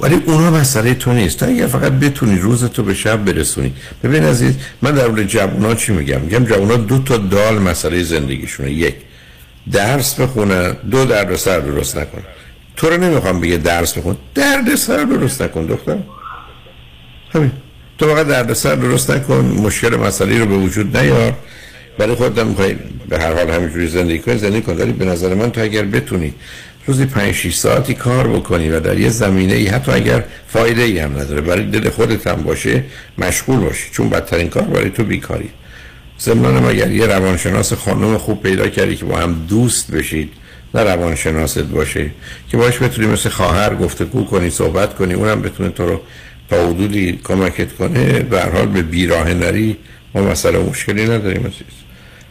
ولی 0.01 0.23
اونها 0.27 0.51
مسئله 0.51 0.94
تو 0.94 1.12
نیست. 1.12 1.39
تا 1.39 1.47
اگر 1.47 1.66
فقط 1.66 1.93
بتونی 1.93 2.39
روز 2.39 2.64
تو 2.64 2.82
به 2.82 2.94
شب 2.94 3.24
برسونی. 3.24 3.74
ببین 4.05 4.24
عزیز 4.24 4.55
من 4.82 4.90
در 4.90 5.09
مورد 5.09 5.27
جوونا 5.27 5.74
چی 5.74 5.93
میگم؟ 5.93 6.20
میگم 6.20 6.44
جوونا 6.44 6.77
دو 6.77 6.98
تا 6.98 7.16
دال 7.16 7.59
مسئله 7.59 8.02
زندگیشونه. 8.02 8.73
یک 8.73 8.94
درس 9.73 10.20
بخونه 10.20 10.73
دو 10.90 11.05
درد 11.05 11.36
سر 11.36 11.60
درست 11.60 11.98
نکنه. 11.98 12.23
تو 12.76 12.90
رو 12.90 12.96
نمی‌خوام 12.96 13.40
بگه 13.40 13.56
درس 13.56 13.98
بخون. 13.98 14.16
درد 14.34 14.74
سر 14.74 15.04
درست 15.04 15.42
نکن 15.42 15.66
دختر. 15.66 15.96
همین. 17.34 17.52
تو 17.98 18.06
واقعا 18.06 18.22
دردسر 18.22 18.74
درست 18.74 19.10
نکن 19.10 19.34
مشکل 19.34 19.96
مسئله 19.96 20.38
رو 20.38 20.46
به 20.46 20.56
وجود 20.56 20.96
نیار. 20.96 21.34
برای 21.98 22.14
خودت 22.14 22.38
هم 22.38 22.46
می‌خوای 22.46 22.76
به 23.08 23.18
هر 23.18 23.34
حال 23.34 23.50
همینجوری 23.50 23.86
زندگی 23.86 24.18
کنی 24.18 24.38
زندگی 24.38 24.62
کن. 24.62 24.76
ولی 24.76 24.92
به 24.92 25.04
نظر 25.04 25.34
من 25.34 25.50
تو 25.50 25.60
اگر 25.60 25.82
بتونی 25.82 26.34
روزی 26.86 27.06
5 27.06 27.34
6 27.34 27.54
ساعتی 27.54 27.94
کار 27.94 28.28
بکنی 28.28 28.70
و 28.70 28.80
در 28.80 28.98
یه 28.98 29.08
زمینه 29.08 29.54
ای 29.54 29.66
حتی 29.66 29.92
اگر 29.92 30.24
فایده 30.48 30.82
ای 30.82 30.98
هم 30.98 31.18
نداره 31.18 31.40
برای 31.40 31.64
دل 31.64 31.90
خودت 31.90 32.26
هم 32.26 32.42
باشه 32.42 32.84
مشغول 33.18 33.58
باشی. 33.58 33.90
چون 33.90 34.10
بدترین 34.10 34.48
کار 34.48 34.62
برای 34.62 34.90
تو 34.90 35.04
بیکاری. 35.04 35.50
ضمن 36.20 36.64
اگر 36.64 36.90
یه 36.90 37.06
روانشناس 37.06 37.72
خانم 37.72 38.18
خوب 38.18 38.42
پیدا 38.42 38.68
کردی 38.68 38.96
که 38.96 39.04
با 39.04 39.16
هم 39.16 39.46
دوست 39.48 39.90
بشید 39.90 40.32
نه 40.74 40.82
روانشناست 40.82 41.58
باشه 41.58 42.10
که 42.48 42.56
باش 42.56 42.82
بتونی 42.82 43.06
مثل 43.06 43.28
خواهر 43.28 43.74
گفتگو 43.74 44.24
کنی 44.24 44.50
صحبت 44.50 44.94
کنی 44.94 45.14
اونم 45.14 45.42
بتونه 45.42 45.68
تو 45.68 45.86
رو 45.86 46.00
تا 46.50 46.68
حدودی 46.68 47.20
کمکت 47.24 47.72
کنه. 47.72 48.20
به 48.20 48.42
حال 48.42 48.66
به 48.66 48.82
بیراه 48.82 49.34
نری 49.34 49.76
ما 50.14 50.22
مسئله 50.22 50.58
مشکلی 50.58 51.04
نداریم 51.04 51.40
عزیز. 51.40 51.76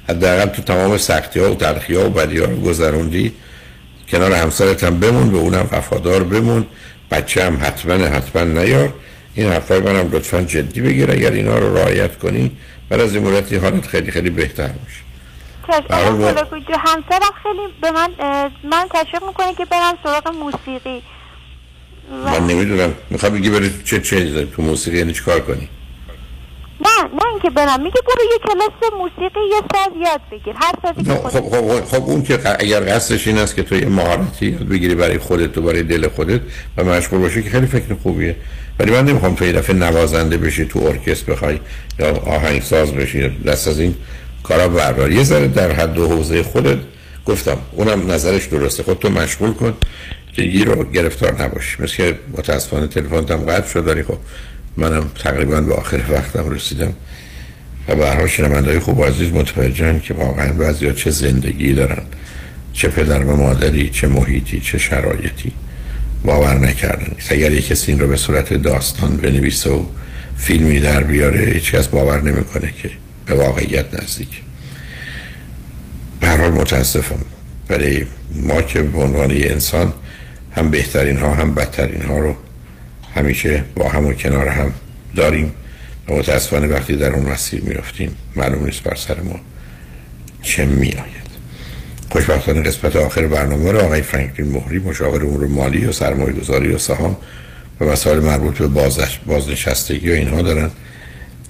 حداقل 0.09 0.45
تو 0.45 0.61
تمام 0.61 0.97
سختی 0.97 1.39
ها 1.39 1.51
و 1.51 1.55
تلخی 1.55 1.95
ها 1.95 2.05
و 2.05 2.09
بدی 2.09 2.37
ها 2.37 2.45
رو 2.45 2.55
گذروندی. 2.55 3.31
کنار 4.09 4.31
همسرت 4.31 4.83
هم 4.83 4.99
بمون 4.99 5.31
به 5.31 5.37
اونم 5.37 5.67
وفادار 5.71 6.23
بمون. 6.23 6.65
بچه 7.11 7.45
هم 7.45 7.57
حتما 7.61 7.93
حتما 7.93 8.43
نیار. 8.43 8.93
این 9.35 9.47
حرفای 9.47 9.79
منم 9.79 10.09
لطفا 10.11 10.41
جدی 10.41 10.81
بگیر 10.81 11.11
اگر 11.11 11.31
اینا 11.31 11.59
رو 11.59 11.77
رعایت 11.77 12.17
کنی 12.17 12.51
بعد 12.89 12.99
از 12.99 13.15
این 13.15 13.23
مدتی 13.23 13.55
حالت 13.55 13.87
خیلی 13.87 14.11
خیلی 14.11 14.29
بهتر 14.29 14.69
میشه. 14.85 15.10
همسرم 15.71 17.33
خیلی 17.43 17.73
به 17.81 17.91
من 17.91 18.09
من 18.63 18.87
تشویق 18.93 19.23
می‌کنه 19.27 19.53
که 19.57 19.65
برم 19.65 19.93
سراغ 20.03 20.35
موسیقی. 20.35 21.03
من 22.25 22.47
نمی‌دونم. 22.47 22.93
می‌خوای 23.09 23.31
بگی 23.31 23.49
بری 23.49 23.71
چه 23.85 24.01
چه 24.01 24.45
تو 24.45 24.61
موسیقی؟ 24.61 24.97
یعنی 24.97 25.13
چیکار 25.13 25.39
کنی؟ 25.39 25.69
نه 26.85 27.03
نه 27.03 27.27
اینکه 27.31 27.49
برم. 27.49 27.83
میگه 27.83 28.01
برو 28.07 28.25
یه 28.31 28.37
کلاس 28.43 28.91
موسیقی 28.99 29.39
یه 29.49 29.61
ساز 29.73 29.91
یاد 30.01 30.21
بگیر. 30.31 30.55
هر 30.55 30.73
سازی 30.81 31.03
که 31.03 31.29
خب, 31.29 31.49
خب, 31.49 31.85
خب 31.85 32.03
اون 32.03 32.23
که 32.23 32.39
اگر 32.59 32.95
قصدش 32.95 33.27
این 33.27 33.37
است 33.37 33.55
که 33.55 33.63
تو 33.63 33.75
یه 33.75 33.85
مهارتی 33.85 34.45
یاد 34.45 34.63
بگیری 34.63 34.95
برای 34.95 35.17
خودت 35.17 35.57
و 35.57 35.61
برای 35.61 35.83
دل 35.83 36.07
خودت 36.07 36.41
و 36.77 36.83
مشغول 36.83 37.19
باشی 37.19 37.43
که 37.43 37.49
خیلی 37.49 37.67
فکر 37.67 37.95
خوبیه. 38.03 38.35
ولی 38.79 38.91
من 38.91 39.05
نمی‌خوام 39.05 39.35
تو 39.35 39.45
یه 39.45 39.51
دفعه 39.51 39.75
نوازنده 39.75 40.37
بشی 40.37 40.65
تو 40.65 40.79
ارکستر 40.79 41.31
بخوای 41.31 41.59
یا 41.99 42.15
آهنگ 42.15 42.61
ساز 42.61 42.93
بشی 42.93 43.29
دست 43.29 43.67
از 43.67 43.79
این 43.79 43.95
کارا 44.43 44.67
بردار 44.67 45.11
یه 45.11 45.23
ذره 45.23 45.47
در 45.47 45.71
حد 45.71 45.97
و 45.97 46.07
حوزه 46.07 46.43
خودت 46.43 46.77
گفتم 47.25 47.57
اونم 47.71 48.11
نظرش 48.11 48.45
درسته. 48.45 48.83
خود 48.83 48.99
تو 48.99 49.09
مشغول 49.09 49.53
کن 49.53 49.73
که 50.33 50.41
یه 50.41 50.63
رو 50.63 50.83
گرفتار 50.83 51.43
نباشی. 51.43 51.83
مثل 51.83 51.95
که 51.95 52.19
متاسفانه 52.37 52.87
تلفن 52.87 53.33
هم 53.33 53.45
قطع 53.45 53.67
شد 53.67 53.85
داری 53.85 54.03
خب 54.03 54.17
منم 54.77 55.11
تقریبا 55.23 55.61
به 55.61 55.73
آخر 55.73 56.01
وقتم 56.09 56.49
رسیدم. 56.49 56.93
و 57.87 57.95
به 57.95 58.07
هر 58.07 58.27
شنوندهای 58.27 58.79
خوب 58.79 59.05
عزیز 59.05 59.31
متوجهن 59.31 59.99
که 59.99 60.13
واقعا 60.13 60.53
بعضی 60.53 60.93
چه 60.93 61.11
زندگی 61.11 61.73
دارن 61.73 62.03
چه 62.73 62.87
پدر 62.87 63.23
و 63.23 63.35
مادری 63.35 63.89
چه 63.89 64.07
محیطی 64.07 64.59
چه 64.59 64.77
شرایطی. 64.77 65.51
باور 66.25 66.53
نکردن 66.53 67.15
اگر 67.29 67.51
یک 67.51 67.67
کسی 67.67 67.91
این 67.91 68.01
رو 68.01 68.07
به 68.07 68.17
صورت 68.17 68.53
داستان 68.53 69.17
بنویسه 69.17 69.69
و 69.69 69.83
فیلمی 70.37 70.79
در 70.79 71.03
بیاره 71.03 71.51
هیچ 71.53 71.71
کس 71.71 71.87
باور 71.87 72.21
نمی‌کنه 72.21 72.73
که 72.81 72.89
واقعیت 73.33 74.03
نزدیک. 74.03 74.41
به 76.19 76.27
هر 76.27 76.49
متاسفم. 76.49 77.19
برای 77.67 78.05
ما 78.35 78.61
که 78.61 78.81
به 78.81 78.97
عنوان 78.97 79.31
انسان 79.31 79.93
هم 80.55 80.69
بهترین 80.69 81.17
ها 81.17 81.33
هم 81.33 81.55
بدترین 81.55 82.01
ها 82.01 82.19
رو 82.19 82.35
همیشه 83.15 83.63
با 83.75 83.89
هم 83.89 84.05
و 84.05 84.13
کنار 84.13 84.47
هم 84.47 84.73
داریم 85.15 85.53
و 86.09 86.13
متاسفانه 86.13 86.67
وقتی 86.67 86.95
در 86.95 87.13
اون 87.13 87.29
مسیر 87.29 87.61
میافتیم 87.61 88.15
معلوم 88.35 88.65
نیست 88.65 88.83
بر 88.83 88.95
سر 88.95 89.21
ما 89.21 89.39
چه 90.41 90.65
میآید. 90.65 91.21
خوشبختانه 92.09 92.61
قسمت 92.61 92.95
آخر 92.95 93.27
برنامه 93.27 93.71
رو 93.71 93.79
آقای 93.79 94.01
فرانکلین 94.01 94.51
مهری 94.51 94.79
مشاور 94.79 95.25
امور 95.25 95.47
مالی 95.47 95.85
و 95.85 95.91
سرمایه 95.91 96.33
گذاری 96.33 96.73
و 96.73 96.77
سهام 96.77 97.17
و 97.81 97.85
مسائل 97.85 98.19
مربوط 98.19 98.57
به 98.57 98.67
بازنشستگی 99.25 100.09
و 100.09 100.13
اینها 100.13 100.41
دارن. 100.41 100.69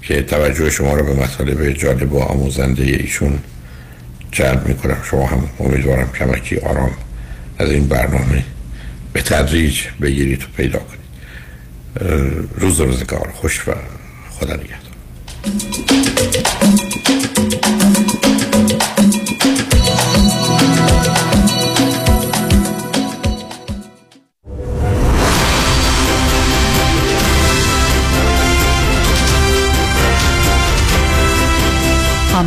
که 0.02 0.22
توجه 0.22 0.70
شما 0.70 0.94
رو 0.94 1.04
به 1.06 1.14
مطالب 1.14 1.72
جالب 1.72 2.14
و 2.14 2.20
آموزنده 2.20 2.84
ایشون 2.84 3.40
جلب 4.32 4.68
می‌کنم. 4.68 4.98
شما 5.04 5.28
هم 5.28 5.50
امیدوارم 5.60 6.12
کمکی 6.12 6.58
آرام 6.58 6.92
از 7.58 7.70
این 7.70 7.88
برنامه 7.88 8.44
به 9.14 9.22
تدریج 9.22 9.82
بگیرید 10.02 10.44
و 10.44 10.46
پیدا 10.58 10.80
کنید. 10.80 11.02
روز 12.58 12.82
روزگار 12.82 13.30
خوش 13.34 13.68
و 13.68 13.72
خدا 14.30 14.54
نگهدار. 14.54 14.92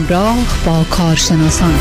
همراه 0.04 0.46
با 0.66 0.84
کارشناسان. 0.90 1.74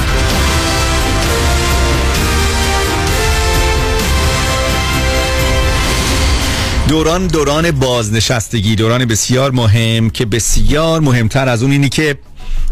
دوران 6.87 7.27
دوران 7.27 7.71
بازنشستگی 7.71 8.75
دوران 8.75 9.05
بسیار 9.05 9.51
مهم 9.51 10.09
که 10.09 10.25
بسیار 10.25 11.01
مهمتر 11.01 11.49
از 11.49 11.63
اون 11.63 11.71
اینی 11.71 11.89
که 11.89 12.17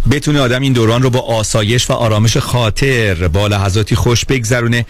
بتونه 0.09 0.39
آدم 0.39 0.61
این 0.61 0.73
دوران 0.73 1.01
رو 1.01 1.09
با 1.09 1.19
آسایش 1.19 1.89
و 1.89 1.93
آرامش 1.93 2.37
خاطر 2.37 3.27
با 3.27 3.47
لحظاتی 3.47 3.95
خوش 3.95 4.25
بگذرونه 4.25 4.85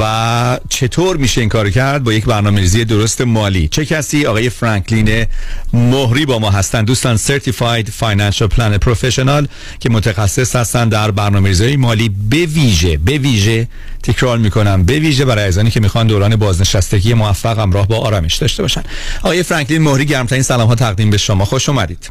و 0.00 0.58
چطور 0.68 1.16
میشه 1.16 1.40
این 1.40 1.50
کار 1.50 1.70
کرد؟ 1.70 2.04
با 2.04 2.12
یک 2.12 2.24
برنامه‌ریزی 2.24 2.84
درست 2.84 3.20
مالی. 3.20 3.68
چه 3.68 3.84
کسی؟ 3.84 4.26
آقای 4.26 4.50
فرانکلین 4.50 5.26
مهری 5.72 6.26
با 6.26 6.38
ما 6.38 6.50
هستند 6.50 6.86
دوستان 6.86 7.16
Certified 7.16 7.86
Financial 8.00 8.48
Planner 8.56 8.78
Professional 8.88 9.46
که 9.80 9.90
متخصص 9.90 10.56
هستند 10.56 10.92
در 10.92 11.10
برنامه‌ریزی 11.10 11.76
مالی. 11.76 12.08
به 12.08 12.46
ویژه 12.46 12.96
به 12.96 13.18
ویژه 13.18 13.68
تکرار 14.02 14.38
می‌کنم. 14.38 14.84
به 14.84 14.98
ویژه 14.98 15.24
برای 15.24 15.44
ازانی 15.44 15.70
که 15.70 15.80
می‌خوان 15.80 16.06
دوران 16.06 16.36
بازنشستگی 16.36 17.14
موفق 17.14 17.58
همراه 17.58 17.88
با 17.88 17.98
آرامش 17.98 18.34
داشته 18.34 18.62
باشن. 18.62 18.82
آقای 19.18 19.42
فرانکلین 19.42 19.82
مهری 19.82 20.06
گرمترین 20.06 20.42
سلام 20.42 20.68
ها 20.68 20.74
تقدیم 20.74 21.10
به 21.10 21.18
شما. 21.18 21.44
خوش 21.44 21.68
اومدید. 21.68 22.10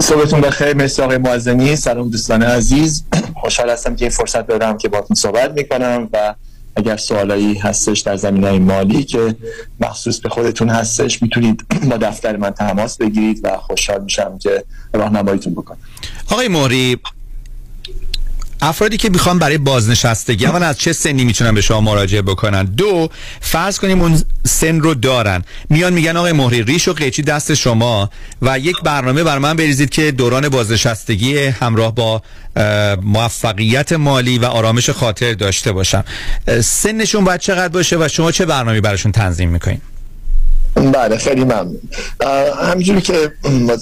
صبحتون 0.00 0.40
بخیر 0.40 0.74
مرسی 0.74 1.02
آقای 1.02 1.18
معزنی 1.18 1.76
سلام 1.76 2.10
دوستان 2.10 2.42
عزیز. 2.42 3.04
خوشحال 3.34 3.70
هستم 3.70 3.96
که 3.96 4.04
این 4.04 4.10
فرصت 4.10 4.46
دارم 4.46 4.78
که 4.78 4.88
باتون 4.88 5.14
صحبت 5.14 5.52
می‌کنم 5.52 6.08
و 6.12 6.34
اگر 6.76 6.96
سوالایی 6.96 7.58
هستش 7.58 8.00
در 8.00 8.16
زمینه 8.16 8.58
مالی 8.58 9.04
که 9.04 9.36
مخصوص 9.80 10.20
به 10.20 10.28
خودتون 10.28 10.68
هستش 10.68 11.22
می‌تونید 11.22 11.66
با 11.90 11.96
دفتر 11.96 12.36
من 12.36 12.50
تماس 12.50 12.96
بگیرید 12.96 13.40
و 13.42 13.56
خوشحال 13.56 14.02
میشم 14.02 14.38
که 14.38 14.64
راهنماییتون 14.92 15.52
بکنم. 15.52 15.78
آقای 16.30 16.48
موری 16.48 16.98
افرادی 18.64 18.96
که 18.96 19.10
می‌خوان 19.10 19.38
برای 19.38 19.58
بازنشستگی 19.58 20.46
اول 20.46 20.62
از 20.62 20.78
چه 20.78 20.92
سنی 20.92 21.24
می‌تونن 21.24 21.54
به 21.54 21.60
شما 21.60 21.80
مراجعه 21.80 22.22
بکنن؟ 22.22 22.64
دو 22.64 23.10
فرض 23.40 23.78
کنیم 23.78 24.00
اون 24.00 24.22
سن 24.46 24.80
رو 24.80 24.94
دارن. 24.94 25.44
میان 25.70 25.92
میگن 25.92 26.16
آقای 26.16 26.32
مهری 26.32 26.62
ریش 26.62 26.88
و 26.88 26.92
قیچی 26.92 27.22
دست 27.22 27.54
شما 27.54 28.10
و 28.42 28.58
یک 28.58 28.76
برنامه 28.84 29.22
بر 29.22 29.38
من 29.38 29.56
بریزید 29.56 29.90
که 29.90 30.10
دوران 30.10 30.48
بازنشستگی 30.48 31.38
همراه 31.38 31.94
با 31.94 32.22
موفقیت 33.02 33.92
مالی 33.92 34.38
و 34.38 34.44
آرامش 34.44 34.90
خاطر 34.90 35.32
داشته 35.32 35.72
باشم. 35.72 36.04
سنشون 36.60 37.24
باید 37.24 37.40
چقدر 37.40 37.68
باشه 37.68 37.96
و 37.96 38.08
شما 38.08 38.32
چه 38.32 38.46
برنامه 38.46 38.80
براشون 38.80 39.12
تنظیم 39.12 39.48
می‌کنین؟ 39.48 39.80
بله 40.74 41.16
خیلی 41.16 41.44
ممنون. 41.44 41.80
همینجوری 42.62 43.00
که 43.00 43.32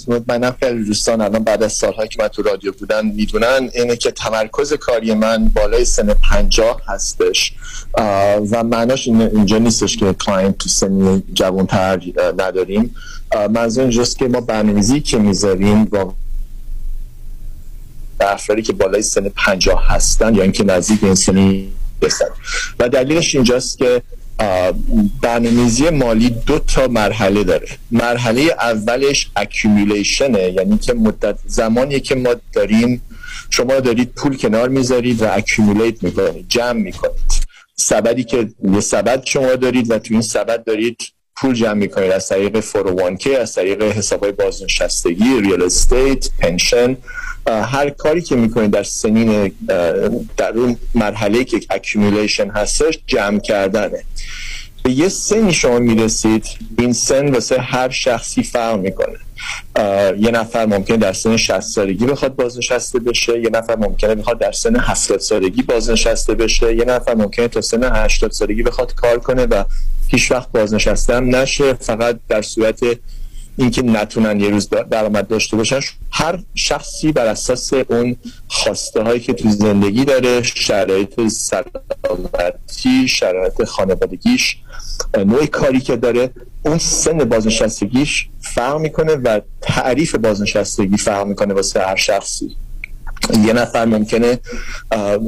مطمئنم 0.09 0.57
خیلی 0.63 0.85
دوستان 0.85 1.21
الان 1.21 1.45
بعد 1.45 1.63
از 1.63 1.73
سالهایی 1.73 2.09
که 2.09 2.23
من 2.23 2.29
تو 2.29 2.43
رادیو 2.43 2.73
بودن 2.73 3.07
می‌دونن 3.07 3.71
اینه 3.75 3.97
که 3.97 4.11
تمرکز 4.11 4.73
کاری 4.73 5.15
من 5.15 5.49
بالای 5.49 5.85
سن 5.85 6.15
پنجاه 6.15 6.83
هستش. 6.89 7.53
و 8.51 8.65
معناش 8.65 9.09
اینجا 9.09 9.59
نیستش 9.59 9.97
که 9.97 10.13
client 10.13 10.59
تو 10.59 10.69
سن 10.69 11.23
جوانتر 11.35 12.01
نداریم. 12.39 12.95
منظور 13.51 13.83
اینجاست 13.83 14.19
که 14.19 14.29
ما 14.29 14.41
برنامه‌ریزی 14.41 15.01
که 15.01 15.19
می‌ذاریم 15.19 15.85
با 15.85 16.15
افرادی 18.21 18.63
که 18.63 18.73
بالای 18.73 19.03
سن 19.03 19.29
پنجاه 19.29 19.87
هستن 19.89 20.35
یا 20.35 20.43
اینکه 20.43 20.65
نزدیک 20.65 21.05
این 21.05 21.15
سنی 21.15 21.73
هستن. 22.03 22.27
و 22.79 22.89
دلیلش 22.89 23.35
اینجاست 23.35 23.79
که 23.79 24.03
برنامه‌ریزی 25.23 25.91
مالی 25.91 26.31
دو 26.31 26.59
تا 26.59 26.89
مرحله 26.89 27.45
داره. 27.45 27.69
مرحله 27.91 28.43
اولش 28.43 29.31
accumulation 29.37 30.35
ه 30.35 30.43
یعنی 30.43 30.79
که 30.79 30.95
مدت 30.95 31.39
زمانی 31.47 32.01
که 32.01 32.15
ما 32.15 32.35
داریم 32.53 33.03
شما 33.51 33.81
دارید 33.81 34.13
پول 34.13 34.37
کنار 34.37 34.69
می‌ذارید 34.69 35.23
و 35.23 35.27
accumulate 35.33 36.03
می‌کنید 36.03 36.49
جمع 36.49 36.73
می‌کنید. 36.73 37.51
سبدی 37.77 38.25
که 38.25 38.49
یه 38.73 38.81
سبد 38.81 39.25
شما 39.25 39.55
دارید 39.55 39.91
و 39.91 39.99
تو 39.99 40.15
این 40.15 40.23
سبد 40.23 40.65
دارید 40.65 41.03
پول 41.37 41.55
جمع 41.55 41.73
می‌کنید. 41.73 42.13
از 42.13 42.29
طریق 42.29 42.61
401k 42.61 43.27
از 43.27 43.55
طریق 43.55 43.83
حساب 43.83 44.23
های 44.23 44.33
بازنشستگی 44.33 45.41
real 45.41 45.63
estate 45.63 46.29
pension 46.39 46.97
هر 47.47 47.91
کاری 47.91 48.23
که 48.23 48.37
می‌کنید 48.37 48.71
در 48.71 48.83
سنین 48.83 49.53
در 50.37 50.53
اون 50.55 50.77
مرحله 50.95 51.45
که 51.45 51.61
accumulation 51.71 52.51
هستش 52.51 52.99
جمع 53.07 53.41
کردنه. 53.41 54.05
به 54.83 54.91
یه 54.91 55.09
سنی 55.09 55.53
شما 55.53 55.79
می‌رسید. 55.79 56.45
این 56.79 56.93
سن 56.93 57.29
واسه 57.29 57.61
هر 57.61 57.91
شخصی 57.91 58.43
فرق 58.43 58.79
می‌کنه. 58.79 59.19
یه 60.19 60.31
نفر 60.31 60.67
ممکنه 60.67 60.97
در 60.97 61.13
سن 61.13 61.37
60 61.37 61.61
سالگی 61.61 62.07
بخواد 62.07 62.37
بازنشسته 62.37 62.99
بشه 62.99 63.41
یه 63.41 63.51
نفر 63.51 63.77
ممکنه 63.77 64.15
بخواد 64.15 64.39
در 64.39 64.53
سن 64.53 64.77
70 64.77 65.21
سالگی 65.21 65.63
بازنشسته 65.63 66.35
بشه 66.35 66.77
یه 66.77 66.85
نفر 66.85 67.15
ممکنه 67.15 67.49
تا 67.49 67.61
سن 67.61 67.85
80 67.97 68.31
سالگی 68.31 68.63
بخواد 68.63 68.95
کار 68.95 69.19
کنه 69.19 69.47
و 69.47 69.65
هیچ 70.09 70.31
وقت 70.31 70.53
بازنشسته 70.53 71.17
هم 71.17 71.37
نشه 71.37 71.73
فقط 71.73 72.19
در 72.29 72.43
صورت 72.43 72.81
اینکه 73.57 73.83
نتونن 73.83 74.41
یه 74.41 74.49
روز 74.49 74.69
درآمد 74.69 75.29
داشته 75.29 75.57
باشن. 75.57 75.81
هر 76.11 76.39
شخصی 76.55 77.13
بر 77.13 77.27
اساس 77.27 77.73
اون 77.73 78.17
خواسته 78.49 79.03
هایی 79.03 79.21
که 79.21 79.33
تو 79.33 79.51
زندگی 79.51 80.05
داره 80.05 80.43
شرایط 80.43 81.29
سلامتی 81.29 83.09
شرایط 83.09 83.65
خانوادگیش 83.65 84.57
نوع 85.19 85.47
کاری 85.47 85.81
که 85.81 85.97
داره 85.97 86.31
اون 86.63 86.79
سن 86.79 87.19
بازنشستگیش 87.19 88.29
فرق 88.41 88.81
می‌کنه 88.81 89.13
و 89.13 89.41
تعریف 89.61 90.15
بازنشستگی 90.15 90.97
فرق 90.97 91.27
می‌کنه 91.27 91.55
واسه 91.55 91.81
هر 91.81 91.97
شخصی. 91.97 92.57
یه 93.47 93.53
نفر 93.53 93.85
ممکنه 93.85 94.39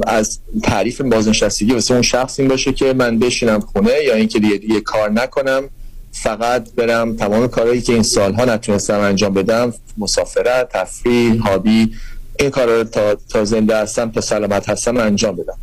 از 0.07 0.39
تعریف 0.63 1.01
بازنشستگی 1.01 1.73
واسه 1.73 1.93
اون 1.93 2.03
شخص 2.03 2.39
این 2.39 2.49
باشه 2.49 2.73
که 2.73 2.93
من 2.93 3.19
بشینم 3.19 3.59
خونه 3.59 3.93
یا 4.05 4.15
اینکه 4.15 4.39
دیگه 4.39 4.81
کار 4.81 5.11
نکنم. 5.11 5.69
فقط 6.13 6.71
برم 6.71 7.15
تمام 7.15 7.47
کارهایی 7.47 7.81
که 7.81 7.93
این 7.93 8.03
سالها 8.03 8.45
نتونستم 8.45 8.99
انجام 8.99 9.33
بدم 9.33 9.73
مسافرت 9.97 10.69
تفریح 10.69 11.41
hobby 11.41 11.91
این 12.39 12.49
کار 12.49 12.77
رو 12.77 12.83
تا, 12.83 13.15
تا 13.15 13.45
زنده 13.45 13.77
هستم 13.77 14.11
تا 14.11 14.21
سلامت 14.21 14.69
هستم 14.69 14.97
انجام 14.97 15.35
بدم. 15.35 15.57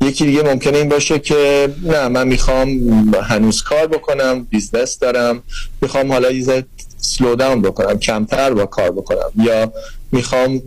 یکی 0.00 0.24
دیگه 0.24 0.42
ممکنه 0.42 0.78
این 0.78 0.88
باشه 0.88 1.18
که 1.18 1.68
نه 1.82 2.08
من 2.08 2.28
می‌خوام 2.28 2.68
هنوز 3.14 3.62
کار 3.62 3.86
بکنم 3.86 4.44
business 4.44 4.98
دارم 4.98 5.42
می‌خوام 5.82 6.12
حالا 6.12 6.30
یه 6.30 6.64
slow 6.98 7.34
down 7.34 7.62
بکنم 7.62 7.98
کمتر 7.98 8.54
با 8.54 8.66
کار 8.66 8.90
بکنم 8.90 9.30
یا 9.36 9.72
می‌خوام 10.12 10.62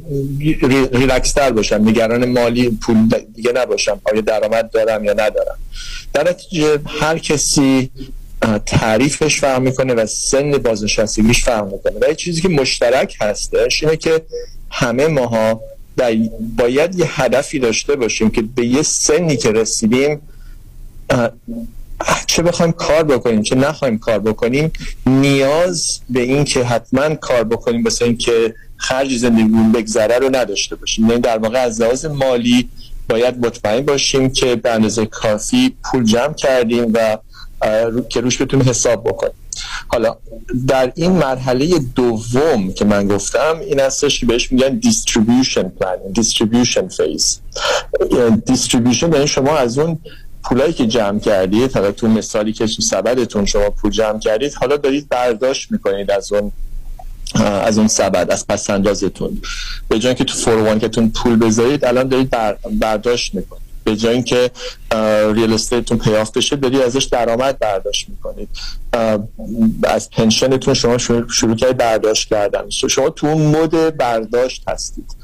ریلکس 0.91 1.31
تر 1.31 1.51
باشم 1.51 1.75
نگران 1.75 2.25
مالی 2.25 2.69
پول 2.69 3.09
دیگه 3.35 3.51
نباشم 3.51 4.01
آیا 4.11 4.21
درآمد 4.21 4.71
دارم 4.71 5.03
یا 5.03 5.13
ندارم. 5.13 5.57
در 6.13 6.29
نتیجه 6.29 6.79
هر 6.99 7.17
کسی 7.17 7.89
تعریفش 8.65 9.39
فرق 9.39 9.61
می‌کنه 9.61 9.93
و 9.93 10.05
سن 10.05 10.51
بازنشستگیش 10.51 11.43
فرق 11.43 11.65
می‌کنه. 11.73 11.93
و 12.01 12.09
یه 12.09 12.15
چیزی 12.15 12.41
که 12.41 12.49
مشترک 12.49 13.15
هستش 13.21 13.83
اینه 13.83 13.97
که 13.97 14.21
همه 14.71 15.07
ماها 15.07 15.61
باید 16.57 16.99
یه 16.99 17.21
هدفی 17.21 17.59
داشته 17.59 17.95
باشیم 17.95 18.29
که 18.29 18.41
به 18.41 18.65
یه 18.65 18.81
سنی 18.81 19.37
که 19.37 19.51
رسیدیم 19.51 20.21
چه 22.27 22.43
بخوایم 22.43 22.71
کار 22.71 23.03
بکنیم 23.03 23.41
چه 23.41 23.55
نخوایم 23.55 23.99
کار 23.99 24.19
بکنیم 24.19 24.71
نیاز 25.05 25.99
به 26.09 26.19
این 26.19 26.43
که 26.43 26.63
حتما 26.63 27.15
کار 27.15 27.43
بکنیم 27.43 27.83
واسه 27.83 28.05
اینکه 28.05 28.55
خرج 28.77 29.17
زندگیمون 29.17 29.71
بگذره 29.71 30.17
رو 30.17 30.35
نداشته 30.35 30.75
باشیم. 30.75 31.09
یعنی 31.09 31.21
در 31.21 31.37
واقع 31.37 31.59
از 31.59 31.81
لحاظ 31.81 32.05
مالی 32.05 32.69
باید 33.09 33.45
مطمئن 33.45 33.81
باشیم 33.81 34.29
که 34.29 34.55
به 34.55 34.71
اندازه 34.71 35.05
کافی 35.05 35.75
پول 35.83 36.03
جمع 36.03 36.33
کردیم 36.33 36.91
و 36.93 37.17
که 38.09 38.21
روش 38.21 38.41
بتونیم 38.41 38.69
حساب 38.69 39.03
بکنیم. 39.03 39.33
حالا 39.87 40.17
در 40.67 40.91
این 40.95 41.11
مرحله 41.11 41.79
دوم 41.79 42.73
که 42.73 42.85
من 42.85 43.07
گفتم 43.07 43.59
این 43.59 43.79
هستش 43.79 44.19
که 44.19 44.25
بهش 44.25 44.51
میگن 44.51 44.81
distribution 44.81 45.65
plan 45.79 46.19
distribution 46.21 46.83
phase. 46.95 47.37
distribution 48.51 49.13
یعنی 49.13 49.27
شما 49.27 49.57
از 49.57 49.77
اون 49.77 49.99
پولایی 50.43 50.73
که 50.73 50.87
جمع 50.87 51.19
کردید 51.19 51.73
حالا 51.73 51.91
تو 51.91 52.07
مثالی 52.07 52.53
که 52.53 52.67
تو 52.67 52.81
سبدتون 52.81 53.45
شما 53.45 53.69
پول 53.69 53.91
جمع 53.91 54.19
کردید 54.19 54.53
حالا 54.53 54.77
دارید 54.77 55.09
برداشت 55.09 55.71
می‌کنید 55.71 56.11
از 56.11 56.33
اون 56.33 56.51
از 57.43 57.77
اون 57.77 57.87
سبد 57.87 58.31
از 58.31 58.47
پس 58.47 58.69
اندازتون 58.69 59.41
به 59.87 59.99
جای 59.99 60.15
که 60.15 60.23
تو 60.23 60.37
فوروان 60.37 60.79
که 60.79 60.87
تون 60.87 61.09
پول 61.09 61.35
بذارید 61.35 61.85
الان 61.85 62.07
دارید 62.07 62.35
برداشت 62.79 63.35
می‌کنید. 63.35 63.66
به 63.87 63.95
جای 63.95 64.13
اینکه 64.13 64.51
real 65.33 65.53
estate 65.53 65.83
تون 65.83 65.97
pay 65.97 66.14
off 66.14 66.31
بشه 66.31 66.55
داری 66.55 66.81
ازش 66.81 67.03
درآمد 67.03 67.59
برداشت 67.59 68.09
می‌کنید. 68.09 68.49
از 69.83 70.09
pension 70.09 70.54
تون 70.54 70.73
شما 70.73 70.97
شروع 71.27 71.55
کردید 71.55 71.77
برداشت 71.77 72.29
کردن. 72.29 72.69
شما 72.69 73.09
تو 73.09 73.27
اون 73.27 73.41
mode 73.41 73.71
برداشت 73.97 74.63
هستید. 74.67 75.15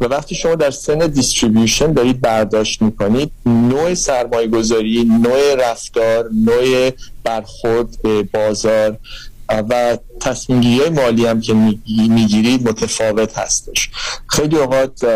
و 0.00 0.04
وقتی 0.04 0.34
شما 0.34 0.54
در 0.54 0.70
سن 0.70 0.98
distribution 0.98 1.92
دارید 1.92 2.20
برداشت 2.20 2.82
می‌کنید 2.82 3.32
نوع 3.46 3.94
سرمایه 3.94 4.46
گذاری 4.46 5.04
نوع 5.04 5.54
رفتار 5.70 6.30
نوع 6.44 6.90
برخورد 7.24 8.02
به 8.02 8.22
بازار 8.22 8.98
و 9.48 9.98
تصمیم 10.20 10.62
های 10.62 10.88
مالی 10.88 11.26
هم 11.26 11.40
که 11.40 11.54
می‌گیرید 12.08 12.68
متفاوت 12.68 13.38
هستش. 13.38 13.90
خیلی 14.26 14.56
اوقات 14.56 15.06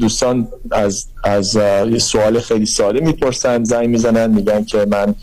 دوستان 0.00 0.48
از 0.70 1.06
از 1.24 1.58
سوال 1.98 2.40
خیلی 2.40 2.66
ساله 2.66 3.00
می‌پرسن 3.00 3.64
زنگ 3.64 3.88
می‌زنن 3.88 4.30
میگن 4.30 4.64
که 4.64 4.86
من 4.90 5.14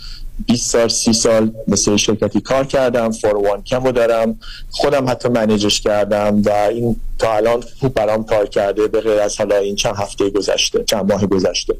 20 0.48 0.72
سال 0.72 0.88
30 0.88 1.14
سال 1.14 1.52
مثل 1.68 1.96
شرکتی 1.96 2.42
کار 2.42 2.66
کردم 2.66 3.12
وان 3.24 3.62
کم 3.62 3.84
رو 3.84 3.92
دارم 3.92 4.40
خودم 4.70 5.10
حتی 5.10 5.30
منیجش 5.30 5.82
کردم 5.82 6.42
و 6.46 6.50
این 6.50 6.96
تا 7.20 7.36
الان 7.36 7.64
خوب 7.80 7.94
برام 7.94 8.24
کار 8.24 8.46
کرده 8.46 8.88
به 8.88 9.02
غیر 9.02 9.20
از 9.20 9.38
حالا 9.38 9.56
این 9.56 9.76
چند 9.76 9.96
هفته 9.96 10.30
گذشته 10.30 10.84
چند 10.84 11.12
ماه 11.12 11.26
گذشته. 11.26 11.76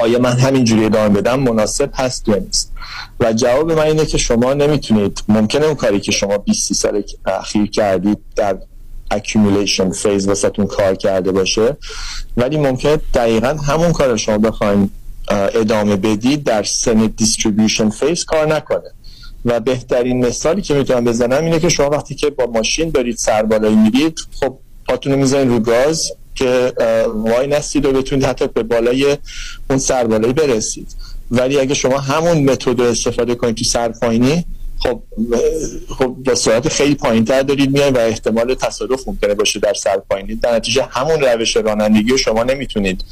آیا 0.00 0.18
من 0.18 0.32
همینجوری 0.32 0.84
ادامه 0.84 1.20
بدم؟ 1.20 1.40
مناسب 1.40 1.90
هست 1.94 2.28
یا 2.28 2.36
نیست؟ 2.36 2.72
و 3.20 3.32
جواب 3.32 3.72
من 3.72 3.82
اینه 3.82 4.06
که 4.06 4.18
شما 4.18 4.54
نمی‌تونید 4.54 5.22
ممکنه 5.28 5.66
اون 5.66 5.74
کاری 5.74 6.00
که 6.00 6.12
شما 6.12 6.38
20 6.38 6.72
سال 6.72 7.02
اخیر 7.26 7.70
کردید 7.70 8.18
در 8.36 8.58
accumulation 9.14 9.96
phase 9.96 10.28
واسه‌تون 10.28 10.66
کار 10.66 10.94
کرده 10.94 11.32
باشه 11.32 11.76
ولی 12.36 12.56
ممکنه 12.56 12.96
دقیقا 13.14 13.48
همون 13.48 13.92
کار 13.92 14.08
رو 14.08 14.16
شما 14.16 14.38
بخواین 14.38 14.90
ادامه 15.30 15.96
بدید 15.96 16.44
در 16.44 16.62
سن 16.62 17.12
distribution 17.16 17.90
phase 17.90 18.24
کار 18.24 18.46
نکنه. 18.54 18.92
و 19.44 19.60
بهترین 19.60 20.26
مثالی 20.26 20.62
که 20.62 20.74
می‌تونم 20.74 21.04
بزنم 21.04 21.44
اینه 21.44 21.60
که 21.60 21.68
شما 21.68 21.90
وقتی 21.90 22.14
که 22.14 22.30
با 22.30 22.46
ماشین 22.46 22.90
دارید 22.90 23.16
سربالایی 23.16 23.76
میرید 23.76 24.18
خب 24.40 24.58
پاتون 24.88 25.14
می‌زنید 25.14 25.48
رو 25.48 25.60
گاز 25.60 26.12
که 26.36 26.72
وای 27.14 27.46
نستید 27.46 27.86
و 27.86 27.92
بتونید 27.92 28.24
حتی 28.24 28.46
به 28.46 28.62
بالای 28.62 29.16
اون 29.70 29.78
سربالایی 29.78 30.32
برسید. 30.32 30.96
ولی 31.30 31.58
اگه 31.58 31.74
شما 31.74 31.98
همون 31.98 32.44
method 32.44 32.80
استفاده 32.80 33.34
کنید 33.34 33.56
تو 33.56 33.64
سرپاینی 33.64 34.44
خب 34.78 35.02
خب 35.98 36.06
با 36.06 36.34
سرعت 36.34 36.68
خیلی 36.68 36.94
پایینتر 36.94 37.42
دارید 37.42 37.70
میای 37.70 37.90
و 37.90 37.98
احتمال 37.98 38.54
تصادف 38.54 39.08
ممکنه 39.08 39.34
باشه 39.34 39.60
در 39.60 39.74
سرپاینی 39.74 40.34
در 40.34 40.54
نتیجه 40.56 40.88
همون 40.90 41.20
روش 41.20 41.56
رانندگی 41.56 42.18
شما 42.18 42.42
نمی‌تونید 42.42 43.04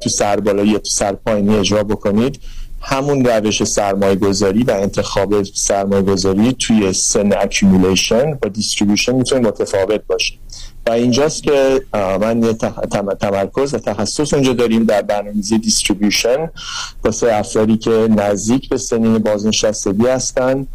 تو 0.00 0.08
سربالایی 0.10 0.70
یا 0.70 0.78
تو 0.78 0.90
سرپاینی 0.90 1.56
اجرا 1.56 1.84
بکنید. 1.84 2.40
همون 2.82 3.24
روش 3.24 3.64
سرمایه 3.64 4.14
گذاری 4.14 4.62
و 4.62 4.70
انتخاب 4.70 5.42
سرمایه 5.42 6.02
گذاری 6.02 6.52
توی 6.52 6.92
سن 6.92 7.32
accumulation 7.32 8.38
و 8.42 8.48
distribution 8.48 9.14
می‌تونه 9.14 9.48
متفاوت 9.48 10.00
باشه. 10.06 10.34
و 10.86 10.90
اینجاست 10.90 11.42
که 11.42 11.82
من 11.92 12.42
یه 12.42 12.52
تمرکز 13.20 13.74
و 13.74 13.78
تخصص 13.78 14.34
اونجا 14.34 14.52
داریم 14.52 14.84
در 14.84 15.02
برنامه‌ریزی 15.02 15.58
distribution. 15.58 16.50
واسه 17.04 17.34
افرادی 17.34 17.76
که 17.76 17.90
نزدیک 17.90 18.68
به 18.68 18.78
سنین 18.78 19.18
بازنشستگی 19.18 20.06
هستن 20.06 20.66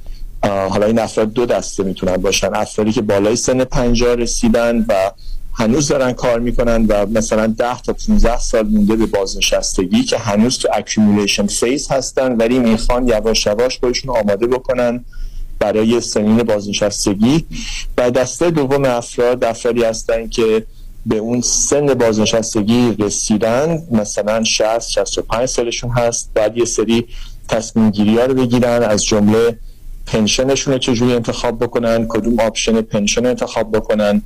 حالا 0.43 0.85
این 0.85 0.99
افراد 0.99 1.33
دو 1.33 1.45
دسته 1.45 1.83
می‌تونن 1.83 2.17
باشن. 2.17 2.55
افرادی 2.55 2.91
که 2.91 3.01
بالای 3.01 3.35
سن 3.35 3.63
50 3.63 4.15
رسیدن 4.15 4.85
و 4.89 5.11
هنوز 5.53 5.87
دارن 5.87 6.11
کار 6.11 6.39
می‌کنن 6.39 6.85
و 6.85 7.05
مثلا 7.05 7.47
10 7.47 7.81
تا 7.81 7.93
15 8.07 8.39
سال 8.39 8.67
مونده 8.67 8.95
به 8.95 9.05
بازنشستگی 9.05 10.03
که 10.03 10.17
هنوز 10.17 10.57
تو 10.57 10.67
accumulation 10.73 11.47
phase 11.47 11.91
هستن 11.91 12.35
ولی 12.35 12.59
می‌خوان 12.59 13.07
یواش 13.07 13.45
یواش 13.45 13.79
خودشون 13.79 14.17
آماده 14.17 14.47
بکنن. 14.47 15.05
برای 15.59 16.01
سنین 16.01 16.43
بازنشستگی. 16.43 17.45
و 17.97 18.11
دسته 18.11 18.51
دوم 18.51 18.85
افراد 18.85 19.43
افرادی 19.43 19.83
هستن 19.83 20.27
که 20.27 20.65
به 21.05 21.17
اون 21.17 21.41
سن 21.41 21.93
بازنشستگی 21.93 22.95
رسیدن 22.99 23.83
مثلا 23.91 24.43
60 24.43 24.89
65 24.89 25.45
سالشون 25.45 25.89
هست. 25.89 26.29
بعد 26.33 26.57
یه 26.57 26.65
سری 26.65 27.07
تصمیم 27.49 27.89
گیری 27.89 28.17
ها 28.17 28.25
رو 28.25 28.33
بگیرن 28.33 28.83
از 28.83 29.05
جمله 29.05 29.57
pension 30.05 30.48
شون 30.48 30.73
رو 30.73 30.79
چجوری 30.79 31.13
انتخاب 31.13 31.59
بکنن 31.59 32.05
کدوم 32.07 32.39
option 32.39 32.81
pension 32.81 33.25
انتخاب 33.25 33.71
بکنن 33.71 34.21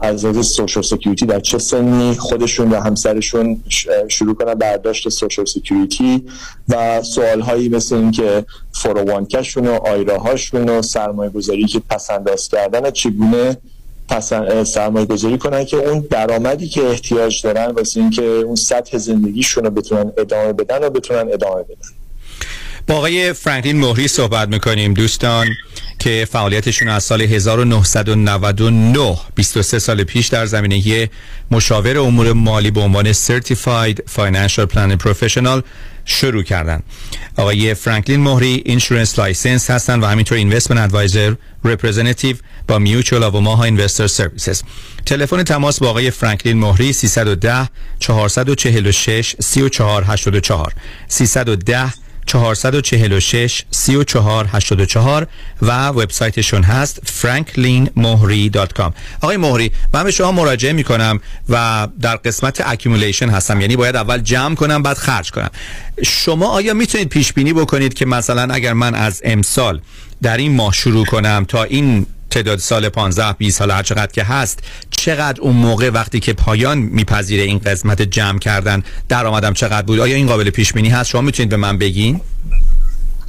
از 0.00 0.24
از 0.24 0.46
Social 0.46 0.82
Security 0.82 1.26
در 1.26 1.40
چه 1.40 1.58
سنی 1.58 2.14
خودشون 2.14 2.70
و 2.70 2.80
همسرشون 2.80 3.62
شروع 4.08 4.34
کنن 4.34 4.54
برداشت 4.54 5.08
Social 5.08 5.44
Security 5.44 6.24
و 6.68 7.02
سوال 7.02 7.40
هایی 7.40 7.68
مثل 7.68 7.94
اینکه 7.94 8.44
401 8.82 9.28
کشون 9.28 9.66
و 9.66 9.72
آیره 9.72 10.18
هاشون 10.18 10.68
و 10.68 10.82
سرمایه 10.82 11.30
گذاری 11.30 11.66
که 11.66 11.82
پس 11.90 12.10
انداز 12.10 12.48
کردن 12.48 12.90
چگونه 12.90 13.56
سرمایه 14.64 15.06
گذاری 15.06 15.38
کنن 15.38 15.64
که 15.64 15.76
اون 15.76 16.00
درآمدی 16.10 16.68
که 16.68 16.86
احتیاج 16.86 17.42
دارن 17.42 17.66
واسه 17.66 18.00
اینکه 18.00 18.22
اون 18.22 18.56
سطح 18.56 18.98
زندگیشون 18.98 19.64
رو 19.64 19.70
بتونن 19.70 20.12
ادامه 20.18 20.52
بدن 20.52 20.84
و 20.84 20.90
بتونن 20.90 21.32
ادامه 21.32 21.62
بدن. 21.62 21.99
با 22.86 22.94
آقای 22.94 23.32
فرانکلین 23.32 23.80
مهری 23.80 24.08
صحبت 24.08 24.48
می‌کنیم 24.48 24.94
دوستان 24.94 25.48
که 25.98 26.28
فعالیتشون 26.32 26.88
از 26.88 27.04
سال 27.04 27.22
1999 27.22 29.18
23 29.34 29.78
سال 29.78 30.04
پیش 30.04 30.26
در 30.26 30.46
زمینه 30.46 31.10
مشاور 31.50 31.98
امور 31.98 32.32
مالی 32.32 32.70
به 32.70 32.80
عنوان 32.80 33.12
Certified 33.12 33.96
Financial 34.16 34.66
Planning 34.74 34.98
Professional 35.06 35.62
شروع 36.04 36.42
کردن. 36.42 36.82
آقای 37.36 37.74
فرانکلین 37.74 38.20
مهری 38.20 38.62
insurance 38.66 39.18
license 39.18 39.70
هستن 39.70 40.00
و 40.00 40.06
همینطور 40.06 40.38
investment 40.38 40.80
advisor 40.80 41.34
representative 41.64 42.36
با 42.68 42.78
Mutual 42.78 43.24
of 43.24 43.34
Omaha 43.34 43.64
Investor 43.64 44.06
Services 44.06 44.62
تلفن 45.06 45.42
تماس 45.42 45.78
با 45.78 45.90
آقای 45.90 46.10
فرانکلین 46.10 46.58
مهری 46.58 46.92
310 46.92 47.68
446 47.98 49.36
3484 49.40 50.72
310 51.08 51.92
446 52.26 53.62
3484 53.70 55.26
و 55.62 55.88
وبسایتشون 55.88 56.62
هست 56.62 57.00
franklinmohri.com 57.22 58.92
آقای 59.20 59.36
مهری 59.36 59.72
من 59.94 60.04
به 60.04 60.10
شما 60.10 60.32
مراجعه 60.32 60.72
می 60.72 60.84
کنم 60.84 61.20
و 61.48 61.88
در 62.00 62.16
قسمت 62.16 62.60
accumulation 62.66 63.28
هستم 63.28 63.60
یعنی 63.60 63.76
باید 63.76 63.96
اول 63.96 64.18
جمع 64.18 64.54
کنم 64.54 64.82
بعد 64.82 64.96
خرج 64.96 65.30
کنم. 65.30 65.50
شما 66.04 66.46
آیا 66.46 66.74
می‌تونید 66.74 67.08
پیش 67.08 67.32
بینی 67.32 67.52
بکنید 67.52 67.94
که 67.94 68.06
مثلا 68.06 68.54
اگر 68.54 68.72
من 68.72 68.94
از 68.94 69.22
امسال 69.24 69.80
در 70.22 70.36
این 70.36 70.54
ماه 70.54 70.72
شروع 70.72 71.06
کنم 71.06 71.44
تا 71.48 71.64
این 71.64 72.06
تعداد 72.30 72.58
سال 72.58 72.88
15 72.88 73.32
20 73.32 73.58
سال 73.58 73.70
هر 73.70 73.82
چقدر 73.82 74.12
که 74.12 74.24
هست 74.24 74.58
چقدر 74.90 75.40
اون 75.40 75.56
موقع 75.56 75.90
وقتی 75.90 76.20
که 76.20 76.32
پایان 76.32 76.78
میپذیره 76.78 77.42
این 77.42 77.58
قسمت 77.58 78.02
جمع 78.02 78.38
کردن 78.38 78.82
درآمدم 79.08 79.54
چقدر 79.54 79.82
بود؟ 79.82 80.00
آیا 80.00 80.16
این 80.16 80.26
قابل 80.26 80.50
پیش 80.50 80.72
بینی 80.72 80.88
هست؟ 80.88 81.10
شما 81.10 81.20
می‌تونید 81.20 81.50
به 81.50 81.56
من 81.56 81.78
بگین؟ 81.78 82.20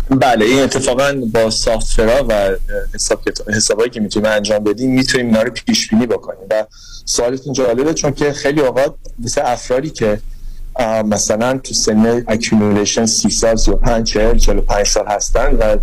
بله 0.09 0.45
این 0.45 0.59
اتفاقا 0.59 1.13
با 1.33 1.49
software 1.49 2.17
ا 2.17 2.25
و 2.29 2.49
حساب 2.93 3.21
حسابایی 3.55 3.89
که 3.89 3.99
می‌تونیم 3.99 4.31
انجام 4.31 4.63
بدیم 4.63 4.91
می‌تونیم 4.91 5.27
اینا 5.27 5.41
رو 5.41 5.51
پیش 5.51 5.89
بینی 5.89 6.05
بکنیم. 6.07 6.47
و 6.49 6.65
سوالتون 7.05 7.53
جالبه 7.53 7.93
چون 7.93 8.11
که 8.11 8.33
خیلی 8.33 8.61
اوقات 8.61 8.95
مثل 9.19 9.41
افرادی 9.45 9.89
که 9.89 10.19
مثلا 11.05 11.57
تو 11.57 11.73
سن 11.73 12.23
accumulation 12.27 13.05
30 13.05 13.29
سال 13.29 13.55
35 13.55 14.07
40 14.07 14.37
45 14.37 14.87
سال 14.87 15.05
هستن 15.07 15.55
و 15.55 15.77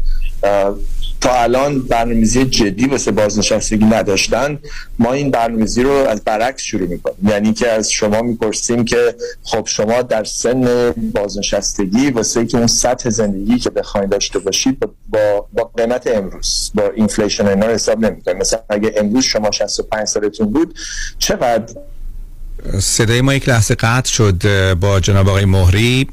تا 1.20 1.42
الان 1.42 1.82
برنامه‌ریزی 1.82 2.44
جدی 2.44 2.86
واسه 2.86 3.10
بازنشستگی 3.10 3.84
نداشتن 3.84 4.58
ما 4.98 5.12
این 5.12 5.30
برنامه‌ریزی 5.30 5.82
رو 5.82 5.90
از 5.90 6.24
برعکس 6.24 6.62
شروع 6.62 6.88
می‌کنیم. 6.88 7.16
یعنی 7.28 7.52
که 7.52 7.68
از 7.68 7.90
شما 7.90 8.22
می‌پرسیم 8.22 8.84
که 8.84 9.14
خب 9.42 9.66
شما 9.66 10.02
در 10.02 10.24
سن 10.24 10.90
بازنشستگی 11.14 12.10
واسه 12.10 12.46
که 12.46 12.58
اون 12.58 12.66
سطح 12.66 13.10
زندگی 13.10 13.58
که 13.58 13.70
بخواید 13.70 14.10
داشته 14.10 14.38
باشید 14.38 14.78
با 15.08 15.46
با 15.52 15.70
قیمت 15.76 16.06
امروز 16.06 16.70
با 16.74 16.90
inflation 16.96 17.46
اینا 17.46 17.66
حساب 17.66 18.04
نمی‌کنیم. 18.04 18.36
مثلا 18.36 18.60
اگه 18.68 18.94
امروز 18.96 19.24
شما 19.24 19.50
65 19.50 20.06
سالتون 20.06 20.50
بود 20.50 20.74
چقدر 21.18 21.74
صدای 22.80 23.20
ما 23.20 23.34
یک 23.34 23.48
لحظه 23.48 23.74
قطع 23.74 24.12
شد 24.12 24.74
با 24.74 25.00
جناب 25.00 25.28
آقای 25.28 25.44
مهری. 25.44 26.06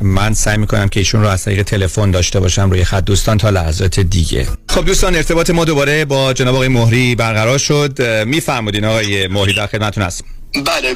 من 0.00 0.34
سعی 0.34 0.58
می‌کنم 0.58 0.88
که 0.88 1.00
ایشون 1.00 1.22
رو 1.22 1.28
از 1.28 1.44
طریق 1.44 1.62
تلفن 1.62 2.10
داشته 2.10 2.40
باشم 2.40 2.70
روی 2.70 2.84
خط 2.84 3.04
دوستان 3.04 3.38
تا 3.38 3.50
لحظات 3.50 4.00
دیگه. 4.00 4.46
خب 4.68 4.84
دوستان 4.84 5.14
ارتباط 5.14 5.50
ما 5.50 5.64
دوباره 5.64 6.04
با 6.04 6.32
جناب 6.32 6.54
آقای 6.54 6.68
مهری 6.68 7.14
برقرار 7.14 7.58
شد. 7.58 8.02
میفرمودین 8.26 8.84
آقای 8.84 9.28
مهری 9.28 9.54
در 9.54 9.66
خدمتتون 9.66 10.04
هستم. 10.04 10.24
بله 10.54 10.94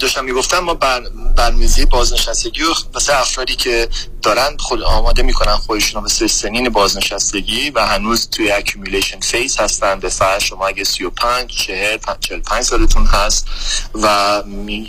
داشتم 0.00 0.24
می‌گفتم 0.24 0.58
ما 0.58 0.74
بر 0.74 1.02
برنامه‌ریزی 1.36 1.84
بازنشستگی 1.84 2.62
و 2.62 2.74
واسه 2.94 3.20
افرادی 3.20 3.56
که 3.56 3.88
دارن 4.22 4.56
خود 4.58 4.82
آماده 4.82 5.22
می‌کنن 5.22 5.56
خودشون 5.56 6.02
واسه 6.02 6.26
سنین 6.26 6.68
بازنشستگی 6.68 7.70
و 7.70 7.86
هنوز 7.86 8.28
توی 8.30 8.50
accumulation 8.50 9.20
phase 9.20 9.56
هستن. 9.56 10.00
به 10.00 10.08
فرض 10.08 10.42
شما 10.42 10.66
اگه 10.66 10.84
35 10.84 11.50
40 11.50 11.98
45 12.20 12.64
سالتون 12.64 13.06
هست 13.06 13.46
و 13.94 14.42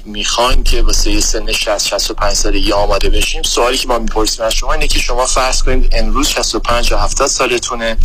می‌خواین 0.06 0.64
که 0.64 0.82
واسه 0.82 1.22
سن 1.22 1.52
60 1.52 1.88
65 1.88 2.34
سالگی 2.34 2.72
آماده 2.72 3.10
بشیم 3.10 3.44
سوالی 3.44 3.78
که 3.78 3.88
ما 3.88 4.00
می‌پرسیم 4.00 4.46
از 4.46 4.54
شما 4.54 4.74
اینه 4.74 4.88
که 4.88 5.00
شما 5.00 5.26
فرض 5.26 5.64
کنید 5.64 5.90
امروز 5.92 6.28
65 6.28 6.92
یا 6.92 6.98
70 6.98 7.28
سالتونه 7.28 7.98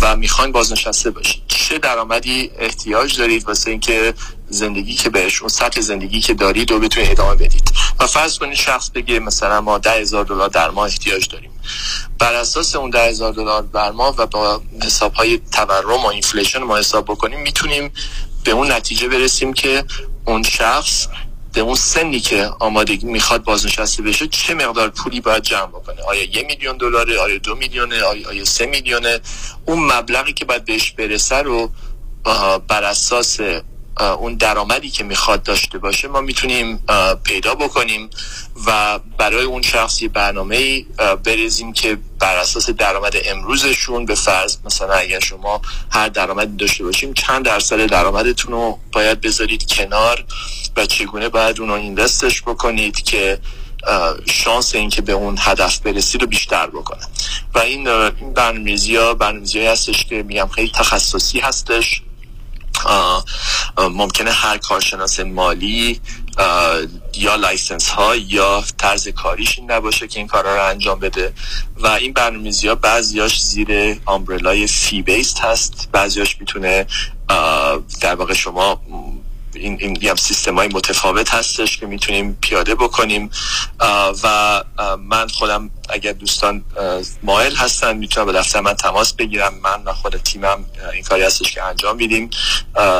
و 0.00 0.16
می‌خواین 0.16 0.52
بازنشسته 0.52 1.10
باشید. 1.10 1.42
چه 1.48 1.78
درآمدی 1.78 2.50
احتیاج 2.58 3.18
دارید 3.18 3.48
واسه 3.48 3.70
اینکه 3.70 4.14
زندگی 4.50 4.94
که 4.94 5.10
بهش 5.10 5.40
اون 5.40 5.48
سطح 5.48 5.80
زندگی 5.80 6.20
که 6.20 6.34
دارید 6.34 6.72
و 6.72 6.78
بتونید 6.78 7.10
ادامه 7.10 7.34
بدید. 7.34 7.72
و 8.00 8.06
فرض 8.06 8.38
کنید 8.38 8.54
شخص 8.54 8.90
بگه 8.90 9.18
مثلا 9.18 9.60
ما 9.60 9.78
ده 9.78 9.90
هزار 9.92 10.24
دلار 10.24 10.48
در 10.48 10.70
ماه 10.70 10.86
احتیاج 10.86 11.28
داریم. 11.28 11.50
بر 12.18 12.34
اساس 12.34 12.76
اون 12.76 12.90
ده 12.90 13.08
هزار 13.08 13.32
دلار 13.32 13.62
در 13.62 13.90
ماه 13.90 14.16
و 14.16 14.26
با 14.26 14.62
حساب 14.82 15.12
های 15.12 15.40
تورم 15.52 16.04
و 16.04 16.06
inflation 16.06 16.58
ما 16.58 16.78
حساب 16.78 17.04
بکنیم 17.04 17.40
می‌تونیم 17.40 17.92
به 18.44 18.50
اون 18.50 18.72
نتیجه 18.72 19.08
برسیم 19.08 19.52
که 19.52 19.84
اون 20.24 20.42
شخص 20.42 21.06
به 21.52 21.60
اون 21.60 21.74
سنی 21.74 22.20
که 22.20 22.50
آمادگی 22.58 23.06
می‌خواد 23.06 23.44
بازنشسته 23.44 24.02
بشه 24.02 24.28
چه 24.28 24.54
مقدار 24.54 24.88
پولی 24.88 25.20
باید 25.20 25.42
جمع 25.42 25.66
بکنه. 25.66 26.02
آیا 26.02 26.22
یه 26.22 26.42
میلیون 26.42 26.76
دلاره؟ 26.76 27.18
آیا 27.18 27.38
دو 27.38 27.54
میلیونه؟ 27.54 28.02
آیا, 28.02 28.28
آیا 28.28 28.44
سه 28.44 28.66
میلیونه؟ 28.66 29.20
اون 29.66 29.92
مبلغی 29.92 30.32
که 30.32 30.44
باید 30.44 30.64
بهش 30.64 30.90
برسه 30.90 31.36
رو 31.36 31.70
بر 32.68 32.84
اساس 32.84 33.40
اون 33.96 34.34
درآمدی 34.34 34.90
که 34.90 35.04
می‌خواد 35.04 35.42
داشته 35.42 35.78
باشه 35.78 36.08
ما 36.08 36.20
می‌تونیم 36.20 36.84
پیدا 37.24 37.54
بکنیم 37.54 38.10
و 38.66 38.98
برای 39.18 39.44
اون 39.44 39.62
شخصی 39.62 40.08
برنامه 40.08 40.84
بریزیم 41.24 41.72
که 41.72 41.98
بر 42.18 42.36
اساس 42.36 42.70
درآمد 42.70 43.16
امروزشون 43.24 44.06
به 44.06 44.14
فرض 44.14 44.56
مثلا 44.64 44.94
اگر 44.94 45.20
شما 45.20 45.62
هر 45.90 46.08
درآمدی 46.08 46.56
داشته 46.56 46.84
باشیم 46.84 47.14
چند 47.14 47.44
درصد 47.44 47.86
درآمدتون 47.86 48.52
رو 48.52 48.78
باید 48.92 49.20
بذارید 49.20 49.72
کنار 49.72 50.24
و 50.76 50.86
چگونه 50.86 51.28
باید 51.28 51.60
اون 51.60 51.68
رو 51.68 51.74
اینوستش 51.74 52.42
بکنید 52.42 53.02
که 53.02 53.38
شانس 54.26 54.74
اینکه 54.74 55.02
به 55.02 55.12
اون 55.12 55.36
هدف 55.40 55.78
برسید 55.78 56.20
رو 56.20 56.26
بیشتر 56.26 56.66
بکنه. 56.66 57.06
و 57.54 57.58
این 57.58 57.84
برنامه‌ریزی 58.34 58.96
ها 58.96 59.14
برنامه‌ریزی 59.14 59.66
هستش 59.66 60.04
که 60.04 60.22
میگم 60.22 60.48
خیلی 60.48 60.72
تخصصی 60.74 61.40
هستش. 61.40 62.02
ممکنه 63.78 64.30
هر 64.30 64.58
کارشناس 64.58 65.20
مالی 65.20 66.00
یا 67.14 67.34
license 67.36 67.88
ها 67.88 68.16
یا 68.16 68.64
طرز 68.78 69.08
کاریش 69.08 69.58
نباشه 69.66 70.08
که 70.08 70.18
این 70.18 70.26
کارا 70.28 70.56
رو 70.56 70.64
انجام 70.64 71.00
بده. 71.00 71.32
و 71.76 71.86
این 71.86 72.12
برنامه‌ریزی 72.12 72.68
ها 72.68 72.74
بعضیاش 72.74 73.42
زیر 73.42 74.00
umbrella 74.06 74.66
ی 74.66 74.75
fee 74.75 75.02
based 75.02 75.40
هست. 75.40 75.88
بعضیاش 75.92 76.36
می‌تونه 76.40 76.86
در 78.00 78.14
واقع 78.14 78.34
شما 78.34 78.80
این 79.54 79.76
این 79.80 80.14
سیستم 80.14 80.54
های 80.54 80.68
متفاوت 80.68 81.34
هستش 81.34 81.76
که 81.76 81.86
می‌تونیم 81.86 82.38
پیاده 82.40 82.74
بکنیم. 82.74 83.30
و 84.22 84.64
من 84.98 85.28
خودم 85.28 85.70
اگر 85.88 86.12
دوستان 86.12 86.64
مایل 87.22 87.56
هستن 87.56 87.96
می‌تونم 87.96 88.26
به 88.26 88.32
دفتر 88.32 88.60
من 88.60 88.74
تماس 88.74 89.12
بگیرم. 89.12 89.54
من 89.62 89.82
و 89.84 89.92
خود 89.92 90.16
تیمم 90.16 90.64
این 90.94 91.02
کاری 91.02 91.22
هستش 91.22 91.52
که 91.52 91.62
انجام 91.62 91.96
میدیم. 91.96 92.30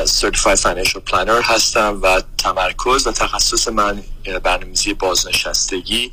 Certified 0.06 0.60
Financial 0.60 1.00
Planner 1.10 1.44
هستم 1.44 1.98
و 2.02 2.22
تمرکز 2.38 3.06
و 3.06 3.12
تخصص 3.12 3.68
من 3.68 4.02
برنامه‌ریزی 4.42 4.94
بازنشستگی 4.94 6.10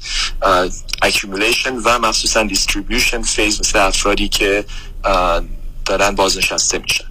accumulation 1.05 1.71
و 1.83 1.99
مخصوصا 1.99 2.47
distribution 2.47 3.25
phase 3.35 3.59
مثل 3.59 3.79
افرادی 3.79 4.29
که 4.29 4.65
دارن 5.85 6.15
بازنشسته 6.15 6.77
میشن. 6.77 7.03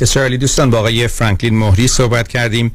بسیار 0.00 0.24
عالی 0.24 0.38
دوستان 0.38 0.70
با 0.70 0.78
آقای 0.78 1.08
فرانکلین 1.08 1.58
مهری 1.58 1.88
صحبت 1.88 2.28
کردیم. 2.28 2.74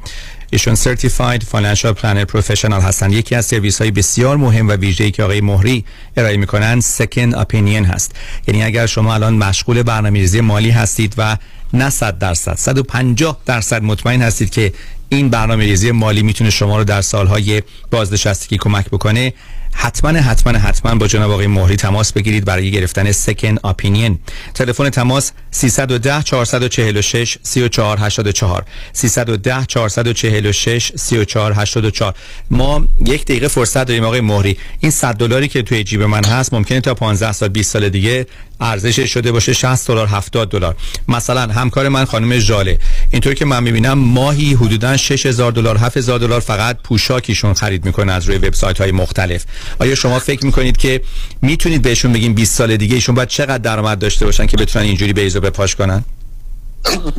ایشون 0.50 0.74
Certified 0.74 1.42
Financial 1.42 1.92
Planner 1.92 2.24
professional 2.24 2.80
هستن 2.80 3.12
یکی 3.12 3.34
از 3.34 3.46
سرویس 3.46 3.80
های 3.80 3.90
بسیار 3.90 4.36
مهم 4.36 4.68
و 4.68 4.72
ویژه‌ای 4.72 5.10
که 5.10 5.22
آقای 5.22 5.40
مهری 5.40 5.84
ارائه 6.16 6.36
می‌کنن 6.36 6.80
سکند 6.80 7.34
اپینین 7.34 7.84
هست. 7.84 8.12
یعنی 8.48 8.62
اگر 8.62 8.86
شما 8.86 9.14
الان 9.14 9.34
مشغول 9.34 9.82
برنامه‌ریزی 9.82 10.40
مالی 10.40 10.70
هستید 10.70 11.14
و 11.18 11.36
نه 11.72 11.90
100 11.90 12.18
درصد 12.18 12.54
150 12.54 13.38
درصد 13.46 13.82
مطمئن 13.82 14.22
هستید 14.22 14.50
که 14.50 14.72
این 15.08 15.28
برنامه 15.28 15.64
ریزی 15.64 15.90
مالی 15.90 16.22
می‌تونه 16.22 16.50
شما 16.50 16.78
رو 16.78 16.84
در 16.84 17.02
سالهای 17.02 17.62
بازنشستگی 17.90 18.58
کمک 18.58 18.86
بکنه 18.90 19.32
حتما 19.74 20.10
حتما 20.10 20.58
حتما 20.58 20.94
با 20.94 21.06
جناب 21.06 21.30
آقای 21.30 21.46
مهری 21.46 21.76
تماس 21.76 22.12
بگیرید 22.12 22.44
برای 22.44 22.70
گرفتن 22.70 23.12
سکن 23.12 23.56
اپینین 23.64 24.18
تلفن 24.54 24.90
تماس 24.90 25.32
310 25.54 26.22
446 26.22 27.38
3484 27.42 28.64
310 28.92 29.64
446 29.66 30.92
3484 30.96 32.14
ما 32.50 32.88
یک 33.06 33.24
دقیقه 33.24 33.48
فرصت 33.48 33.84
داریم 33.84 34.04
آقای 34.04 34.20
مهری. 34.20 34.56
این 34.80 34.90
100 34.90 35.14
دلاری 35.14 35.48
که 35.48 35.62
توی 35.62 35.84
جیب 35.84 36.02
من 36.02 36.24
هست 36.24 36.54
ممکنه 36.54 36.80
تا 36.80 36.94
15 36.94 37.32
سال 37.32 37.48
20 37.48 37.72
سال 37.72 37.88
دیگه 37.88 38.26
ارزش 38.60 39.00
شده 39.00 39.32
باشه 39.32 39.52
60 39.52 39.88
دلار 39.88 40.06
70 40.06 40.50
دلار. 40.50 40.76
مثلا 41.08 41.52
همکار 41.52 41.88
من 41.88 42.04
خانم 42.04 42.38
ژاله. 42.38 42.78
اینطور 43.10 43.34
که 43.34 43.44
من 43.44 43.62
می‌بینم 43.62 43.98
ماهی 43.98 44.54
حدودا 44.54 44.96
6000 44.96 45.52
دلار 45.52 45.78
7000 45.78 46.18
دلار 46.18 46.40
فقط 46.40 46.76
پوشاکیشون 46.82 47.54
خرید 47.54 47.84
می‌کنه 47.84 48.12
از 48.12 48.28
روی 48.28 48.36
وبسایت 48.36 48.80
های 48.80 48.92
مختلف. 48.92 49.44
آیا 49.78 49.94
شما 49.94 50.18
فکر 50.18 50.46
می‌کنید 50.46 50.76
که 50.76 51.00
می‌تونید 51.42 51.82
بهشون 51.82 52.12
بگین 52.12 52.34
20 52.34 52.54
سال 52.54 52.76
دیگه 52.76 52.94
ایشون 52.94 53.14
باید 53.14 53.28
چقدر 53.28 53.58
درآمد 53.58 53.98
داشته 53.98 54.26
باشن 54.26 54.46
که 54.46 54.56
بتونن 54.56 54.84
اینجوری 54.84 55.12
به 55.12 55.22
ایزو 55.44 55.50
بپاش 55.50 55.76
کنن؟ 55.76 56.04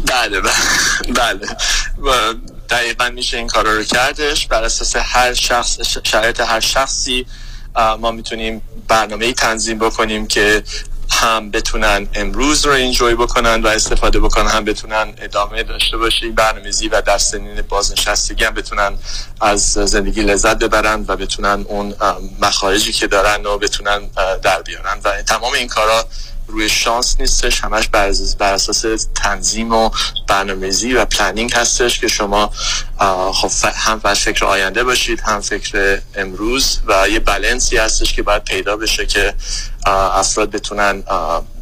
بله 0.07 0.41
بله 1.15 1.47
دقیقا 2.69 3.09
میشه 3.09 3.37
این 3.37 3.47
کارا 3.47 3.73
رو 3.73 3.83
کردش. 3.83 4.47
بر 4.47 4.63
اساس 4.63 4.95
هر 4.95 5.33
شخص 5.33 5.79
شرایط 6.03 6.39
هر 6.39 6.59
شخصی 6.59 7.25
ما 7.99 8.11
می‌تونیم 8.11 8.61
برنامه 8.87 9.33
تنظیم 9.33 9.79
بکنیم 9.79 10.27
که 10.27 10.63
هم 11.09 11.51
بتونن 11.51 12.07
امروز 12.13 12.65
رو 12.65 12.71
انجوی 12.71 13.15
بکنن 13.15 13.61
و 13.61 13.67
استفاده 13.67 14.19
بکنن 14.19 14.47
هم 14.47 14.65
بتونن 14.65 15.13
ادامه 15.17 15.63
داشته 15.63 15.97
باشه 15.97 16.29
برنامه‌ریزی 16.29 16.87
و 16.87 17.01
در 17.01 17.17
سنین 17.17 17.61
بازنشستگی 17.61 18.43
هم 18.43 18.53
بتونن 18.53 18.97
از 19.41 19.71
زندگی 19.73 20.21
لذت 20.21 20.59
ببرن 20.59 21.05
و 21.07 21.15
بتونن 21.15 21.65
اون 21.67 21.95
مخارجی 22.41 22.91
که 22.91 23.07
دارن 23.07 23.45
و 23.45 23.57
بتونن 23.57 23.99
در 24.43 24.61
بیارن. 24.61 24.99
و 25.03 25.21
تمام 25.21 25.53
این 25.53 25.67
کارا 25.67 26.05
روی 26.47 26.69
شانس 26.69 27.15
نیستش. 27.19 27.63
همش 27.63 27.87
بر, 27.87 28.53
اساس 28.53 28.85
تنظیم 29.15 29.73
و 29.73 29.89
برنامه‌ریزی 30.27 30.93
و 30.93 31.05
planning 31.05 31.53
هستش 31.53 31.99
که 31.99 32.07
شما 32.07 32.51
خب 33.33 33.51
هم 33.75 33.99
فکر 34.13 34.45
آینده 34.45 34.83
باشید 34.83 35.19
هم 35.19 35.41
فکر 35.41 36.01
امروز 36.15 36.79
و 36.87 37.09
یه 37.09 37.19
بلنسی 37.19 37.77
هستش 37.77 38.13
که 38.13 38.23
باید 38.23 38.43
پیدا 38.43 38.77
بشه 38.77 39.05
که 39.05 39.33
افراد 39.85 40.51
بتونن 40.51 41.03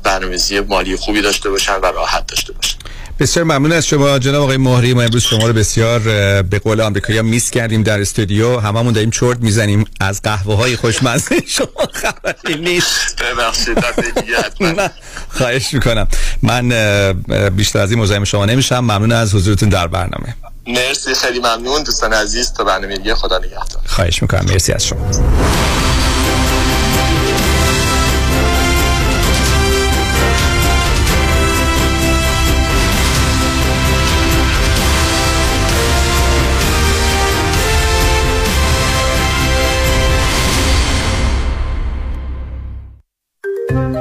برنامه‌ریزی 0.04 0.60
مالی 0.60 0.96
خوبی 0.96 1.22
داشته 1.22 1.50
باشن 1.50 1.76
و 1.76 1.86
راحت 1.86 2.28
داشته 2.28 2.54
باشن. 2.54 2.78
بسیار 3.20 3.46
ممنون 3.46 3.72
از 3.72 3.88
شما 3.88 4.20
جناب 4.20 4.44
آقای 4.44 4.58
مهری. 4.58 4.94
ما 4.94 5.02
امروز 5.02 5.24
شما 5.24 5.48
رو 5.48 5.54
بسیار 5.54 6.00
به 6.42 6.60
قول 6.60 6.82
آمریکایی 6.82 7.22
miss 7.22 7.52
کردیم 7.52 7.84
در 7.84 8.02
استودیو. 8.02 8.60
هممون 8.60 8.94
داریم 8.94 9.10
چرت 9.10 9.40
می‌زنیم. 9.40 9.86
از 10.02 10.22
قهوه 10.22 10.56
های 10.56 10.76
خوشمزه 10.76 11.36
شما 11.48 11.68
خبری 11.94 12.62
نیست. 12.62 13.16
خواهش 15.38 15.74
می‌کنم. 15.74 16.08
من 16.42 16.70
بیشتر 17.56 17.80
از 17.80 17.92
این 17.92 18.00
مزاحم 18.00 18.24
شما 18.24 18.46
نمیشم. 18.46 18.80
ممنون 18.80 19.12
از 19.12 19.36
حضورتون 19.36 19.70
در 19.70 19.88
برنامه. 19.88 20.36
مرسی 20.68 21.16
خیلی 21.16 21.40
ممنون. 21.40 21.84
دوستان 21.84 22.14
عزیز 22.14 22.54
تا 22.54 22.64
برنامه 22.64 22.98
دیگه 22.98 23.16
خدا 23.16 23.38
نگهدار. 23.38 23.82
خواهش 23.86 24.22
می‌کنم. 24.22 24.46
مرسی 24.46 24.74
از 24.74 24.86
شما. 24.86 25.12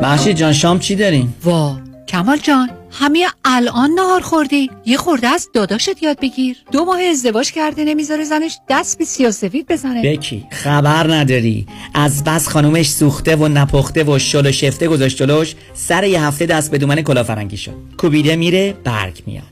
محشی 0.03 0.35
جان 0.35 0.53
شام 0.53 0.79
چی 0.79 0.97
داریم؟ 0.97 1.35
وا 1.45 1.77
کمال 2.09 2.37
جان 2.37 2.71
همه 2.91 3.27
الان 3.45 3.91
نهار 3.91 4.21
خوردی. 4.21 4.71
یه 4.87 4.97
خورده 4.97 5.29
از 5.29 5.49
داداشت 5.55 6.03
یاد 6.03 6.21
بگیر. 6.21 6.57
دو 6.73 6.85
ماه 6.85 7.01
ازدواج 7.03 7.51
کرده 7.53 7.85
نمی‌ذاره 7.85 8.25
زنش 8.25 8.59
دست 8.69 8.99
به 8.99 9.05
سیاسفید 9.05 9.67
بزنه. 9.67 10.03
بکی 10.03 10.47
خبر 10.51 11.15
نداری. 11.15 11.67
از 11.95 12.25
بس 12.25 12.49
خانومش 12.49 12.91
سوخته 12.91 13.37
و 13.37 13.49
نپخته 13.49 14.05
و 14.05 14.19
شل 14.19 14.47
و 14.47 14.53
شفته 14.53 14.89
گذاشت 14.89 15.17
جلوش 15.17 15.55
سر 15.75 16.05
یه 16.05 16.23
هفته 16.23 16.47
دست 16.47 16.71
به 16.71 16.79
دومن 16.79 17.03
کلافرنگی 17.03 17.57
شد. 17.57 17.75
کوبیده 17.99 18.37
میره 18.37 18.75
برگ 18.85 19.23
میاد. 19.27 19.52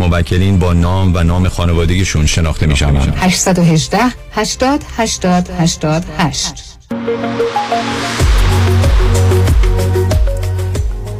موکلین 0.00 0.58
با 0.58 0.72
نام 0.72 1.14
و 1.14 1.22
نام 1.22 1.48
خانوادگیشون 1.48 2.26
شناخته 2.26 2.66
میشن 2.66 2.96
818 3.16 3.98
80 4.32 4.84
80 4.96 5.50
88 5.58 6.54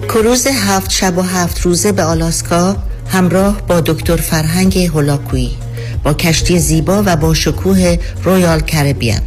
کروز 0.09 0.47
هفت 0.47 0.91
شب 0.91 1.19
و 1.19 1.23
هفت 1.23 1.61
روزه 1.61 1.93
به 1.93 2.03
آلاسکا 2.03 2.77
همراه 3.09 3.63
با 3.67 3.81
دکتر 3.81 4.17
فرهنگ 4.17 4.79
هولاکویی 4.79 5.57
با 6.05 6.15
کشتی 6.15 6.59
زیبا 6.59 7.03
و 7.07 7.17
با 7.17 7.35
شکوه 7.35 7.97
رویال 8.25 8.61
کربیان 8.61 9.21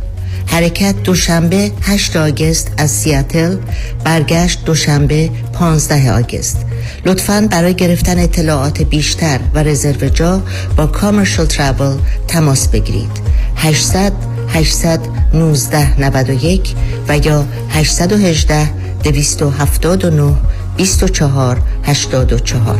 حرکت 0.46 1.04
دوشنبه 1.04 1.72
8 1.82 2.18
آگست 2.18 2.72
از 2.78 2.92
سیاتل 2.92 3.58
برگشت 4.04 4.66
دوشنبه 4.66 5.30
15 5.54 6.12
آگست. 6.14 6.66
لطفا 7.06 7.48
برای 7.52 7.74
گرفتن 7.74 8.20
اطلاعات 8.20 8.82
بیشتر 8.82 9.40
و 9.54 9.64
رزرو 9.64 10.10
جا 10.10 10.44
با 10.78 10.88
کامرشل 10.88 11.46
ترابل 11.46 11.98
تماس 12.28 12.68
بگیرید. 12.68 13.12
800 13.56 14.14
819 14.50 16.02
91 16.02 16.76
و 17.08 17.18
یا 17.18 17.46
818 17.70 18.70
279 19.04 20.36
24 20.78 21.62
84 21.84 22.80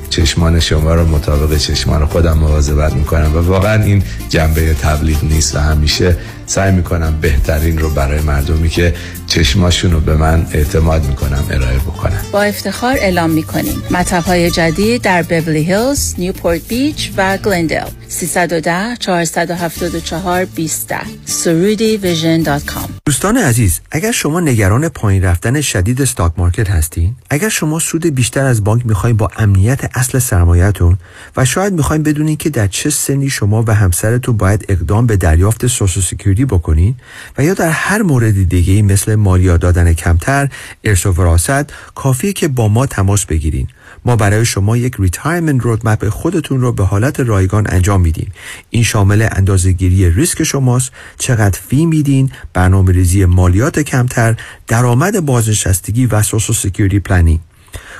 چشمان 0.11 0.59
شما 0.59 0.95
رو 0.95 1.07
مطابق 1.07 1.57
چشمان 1.57 2.05
خودم 2.05 2.37
مواظبت 2.37 2.93
می‌کنم 2.93 3.35
و 3.35 3.39
واقعا 3.39 3.83
این 3.83 4.03
جنبه 4.29 4.73
تبلیغ 4.73 5.23
نیست 5.23 5.55
و 5.55 5.59
همیشه 5.59 6.17
سعی 6.45 6.71
می‌کنم 6.71 7.17
بهترین 7.21 7.77
رو 7.77 7.89
برای 7.89 8.21
مردمی 8.21 8.69
که 8.69 8.93
چشماشون 9.27 9.91
رو 9.91 9.99
به 9.99 10.15
من 10.15 10.45
اعتماد 10.51 11.05
می‌کنم 11.05 11.43
ارائه 11.51 11.77
بکنم 11.79 12.21
با 12.31 12.43
افتخار 12.43 12.95
اعلام 12.97 13.29
می‌کنیم. 13.29 13.83
مطب 13.91 14.23
های 14.23 14.51
جدید 14.51 15.01
در 15.01 15.23
بیولی 15.23 15.63
هیلز، 15.63 16.15
نیوپورت 16.17 16.67
بیچ 16.67 17.11
و 17.17 17.37
گلندل 17.37 17.87
310 18.07 18.95
474 18.99 20.45
20 20.45 20.93
Soroudi 21.25 21.97
Vision 21.97 22.41
dot 22.41 22.65
com. 22.65 22.89
دوستان 23.05 23.37
عزیز 23.37 23.79
اگر 23.91 24.11
شما 24.11 24.39
نگران 24.39 24.89
پایین 24.89 25.23
رفتن 25.23 25.61
شدید 25.61 26.01
stock 26.01 26.31
market 26.37 26.69
هستین 26.69 27.15
اگر 27.29 27.49
شما 27.49 27.79
سود 27.79 28.05
بیشتر 28.05 28.45
از 28.45 28.63
بانک 28.63 28.85
می‌خواین 28.85 29.17
با 29.17 29.29
امنیت 29.37 29.97
اصل 30.01 30.19
سرمایهتون 30.19 30.97
و 31.37 31.45
شاید 31.45 31.73
می‌خواین 31.73 32.03
بدونین 32.03 32.37
که 32.37 32.49
در 32.49 32.67
چه 32.67 32.89
سنی 32.89 33.29
شما 33.29 33.63
و 33.67 33.75
همسرتون 33.75 34.37
باید 34.37 34.65
اقدام 34.69 35.07
به 35.07 35.17
دریافت 35.17 35.67
Social 35.67 36.03
Security 36.03 36.45
بکنین 36.45 36.95
و 37.37 37.43
یا 37.43 37.53
در 37.53 37.69
هر 37.69 38.01
مورد 38.01 38.49
دیگه 38.49 38.81
مثل 38.81 39.15
مالیات 39.15 39.61
دادن 39.61 39.93
کمتر 39.93 40.49
ارث 40.83 41.05
و 41.05 41.11
وراثت 41.11 41.71
کافیه 41.95 42.33
که 42.33 42.47
با 42.47 42.67
ما 42.67 42.85
تماس 42.85 43.25
بگیرین. 43.25 43.67
ما 44.05 44.15
برای 44.15 44.45
شما 44.45 44.77
یک 44.77 44.95
retirement 44.99 45.61
roadmap 45.61 46.09
خودتون 46.09 46.61
رو 46.61 46.71
به 46.71 46.83
حالت 46.85 47.19
رایگان 47.19 47.67
انجام 47.69 48.01
میدیم. 48.01 48.31
این 48.69 48.83
شامل 48.83 49.27
اندازهگیری 49.31 50.09
ریسک 50.09 50.43
شماست 50.43 50.91
چقدر 51.17 51.59
fee 51.69 51.85
میدین 51.85 52.31
برنامه 52.53 52.91
ریزی 52.91 53.25
مالیات 53.25 53.79
کمتر 53.79 54.35
درآمد 54.67 55.25
بازنشستگی 55.25 56.05
و 56.05 56.21
Social 56.21 56.55
Security 56.55 56.99
planning. 56.99 57.39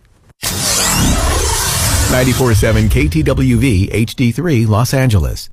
94.7 2.13 2.91
KTWV 2.91 3.89
HD3 4.07 4.69
Los 4.69 4.93
Angeles. 4.93 5.52